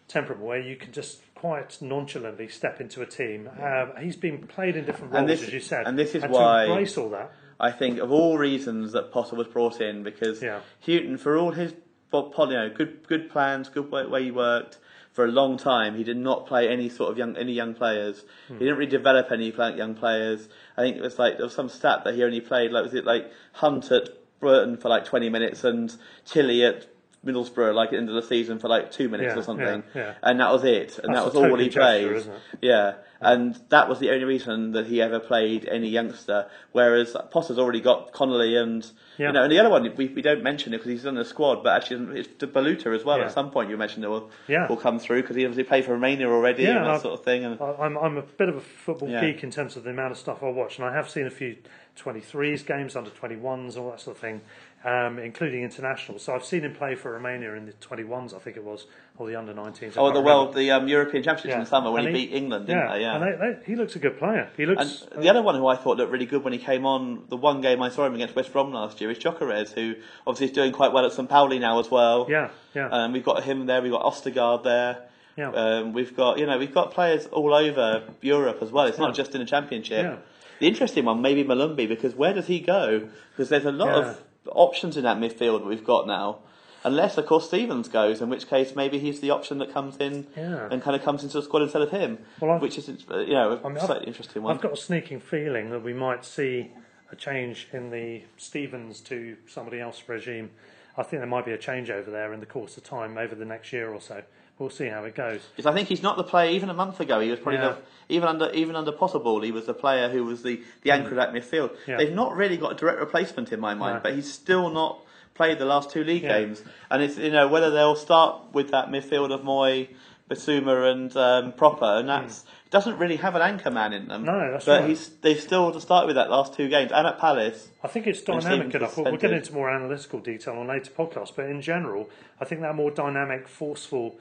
temperament 0.08 0.46
where 0.46 0.60
you 0.60 0.76
can 0.76 0.92
just 0.92 1.22
quite 1.36 1.82
nonchalantly 1.82 2.48
step 2.48 2.80
into 2.82 3.02
a 3.02 3.06
team, 3.06 3.50
um, 3.62 3.92
he's 4.00 4.16
been 4.16 4.40
played 4.48 4.76
in 4.76 4.86
different 4.86 5.14
roles, 5.14 5.28
this- 5.28 5.44
as 5.44 5.54
you 5.54 5.60
said, 5.60 5.88
and 5.88 5.98
this 5.98 6.14
is 6.16 6.24
to 6.24 6.30
why- 6.30 6.66
embrace 6.66 6.98
all 6.98 7.10
that. 7.10 7.32
I 7.60 7.72
think 7.72 8.00
of 8.00 8.12
all 8.12 8.40
reasons 8.40 8.92
that 8.94 9.12
Potter 9.12 9.36
was 9.36 9.46
brought 9.48 9.82
in 9.82 10.02
because 10.02 10.42
Yeah. 10.42 10.62
Houghton, 10.86 11.18
for 11.18 11.38
all 11.38 11.52
his 11.52 11.76
bo- 12.12 12.32
you 12.38 12.54
know, 12.54 12.70
good 12.70 13.08
good 13.08 13.30
plans, 13.30 13.70
good 13.70 13.90
way, 13.92 14.06
way 14.06 14.24
he 14.26 14.32
worked 14.32 14.78
for 15.14 15.26
a 15.26 15.28
long 15.28 15.58
time, 15.58 15.98
he 15.98 16.04
did 16.06 16.16
not 16.18 16.48
play 16.48 16.70
any 16.70 16.88
sort 16.88 17.12
of 17.12 17.18
young 17.18 17.36
any 17.36 17.54
young 17.54 17.74
players. 17.74 18.24
Hmm. 18.48 18.54
He 18.60 18.60
didn't 18.60 18.78
really 18.78 18.92
develop 18.92 19.32
any 19.32 19.52
young 19.52 19.96
players. 19.96 20.48
I 20.78 20.82
think 20.82 20.98
it 20.98 21.02
was 21.02 21.18
like 21.20 21.38
there 21.38 21.46
was 21.46 21.56
some 21.56 21.70
stat 21.70 22.04
that 22.06 22.16
he 22.16 22.24
only 22.24 22.42
played 22.42 22.72
like 22.72 22.84
was 22.84 22.94
it 22.94 23.06
like 23.06 23.32
Hunt 23.54 23.92
at 23.92 24.10
Burton 24.40 24.78
for 24.78 24.90
like 24.90 25.06
twenty 25.06 25.30
minutes 25.30 25.64
and 25.64 25.94
Tilly 26.26 26.64
at 26.64 26.88
Middlesbrough 27.26 27.76
like 27.76 27.88
at 27.88 27.92
the 27.92 27.98
end 27.98 28.10
of 28.10 28.16
the 28.16 28.24
season 28.24 28.58
for 28.58 28.68
like 28.68 28.92
two 28.92 29.08
minutes 29.10 29.34
Yeah, 29.34 29.40
or 29.40 29.44
something, 29.44 29.84
yeah, 29.94 30.02
yeah. 30.02 30.14
and 30.24 30.40
that 30.40 30.52
was 30.52 30.64
it, 30.64 30.98
and 31.04 31.14
That's 31.14 31.26
that 31.26 31.34
was 31.34 31.36
all 31.36 31.58
he 31.58 31.70
gesture, 31.70 32.22
played. 32.22 32.32
Yeah, 32.62 32.94
and 33.22 33.60
that 33.70 33.88
was 33.88 34.00
the 34.00 34.10
only 34.12 34.26
reason 34.26 34.72
that 34.72 34.88
he 34.88 35.02
ever 35.02 35.20
played 35.20 35.68
any 35.68 35.90
youngster. 35.90 36.48
Whereas 36.72 37.16
Potter's 37.32 37.60
already 37.60 37.82
got 37.82 38.12
Connolly 38.12 38.56
and 38.58 38.90
Yeah. 39.18 39.28
you 39.28 39.34
know, 39.34 39.44
and 39.44 39.52
the 39.52 39.60
other 39.60 39.70
one 39.70 39.84
we, 39.96 40.08
we 40.08 40.22
don't 40.22 40.42
mention 40.44 40.74
it 40.74 40.78
because 40.78 40.92
he's 40.92 41.06
in 41.06 41.16
the 41.16 41.26
squad, 41.26 41.64
but 41.64 41.76
actually 41.76 41.98
um, 41.98 42.16
it's 42.16 42.30
the 42.40 42.48
Baluta 42.48 42.96
as 42.96 43.04
well. 43.06 43.18
Yeah. 43.20 43.26
At 43.26 43.32
some 43.34 43.52
point, 43.52 43.70
you 43.70 43.78
mentioned 43.78 44.04
it 44.04 44.08
will 44.10 44.30
Yeah. 44.48 44.68
will 44.68 44.78
come 44.78 44.98
through 45.00 45.22
because 45.22 45.36
he 45.36 45.46
obviously 45.46 45.64
played 45.66 45.86
for 45.86 45.94
Romania 45.94 46.28
already 46.30 46.66
and 46.66 46.78
that 46.78 46.88
I've- 46.90 47.00
sort 47.02 47.20
of 47.20 47.24
thing. 47.26 47.46
And 47.46 47.60
I'm 47.62 47.98
I'm 47.98 48.18
a 48.18 48.24
bit 48.24 48.50
of 48.50 48.56
a 48.58 48.62
football 48.62 49.10
geek 49.10 49.44
in 49.44 49.52
terms 49.52 49.76
of 49.78 49.84
the 49.84 49.92
amount 49.92 50.12
of 50.12 50.18
stuff 50.18 50.42
I 50.44 50.50
watch, 50.50 50.78
and 50.80 50.86
I 50.88 50.94
have 50.94 51.10
seen 51.10 51.28
a 51.28 51.32
few 51.32 51.58
23s 51.96 52.66
games, 52.66 52.96
under 52.96 53.10
21s, 53.12 53.78
all 53.78 53.92
that 53.92 54.00
sort 54.02 54.16
of 54.16 54.22
thing, 54.22 54.42
um, 54.84 55.20
including 55.20 55.64
internationals. 55.64 56.24
So 56.24 56.34
I've 56.34 56.44
seen 56.46 56.62
him 56.64 56.74
play 56.74 56.96
for 56.96 57.12
Romania 57.12 57.54
in 57.54 57.66
the 57.66 57.74
21s, 57.74 58.34
I 58.36 58.40
think 58.40 58.58
it 58.58 58.64
was, 58.64 58.88
or 59.18 59.28
the 59.28 59.36
under 59.36 59.54
19s. 59.54 59.96
I 59.98 60.00
oh, 60.00 60.08
the 60.08 60.20
remember. 60.20 60.22
world, 60.24 60.56
the 60.56 60.72
um, 60.72 60.88
European 60.88 61.24
Championships 61.24 61.50
Yeah. 61.50 61.56
in 61.58 61.60
the 61.62 61.70
summer 61.70 61.92
when 61.92 62.06
And 62.08 62.16
he, 62.16 62.26
beat 62.28 62.36
England, 62.36 62.68
didn't 62.68 62.82
yeah, 62.88 62.94
they? 62.94 63.02
Yeah. 63.02 63.16
and 63.16 63.24
they, 63.24 63.54
they, 63.60 63.66
he 63.66 63.76
looks 63.76 63.96
a 63.96 64.00
good 64.00 64.18
player. 64.18 64.50
He 64.58 64.66
looks. 64.66 65.06
And 65.12 65.24
the 65.24 65.30
other 65.30 65.42
one 65.42 65.56
who 65.56 65.68
I 65.68 65.76
thought 65.76 65.98
looked 65.98 66.12
really 66.12 66.26
good 66.26 66.44
when 66.44 66.54
he 66.54 66.60
came 66.60 66.86
on, 66.86 67.24
the 67.30 67.38
one 67.38 67.62
game 67.62 67.82
I 67.82 67.90
saw 67.90 68.06
him 68.06 68.16
against 68.16 68.36
West 68.36 68.52
Brom 68.52 68.72
last 68.74 69.00
year, 69.02 69.12
is 69.12 69.20
Gyökeres, 69.20 69.72
who 69.74 69.96
obviously 70.26 70.48
is 70.48 70.52
doing 70.54 70.72
quite 70.72 70.94
well 70.94 71.06
at 71.06 71.12
St. 71.14 71.30
Pauli 71.30 71.60
now 71.60 71.80
as 71.80 71.92
well. 71.92 72.26
Yeah, 72.30 72.50
yeah. 72.74 72.88
Um, 72.90 73.12
we've 73.14 73.24
got 73.26 73.44
him 73.44 73.66
there, 73.68 73.82
we've 73.82 73.92
got 73.92 74.04
Ostergaard 74.04 74.64
there. 74.64 75.04
Yeah. 75.38 75.52
Um, 75.52 75.94
we've 75.94 76.16
got 76.16 76.40
you 76.40 76.46
know 76.46 76.58
we've 76.58 76.74
got 76.74 76.92
players 76.92 77.26
all 77.28 77.54
over 77.54 78.04
Europe 78.22 78.58
as 78.62 78.70
well. 78.70 78.86
It's 78.88 78.98
Yeah. 79.00 79.06
not 79.06 79.16
just 79.16 79.34
in 79.34 79.40
the 79.40 79.48
Championship. 79.48 80.04
Yeah. 80.04 80.16
The 80.60 80.68
interesting 80.68 81.06
one 81.06 81.22
maybe 81.22 81.44
Molumby 81.46 81.88
because 81.88 82.14
where 82.16 82.34
does 82.34 82.48
he 82.48 82.60
go? 82.60 83.08
Because 83.32 83.48
there's 83.48 83.64
a 83.66 83.72
lot 83.72 83.88
Yeah. 84.06 84.14
Of 84.46 84.52
options 84.56 84.98
in 84.98 85.04
that 85.04 85.18
midfield 85.18 85.60
that 85.60 85.68
we've 85.68 85.84
got 85.84 86.08
now. 86.08 86.40
Unless 86.84 87.18
of 87.20 87.28
course 87.28 87.48
Stephens 87.48 87.88
goes, 87.88 88.22
in 88.22 88.30
which 88.30 88.48
case 88.48 88.76
maybe 88.76 88.98
he's 88.98 89.20
the 89.20 89.30
option 89.30 89.60
that 89.60 89.72
comes 89.72 89.98
in 89.98 90.26
Yeah. 90.36 90.68
and 90.72 90.82
kind 90.82 90.96
of 90.96 91.04
comes 91.04 91.22
into 91.24 91.38
the 91.38 91.44
squad 91.44 91.62
instead 91.62 91.84
of 91.84 91.92
him, 91.92 92.18
Well, 92.40 92.58
which 92.60 92.78
is 92.80 92.88
you 92.88 92.98
know 93.34 93.60
a 93.64 93.66
I 93.66 93.70
mean, 93.70 93.78
I've- 93.78 94.04
interesting 94.06 94.42
one. 94.42 94.56
I've 94.56 94.62
got 94.62 94.74
a 94.74 94.78
sneaking 94.78 95.20
feeling 95.20 95.70
that 95.70 95.84
we 95.84 95.94
might 95.94 96.26
see 96.26 96.72
a 97.12 97.16
change 97.16 97.68
in 97.72 97.92
the 97.92 98.24
Stephens 98.38 99.00
to 99.02 99.38
somebody 99.48 99.80
else 99.80 100.02
regime. 100.08 100.50
I 100.98 101.04
think 101.04 101.20
there 101.20 101.28
might 101.28 101.46
be 101.46 101.52
a 101.52 101.58
changeover 101.58 102.08
there 102.08 102.34
in 102.34 102.40
the 102.40 102.46
course 102.48 102.78
of 102.78 102.84
time 102.84 103.18
over 103.18 103.36
the 103.36 103.46
next 103.46 103.72
year 103.72 103.94
or 103.94 104.02
so. 104.02 104.24
We'll 104.62 104.70
see 104.70 104.86
how 104.90 105.04
it 105.06 105.16
goes. 105.16 105.42
Because 105.56 105.66
I 105.66 105.74
think 105.74 105.88
he's 105.88 106.04
not 106.04 106.18
the 106.18 106.24
player. 106.24 106.52
Even 106.52 106.70
a 106.70 106.74
month 106.76 107.00
ago, 107.00 107.20
he 107.20 107.32
was 107.32 107.40
probably 107.40 107.62
Yeah. 107.62 107.70
the, 108.10 108.14
even 108.14 108.30
under 108.30 108.52
even 108.52 108.76
under 108.76 108.92
Potterball, 108.92 109.44
he 109.44 109.52
was 109.52 109.66
the 109.66 109.74
player 109.74 110.08
who 110.08 110.24
was 110.24 110.44
the, 110.44 110.62
the 110.84 110.92
anchor 110.92 111.10
of 111.10 111.16
that 111.16 111.34
midfield. 111.34 111.72
Mm. 111.72 111.78
Yeah. 111.88 111.98
They've 111.98 112.14
not 112.14 112.36
really 112.36 112.58
got 112.58 112.74
a 112.74 112.76
direct 112.76 113.00
replacement 113.00 113.52
in 113.52 113.60
my 113.60 113.74
mind, 113.74 113.96
No. 113.96 114.00
but 114.04 114.14
he's 114.14 114.32
still 114.32 114.70
not 114.70 115.00
played 115.34 115.58
the 115.58 115.66
last 115.66 115.90
two 115.90 116.04
league 116.04 116.22
Yeah. 116.22 116.42
games. 116.42 116.62
And 116.92 117.02
it's 117.02 117.18
you 117.18 117.32
know 117.32 117.48
whether 117.48 117.72
they'll 117.72 117.96
start 117.96 118.54
with 118.54 118.70
that 118.70 118.90
midfield 118.90 119.32
of 119.34 119.42
Mooy, 119.42 119.88
Bissouma, 120.30 120.92
and 120.92 121.18
um, 121.18 121.54
Proper, 121.54 121.98
and 121.98 122.08
that's 122.08 122.46
doesn't 122.70 123.00
really 123.00 123.18
have 123.18 123.34
an 123.36 123.42
anchor 123.42 123.72
man 123.72 123.94
in 123.94 124.08
them. 124.10 124.22
Mm. 124.22 124.26
No, 124.28 124.52
that's 124.52 124.66
but 124.66 124.82
right. 124.82 124.90
he's 124.90 125.10
they've 125.22 125.40
still 125.40 125.72
to 125.72 125.82
start 125.82 126.06
with 126.06 126.18
that 126.18 126.30
last 126.30 126.54
two 126.54 126.70
games, 126.70 126.92
and 126.92 127.08
at 127.08 127.18
Palace. 127.18 127.70
I 127.84 127.88
think 127.88 128.06
it's 128.06 128.22
dynamic 128.22 128.76
enough. 128.76 128.96
We'll, 128.96 129.06
we'll 129.06 129.18
get 129.18 129.34
into 129.34 129.54
more 129.54 129.72
analytical 129.72 130.20
detail 130.20 130.54
on 130.54 130.68
later 130.68 130.92
podcasts, 130.92 131.36
but 131.36 131.46
in 131.46 131.64
general, 131.64 132.10
I 132.40 132.46
think 132.46 132.62
that 132.62 132.76
more 132.76 132.92
dynamic, 132.92 133.48
forceful, 133.48 134.18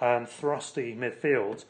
um, 0.00 0.26
thrusty 0.26 0.94
midfield. 0.94 1.64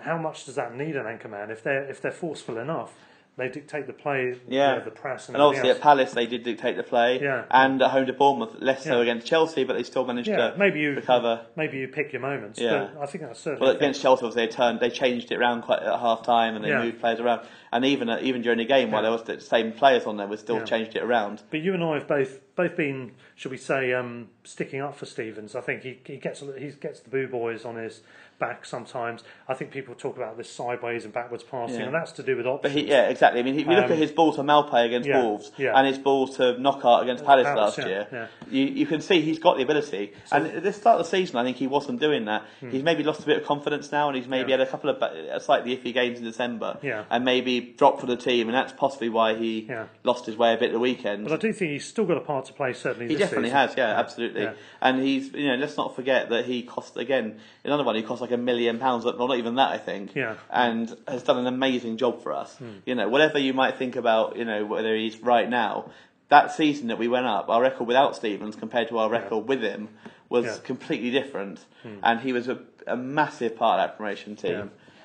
How 0.00 0.18
much 0.18 0.44
does 0.44 0.54
that 0.56 0.74
need 0.76 0.96
an 0.96 1.06
anchor 1.06 1.28
man? 1.28 1.50
If 1.50 1.62
they're 1.62 1.88
if 1.88 2.00
they're 2.00 2.10
forceful 2.12 2.58
enough, 2.58 2.94
they 3.36 3.48
dictate 3.48 3.86
the 3.86 3.92
play, 3.94 4.36
Yeah, 4.46 4.72
you 4.74 4.78
know, 4.80 4.84
the 4.84 4.90
press, 4.90 5.28
and, 5.28 5.36
and 5.36 5.42
obviously 5.42 5.70
everything 5.70 5.80
at. 5.80 5.82
Palace 5.82 6.12
they 6.12 6.26
did 6.26 6.42
dictate 6.42 6.76
the 6.76 6.82
play, 6.82 7.18
Yeah. 7.20 7.44
and 7.50 7.80
at 7.80 7.90
home 7.90 8.04
to 8.06 8.12
Bournemouth, 8.12 8.56
less 8.60 8.84
so 8.84 8.96
Yeah. 8.96 9.02
against 9.02 9.26
Chelsea, 9.26 9.64
but 9.64 9.72
they 9.74 9.82
still 9.84 10.04
managed 10.04 10.28
Yeah, 10.28 10.50
to 10.50 10.58
maybe 10.58 10.80
you 10.80 10.94
recover. 10.94 11.46
Maybe 11.56 11.78
you 11.78 11.88
pick 11.88 12.12
your 12.12 12.20
moments. 12.20 12.60
Yeah. 12.60 12.88
but 12.94 13.02
I 13.02 13.06
think 13.06 13.24
that's 13.24 13.40
certainly. 13.40 13.66
Well, 13.66 13.76
against 13.76 14.02
Chelsea, 14.02 14.28
they 14.30 14.46
turned, 14.48 14.80
they 14.80 14.90
changed 14.90 15.32
it 15.32 15.36
around 15.38 15.62
quite 15.62 15.80
at 15.82 15.98
half 15.98 16.22
time, 16.22 16.56
and 16.56 16.64
they 16.64 16.68
Yeah. 16.68 16.82
moved 16.82 17.00
players 17.00 17.20
around. 17.20 17.40
And 17.72 17.86
even 17.86 18.10
uh, 18.10 18.18
even 18.20 18.42
during 18.42 18.58
the 18.58 18.66
game, 18.66 18.90
while 18.90 19.00
there 19.02 19.10
was 19.10 19.22
the 19.22 19.40
same 19.40 19.72
players 19.72 20.04
on 20.04 20.18
there, 20.18 20.26
we 20.26 20.36
still 20.36 20.60
changed 20.62 20.94
it 20.94 21.02
around. 21.02 21.42
But 21.50 21.60
you 21.60 21.72
and 21.72 21.82
I 21.82 21.94
have 21.94 22.06
both 22.06 22.40
both 22.54 22.76
been, 22.76 23.12
should 23.34 23.50
we 23.50 23.56
say, 23.56 23.94
um, 23.94 24.28
sticking 24.44 24.82
up 24.82 24.94
for 24.94 25.06
Stephens. 25.06 25.56
I 25.56 25.62
think 25.62 25.82
he, 25.82 25.98
he 26.04 26.18
gets 26.18 26.40
he 26.58 26.70
gets 26.72 27.00
the 27.00 27.08
boo 27.08 27.26
boys 27.28 27.64
on 27.64 27.76
his 27.76 28.02
back 28.42 28.66
sometimes. 28.66 29.22
I 29.48 29.54
think 29.54 29.70
people 29.70 29.94
talk 29.94 30.16
about 30.16 30.36
this 30.36 30.50
sideways 30.50 31.04
and 31.04 31.12
backwards 31.14 31.44
passing, 31.44 31.78
Yeah. 31.80 31.86
and 31.86 31.94
that's 31.94 32.12
to 32.12 32.22
do 32.22 32.36
with 32.36 32.44
But 32.44 32.54
options. 32.54 32.74
he, 32.74 32.88
yeah, 32.88 33.08
exactly. 33.08 33.40
I 33.40 33.42
mean, 33.44 33.58
if 33.58 33.66
you 33.66 33.72
look 33.72 33.84
Um, 33.86 33.92
at 33.92 33.98
his 33.98 34.10
ball 34.12 34.32
to 34.34 34.42
Maupay 34.42 34.84
against 34.86 35.08
yeah, 35.08 35.22
Wolves 35.22 35.52
yeah. 35.56 35.76
and 35.78 35.86
his 35.86 35.98
ball 35.98 36.26
to 36.38 36.58
Knockaert 36.58 37.02
against 37.04 37.24
Palace 37.24 37.46
Palace, 37.46 37.78
last 37.78 37.88
year. 37.88 38.28
You, 38.50 38.64
you 38.66 38.86
can 38.86 39.00
see 39.00 39.20
he's 39.20 39.38
got 39.38 39.56
the 39.56 39.62
ability. 39.62 40.12
and 40.32 40.46
at 40.48 40.62
the 40.62 40.72
start 40.72 40.98
of 41.00 41.06
the 41.06 41.10
season, 41.10 41.36
I 41.36 41.44
think 41.44 41.56
he 41.56 41.66
wasn't 41.68 42.00
doing 42.00 42.24
that. 42.26 42.42
He's 42.70 42.82
maybe 42.82 43.02
lost 43.04 43.22
a 43.22 43.26
bit 43.26 43.38
of 43.38 43.44
confidence 43.46 43.90
now, 43.92 44.08
and 44.08 44.16
he's 44.16 44.26
maybe 44.28 44.52
Hmm. 44.52 44.58
Had 44.58 44.60
a 44.60 44.66
couple 44.66 44.90
of 44.90 44.98
ba- 44.98 45.38
slightly 45.40 45.76
iffy 45.76 45.94
games 45.94 46.18
in 46.18 46.24
December, 46.24 46.78
Yeah. 46.82 47.04
and 47.10 47.24
maybe 47.24 47.60
dropped 47.78 48.00
for 48.00 48.06
the 48.06 48.16
team, 48.16 48.48
and 48.48 48.54
that's 48.56 48.72
possibly 48.72 49.08
why 49.08 49.34
he 49.34 49.70
lost 50.04 50.26
his 50.26 50.36
way 50.36 50.52
a 50.52 50.56
bit 50.58 50.72
the 50.72 50.78
weekend. 50.80 51.24
but 51.24 51.32
I 51.32 51.36
do 51.36 51.52
think 51.52 51.70
he's 51.70 51.84
still 51.86 52.04
got 52.04 52.16
a 52.16 52.20
part 52.20 52.46
to 52.46 52.52
play. 52.52 52.72
Certainly, 52.72 53.06
He 53.08 53.14
this 53.14 53.20
definitely 53.24 53.50
season. 53.50 53.68
has, 53.68 53.76
yeah, 53.76 53.98
absolutely. 53.98 54.48
And 54.80 55.00
he's, 55.02 55.32
you 55.32 55.46
know, 55.48 55.54
let's 55.54 55.76
not 55.76 55.94
forget 55.94 56.28
that 56.30 56.46
he 56.46 56.62
cost 56.62 56.96
again 56.96 57.38
another 57.64 57.84
one. 57.84 57.94
He 57.94 58.02
cost 58.02 58.20
like 58.20 58.31
a 58.32 58.36
million 58.38 58.78
pounds, 58.78 59.04
well, 59.04 59.16
not 59.28 59.38
even 59.38 59.54
that, 59.56 59.70
I 59.70 59.78
think. 59.78 60.14
Yeah. 60.14 60.36
And 60.50 60.94
has 61.06 61.22
done 61.22 61.38
an 61.38 61.46
amazing 61.46 61.96
job 61.96 62.22
for 62.22 62.32
us. 62.32 62.56
Hmm. 62.56 62.70
You 62.86 62.94
know, 62.94 63.08
whatever 63.08 63.38
you 63.38 63.52
might 63.54 63.76
think 63.76 63.96
about, 63.96 64.36
you 64.36 64.44
know, 64.44 64.64
whether 64.64 64.94
he's 64.96 65.18
right 65.18 65.48
now, 65.48 65.90
that 66.28 66.52
season 66.52 66.88
that 66.88 66.98
we 66.98 67.08
went 67.08 67.26
up, 67.26 67.48
our 67.48 67.60
record 67.62 67.86
without 67.86 68.16
Stephens 68.16 68.56
compared 68.56 68.88
to 68.88 68.98
our 68.98 69.10
record 69.10 69.46
with 69.48 69.60
him 69.62 69.88
was 70.28 70.46
Yeah. 70.46 70.56
Completely 70.64 71.10
different. 71.10 71.60
Hmm. 71.82 71.96
And 72.02 72.20
he 72.20 72.32
was 72.32 72.48
a, 72.48 72.58
a 72.86 72.96
massive 72.96 73.54
part 73.56 73.80
of 73.80 73.86
that 73.88 73.96
promotion 73.98 74.34
team. 74.36 74.52
Yeah. 74.52 74.64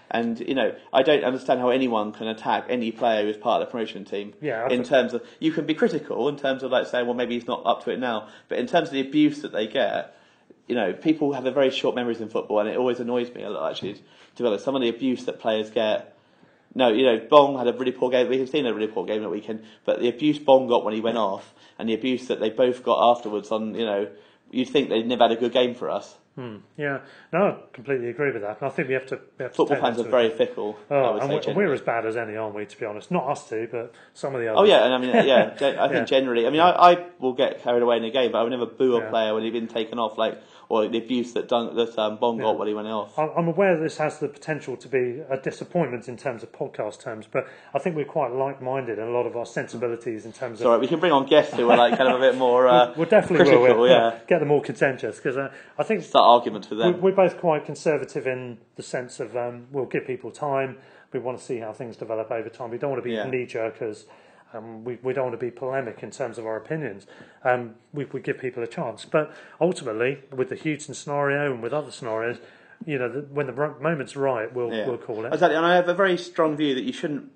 And 0.10 0.40
you 0.40 0.56
know, 0.56 0.74
I 0.94 1.04
don't 1.04 1.26
understand 1.26 1.60
how 1.60 1.70
anyone 1.70 2.14
can 2.14 2.28
attack 2.28 2.68
any 2.70 2.94
player 2.94 3.24
who's 3.26 3.36
part 3.36 3.62
of 3.62 3.68
the 3.68 3.72
promotion 3.72 4.06
team. 4.06 4.34
Yeah, 4.40 4.64
in 4.64 4.70
think- 4.70 4.86
terms 4.88 5.14
of 5.14 5.22
you 5.42 5.52
can 5.52 5.66
be 5.66 5.74
critical 5.74 6.30
in 6.30 6.38
terms 6.38 6.64
of 6.64 6.72
like 6.72 6.88
saying, 6.88 7.06
well, 7.06 7.14
maybe 7.14 7.34
he's 7.36 7.46
not 7.48 7.64
up 7.66 7.84
to 7.84 7.92
it 7.92 8.00
now. 8.00 8.30
But 8.48 8.60
in 8.60 8.68
terms 8.68 8.88
of 8.88 8.94
the 8.94 9.02
abuse 9.02 9.42
that 9.42 9.52
they 9.52 9.68
get, 9.68 10.16
you 10.68 10.76
know, 10.76 10.94
people 10.94 11.34
have 11.34 11.46
a 11.46 11.52
very 11.52 11.72
short 11.72 11.96
memories 11.96 12.22
in 12.22 12.30
football, 12.30 12.60
and 12.60 12.70
it 12.70 12.78
always 12.78 13.00
annoys 13.00 13.34
me 13.34 13.44
a 13.44 13.50
lot. 13.50 13.72
Actually, 13.72 13.94
to 13.94 14.44
be 14.44 14.48
honest, 14.48 14.66
some 14.66 14.76
of 14.76 14.82
the 14.82 14.90
abuse 14.90 15.26
that 15.26 15.40
players 15.40 15.70
get. 15.70 16.14
No, 16.76 16.90
you 16.90 17.06
know, 17.06 17.26
Bong 17.30 17.58
had 17.58 17.68
a 17.68 17.74
really 17.74 17.92
poor 17.94 18.12
game. 18.12 18.30
We 18.30 18.38
have 18.40 18.50
seen 18.50 18.66
a 18.68 18.74
really 18.74 18.88
poor 18.88 19.06
game 19.06 19.22
that 19.24 19.30
weekend, 19.30 19.64
but 19.86 20.00
the 20.00 20.10
abuse 20.10 20.38
Bong 20.38 20.68
got 20.68 20.84
when 20.86 20.94
he 20.94 21.02
went 21.02 21.18
off, 21.18 21.54
and 21.80 21.90
the 21.90 21.94
abuse 21.96 22.28
that 22.28 22.40
they 22.40 22.50
both 22.52 22.84
got 22.84 23.18
afterwards 23.18 23.52
on, 23.52 23.74
you 23.74 23.86
know, 23.86 24.08
you'd 24.52 24.70
think 24.70 24.90
they'd 24.90 25.08
never 25.08 25.24
had 25.24 25.32
a 25.32 25.38
good 25.38 25.54
game 25.54 25.74
for 25.74 25.90
us. 25.90 26.16
Hmm, 26.36 26.58
yeah, 26.78 27.00
no, 27.34 27.40
I 27.40 27.58
completely 27.74 28.10
agree 28.10 28.32
with 28.32 28.44
that. 28.44 28.62
And 28.62 28.70
I 28.70 28.72
think 28.72 28.90
we 28.90 28.94
have 28.94 29.08
to. 29.08 29.20
We 29.40 29.44
have 29.44 29.54
to 29.54 29.58
Football 29.58 29.78
that 29.78 29.82
fans 29.96 30.00
are 30.06 30.12
very 30.12 30.26
account. 30.28 30.38
fickle. 30.38 30.78
Oh, 30.92 31.16
and 31.18 31.32
generally. 31.42 31.54
we're 31.56 31.74
as 31.74 31.82
bad 31.82 32.06
as 32.06 32.16
any, 32.16 32.36
aren't 32.36 32.54
we? 32.54 32.64
To 32.68 32.78
be 32.80 32.86
honest, 32.86 33.10
not 33.10 33.28
us 33.28 33.50
two, 33.50 33.68
but 33.72 33.96
some 34.14 34.36
of 34.36 34.42
the 34.42 34.50
others. 34.50 34.60
Oh 34.60 34.64
yeah, 34.66 34.86
and 34.86 34.94
I 34.94 34.98
mean, 35.00 35.26
yeah, 35.26 35.54
I 35.56 35.88
think 35.88 35.92
Yeah. 35.92 36.04
generally, 36.04 36.46
I 36.46 36.52
mean, 36.52 36.60
I, 36.62 36.70
I 36.92 37.06
will 37.18 37.34
get 37.34 37.64
carried 37.64 37.82
away 37.82 37.98
in 37.98 38.04
a 38.04 38.12
game, 38.12 38.34
but 38.34 38.38
I 38.38 38.44
would 38.44 38.52
never 38.52 38.68
boo 38.68 38.98
a 38.98 39.00
Yeah. 39.00 39.10
player 39.10 39.34
when 39.34 39.42
he's 39.42 39.52
been 39.54 39.68
taken 39.68 39.98
off, 39.98 40.20
like 40.20 40.38
or 40.70 40.86
the 40.88 40.98
abuse 40.98 41.32
that 41.34 41.48
Dun- 41.48 41.76
that 41.76 41.98
um, 41.98 42.18
Bong 42.18 42.38
Yeah. 42.38 42.44
got 42.44 42.58
when 42.60 42.68
he 42.68 42.74
went 42.74 42.88
off. 42.90 43.18
I- 43.18 43.30
I'm 43.38 43.48
aware 43.48 43.78
this 43.78 43.98
has 43.98 44.20
the 44.20 44.28
potential 44.28 44.76
to 44.78 44.88
be 44.90 45.22
a 45.30 45.38
disappointment 45.38 46.08
in 46.10 46.18
terms 46.18 46.44
of 46.44 46.52
podcast 46.52 47.02
terms, 47.02 47.26
but 47.32 47.48
I 47.74 47.80
think 47.80 47.96
we're 47.96 48.04
quite 48.06 48.32
like-minded 48.34 49.00
in 49.00 49.08
a 49.08 49.12
lot 49.12 49.26
of 49.26 49.38
our 49.38 49.46
sensibilities 49.46 50.26
in 50.26 50.34
terms 50.34 50.60
It's 50.60 50.66
of. 50.68 50.82
We 50.82 50.88
can 50.88 51.00
bring 51.00 51.12
on 51.14 51.26
guests 51.26 51.56
who 51.56 51.70
are 51.72 51.78
like 51.78 51.98
kind 51.98 52.12
of 52.12 52.22
a 52.22 52.32
bit 52.32 52.38
more 52.38 52.68
uh, 52.76 52.94
We'll 52.98 53.08
definitely 53.08 53.46
critical. 53.46 53.62
will. 53.64 53.82
we'll, 53.82 53.90
yeah, 53.90 54.20
get 54.28 54.40
them 54.40 54.50
more 54.50 54.62
contentious 54.62 55.18
because 55.18 55.38
uh, 55.38 55.52
I 55.80 55.84
think 55.84 56.04
start 56.04 56.26
arguments 56.26 56.70
with 56.70 56.80
we- 56.80 56.84
them. 56.92 57.02
we're 57.02 57.12
both 57.16 57.38
quite 57.40 57.66
conservative 57.66 58.28
in 58.28 58.58
the 58.76 58.84
sense 58.84 59.20
of 59.20 59.36
um, 59.38 59.68
we'll 59.72 59.86
give 59.86 60.06
people 60.06 60.32
time. 60.32 60.78
We 61.14 61.20
want 61.20 61.38
to 61.40 61.44
see 61.44 61.60
how 61.60 61.72
things 61.72 61.96
develop 61.96 62.30
over 62.32 62.50
time. 62.50 62.70
We 62.72 62.78
don't 62.78 62.92
want 62.92 63.02
to 63.02 63.08
be 63.10 63.16
Yeah. 63.16 63.24
knee 63.30 63.46
jerkers. 63.46 64.04
Um, 64.54 64.84
we, 64.84 64.98
we 65.04 65.14
don't 65.14 65.26
want 65.26 65.40
to 65.40 65.46
be 65.46 65.52
polemic 65.52 66.02
in 66.04 66.12
terms 66.12 66.38
of 66.38 66.46
our 66.46 66.56
opinions. 66.56 67.06
Um, 67.44 67.76
we, 67.94 68.06
we 68.06 68.22
give 68.22 68.40
people 68.40 68.64
a 68.64 68.68
chance. 68.68 69.04
But 69.06 69.34
ultimately, 69.60 70.20
with 70.32 70.50
the 70.50 70.56
Hughton 70.56 70.94
scenario 70.94 71.52
and 71.54 71.62
with 71.62 71.74
other 71.74 71.92
scenarios, 71.92 72.38
you 72.86 72.98
know, 72.98 73.10
the, 73.10 73.22
when 73.22 73.48
the 73.48 73.76
moment's 73.82 74.16
right, 74.16 74.54
we'll, 74.54 74.72
Yeah. 74.74 74.88
we'll 74.88 74.98
call 74.98 75.26
it. 75.26 75.34
Exactly, 75.34 75.58
and 75.58 75.66
I 75.66 75.76
have 75.76 75.90
a 75.90 75.94
very 75.94 76.18
strong 76.18 76.56
view 76.56 76.76
that 76.76 76.84
you 76.84 76.94
shouldn't 76.94 77.32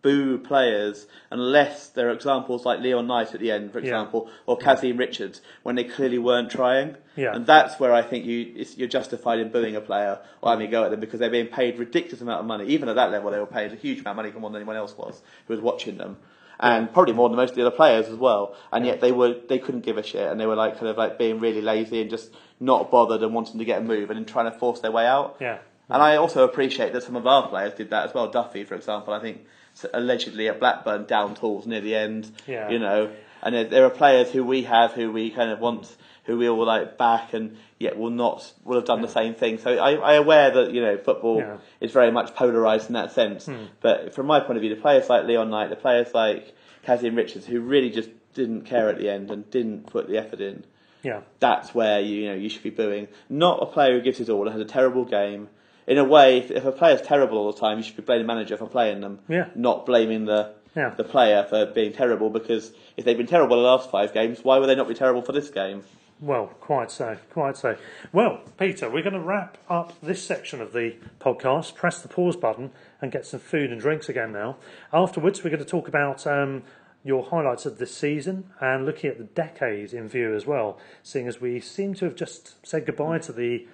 boo 0.00 0.38
players 0.38 1.06
unless 1.30 1.88
there 1.88 2.08
are 2.08 2.12
examples 2.12 2.64
like 2.64 2.78
Leon 2.80 3.06
Knight 3.06 3.34
at 3.34 3.40
the 3.40 3.50
end, 3.50 3.72
for 3.72 3.78
Yeah. 3.80 3.86
example, 3.86 4.30
or 4.46 4.56
Kazim 4.56 4.96
Richards 4.96 5.40
when 5.64 5.74
they 5.74 5.84
clearly 5.84 6.18
weren't 6.18 6.50
trying. 6.50 6.96
Yeah. 7.16 7.34
And 7.34 7.46
that's 7.46 7.80
where 7.80 7.92
I 7.92 8.02
think 8.02 8.24
you 8.24 8.52
it's, 8.56 8.76
you're 8.78 8.88
justified 8.88 9.40
in 9.40 9.50
booing 9.50 9.74
a 9.76 9.80
player 9.80 10.20
or 10.40 10.50
having 10.50 10.68
a 10.68 10.70
go 10.70 10.84
at 10.84 10.90
them 10.92 11.00
because 11.00 11.18
they're 11.18 11.30
being 11.30 11.48
paid 11.48 11.78
ridiculous 11.78 12.20
amount 12.20 12.40
of 12.40 12.46
money. 12.46 12.66
Even 12.66 12.88
at 12.88 12.94
that 12.94 13.10
level, 13.10 13.30
they 13.32 13.40
were 13.40 13.46
paid 13.46 13.72
a 13.72 13.76
huge 13.76 13.98
amount 14.00 14.18
of 14.18 14.24
money 14.24 14.40
more 14.40 14.50
than 14.50 14.60
anyone 14.60 14.76
else 14.76 14.96
was 14.96 15.20
who 15.46 15.54
was 15.54 15.60
watching 15.60 15.98
them. 15.98 16.16
And 16.60 16.92
probably 16.92 17.14
more 17.14 17.28
than 17.28 17.36
most 17.36 17.50
of 17.50 17.56
the 17.56 17.66
other 17.66 17.76
players 17.76 18.08
as 18.08 18.16
well, 18.16 18.56
and 18.72 18.84
yet 18.84 19.00
they 19.00 19.12
were 19.12 19.36
they 19.48 19.58
couldn't 19.60 19.82
give 19.82 19.96
a 19.96 20.02
shit, 20.02 20.28
and 20.28 20.40
they 20.40 20.46
were 20.46 20.56
like 20.56 20.74
kind 20.74 20.88
of 20.88 20.96
like 20.96 21.16
being 21.16 21.38
really 21.38 21.60
lazy 21.60 22.00
and 22.00 22.10
just 22.10 22.34
not 22.58 22.90
bothered 22.90 23.22
and 23.22 23.32
wanting 23.32 23.58
to 23.58 23.64
get 23.64 23.80
a 23.80 23.84
move 23.84 24.10
and 24.10 24.18
then 24.18 24.24
trying 24.24 24.50
to 24.50 24.58
force 24.58 24.80
their 24.80 24.90
way 24.90 25.06
out. 25.06 25.36
Yeah. 25.40 25.58
And 25.88 26.02
I 26.02 26.16
also 26.16 26.44
appreciate 26.44 26.92
that 26.92 27.02
some 27.04 27.16
of 27.16 27.26
our 27.26 27.48
players 27.48 27.74
did 27.74 27.90
that 27.90 28.08
as 28.08 28.14
well. 28.14 28.28
Duffy, 28.30 28.64
for 28.64 28.74
example, 28.74 29.14
I 29.14 29.20
think 29.20 29.46
allegedly 29.92 30.48
at 30.48 30.60
Blackburn 30.60 31.04
down 31.06 31.34
tools 31.34 31.66
near 31.66 31.80
the 31.80 31.94
end. 31.94 32.30
Yeah. 32.46 32.68
You 32.70 32.78
know, 32.78 33.10
and 33.42 33.54
there, 33.54 33.64
there 33.64 33.84
are 33.84 33.90
players 33.90 34.30
who 34.30 34.44
we 34.44 34.62
have 34.64 34.92
who 34.92 35.12
we 35.12 35.30
kind 35.30 35.50
of 35.50 35.60
want, 35.60 35.94
who 36.24 36.36
we 36.38 36.48
all 36.48 36.64
like 36.66 36.98
back, 36.98 37.34
and 37.34 37.56
yet 37.78 37.96
will 37.96 38.10
not 38.10 38.52
will 38.64 38.76
have 38.76 38.84
done 38.86 39.02
the 39.02 39.08
same 39.08 39.34
thing. 39.34 39.58
So 39.58 39.70
I, 39.76 40.14
I'm 40.16 40.22
aware 40.22 40.50
that 40.50 40.72
you 40.72 40.80
know 40.80 40.96
football 40.98 41.38
Yeah. 41.38 41.56
is 41.80 41.92
very 41.92 42.10
much 42.10 42.34
polarised 42.34 42.88
in 42.88 42.94
that 42.94 43.12
sense. 43.12 43.46
Hmm. 43.46 43.64
But 43.80 44.14
from 44.14 44.26
my 44.26 44.40
point 44.40 44.56
of 44.56 44.62
view, 44.62 44.74
the 44.74 44.80
players 44.80 45.08
like 45.08 45.24
Leon 45.26 45.50
Knight, 45.50 45.70
the 45.70 45.76
players 45.76 46.12
like 46.14 46.54
Kazim 46.82 47.14
Richards, 47.14 47.46
who 47.46 47.60
really 47.60 47.90
just 47.90 48.10
didn't 48.34 48.62
care 48.62 48.88
at 48.88 48.98
the 48.98 49.08
end 49.08 49.30
and 49.30 49.48
didn't 49.50 49.86
put 49.86 50.06
the 50.08 50.16
effort 50.18 50.40
in 50.40 50.64
Yeah. 51.02 51.22
that's 51.40 51.74
where 51.74 51.98
you, 52.00 52.16
you 52.22 52.28
know 52.28 52.34
you 52.34 52.48
should 52.48 52.62
be 52.62 52.70
booing. 52.70 53.08
Not 53.28 53.62
a 53.62 53.66
player 53.66 53.94
who 53.94 54.00
gives 54.02 54.18
his 54.18 54.28
all 54.30 54.42
and 54.46 54.52
has 54.52 54.60
a 54.60 54.64
terrible 54.68 55.04
game. 55.04 55.48
In 55.88 55.98
a 55.98 56.04
way, 56.04 56.38
if, 56.38 56.50
if 56.50 56.64
a 56.64 56.70
player's 56.72 57.00
terrible 57.02 57.38
all 57.38 57.50
the 57.52 57.58
time, 57.58 57.78
you 57.78 57.82
should 57.82 57.96
be 57.96 58.02
blaming 58.02 58.26
the 58.26 58.32
manager 58.34 58.56
for 58.56 58.66
playing 58.66 59.00
them. 59.00 59.18
Yeah. 59.28 59.48
Not 59.56 59.86
blaming 59.86 60.26
the 60.26 60.52
Yeah. 60.76 60.90
the 60.96 61.02
player 61.04 61.44
for 61.48 61.64
being 61.66 61.92
terrible 61.92 62.28
because 62.30 62.72
if 62.96 63.04
they've 63.04 63.16
been 63.16 63.26
terrible 63.26 63.56
the 63.56 63.62
last 63.62 63.90
five 63.90 64.12
games, 64.12 64.44
why 64.44 64.58
would 64.58 64.68
they 64.68 64.74
not 64.76 64.86
be 64.86 64.94
terrible 64.94 65.22
for 65.22 65.32
this 65.32 65.48
game? 65.50 65.82
Well, 66.20 66.48
quite 66.60 66.90
so, 66.90 67.16
quite 67.32 67.56
so. 67.56 67.76
Well, 68.12 68.40
Peter, 68.58 68.90
we're 68.90 69.02
going 69.04 69.14
to 69.14 69.20
wrap 69.20 69.56
up 69.70 69.92
this 70.02 70.20
section 70.22 70.60
of 70.60 70.72
the 70.72 70.96
podcast, 71.20 71.74
press 71.76 72.02
the 72.02 72.08
pause 72.08 72.36
button, 72.36 72.72
and 73.00 73.12
get 73.12 73.24
some 73.24 73.38
food 73.40 73.70
and 73.70 73.80
drinks 73.80 74.08
again 74.08 74.32
now. 74.32 74.56
Afterwards, 74.92 75.42
we're 75.44 75.50
going 75.50 75.62
to 75.64 75.70
talk 75.70 75.86
about 75.88 76.26
um, 76.26 76.64
your 77.08 77.24
highlights 77.24 77.64
of 77.66 77.78
this 77.78 77.96
season 77.96 78.44
and 78.60 78.84
looking 78.86 79.08
at 79.10 79.16
the 79.18 79.24
decade 79.24 79.92
in 79.94 80.06
view 80.08 80.34
as 80.36 80.46
well, 80.46 80.78
seeing 81.02 81.26
as 81.26 81.40
we 81.40 81.58
seem 81.58 81.94
to 81.94 82.04
have 82.04 82.14
just 82.14 82.64
said 82.64 82.84
goodbye 82.86 83.18
to 83.18 83.32
the 83.32 83.66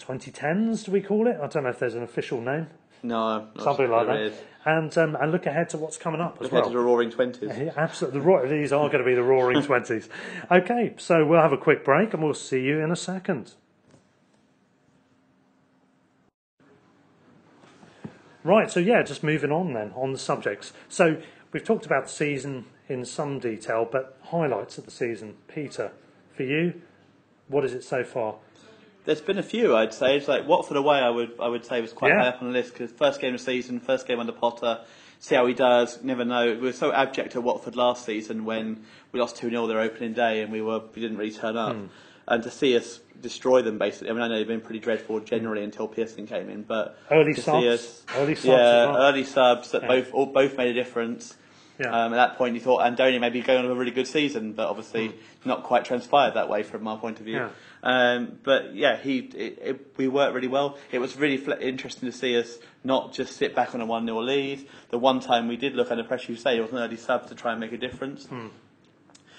2010s, 0.00 0.84
do 0.84 0.90
we 0.92 1.00
call 1.00 1.28
it? 1.28 1.38
I 1.40 1.46
don't 1.46 1.62
know 1.62 1.70
if 1.70 1.78
there's 1.78 1.94
an 1.94 2.02
official 2.02 2.40
name, 2.40 2.66
No, 3.04 3.46
not 3.54 3.62
something 3.62 3.88
like 3.88 4.06
there 4.08 4.16
that. 4.16 4.32
is. 4.34 4.38
And 4.64 4.96
um, 4.98 5.16
and 5.16 5.32
look 5.32 5.46
ahead 5.46 5.68
to 5.70 5.76
what's 5.78 5.96
coming 5.96 6.20
up 6.20 6.36
as 6.36 6.42
Look 6.42 6.52
ahead 6.52 6.64
to 6.64 6.70
the. 6.70 6.78
Roaring 6.78 7.10
Twenties. 7.10 7.50
Yeah, 7.58 7.72
absolutely, 7.76 8.20
the 8.20 8.26
ro- 8.26 8.48
these 8.48 8.72
are 8.72 8.86
going 8.88 8.98
to 9.02 9.04
be 9.04 9.14
the 9.14 9.22
roaring 9.22 9.62
twenties. 9.70 10.08
Okay, 10.50 10.94
so 10.98 11.24
we'll 11.24 11.40
have 11.40 11.52
a 11.52 11.56
quick 11.58 11.84
break 11.84 12.12
and 12.14 12.22
we'll 12.22 12.34
see 12.34 12.60
you 12.62 12.78
in 12.80 12.90
a 12.92 12.96
second. 12.96 13.54
Right, 18.44 18.70
so 18.70 18.80
yeah, 18.80 19.02
just 19.02 19.22
moving 19.22 19.52
on 19.52 19.72
then 19.72 19.92
on 19.94 20.12
the 20.12 20.18
subjects. 20.18 20.72
So 20.88 21.20
we've 21.52 21.64
talked 21.64 21.86
about 21.86 22.04
the 22.04 22.10
season 22.10 22.66
in 22.88 23.04
some 23.04 23.38
detail, 23.38 23.88
but 23.90 24.18
highlights 24.24 24.78
of 24.78 24.84
the 24.84 24.90
season. 24.90 25.36
Peter, 25.48 25.92
for 26.36 26.42
you, 26.42 26.80
what 27.48 27.64
is 27.64 27.72
it 27.72 27.84
so 27.84 28.04
far? 28.04 28.36
There's 29.04 29.20
been 29.20 29.38
a 29.38 29.42
few, 29.42 29.74
I'd 29.76 29.92
say. 29.94 30.16
It's 30.16 30.28
like 30.28 30.46
Watford 30.46 30.76
away. 30.76 30.98
I 30.98 31.10
would 31.10 31.32
I 31.40 31.48
would 31.48 31.64
say 31.64 31.80
was 31.80 31.92
quite 31.92 32.12
Yeah. 32.12 32.20
high 32.22 32.28
up 32.28 32.40
on 32.42 32.48
the 32.52 32.52
list 32.58 32.72
because 32.72 32.92
first 32.92 33.20
game 33.20 33.34
of 33.34 33.40
the 33.40 33.44
season, 33.44 33.80
first 33.80 34.06
game 34.06 34.20
under 34.20 34.32
Potter. 34.32 34.80
See 35.18 35.34
how 35.34 35.46
he 35.46 35.54
does. 35.54 36.02
Never 36.02 36.24
know. 36.24 36.46
We 36.54 36.56
were 36.60 36.72
so 36.72 36.92
abject 36.92 37.34
at 37.36 37.42
Watford 37.42 37.74
last 37.76 38.04
season 38.04 38.44
when 38.44 38.84
we 39.12 39.20
lost 39.20 39.36
two 39.36 39.50
0 39.50 39.66
their 39.66 39.80
opening 39.80 40.12
day 40.12 40.40
and 40.42 40.52
we 40.52 40.62
were 40.62 40.80
we 40.94 41.02
didn't 41.02 41.16
really 41.16 41.32
turn 41.32 41.56
up. 41.56 41.74
Hmm. 41.76 41.86
And 42.28 42.42
to 42.44 42.50
see 42.52 42.76
us 42.76 43.00
destroy 43.20 43.62
them, 43.62 43.78
basically. 43.78 44.10
I 44.10 44.12
mean, 44.12 44.22
I 44.22 44.28
know 44.28 44.36
they've 44.36 44.46
been 44.46 44.60
pretty 44.60 44.78
dreadful 44.78 45.18
generally 45.20 45.64
until 45.64 45.88
Pearson 45.88 46.26
came 46.28 46.48
in, 46.48 46.62
but 46.62 46.96
Early 47.10 47.34
subs? 47.34 47.66
us, 47.66 48.04
Early 48.16 48.34
subs 48.36 48.46
yeah, 48.46 48.86
well. 48.86 48.96
early 48.98 49.24
subs 49.24 49.72
that 49.72 49.82
Yeah. 49.82 49.88
both 49.88 50.14
all, 50.14 50.26
both 50.26 50.56
made 50.56 50.70
a 50.70 50.74
difference. 50.74 51.36
Yeah. 51.78 52.04
Um, 52.04 52.12
at 52.12 52.16
that 52.16 52.38
point, 52.38 52.54
you 52.54 52.60
thought 52.60 52.80
Andoni 52.80 53.20
may 53.20 53.30
be 53.30 53.40
going 53.40 53.64
on 53.64 53.70
a 53.70 53.74
really 53.74 53.90
good 53.90 54.06
season, 54.06 54.52
but 54.52 54.68
obviously 54.68 55.14
not 55.44 55.64
quite 55.64 55.84
transpired 55.84 56.34
that 56.34 56.48
way 56.48 56.62
from 56.62 56.86
our 56.86 56.98
point 56.98 57.18
of 57.18 57.24
view. 57.24 57.36
Yeah. 57.36 57.50
Um, 57.82 58.38
but 58.42 58.74
yeah, 58.74 58.96
he 58.96 59.18
it, 59.18 59.58
it, 59.60 59.94
we 59.96 60.06
worked 60.06 60.34
really 60.34 60.48
well. 60.48 60.78
It 60.92 60.98
was 60.98 61.16
really 61.16 61.36
fl- 61.36 61.52
interesting 61.52 62.10
to 62.10 62.16
see 62.16 62.38
us 62.38 62.58
not 62.84 63.12
just 63.12 63.36
sit 63.36 63.54
back 63.54 63.74
on 63.74 63.80
a 63.80 63.86
1 63.86 64.06
0 64.06 64.20
lead. 64.20 64.68
The 64.90 64.98
one 64.98 65.20
time 65.20 65.48
we 65.48 65.56
did 65.56 65.74
look 65.74 65.90
under 65.90 66.04
pressure, 66.04 66.32
you 66.32 66.38
say, 66.38 66.56
it 66.56 66.60
was 66.60 66.70
an 66.70 66.78
early 66.78 66.96
sub 66.96 67.26
to 67.28 67.34
try 67.34 67.52
and 67.52 67.60
make 67.60 67.72
a 67.72 67.78
difference. 67.78 68.26
Hmm. 68.26 68.48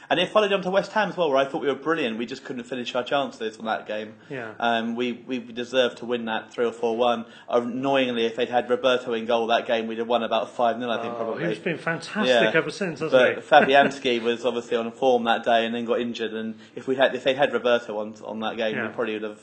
And 0.09 0.19
it 0.19 0.29
followed 0.29 0.51
on 0.53 0.61
to 0.63 0.69
West 0.69 0.91
Ham 0.91 1.09
as 1.09 1.17
well, 1.17 1.29
where 1.29 1.37
I 1.37 1.45
thought 1.45 1.61
we 1.61 1.67
were 1.67 1.75
brilliant. 1.75 2.17
We 2.17 2.25
just 2.25 2.43
couldn't 2.43 2.63
finish 2.65 2.93
our 2.93 3.03
chances 3.03 3.57
on 3.57 3.65
that 3.65 3.87
game. 3.87 4.13
Yeah. 4.29 4.53
Um, 4.59 4.95
we, 4.95 5.13
we 5.13 5.39
deserved 5.39 5.97
to 5.99 6.05
win 6.05 6.25
that 6.25 6.51
3 6.51 6.65
or 6.65 6.71
4 6.73 6.95
1. 6.97 7.25
Annoyingly, 7.49 8.25
if 8.25 8.35
they'd 8.35 8.49
had 8.49 8.69
Roberto 8.69 9.13
in 9.13 9.25
goal 9.25 9.47
that 9.47 9.65
game, 9.65 9.87
we'd 9.87 9.99
have 9.99 10.07
won 10.07 10.23
about 10.23 10.49
5 10.49 10.77
0, 10.77 10.89
I 10.91 11.01
think, 11.01 11.13
Oh, 11.13 11.17
probably. 11.17 11.47
he's 11.47 11.59
been 11.59 11.77
fantastic 11.77 12.27
Yeah. 12.27 12.51
ever 12.53 12.69
since, 12.69 12.99
hasn't 12.99 13.11
But 13.11 13.35
he? 13.35 13.41
Fabianski 13.73 14.21
was 14.21 14.45
obviously 14.45 14.77
on 14.77 14.91
form 14.91 15.23
that 15.23 15.43
day 15.43 15.65
and 15.65 15.73
then 15.73 15.85
got 15.85 15.99
injured. 16.01 16.33
And 16.33 16.55
if 16.75 16.87
we 16.87 16.95
had, 16.95 17.15
if 17.15 17.23
they'd 17.23 17.37
had 17.37 17.53
Roberto 17.53 17.97
on 17.99 18.15
on 18.25 18.39
that 18.41 18.57
game, 18.57 18.75
Yeah. 18.75 18.87
we 18.87 18.93
probably 18.93 19.13
would 19.13 19.23
have. 19.23 19.39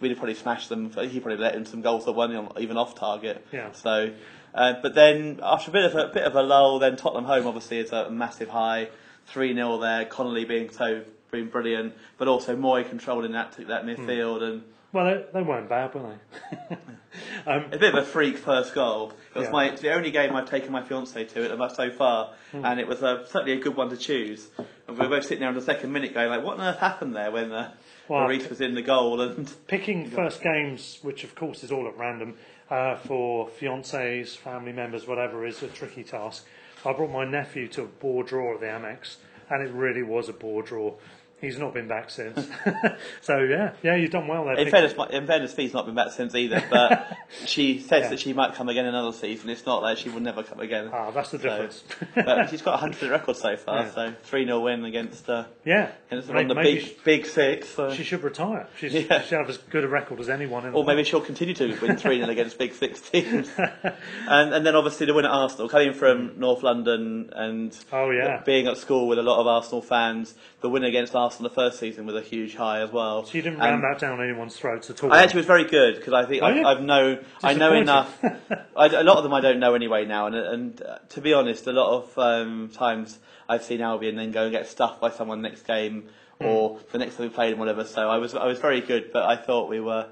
We'd 0.00 0.10
have 0.10 0.18
probably 0.18 0.34
smashed 0.34 0.68
them. 0.68 0.90
He 0.92 1.18
probably 1.18 1.38
let 1.38 1.56
in 1.56 1.66
some 1.66 1.80
goals 1.82 2.04
that 2.04 2.12
weren't 2.12 2.52
even 2.60 2.76
off 2.76 2.94
target. 2.94 3.44
Yeah. 3.52 3.72
So, 3.72 4.12
uh, 4.54 4.74
but 4.80 4.94
then 4.94 5.40
after 5.42 5.70
a 5.70 5.72
bit 5.72 5.84
of 5.86 5.94
a 5.96 6.06
bit 6.14 6.22
of 6.22 6.36
a 6.36 6.42
lull, 6.42 6.78
then 6.78 6.94
Tottenham 6.96 7.24
home 7.24 7.48
obviously 7.48 7.78
is 7.78 7.90
a 7.90 8.08
massive 8.08 8.48
high, 8.50 8.90
three 9.26 9.54
0 9.54 9.78
there. 9.78 10.04
Connolly 10.04 10.44
being 10.44 10.70
so 10.70 11.02
being 11.30 11.48
brilliant, 11.48 11.94
but 12.18 12.28
also 12.28 12.56
Mooy 12.56 12.88
controlling 12.88 13.32
that 13.32 13.52
that 13.68 13.84
midfield 13.84 14.42
and. 14.42 14.62
Well, 14.92 15.04
they, 15.04 15.24
they 15.34 15.42
weren't 15.42 15.68
bad, 15.68 15.94
were 15.94 16.16
they? 16.70 16.76
um, 17.46 17.64
A 17.72 17.76
bit 17.76 17.94
of 17.94 18.02
a 18.02 18.06
freak 18.06 18.38
first 18.38 18.72
goal. 18.72 19.12
It 19.34 19.38
was 19.38 19.46
Yeah. 19.48 19.52
my 19.52 19.64
it's 19.66 19.82
the 19.82 19.92
only 19.92 20.10
game 20.10 20.34
I've 20.34 20.48
taken 20.48 20.72
my 20.72 20.82
fiance 20.82 21.22
to 21.22 21.42
it 21.42 21.72
so 21.74 21.90
far, 21.90 22.32
Hmm. 22.52 22.64
and 22.64 22.80
it 22.80 22.86
was 22.86 23.02
uh, 23.02 23.26
certainly 23.26 23.52
a 23.52 23.60
good 23.60 23.76
one 23.76 23.90
to 23.90 23.96
choose. 23.96 24.48
And 24.88 24.96
we 24.96 25.06
were 25.06 25.16
both 25.16 25.24
sitting 25.24 25.40
there 25.40 25.48
on 25.48 25.54
the 25.54 25.60
second 25.60 25.92
minute, 25.92 26.14
going 26.14 26.30
like, 26.30 26.42
"What 26.44 26.58
on 26.60 26.66
earth 26.66 26.78
happened 26.78 27.14
there 27.14 27.30
when 27.30 27.52
uh, 27.52 27.72
Well, 28.08 28.20
Lloris 28.28 28.48
was 28.48 28.60
in 28.60 28.74
the 28.74 28.82
goal?" 28.82 29.20
And 29.20 29.52
picking 29.66 30.08
first 30.20 30.40
games, 30.40 30.98
which 31.02 31.24
of 31.24 31.34
course 31.34 31.62
is 31.64 31.72
all 31.72 31.86
at 31.88 31.98
random, 31.98 32.36
uh, 32.70 32.96
for 32.96 33.48
fiancés, 33.48 34.36
family 34.36 34.72
members, 34.72 35.06
whatever, 35.06 35.44
is 35.44 35.62
a 35.62 35.68
tricky 35.68 36.04
task. 36.04 36.46
I 36.86 36.92
brought 36.92 37.10
my 37.10 37.24
nephew 37.24 37.66
to 37.68 37.82
a 37.82 37.86
board 37.86 38.28
draw 38.28 38.54
at 38.54 38.60
the 38.60 38.66
Amex, 38.66 39.16
and 39.50 39.60
it 39.60 39.72
really 39.72 40.04
was 40.04 40.28
a 40.28 40.32
board 40.32 40.66
draw. 40.66 40.94
He's 41.38 41.58
not 41.58 41.74
been 41.74 41.86
back 41.86 42.08
since. 42.08 42.48
so 43.20 43.38
yeah, 43.40 43.74
yeah, 43.82 43.94
you've 43.94 44.10
done 44.10 44.26
well 44.26 44.46
there. 44.46 44.54
in 44.54 44.70
fairness, 44.70 44.94
in 45.10 45.26
fairness, 45.26 45.52
Fee's 45.52 45.74
not 45.74 45.84
been 45.84 45.94
back 45.94 46.12
since 46.12 46.34
either. 46.34 46.64
But 46.70 47.14
she 47.44 47.78
says 47.80 48.04
Yeah. 48.04 48.08
that 48.08 48.20
she 48.20 48.32
might 48.32 48.54
come 48.54 48.70
again 48.70 48.86
another 48.86 49.12
season. 49.12 49.50
It's 49.50 49.66
not 49.66 49.82
like 49.82 49.98
she 49.98 50.08
will 50.08 50.20
never 50.20 50.42
come 50.42 50.60
again. 50.60 50.88
Ah, 50.90 51.10
that's 51.10 51.30
the 51.32 51.38
So- 51.38 51.48
difference. 51.48 51.84
but 52.14 52.46
she's 52.50 52.62
got 52.62 52.74
a 52.74 52.76
hundred 52.78 53.10
record 53.10 53.36
so 53.36 53.54
far. 53.56 53.82
Yeah. 53.82 53.90
So 53.90 54.14
three 54.22 54.46
0 54.46 54.60
win 54.60 54.84
against 54.86 55.28
uh, 55.28 55.44
yeah, 55.64 55.90
against 56.10 56.30
May- 56.30 56.40
on 56.40 56.48
the 56.48 56.54
maybe 56.54 56.80
big 56.80 57.04
big 57.04 57.26
six. 57.26 57.68
So. 57.68 57.90
she, 57.90 57.98
she 57.98 58.04
should 58.04 58.22
retire. 58.22 58.66
She's, 58.78 58.94
Yeah. 58.94 59.20
She 59.20 59.28
should 59.28 59.38
have 59.38 59.50
as 59.50 59.58
good 59.58 59.84
a 59.84 59.88
record 59.88 60.18
as 60.20 60.30
anyone 60.30 60.64
in 60.64 60.72
Or 60.72 60.84
the 60.84 60.88
maybe 60.88 61.04
she'll 61.04 61.20
continue 61.20 61.54
to 61.54 61.66
win 61.82 61.98
3 61.98 62.16
0 62.18 62.30
against 62.30 62.58
big 62.58 62.72
six 62.74 63.02
teams. 63.02 63.50
and, 63.58 64.54
and 64.54 64.66
then 64.66 64.74
obviously 64.74 65.04
the 65.04 65.12
win 65.12 65.26
at 65.26 65.30
Arsenal, 65.30 65.68
coming 65.68 65.92
from 65.92 66.38
North 66.40 66.62
London 66.62 67.30
and 67.34 67.76
Oh, 67.92 68.10
yeah. 68.10 68.42
being 68.44 68.66
at 68.66 68.78
school 68.78 69.06
with 69.06 69.18
a 69.18 69.22
lot 69.22 69.38
of 69.38 69.46
Arsenal 69.46 69.82
fans, 69.82 70.34
the 70.66 70.70
win 70.70 70.84
against 70.84 71.14
Arsenal 71.14 71.48
the 71.48 71.54
first 71.54 71.78
season 71.78 72.06
was 72.06 72.16
a 72.16 72.20
huge 72.20 72.56
high 72.56 72.80
as 72.80 72.90
well. 72.90 73.24
So 73.24 73.34
you 73.34 73.42
didn't 73.42 73.60
And 73.62 73.82
ram 73.82 73.82
that 73.82 74.00
down 74.00 74.20
anyone's 74.20 74.56
throats 74.56 74.90
at 74.90 75.02
all. 75.02 75.12
I 75.12 75.22
actually 75.22 75.38
was 75.38 75.46
very 75.46 75.64
good 75.64 75.94
because 75.96 76.12
I 76.12 76.24
think 76.26 76.42
Oh, 76.42 76.46
I, 76.46 76.54
yeah? 76.54 76.66
I've 76.66 76.82
know 76.82 77.18
I 77.42 77.54
know 77.54 77.72
enough. 77.72 78.18
I, 78.76 78.86
a 78.86 79.02
lot 79.04 79.16
of 79.18 79.22
them 79.22 79.32
I 79.32 79.40
don't 79.40 79.60
know 79.60 79.74
anyway 79.74 80.04
now, 80.04 80.26
and, 80.26 80.34
and 80.34 80.82
uh, 80.82 80.98
to 81.10 81.20
be 81.20 81.32
honest, 81.32 81.66
a 81.68 81.72
lot 81.72 81.96
of 81.96 82.18
um, 82.18 82.70
times 82.74 83.18
I've 83.48 83.62
seen 83.62 83.80
Albion 83.80 84.16
then 84.16 84.32
go 84.32 84.42
and 84.44 84.52
get 84.52 84.66
stuffed 84.66 85.00
by 85.00 85.10
someone 85.10 85.40
next 85.42 85.62
game 85.66 86.08
Hmm. 86.40 86.46
or 86.48 86.80
the 86.92 86.98
next 86.98 87.16
time 87.16 87.28
we 87.28 87.32
played 87.34 87.50
and 87.52 87.58
whatever. 87.58 87.84
So 87.84 88.10
I 88.10 88.18
was 88.18 88.34
I 88.34 88.46
was 88.46 88.58
very 88.58 88.80
good, 88.82 89.10
but 89.12 89.22
I 89.24 89.36
thought 89.36 89.70
we 89.70 89.80
were 89.80 90.06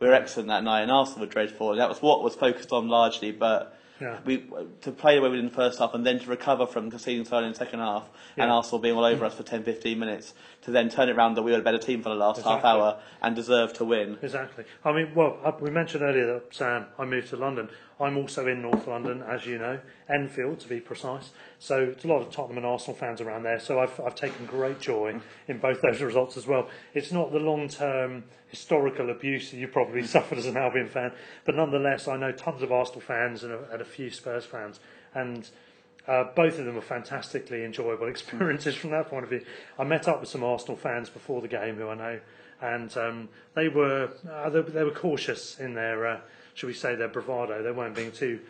we 0.00 0.06
were 0.06 0.14
excellent 0.14 0.48
that 0.48 0.64
night, 0.64 0.82
and 0.82 0.90
Arsenal 0.90 1.26
were 1.26 1.32
dreadful. 1.32 1.72
And 1.72 1.80
that 1.80 1.88
was 1.88 2.00
what 2.00 2.22
was 2.22 2.34
focused 2.34 2.72
on 2.72 2.88
largely, 2.88 3.32
but. 3.32 3.74
Yeah. 4.00 4.18
We 4.24 4.44
to 4.82 4.92
play 4.92 5.16
the 5.16 5.22
way 5.22 5.28
we 5.28 5.36
did 5.36 5.44
in 5.44 5.50
the 5.50 5.56
first 5.56 5.78
half 5.78 5.94
and 5.94 6.06
then 6.06 6.18
to 6.20 6.26
recover 6.30 6.66
from 6.66 6.90
conceding 6.90 7.24
so 7.24 7.36
early 7.36 7.46
in 7.46 7.52
the 7.52 7.58
second 7.58 7.80
half 7.80 8.08
and 8.36 8.50
Arsenal 8.50 8.78
being 8.78 8.96
all 8.96 9.04
over 9.04 9.24
us 9.24 9.34
for 9.34 9.42
10, 9.42 9.64
15 9.64 9.98
minutes 9.98 10.34
to 10.62 10.70
then 10.70 10.88
turn 10.88 11.08
it 11.08 11.16
around 11.16 11.34
that 11.34 11.42
we 11.42 11.52
were 11.52 11.58
a 11.58 11.62
better 11.62 11.78
team 11.78 12.02
for 12.02 12.10
the 12.10 12.14
last 12.14 12.42
half 12.42 12.64
hour 12.64 13.00
and 13.22 13.34
deserve 13.34 13.72
to 13.74 13.84
win. 13.84 14.18
Exactly. 14.22 14.64
I 14.84 14.92
mean, 14.92 15.14
well, 15.14 15.58
we 15.60 15.70
mentioned 15.70 16.02
earlier 16.02 16.26
that 16.34 16.54
Sam, 16.54 16.86
I 16.98 17.04
moved 17.04 17.30
to 17.30 17.36
London. 17.36 17.68
I'm 18.00 18.16
also 18.16 18.46
in 18.46 18.62
North 18.62 18.86
London, 18.86 19.22
as 19.22 19.44
you 19.44 19.58
know, 19.58 19.80
Enfield 20.08 20.60
to 20.60 20.68
be 20.68 20.80
precise. 20.80 21.30
So 21.58 21.86
there's 21.86 22.04
a 22.04 22.08
lot 22.08 22.22
of 22.22 22.30
Tottenham 22.30 22.58
and 22.58 22.66
Arsenal 22.66 22.96
fans 22.96 23.20
around 23.20 23.42
there. 23.42 23.58
So 23.58 23.80
I've, 23.80 24.00
I've 24.00 24.14
taken 24.14 24.46
great 24.46 24.80
joy 24.80 25.20
in 25.48 25.58
both 25.58 25.80
those 25.80 26.00
results 26.00 26.36
as 26.36 26.46
well. 26.46 26.68
It's 26.94 27.10
not 27.10 27.32
the 27.32 27.40
long-term 27.40 28.24
historical 28.48 29.10
abuse 29.10 29.50
that 29.50 29.56
you 29.56 29.68
probably 29.68 30.04
suffered 30.06 30.38
as 30.38 30.46
an 30.46 30.56
Albion 30.56 30.88
fan, 30.88 31.12
but 31.44 31.54
nonetheless, 31.54 32.08
I 32.08 32.16
know 32.16 32.32
tons 32.32 32.62
of 32.62 32.72
Arsenal 32.72 33.00
fans 33.00 33.44
and 33.44 33.52
a, 33.52 33.70
and 33.72 33.82
a 33.82 33.84
few 33.84 34.10
Spurs 34.10 34.44
fans, 34.44 34.80
and 35.14 35.48
uh, 36.06 36.24
both 36.34 36.58
of 36.58 36.64
them 36.64 36.74
were 36.74 36.80
fantastically 36.80 37.64
enjoyable 37.64 38.08
experiences 38.08 38.74
from 38.74 38.90
that 38.90 39.08
point 39.08 39.24
of 39.24 39.30
view. 39.30 39.44
I 39.78 39.84
met 39.84 40.08
up 40.08 40.20
with 40.20 40.28
some 40.28 40.42
Arsenal 40.42 40.76
fans 40.76 41.10
before 41.10 41.42
the 41.42 41.48
game 41.48 41.76
who 41.76 41.88
I 41.88 41.94
know, 41.94 42.20
and 42.60 42.96
um, 42.96 43.28
they 43.54 43.68
were 43.68 44.10
uh, 44.30 44.50
they, 44.50 44.62
they 44.62 44.84
were 44.84 44.90
cautious 44.90 45.60
in 45.60 45.74
their, 45.74 46.06
uh, 46.06 46.20
shall 46.58 46.66
we 46.66 46.74
say, 46.74 46.96
their 46.96 47.06
bravado. 47.06 47.62
They 47.62 47.70
weren't 47.70 47.94
being 47.94 48.10
too 48.10 48.40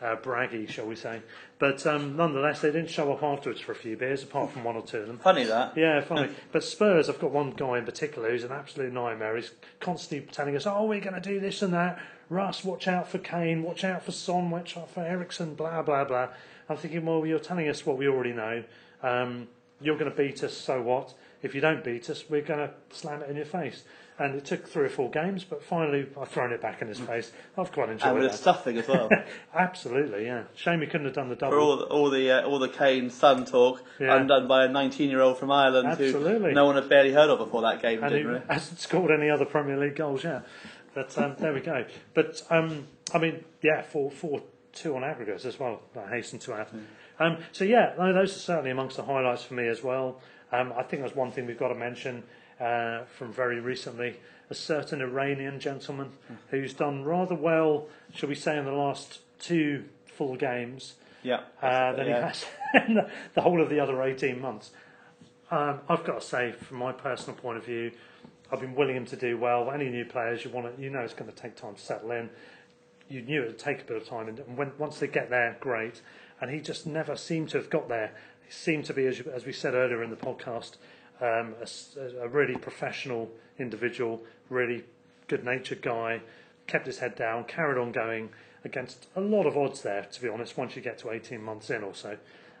uh, 0.00 0.16
braggy, 0.16 0.68
shall 0.68 0.86
we 0.86 0.96
say. 0.96 1.22
But 1.60 1.86
um, 1.86 2.16
nonetheless, 2.16 2.60
they 2.60 2.72
didn't 2.72 2.90
show 2.90 3.12
up 3.12 3.22
afterwards 3.22 3.60
for 3.60 3.70
a 3.70 3.76
few 3.76 3.96
beers, 3.96 4.24
apart 4.24 4.50
from 4.50 4.64
one 4.64 4.74
or 4.74 4.82
two 4.82 4.98
of 4.98 5.06
them. 5.06 5.18
Funny 5.18 5.44
that. 5.44 5.76
Yeah, 5.76 6.00
funny. 6.00 6.30
But 6.50 6.64
Spurs, 6.64 7.08
I've 7.08 7.20
got 7.20 7.30
one 7.30 7.52
guy 7.52 7.78
in 7.78 7.84
particular 7.84 8.30
who's 8.30 8.42
an 8.42 8.50
absolute 8.50 8.92
nightmare. 8.92 9.36
He's 9.36 9.52
constantly 9.78 10.26
telling 10.32 10.56
us, 10.56 10.66
"Oh, 10.66 10.86
we're 10.86 11.00
going 11.00 11.14
to 11.14 11.20
do 11.20 11.38
this 11.38 11.62
and 11.62 11.72
that." 11.72 12.00
Russ, 12.28 12.64
watch 12.64 12.88
out 12.88 13.08
for 13.08 13.18
Kane. 13.18 13.62
Watch 13.62 13.84
out 13.84 14.02
for 14.02 14.10
Son. 14.10 14.50
Watch 14.50 14.76
out 14.76 14.90
for 14.90 15.04
Eriksen. 15.04 15.54
Blah 15.54 15.82
blah 15.82 16.02
blah. 16.04 16.30
I'm 16.68 16.76
thinking, 16.76 17.06
well, 17.06 17.24
you're 17.24 17.38
telling 17.38 17.68
us 17.68 17.86
what 17.86 17.96
we 17.96 18.08
already 18.08 18.32
know. 18.32 18.64
Um, 19.04 19.46
you're 19.80 19.98
going 19.98 20.10
to 20.10 20.16
beat 20.16 20.42
us, 20.42 20.56
so 20.56 20.82
what? 20.82 21.14
If 21.42 21.54
you 21.54 21.60
don't 21.60 21.84
beat 21.84 22.10
us, 22.10 22.24
we're 22.28 22.42
going 22.42 22.68
to 22.68 22.74
slam 22.90 23.22
it 23.22 23.30
in 23.30 23.36
your 23.36 23.44
face. 23.44 23.84
And 24.18 24.34
it 24.36 24.44
took 24.44 24.68
three 24.68 24.84
or 24.84 24.88
four 24.90 25.10
games, 25.10 25.42
but 25.42 25.64
finally 25.64 26.06
I've 26.20 26.28
thrown 26.28 26.52
it 26.52 26.60
back 26.60 26.82
in 26.82 26.88
his 26.88 27.00
face. 27.00 27.32
I've 27.56 27.72
quite 27.72 27.88
And 27.88 27.92
enjoyed 28.00 28.14
with 28.14 28.22
the 28.24 28.28
that. 28.28 28.36
stuffing 28.36 28.76
as 28.78 28.86
well. 28.86 29.08
Absolutely, 29.54 30.26
yeah. 30.26 30.44
Shame 30.54 30.80
we 30.80 30.86
couldn't 30.86 31.06
have 31.06 31.14
done 31.14 31.28
the 31.28 31.34
double. 31.36 31.52
For 31.52 31.58
all 31.60 31.76
the, 31.78 31.84
all 31.86 32.10
the 32.10 32.30
uh, 32.30 32.42
all 32.46 32.58
the 32.58 32.68
Kane 32.68 33.10
Son 33.10 33.44
talk 33.44 33.82
Yeah. 33.98 34.16
undone 34.16 34.46
by 34.48 34.64
a 34.64 34.68
19 34.68 35.08
year 35.10 35.20
old 35.20 35.38
from 35.38 35.50
Ireland 35.50 35.88
Absolutely. 35.88 36.50
who 36.50 36.52
no 36.54 36.66
one 36.66 36.74
had 36.76 36.88
barely 36.88 37.12
heard 37.12 37.30
of 37.30 37.38
before 37.38 37.62
that 37.62 37.80
game. 37.82 38.02
and 38.02 38.12
Didn't 38.12 38.26
he 38.26 38.32
really. 38.34 38.44
hasn't 38.48 38.80
scored 38.80 39.10
any 39.10 39.30
other 39.30 39.44
Premier 39.44 39.78
League 39.78 39.96
goals 39.96 40.24
yeah. 40.24 40.40
But 40.94 41.16
um, 41.18 41.36
there 41.38 41.54
we 41.54 41.60
go. 41.60 41.84
But 42.14 42.42
um, 42.50 42.86
I 43.14 43.18
mean, 43.18 43.44
yeah, 43.62 43.80
four, 43.82 44.10
four, 44.10 44.42
two 44.74 44.94
on 44.94 45.04
aggregates 45.04 45.46
as 45.46 45.58
well. 45.58 45.80
I 45.96 46.16
hasten 46.16 46.38
to 46.40 46.52
add. 46.54 46.68
Um, 47.18 47.38
so 47.52 47.64
yeah, 47.64 47.94
those 47.96 48.36
are 48.36 48.38
certainly 48.38 48.70
amongst 48.70 48.96
the 48.98 49.02
highlights 49.04 49.42
for 49.42 49.54
me 49.54 49.68
as 49.68 49.82
well. 49.82 50.20
Um, 50.52 50.72
I 50.76 50.82
think 50.82 51.00
there's 51.02 51.16
one 51.16 51.30
thing 51.32 51.46
we've 51.46 51.58
got 51.58 51.68
to 51.68 51.74
mention 51.74 52.24
uh, 52.62 53.04
from 53.04 53.32
very 53.32 53.60
recently: 53.60 54.20
a 54.50 54.54
certain 54.54 55.00
Iranian 55.00 55.58
gentleman 55.58 56.12
who's 56.50 56.72
done 56.72 57.04
rather 57.04 57.34
well, 57.34 57.88
shall 58.14 58.28
we 58.28 58.34
say, 58.34 58.56
in 58.56 58.64
the 58.64 58.72
last 58.72 59.18
two 59.38 59.84
full 60.06 60.36
games. 60.36 60.94
Yeah, 61.22 61.40
uh, 61.60 61.92
than 61.92 62.06
yeah. 62.08 62.16
he 62.16 62.22
has 62.22 62.46
in 62.88 62.94
the, 62.94 63.10
the 63.34 63.40
whole 63.42 63.62
of 63.62 63.70
the 63.70 63.78
other 63.78 64.02
18 64.02 64.40
months. 64.40 64.70
Um, 65.52 65.80
I've 65.88 66.02
got 66.02 66.20
to 66.20 66.26
say, 66.26 66.52
from 66.52 66.78
my 66.78 66.92
personal 66.92 67.38
point 67.38 67.58
of 67.58 67.64
view, 67.64 67.92
I've 68.50 68.60
been 68.60 68.74
willing 68.74 68.96
him 68.96 69.06
to 69.06 69.16
do 69.16 69.36
well. 69.36 69.70
Any 69.70 69.88
new 69.88 70.04
players, 70.04 70.44
you 70.44 70.50
want 70.50 70.74
to, 70.74 70.82
you 70.82 70.90
know, 70.90 71.00
it's 71.00 71.14
going 71.14 71.30
to 71.30 71.36
take 71.36 71.56
time 71.56 71.74
to 71.74 71.80
settle 71.80 72.10
in. 72.10 72.30
You 73.08 73.22
knew 73.22 73.42
it 73.42 73.46
would 73.46 73.58
take 73.58 73.82
a 73.82 73.84
bit 73.84 73.96
of 73.96 74.08
time, 74.08 74.28
and 74.28 74.56
when, 74.56 74.72
once 74.78 74.98
they 74.98 75.06
get 75.06 75.30
there, 75.30 75.56
great. 75.60 76.00
And 76.40 76.50
he 76.50 76.60
just 76.60 76.86
never 76.86 77.16
seemed 77.16 77.50
to 77.50 77.58
have 77.58 77.70
got 77.70 77.88
there. 77.88 78.12
He 78.44 78.50
seemed 78.50 78.86
to 78.86 78.94
be, 78.94 79.06
as, 79.06 79.20
as 79.20 79.44
we 79.44 79.52
said 79.52 79.74
earlier 79.74 80.02
in 80.02 80.10
the 80.10 80.16
podcast, 80.16 80.76
um, 81.22 81.54
a, 81.60 82.24
a 82.24 82.28
really 82.28 82.56
professional 82.56 83.30
individual, 83.58 84.20
really 84.50 84.84
good-natured 85.28 85.80
guy. 85.80 86.20
Kept 86.66 86.86
his 86.86 86.98
head 86.98 87.16
down, 87.16 87.44
carried 87.44 87.80
on 87.80 87.92
going 87.92 88.30
against 88.64 89.06
a 89.16 89.20
lot 89.20 89.46
of 89.46 89.56
odds 89.56 89.82
there. 89.82 90.06
To 90.12 90.22
be 90.22 90.28
honest, 90.28 90.56
once 90.56 90.76
you 90.76 90.82
get 90.82 90.98
to 90.98 91.10
18 91.10 91.42
months 91.42 91.70
in 91.70 91.82
or 91.82 91.94
so, 91.94 92.16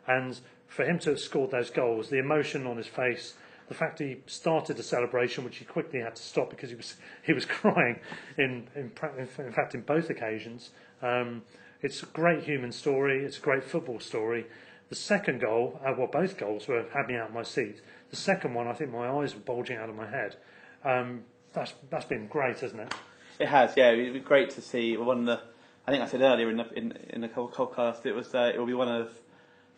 and 0.06 0.38
for 0.66 0.84
him 0.84 0.98
to 1.00 1.10
have 1.10 1.20
scored 1.20 1.50
those 1.50 1.70
goals, 1.70 2.08
the 2.08 2.18
emotion 2.18 2.66
on 2.66 2.76
his 2.76 2.86
face, 2.86 3.34
the 3.68 3.74
fact 3.74 3.98
he 3.98 4.18
started 4.26 4.76
the 4.76 4.82
celebration, 4.82 5.44
which 5.44 5.58
he 5.58 5.64
quickly 5.64 6.00
had 6.00 6.16
to 6.16 6.22
stop 6.22 6.50
because 6.50 6.70
he 6.70 6.76
was 6.76 6.96
he 7.22 7.32
was 7.32 7.44
crying 7.44 7.98
in 8.38 8.68
in, 8.74 8.92
in 9.16 9.52
fact 9.52 9.74
in 9.74 9.82
both 9.82 10.10
occasions. 10.10 10.70
Um, 11.02 11.42
it's 11.80 12.02
a 12.02 12.06
great 12.06 12.44
human 12.44 12.70
story. 12.70 13.24
It's 13.24 13.38
a 13.38 13.40
great 13.40 13.64
football 13.64 13.98
story. 13.98 14.46
The 14.88 14.94
second 14.94 15.40
goal, 15.40 15.80
uh, 15.84 15.94
well, 15.96 16.06
both 16.06 16.36
goals 16.36 16.68
were 16.68 16.84
had 16.92 17.06
me 17.08 17.16
out 17.16 17.28
of 17.28 17.34
my 17.34 17.42
seat. 17.42 17.80
The 18.12 18.16
second 18.16 18.52
one, 18.54 18.68
I 18.68 18.74
think 18.74 18.92
my 18.92 19.08
eyes 19.08 19.34
were 19.34 19.40
bulging 19.40 19.78
out 19.78 19.88
of 19.88 19.96
my 19.96 20.06
head. 20.08 20.36
Um, 20.84 21.24
that's 21.52 21.72
that's 21.90 22.04
been 22.04 22.28
great, 22.28 22.60
hasn't 22.60 22.80
it? 22.82 22.94
It 23.40 23.48
has, 23.48 23.72
yeah. 23.76 23.90
It'd 23.90 24.12
be 24.12 24.20
great 24.20 24.50
to 24.50 24.60
see 24.60 24.96
one 24.96 25.20
of 25.20 25.26
the. 25.26 25.40
I 25.86 25.90
think 25.90 26.02
I 26.02 26.06
said 26.06 26.20
earlier 26.20 26.48
in 26.50 26.58
the 26.58 26.70
in, 26.74 26.92
in 27.10 27.20
the 27.22 27.28
podcast 27.28 28.06
it 28.06 28.12
was 28.12 28.34
uh, 28.34 28.52
it 28.54 28.58
will 28.58 28.66
be 28.66 28.74
one 28.74 28.88
of 28.88 29.10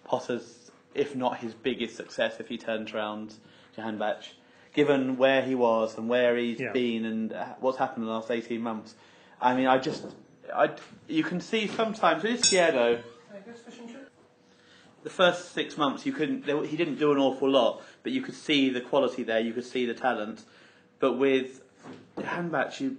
Potter's, 0.04 0.70
if 0.94 1.14
not 1.16 1.38
his 1.38 1.54
biggest 1.54 1.96
success, 1.96 2.40
if 2.40 2.48
he 2.48 2.58
turns 2.58 2.92
around 2.92 3.34
Jahanbakhsh, 3.78 4.30
given 4.74 5.16
where 5.16 5.40
he 5.42 5.54
was 5.54 5.96
and 5.96 6.08
where 6.08 6.36
he's 6.36 6.58
Yeah. 6.60 6.72
been 6.72 7.04
and 7.04 7.32
uh, 7.32 7.46
what's 7.60 7.78
happened 7.78 8.02
in 8.02 8.08
the 8.08 8.12
last 8.14 8.30
eighteen 8.30 8.60
months. 8.62 8.94
I 9.40 9.54
mean, 9.54 9.66
I 9.66 9.78
just, 9.78 10.04
I 10.54 10.70
you 11.06 11.22
can 11.22 11.40
see 11.40 11.68
sometimes 11.68 12.22
with 12.24 12.40
Izquierdo. 12.42 13.00
The 15.04 15.10
first 15.10 15.52
six 15.52 15.76
months, 15.76 16.06
you 16.06 16.12
couldn't. 16.12 16.46
He 16.66 16.76
didn't 16.76 16.98
do 16.98 17.12
an 17.12 17.18
awful 17.18 17.50
lot, 17.50 17.82
but 18.02 18.12
you 18.12 18.22
could 18.22 18.34
see 18.34 18.70
the 18.70 18.80
quality 18.80 19.22
there. 19.22 19.38
You 19.38 19.52
could 19.52 19.66
see 19.66 19.84
the 19.84 19.94
talent. 19.94 20.42
But 20.98 21.18
with 21.18 21.60
Jahanbakhsh, 22.18 22.80
you 22.80 22.96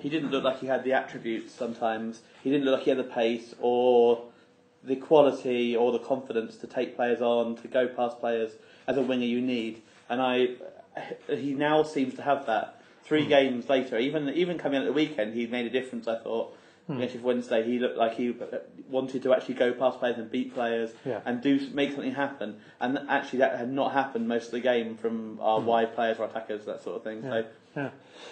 he 0.00 0.08
didn't 0.08 0.30
look 0.30 0.44
like 0.44 0.58
he 0.60 0.66
had 0.66 0.84
the 0.84 0.92
attributes 0.92 1.52
sometimes. 1.52 2.20
He 2.42 2.50
didn't 2.50 2.64
look 2.64 2.78
like 2.78 2.84
he 2.84 2.90
had 2.90 2.98
the 2.98 3.04
pace 3.04 3.54
or 3.60 4.24
the 4.82 4.96
quality 4.96 5.76
or 5.76 5.92
the 5.92 5.98
confidence 5.98 6.56
to 6.58 6.66
take 6.66 6.96
players 6.96 7.20
on, 7.20 7.56
to 7.56 7.68
go 7.68 7.88
past 7.88 8.18
players 8.20 8.52
as 8.86 8.96
a 8.96 9.02
winger 9.02 9.24
you 9.24 9.40
need. 9.40 9.82
And 10.08 10.20
I, 10.20 10.48
he 11.28 11.54
now 11.54 11.82
seems 11.82 12.14
to 12.14 12.22
have 12.22 12.46
that. 12.46 12.80
Three 13.04 13.24
Hmm. 13.24 13.28
games 13.28 13.68
later, 13.68 13.98
even 13.98 14.28
even 14.30 14.58
coming 14.58 14.78
out 14.78 14.82
at 14.82 14.86
the 14.88 14.92
weekend, 14.92 15.34
he 15.34 15.46
made 15.46 15.66
a 15.66 15.70
difference. 15.70 16.08
I 16.08 16.18
thought. 16.18 16.54
Hmm. 16.88 17.02
Against 17.02 17.22
Wednesday, 17.22 17.62
he 17.64 17.78
looked 17.78 17.98
like 17.98 18.14
he 18.16 18.34
wanted 18.88 19.22
to 19.22 19.34
actually 19.34 19.54
go 19.54 19.72
past 19.74 19.98
players 19.98 20.16
and 20.16 20.30
beat 20.30 20.54
players 20.54 20.90
Yeah. 21.04 21.20
and 21.26 21.42
do 21.42 21.60
make 21.74 21.92
something 21.92 22.14
happen. 22.14 22.56
And 22.80 22.98
actually, 23.10 23.40
that 23.40 23.58
had 23.58 23.70
not 23.70 23.92
happened 23.92 24.26
most 24.26 24.46
of 24.46 24.52
the 24.52 24.60
game 24.60 24.96
from 24.96 25.38
our 25.40 25.60
wide 25.60 25.94
players 25.94 26.18
or 26.18 26.24
attackers, 26.24 26.64
that 26.64 26.82
sort 26.82 26.96
of 26.96 27.04
thing. 27.04 27.22
Yeah, 27.22 27.30
So 27.30 27.44
yeah. 27.76 27.90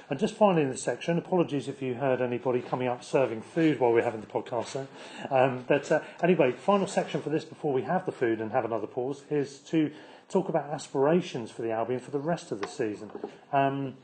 And 0.08 0.18
just 0.18 0.34
finally 0.34 0.62
in 0.62 0.70
this 0.70 0.82
section, 0.82 1.18
apologies 1.18 1.68
if 1.68 1.82
you 1.82 1.94
heard 1.94 2.22
anybody 2.22 2.62
coming 2.62 2.88
up 2.88 3.04
serving 3.04 3.42
food 3.42 3.78
while 3.78 3.92
we're 3.92 4.02
having 4.02 4.22
the 4.22 4.26
podcast 4.26 4.72
there. 4.72 4.88
Um, 5.30 5.64
but 5.68 5.92
uh, 5.92 6.00
anyway, 6.22 6.52
final 6.52 6.86
section 6.86 7.20
for 7.20 7.28
this 7.28 7.44
before 7.44 7.74
we 7.74 7.82
have 7.82 8.06
the 8.06 8.12
food 8.12 8.40
and 8.40 8.52
have 8.52 8.64
another 8.64 8.86
pause 8.86 9.22
is 9.30 9.58
to 9.68 9.90
talk 10.30 10.48
about 10.48 10.70
aspirations 10.70 11.50
for 11.50 11.60
the 11.60 11.70
Albion 11.72 12.00
for 12.00 12.10
the 12.10 12.18
rest 12.18 12.50
of 12.52 12.62
the 12.62 12.66
season. 12.68 13.10
Um, 13.52 13.94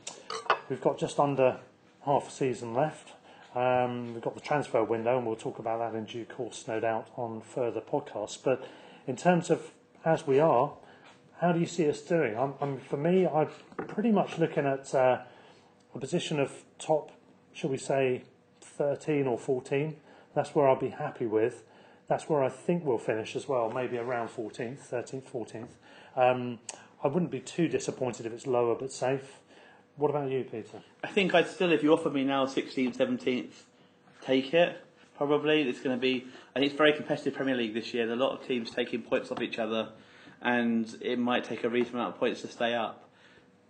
we've 0.69 0.79
got 0.79 0.99
just 0.99 1.19
under 1.19 1.57
half 2.05 2.27
a 2.27 2.31
season 2.31 2.75
left. 2.75 3.12
Um, 3.55 4.13
we've 4.13 4.23
got 4.23 4.35
the 4.35 4.41
transfer 4.41 4.83
window, 4.83 5.17
and 5.17 5.27
we'll 5.27 5.35
talk 5.35 5.59
about 5.59 5.79
that 5.79 5.97
in 5.97 6.05
due 6.05 6.25
course, 6.25 6.65
no 6.67 6.79
doubt, 6.79 7.09
on 7.15 7.41
further 7.41 7.81
podcasts. 7.81 8.37
But 8.41 8.67
in 9.05 9.15
terms 9.15 9.49
of 9.49 9.71
as 10.05 10.25
we 10.25 10.39
are, 10.39 10.73
how 11.39 11.51
do 11.51 11.59
you 11.59 11.65
see 11.65 11.89
us 11.89 12.01
doing? 12.01 12.37
I'm, 12.37 12.53
I'm, 12.61 12.79
for 12.79 12.97
me, 12.97 13.27
I'm 13.27 13.49
pretty 13.87 14.11
much 14.11 14.37
looking 14.37 14.65
at 14.65 14.93
uh, 14.95 15.19
a 15.93 15.99
position 15.99 16.39
of 16.39 16.63
top, 16.79 17.11
shall 17.53 17.69
we 17.69 17.77
say, 17.77 18.23
13 18.61 19.27
or 19.27 19.37
14. 19.37 19.95
That's 20.33 20.55
where 20.55 20.67
I'll 20.67 20.79
be 20.79 20.89
happy 20.89 21.25
with. 21.25 21.63
That's 22.07 22.29
where 22.29 22.43
I 22.43 22.49
think 22.49 22.85
we'll 22.85 22.97
finish 22.97 23.35
as 23.35 23.47
well, 23.47 23.71
maybe 23.71 23.97
around 23.97 24.29
14th, 24.29 24.89
13th, 24.89 25.23
14th. 25.23 25.67
Um, 26.15 26.59
I 27.03 27.07
wouldn't 27.07 27.31
be 27.31 27.39
too 27.39 27.67
disappointed 27.67 28.25
if 28.25 28.33
it's 28.33 28.47
lower 28.47 28.75
but 28.75 28.91
safe. 28.91 29.39
What 29.95 30.09
about 30.09 30.31
you, 30.31 30.43
Peter? 30.43 30.81
I 31.03 31.07
think 31.07 31.35
I'd 31.35 31.47
still, 31.47 31.71
if 31.71 31.83
you 31.83 31.93
offer 31.93 32.09
me 32.09 32.23
now 32.23 32.45
16th, 32.45 32.97
17th, 32.97 33.51
take 34.21 34.53
it. 34.53 34.77
Probably 35.17 35.61
it's 35.61 35.81
going 35.81 35.95
to 35.95 36.01
be. 36.01 36.25
I 36.55 36.59
think 36.59 36.71
it's 36.71 36.77
very 36.77 36.93
competitive 36.93 37.35
Premier 37.35 37.55
League 37.55 37.75
this 37.75 37.93
year. 37.93 38.07
There 38.07 38.15
are 38.15 38.19
a 38.19 38.23
lot 38.23 38.39
of 38.39 38.47
teams 38.47 38.71
taking 38.71 39.03
points 39.03 39.31
off 39.31 39.41
each 39.41 39.59
other, 39.59 39.89
and 40.41 40.93
it 41.01 41.19
might 41.19 41.43
take 41.43 41.63
a 41.63 41.69
reasonable 41.69 41.99
amount 41.99 42.15
of 42.15 42.19
points 42.19 42.41
to 42.41 42.47
stay 42.47 42.73
up. 42.73 43.07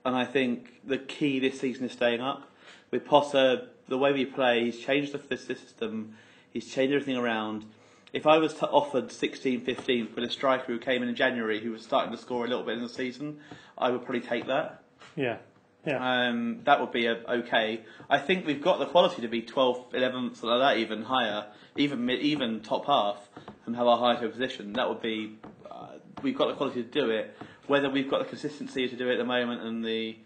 And 0.05 0.15
I 0.15 0.23
think 0.23 0.79
the 0.85 0.97
key 0.97 1.39
this 1.39 1.59
season 1.59 1.85
is 1.85 1.91
staying 1.91 2.21
up. 2.21 2.49
With 2.91 3.05
Potter, 3.05 3.67
the 3.89 3.97
way 3.97 4.13
we 4.13 4.25
play, 4.25 4.65
he's 4.65 4.79
changed 4.79 5.11
the, 5.11 5.17
the 5.17 5.37
system. 5.37 6.15
He's 6.51 6.73
changed 6.73 6.93
everything 6.93 7.17
around. 7.17 7.65
If 8.13 8.25
I 8.25 8.37
was 8.37 8.53
to 8.55 8.67
offered 8.69 9.11
16, 9.11 9.61
15 9.61 10.09
with 10.15 10.23
a 10.23 10.29
striker 10.29 10.65
who 10.67 10.79
came 10.79 11.03
in 11.03 11.09
in 11.09 11.15
January 11.15 11.59
who 11.59 11.71
was 11.71 11.81
starting 11.81 12.11
to 12.11 12.17
score 12.17 12.45
a 12.45 12.47
little 12.47 12.63
bit 12.63 12.77
in 12.77 12.83
the 12.83 12.89
season, 12.89 13.39
I 13.77 13.89
would 13.89 14.03
probably 14.03 14.21
take 14.21 14.47
that. 14.47 14.83
Yeah, 15.15 15.37
yeah, 15.85 16.27
Um, 16.29 16.61
that 16.63 16.79
would 16.79 16.91
be 16.91 17.05
a, 17.07 17.13
okay. 17.15 17.81
I 18.09 18.17
think 18.19 18.45
we've 18.45 18.61
got 18.61 18.79
the 18.79 18.85
quality 18.85 19.21
to 19.21 19.27
be 19.27 19.41
12th, 19.41 19.91
11th, 19.93 20.35
something 20.37 20.49
like 20.49 20.75
that, 20.75 20.77
even 20.79 21.03
higher, 21.03 21.47
even 21.75 22.05
mid, 22.05 22.19
even 22.21 22.61
top 22.61 22.85
half, 22.85 23.17
and 23.65 23.75
have 23.75 23.87
our 23.87 23.97
higher 23.97 24.27
position. 24.29 24.73
That 24.73 24.89
would 24.89 25.01
be. 25.01 25.37
Uh, 25.69 25.87
we've 26.21 26.37
got 26.37 26.47
the 26.47 26.53
quality 26.55 26.83
to 26.83 26.89
do 26.89 27.09
it. 27.09 27.35
Whether 27.67 27.89
we've 27.89 28.09
got 28.09 28.19
the 28.19 28.25
consistency 28.29 28.87
to 28.87 28.95
do 28.95 29.09
it 29.09 29.13
at 29.13 29.17
the 29.17 29.25
moment 29.25 29.61
and 29.63 29.83
the 29.83 30.17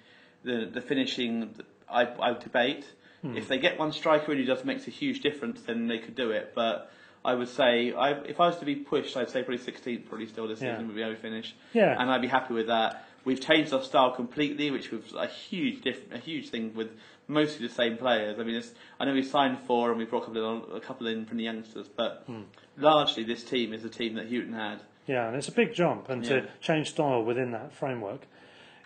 the, 0.44 0.70
the 0.72 0.82
finishing, 0.82 1.56
I, 1.90 2.06
I 2.06 2.34
debate. 2.34 2.86
If 3.24 3.50
they 3.50 3.58
get 3.58 3.78
one 3.78 3.92
striker 3.92 4.32
in 4.32 4.38
who 4.38 4.46
does 4.46 4.64
makes 4.64 4.88
a 4.88 4.92
huge 4.92 5.20
difference, 5.20 5.62
then 5.64 5.88
they 5.88 5.98
could 5.98 6.16
do 6.16 6.32
it. 6.32 6.54
But 6.56 6.90
I 7.26 7.34
would 7.34 7.50
say, 7.50 7.92
I, 7.92 8.12
if 8.12 8.40
I 8.40 8.46
was 8.48 8.58
to 8.60 8.66
be 8.66 8.76
pushed, 8.76 9.18
I'd 9.18 9.30
say 9.30 9.44
probably 9.44 9.58
16th, 9.58 10.08
probably 10.08 10.28
still 10.28 10.48
this 10.48 10.62
Yeah. 10.62 10.76
season 10.76 10.88
would 10.88 10.96
be 10.96 11.02
how 11.02 11.10
we 11.10 11.16
finish. 11.16 11.54
Yeah. 11.74 11.94
And 12.00 12.10
I'd 12.10 12.22
be 12.22 12.28
happy 12.30 12.54
with 12.54 12.68
that. 12.68 13.04
We've 13.26 13.40
changed 13.42 13.74
our 13.74 13.84
style 13.84 14.12
completely, 14.12 14.72
which 14.72 14.92
was 14.92 15.14
a 15.14 15.28
huge 15.28 15.82
diff- 15.82 16.12
a 16.12 16.18
huge 16.18 16.50
thing 16.50 16.74
with 16.74 16.90
mostly 17.28 17.68
the 17.68 17.74
same 17.74 17.98
players. 17.98 18.40
I 18.40 18.44
mean, 18.44 18.56
it's, 18.56 18.72
I 19.00 19.06
know 19.06 19.14
we 19.14 19.22
signed 19.24 19.60
four 19.68 19.90
and 19.90 19.98
we 20.00 20.06
brought 20.06 20.24
a 20.24 20.26
couple, 20.28 20.64
in, 20.70 20.76
a 20.76 20.80
couple 20.80 21.08
in 21.08 21.26
from 21.26 21.38
the 21.38 21.44
youngsters, 21.44 21.88
but 21.90 22.24
Hmm. 22.26 22.44
largely 22.78 23.24
this 23.24 23.44
team 23.44 23.74
is 23.74 23.84
the 23.84 23.90
team 23.90 24.14
that 24.16 24.28
Hughton 24.32 24.54
had. 24.54 24.80
yeah. 25.08 25.28
And 25.28 25.36
it's 25.36 25.48
a 25.50 25.52
big 25.54 25.74
jump, 25.74 26.10
and 26.10 26.24
Yeah. 26.26 26.42
to 26.42 26.48
change 26.62 26.90
style 26.92 27.24
within 27.24 27.52
that 27.52 27.74
framework, 27.74 28.28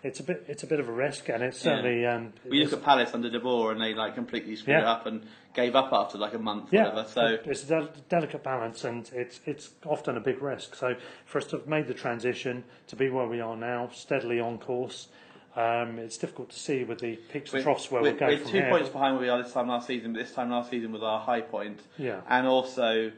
it's 0.02 0.18
a 0.20 0.22
bit, 0.24 0.44
it's 0.48 0.62
a 0.62 0.66
bit 0.66 0.80
of 0.80 0.88
a 0.88 0.92
risk, 0.92 1.28
and 1.28 1.42
it's 1.42 1.58
certainly. 1.58 2.04
Um, 2.06 2.32
We 2.48 2.62
look 2.62 2.72
at 2.72 2.82
Palace 2.82 3.14
under 3.14 3.30
De 3.30 3.38
Boer 3.38 3.72
and 3.72 3.80
they 3.80 3.94
like 3.94 4.14
completely 4.14 4.56
screwed 4.56 4.78
Yeah. 4.78 4.90
up 4.90 5.06
and 5.06 5.22
gave 5.54 5.76
up 5.76 5.92
after 5.92 6.18
like 6.18 6.34
a 6.34 6.38
month, 6.38 6.72
Yeah, 6.72 6.88
whatever. 6.88 7.08
So 7.08 7.38
it's 7.44 7.64
a 7.64 7.66
del- 7.66 7.90
delicate 8.08 8.42
balance, 8.42 8.84
and 8.84 9.08
it's 9.14 9.40
it's 9.46 9.70
often 9.86 10.16
a 10.16 10.20
big 10.20 10.42
risk. 10.42 10.74
So 10.74 10.94
for 11.24 11.38
us 11.38 11.46
to 11.48 11.58
have 11.58 11.66
made 11.68 11.86
the 11.86 11.94
transition 11.94 12.64
to 12.88 12.96
be 12.96 13.10
where 13.10 13.26
we 13.28 13.40
are 13.40 13.56
now, 13.56 13.88
steadily 13.92 14.40
on 14.40 14.58
course, 14.58 15.08
um, 15.54 15.98
it's 15.98 16.16
difficult 16.18 16.50
to 16.50 16.58
see 16.58 16.82
with 16.82 16.98
the 17.00 17.16
peaks 17.32 17.52
and 17.52 17.62
troughs 17.62 17.90
where 17.90 18.02
we're, 18.02 18.10
we'll 18.10 18.18
go 18.18 18.26
we're 18.26 18.38
from 18.38 18.50
two 18.50 18.58
here. 18.58 18.70
points 18.70 18.88
behind 18.88 19.14
where 19.16 19.22
we 19.22 19.28
are 19.28 19.42
this 19.42 19.52
time 19.52 19.68
last 19.68 19.86
season, 19.86 20.12
but 20.14 20.20
this 20.20 20.32
time 20.32 20.50
last 20.50 20.70
season 20.70 20.90
was 20.92 21.02
our 21.02 21.20
high 21.20 21.42
point. 21.42 21.80
Yeah. 21.98 22.22
And 22.28 22.46
also, 22.46 23.12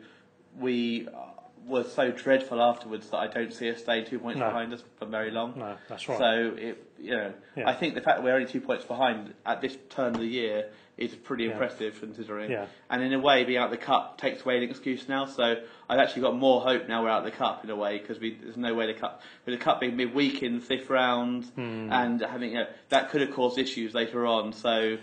we 0.59 1.09
were 1.67 1.85
so 1.85 2.11
dreadful 2.11 2.61
afterwards 2.61 3.09
that 3.11 3.17
I 3.19 3.27
don't 3.27 3.53
see 3.53 3.71
us 3.71 3.79
staying 3.81 4.07
two 4.07 4.19
points 4.19 4.39
No. 4.39 4.47
behind 4.47 4.73
us 4.73 4.83
for 4.99 5.07
very 5.07 5.31
long. 5.31 5.55
No, 5.57 5.77
that's 5.89 6.09
right. 6.09 6.19
So 6.19 6.55
it, 6.57 6.85
you 6.99 7.11
know, 7.13 7.33
Yeah. 7.57 7.69
I 7.69 7.75
think 7.75 7.95
the 7.95 8.01
fact 8.01 8.19
that 8.19 8.25
we're 8.25 8.35
only 8.35 8.47
two 8.47 8.61
points 8.61 8.85
behind 8.85 9.33
at 9.47 9.61
this 9.61 9.77
turn 9.91 10.15
of 10.15 10.21
the 10.21 10.27
year 10.27 10.71
is 10.97 11.15
pretty 11.15 11.45
Yeah. 11.45 11.53
impressive 11.53 11.99
considering. 12.01 12.51
Yeah. 12.51 12.67
And 12.91 13.03
in 13.03 13.13
a 13.15 13.19
way, 13.19 13.45
being 13.45 13.59
out 13.59 13.67
of 13.67 13.71
the 13.73 13.85
cup 13.85 14.19
takes 14.19 14.43
away 14.43 14.59
an 14.59 14.63
excuse 14.65 15.09
now. 15.09 15.25
So 15.25 15.57
I've 15.89 15.99
actually 15.99 16.23
got 16.23 16.37
more 16.37 16.61
hope 16.61 16.87
now 16.87 17.03
we're 17.03 17.09
out 17.11 17.25
of 17.27 17.33
the 17.33 17.37
cup 17.37 17.65
in 17.65 17.71
a 17.71 17.77
way 17.77 17.99
because 17.99 18.19
there's 18.19 18.57
no 18.57 18.75
way 18.75 18.87
the 18.87 18.95
cup 18.99 19.23
with 19.47 19.59
the 19.59 19.65
cup 19.65 19.81
being 19.81 19.97
midweek 19.97 20.43
in 20.43 20.57
the 20.57 20.61
fifth 20.61 20.91
round 20.91 21.45
Hmm. 21.57 21.91
and 21.93 22.21
having 22.21 22.51
you 22.51 22.59
know, 22.59 22.67
that 22.91 23.11
could 23.11 23.23
have 23.23 23.33
caused 23.33 23.59
issues 23.59 23.95
later 23.95 24.27
on. 24.27 24.53
So 24.53 24.99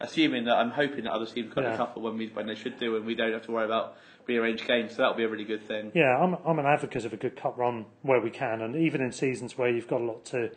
assuming 0.00 0.44
that 0.44 0.56
I'm 0.56 0.70
hoping 0.70 1.04
that 1.04 1.12
other 1.12 1.26
teams 1.26 1.52
got 1.54 1.64
Yeah. 1.64 1.70
the 1.72 1.76
cup 1.76 1.96
when 1.96 2.16
we 2.18 2.28
when 2.28 2.46
they 2.46 2.54
should 2.54 2.78
do 2.78 2.96
and 2.96 3.06
we 3.06 3.14
don't 3.14 3.32
have 3.32 3.44
to 3.46 3.52
worry 3.52 3.64
about 3.66 3.96
rearranged 4.26 4.66
games. 4.66 4.92
So 4.92 4.98
that'll 4.98 5.16
be 5.16 5.24
a 5.24 5.28
really 5.28 5.44
good 5.44 5.66
thing. 5.66 5.92
Yeah, 5.94 6.16
I'm 6.16 6.36
I'm 6.44 6.58
an 6.58 6.66
advocate 6.66 7.04
of 7.04 7.12
a 7.12 7.16
good 7.16 7.36
cup 7.36 7.56
run 7.56 7.86
where 8.02 8.20
we 8.20 8.30
can, 8.30 8.60
and 8.62 8.76
even 8.76 9.00
in 9.00 9.12
seasons 9.12 9.56
where 9.56 9.68
you've 9.68 9.88
got 9.88 10.00
a 10.00 10.04
lot 10.04 10.24
to 10.26 10.50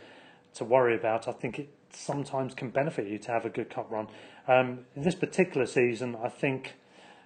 to 0.56 0.66
worry 0.66 0.96
about, 0.96 1.28
I 1.28 1.32
think 1.32 1.60
it 1.60 1.70
sometimes 1.92 2.54
can 2.54 2.70
benefit 2.70 3.08
you 3.08 3.18
to 3.20 3.32
have 3.32 3.46
a 3.46 3.50
good 3.50 3.70
cup 3.70 3.92
run. 3.92 4.08
Um, 4.48 4.86
in 4.96 5.04
this 5.04 5.16
particular 5.16 5.66
season, 5.66 6.16
I 6.24 6.30
think 6.30 6.76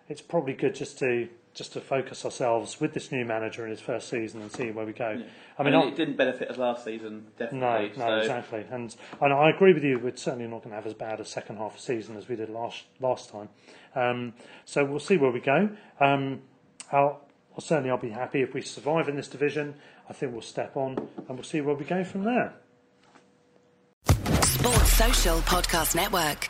it's 0.10 0.22
probably 0.22 0.53
good 0.53 0.76
just 0.76 0.99
to 0.99 1.30
just 1.53 1.73
to 1.73 1.81
focus 1.81 2.25
ourselves 2.25 2.80
with 2.81 2.93
this 2.93 3.11
new 3.11 3.23
manager 3.25 3.63
in 3.63 3.69
his 3.69 3.80
first 3.80 4.09
season 4.09 4.41
and 4.41 4.51
see 4.51 4.71
where 4.71 4.85
we 4.85 4.93
go. 4.93 5.05
I 5.57 5.61
I 5.61 5.63
mean, 5.63 5.73
mean, 5.73 5.89
it 5.89 5.95
didn't 5.95 6.17
benefit 6.17 6.49
us 6.49 6.57
last 6.57 6.84
season, 6.84 7.27
no, 7.39 7.45
definitely. 7.45 7.91
no, 7.97 8.07
so 8.07 8.17
exactly. 8.17 8.65
And 8.71 8.95
and 9.21 9.34
I 9.34 9.49
agree 9.51 9.73
with 9.73 9.84
you. 9.84 9.99
We're 9.99 10.15
certainly 10.15 10.47
not 10.47 10.59
going 10.63 10.71
to 10.71 10.75
have 10.75 10.88
as 10.88 10.93
bad 10.95 11.19
a 11.19 11.25
second 11.25 11.57
half 11.57 11.75
of 11.75 11.81
season 11.81 12.17
as 12.17 12.27
we 12.27 12.35
did 12.35 12.49
last 12.49 12.84
last 12.99 13.30
time. 13.30 13.49
Um, 13.95 14.34
so 14.65 14.84
we'll 14.84 14.99
see 14.99 15.17
where 15.17 15.31
we 15.31 15.39
go. 15.39 15.69
Um, 15.99 16.41
I'll, 16.91 17.21
well, 17.51 17.59
certainly, 17.61 17.91
I'll 17.91 17.97
be 17.97 18.09
happy 18.09 18.41
if 18.41 18.53
we 18.55 18.61
survive 18.61 19.07
in 19.07 19.15
this 19.15 19.27
division. 19.27 19.75
I 20.09 20.13
think 20.13 20.31
we'll 20.31 20.41
step 20.41 20.75
on 20.75 20.97
and 21.17 21.30
we'll 21.30 21.43
see 21.43 21.61
where 21.61 21.75
we 21.75 21.85
go 21.85 22.03
from 22.03 22.23
there. 22.23 22.55
Sports 24.41 24.93
Social 24.93 25.38
Podcast 25.39 25.95
Network. 25.95 26.49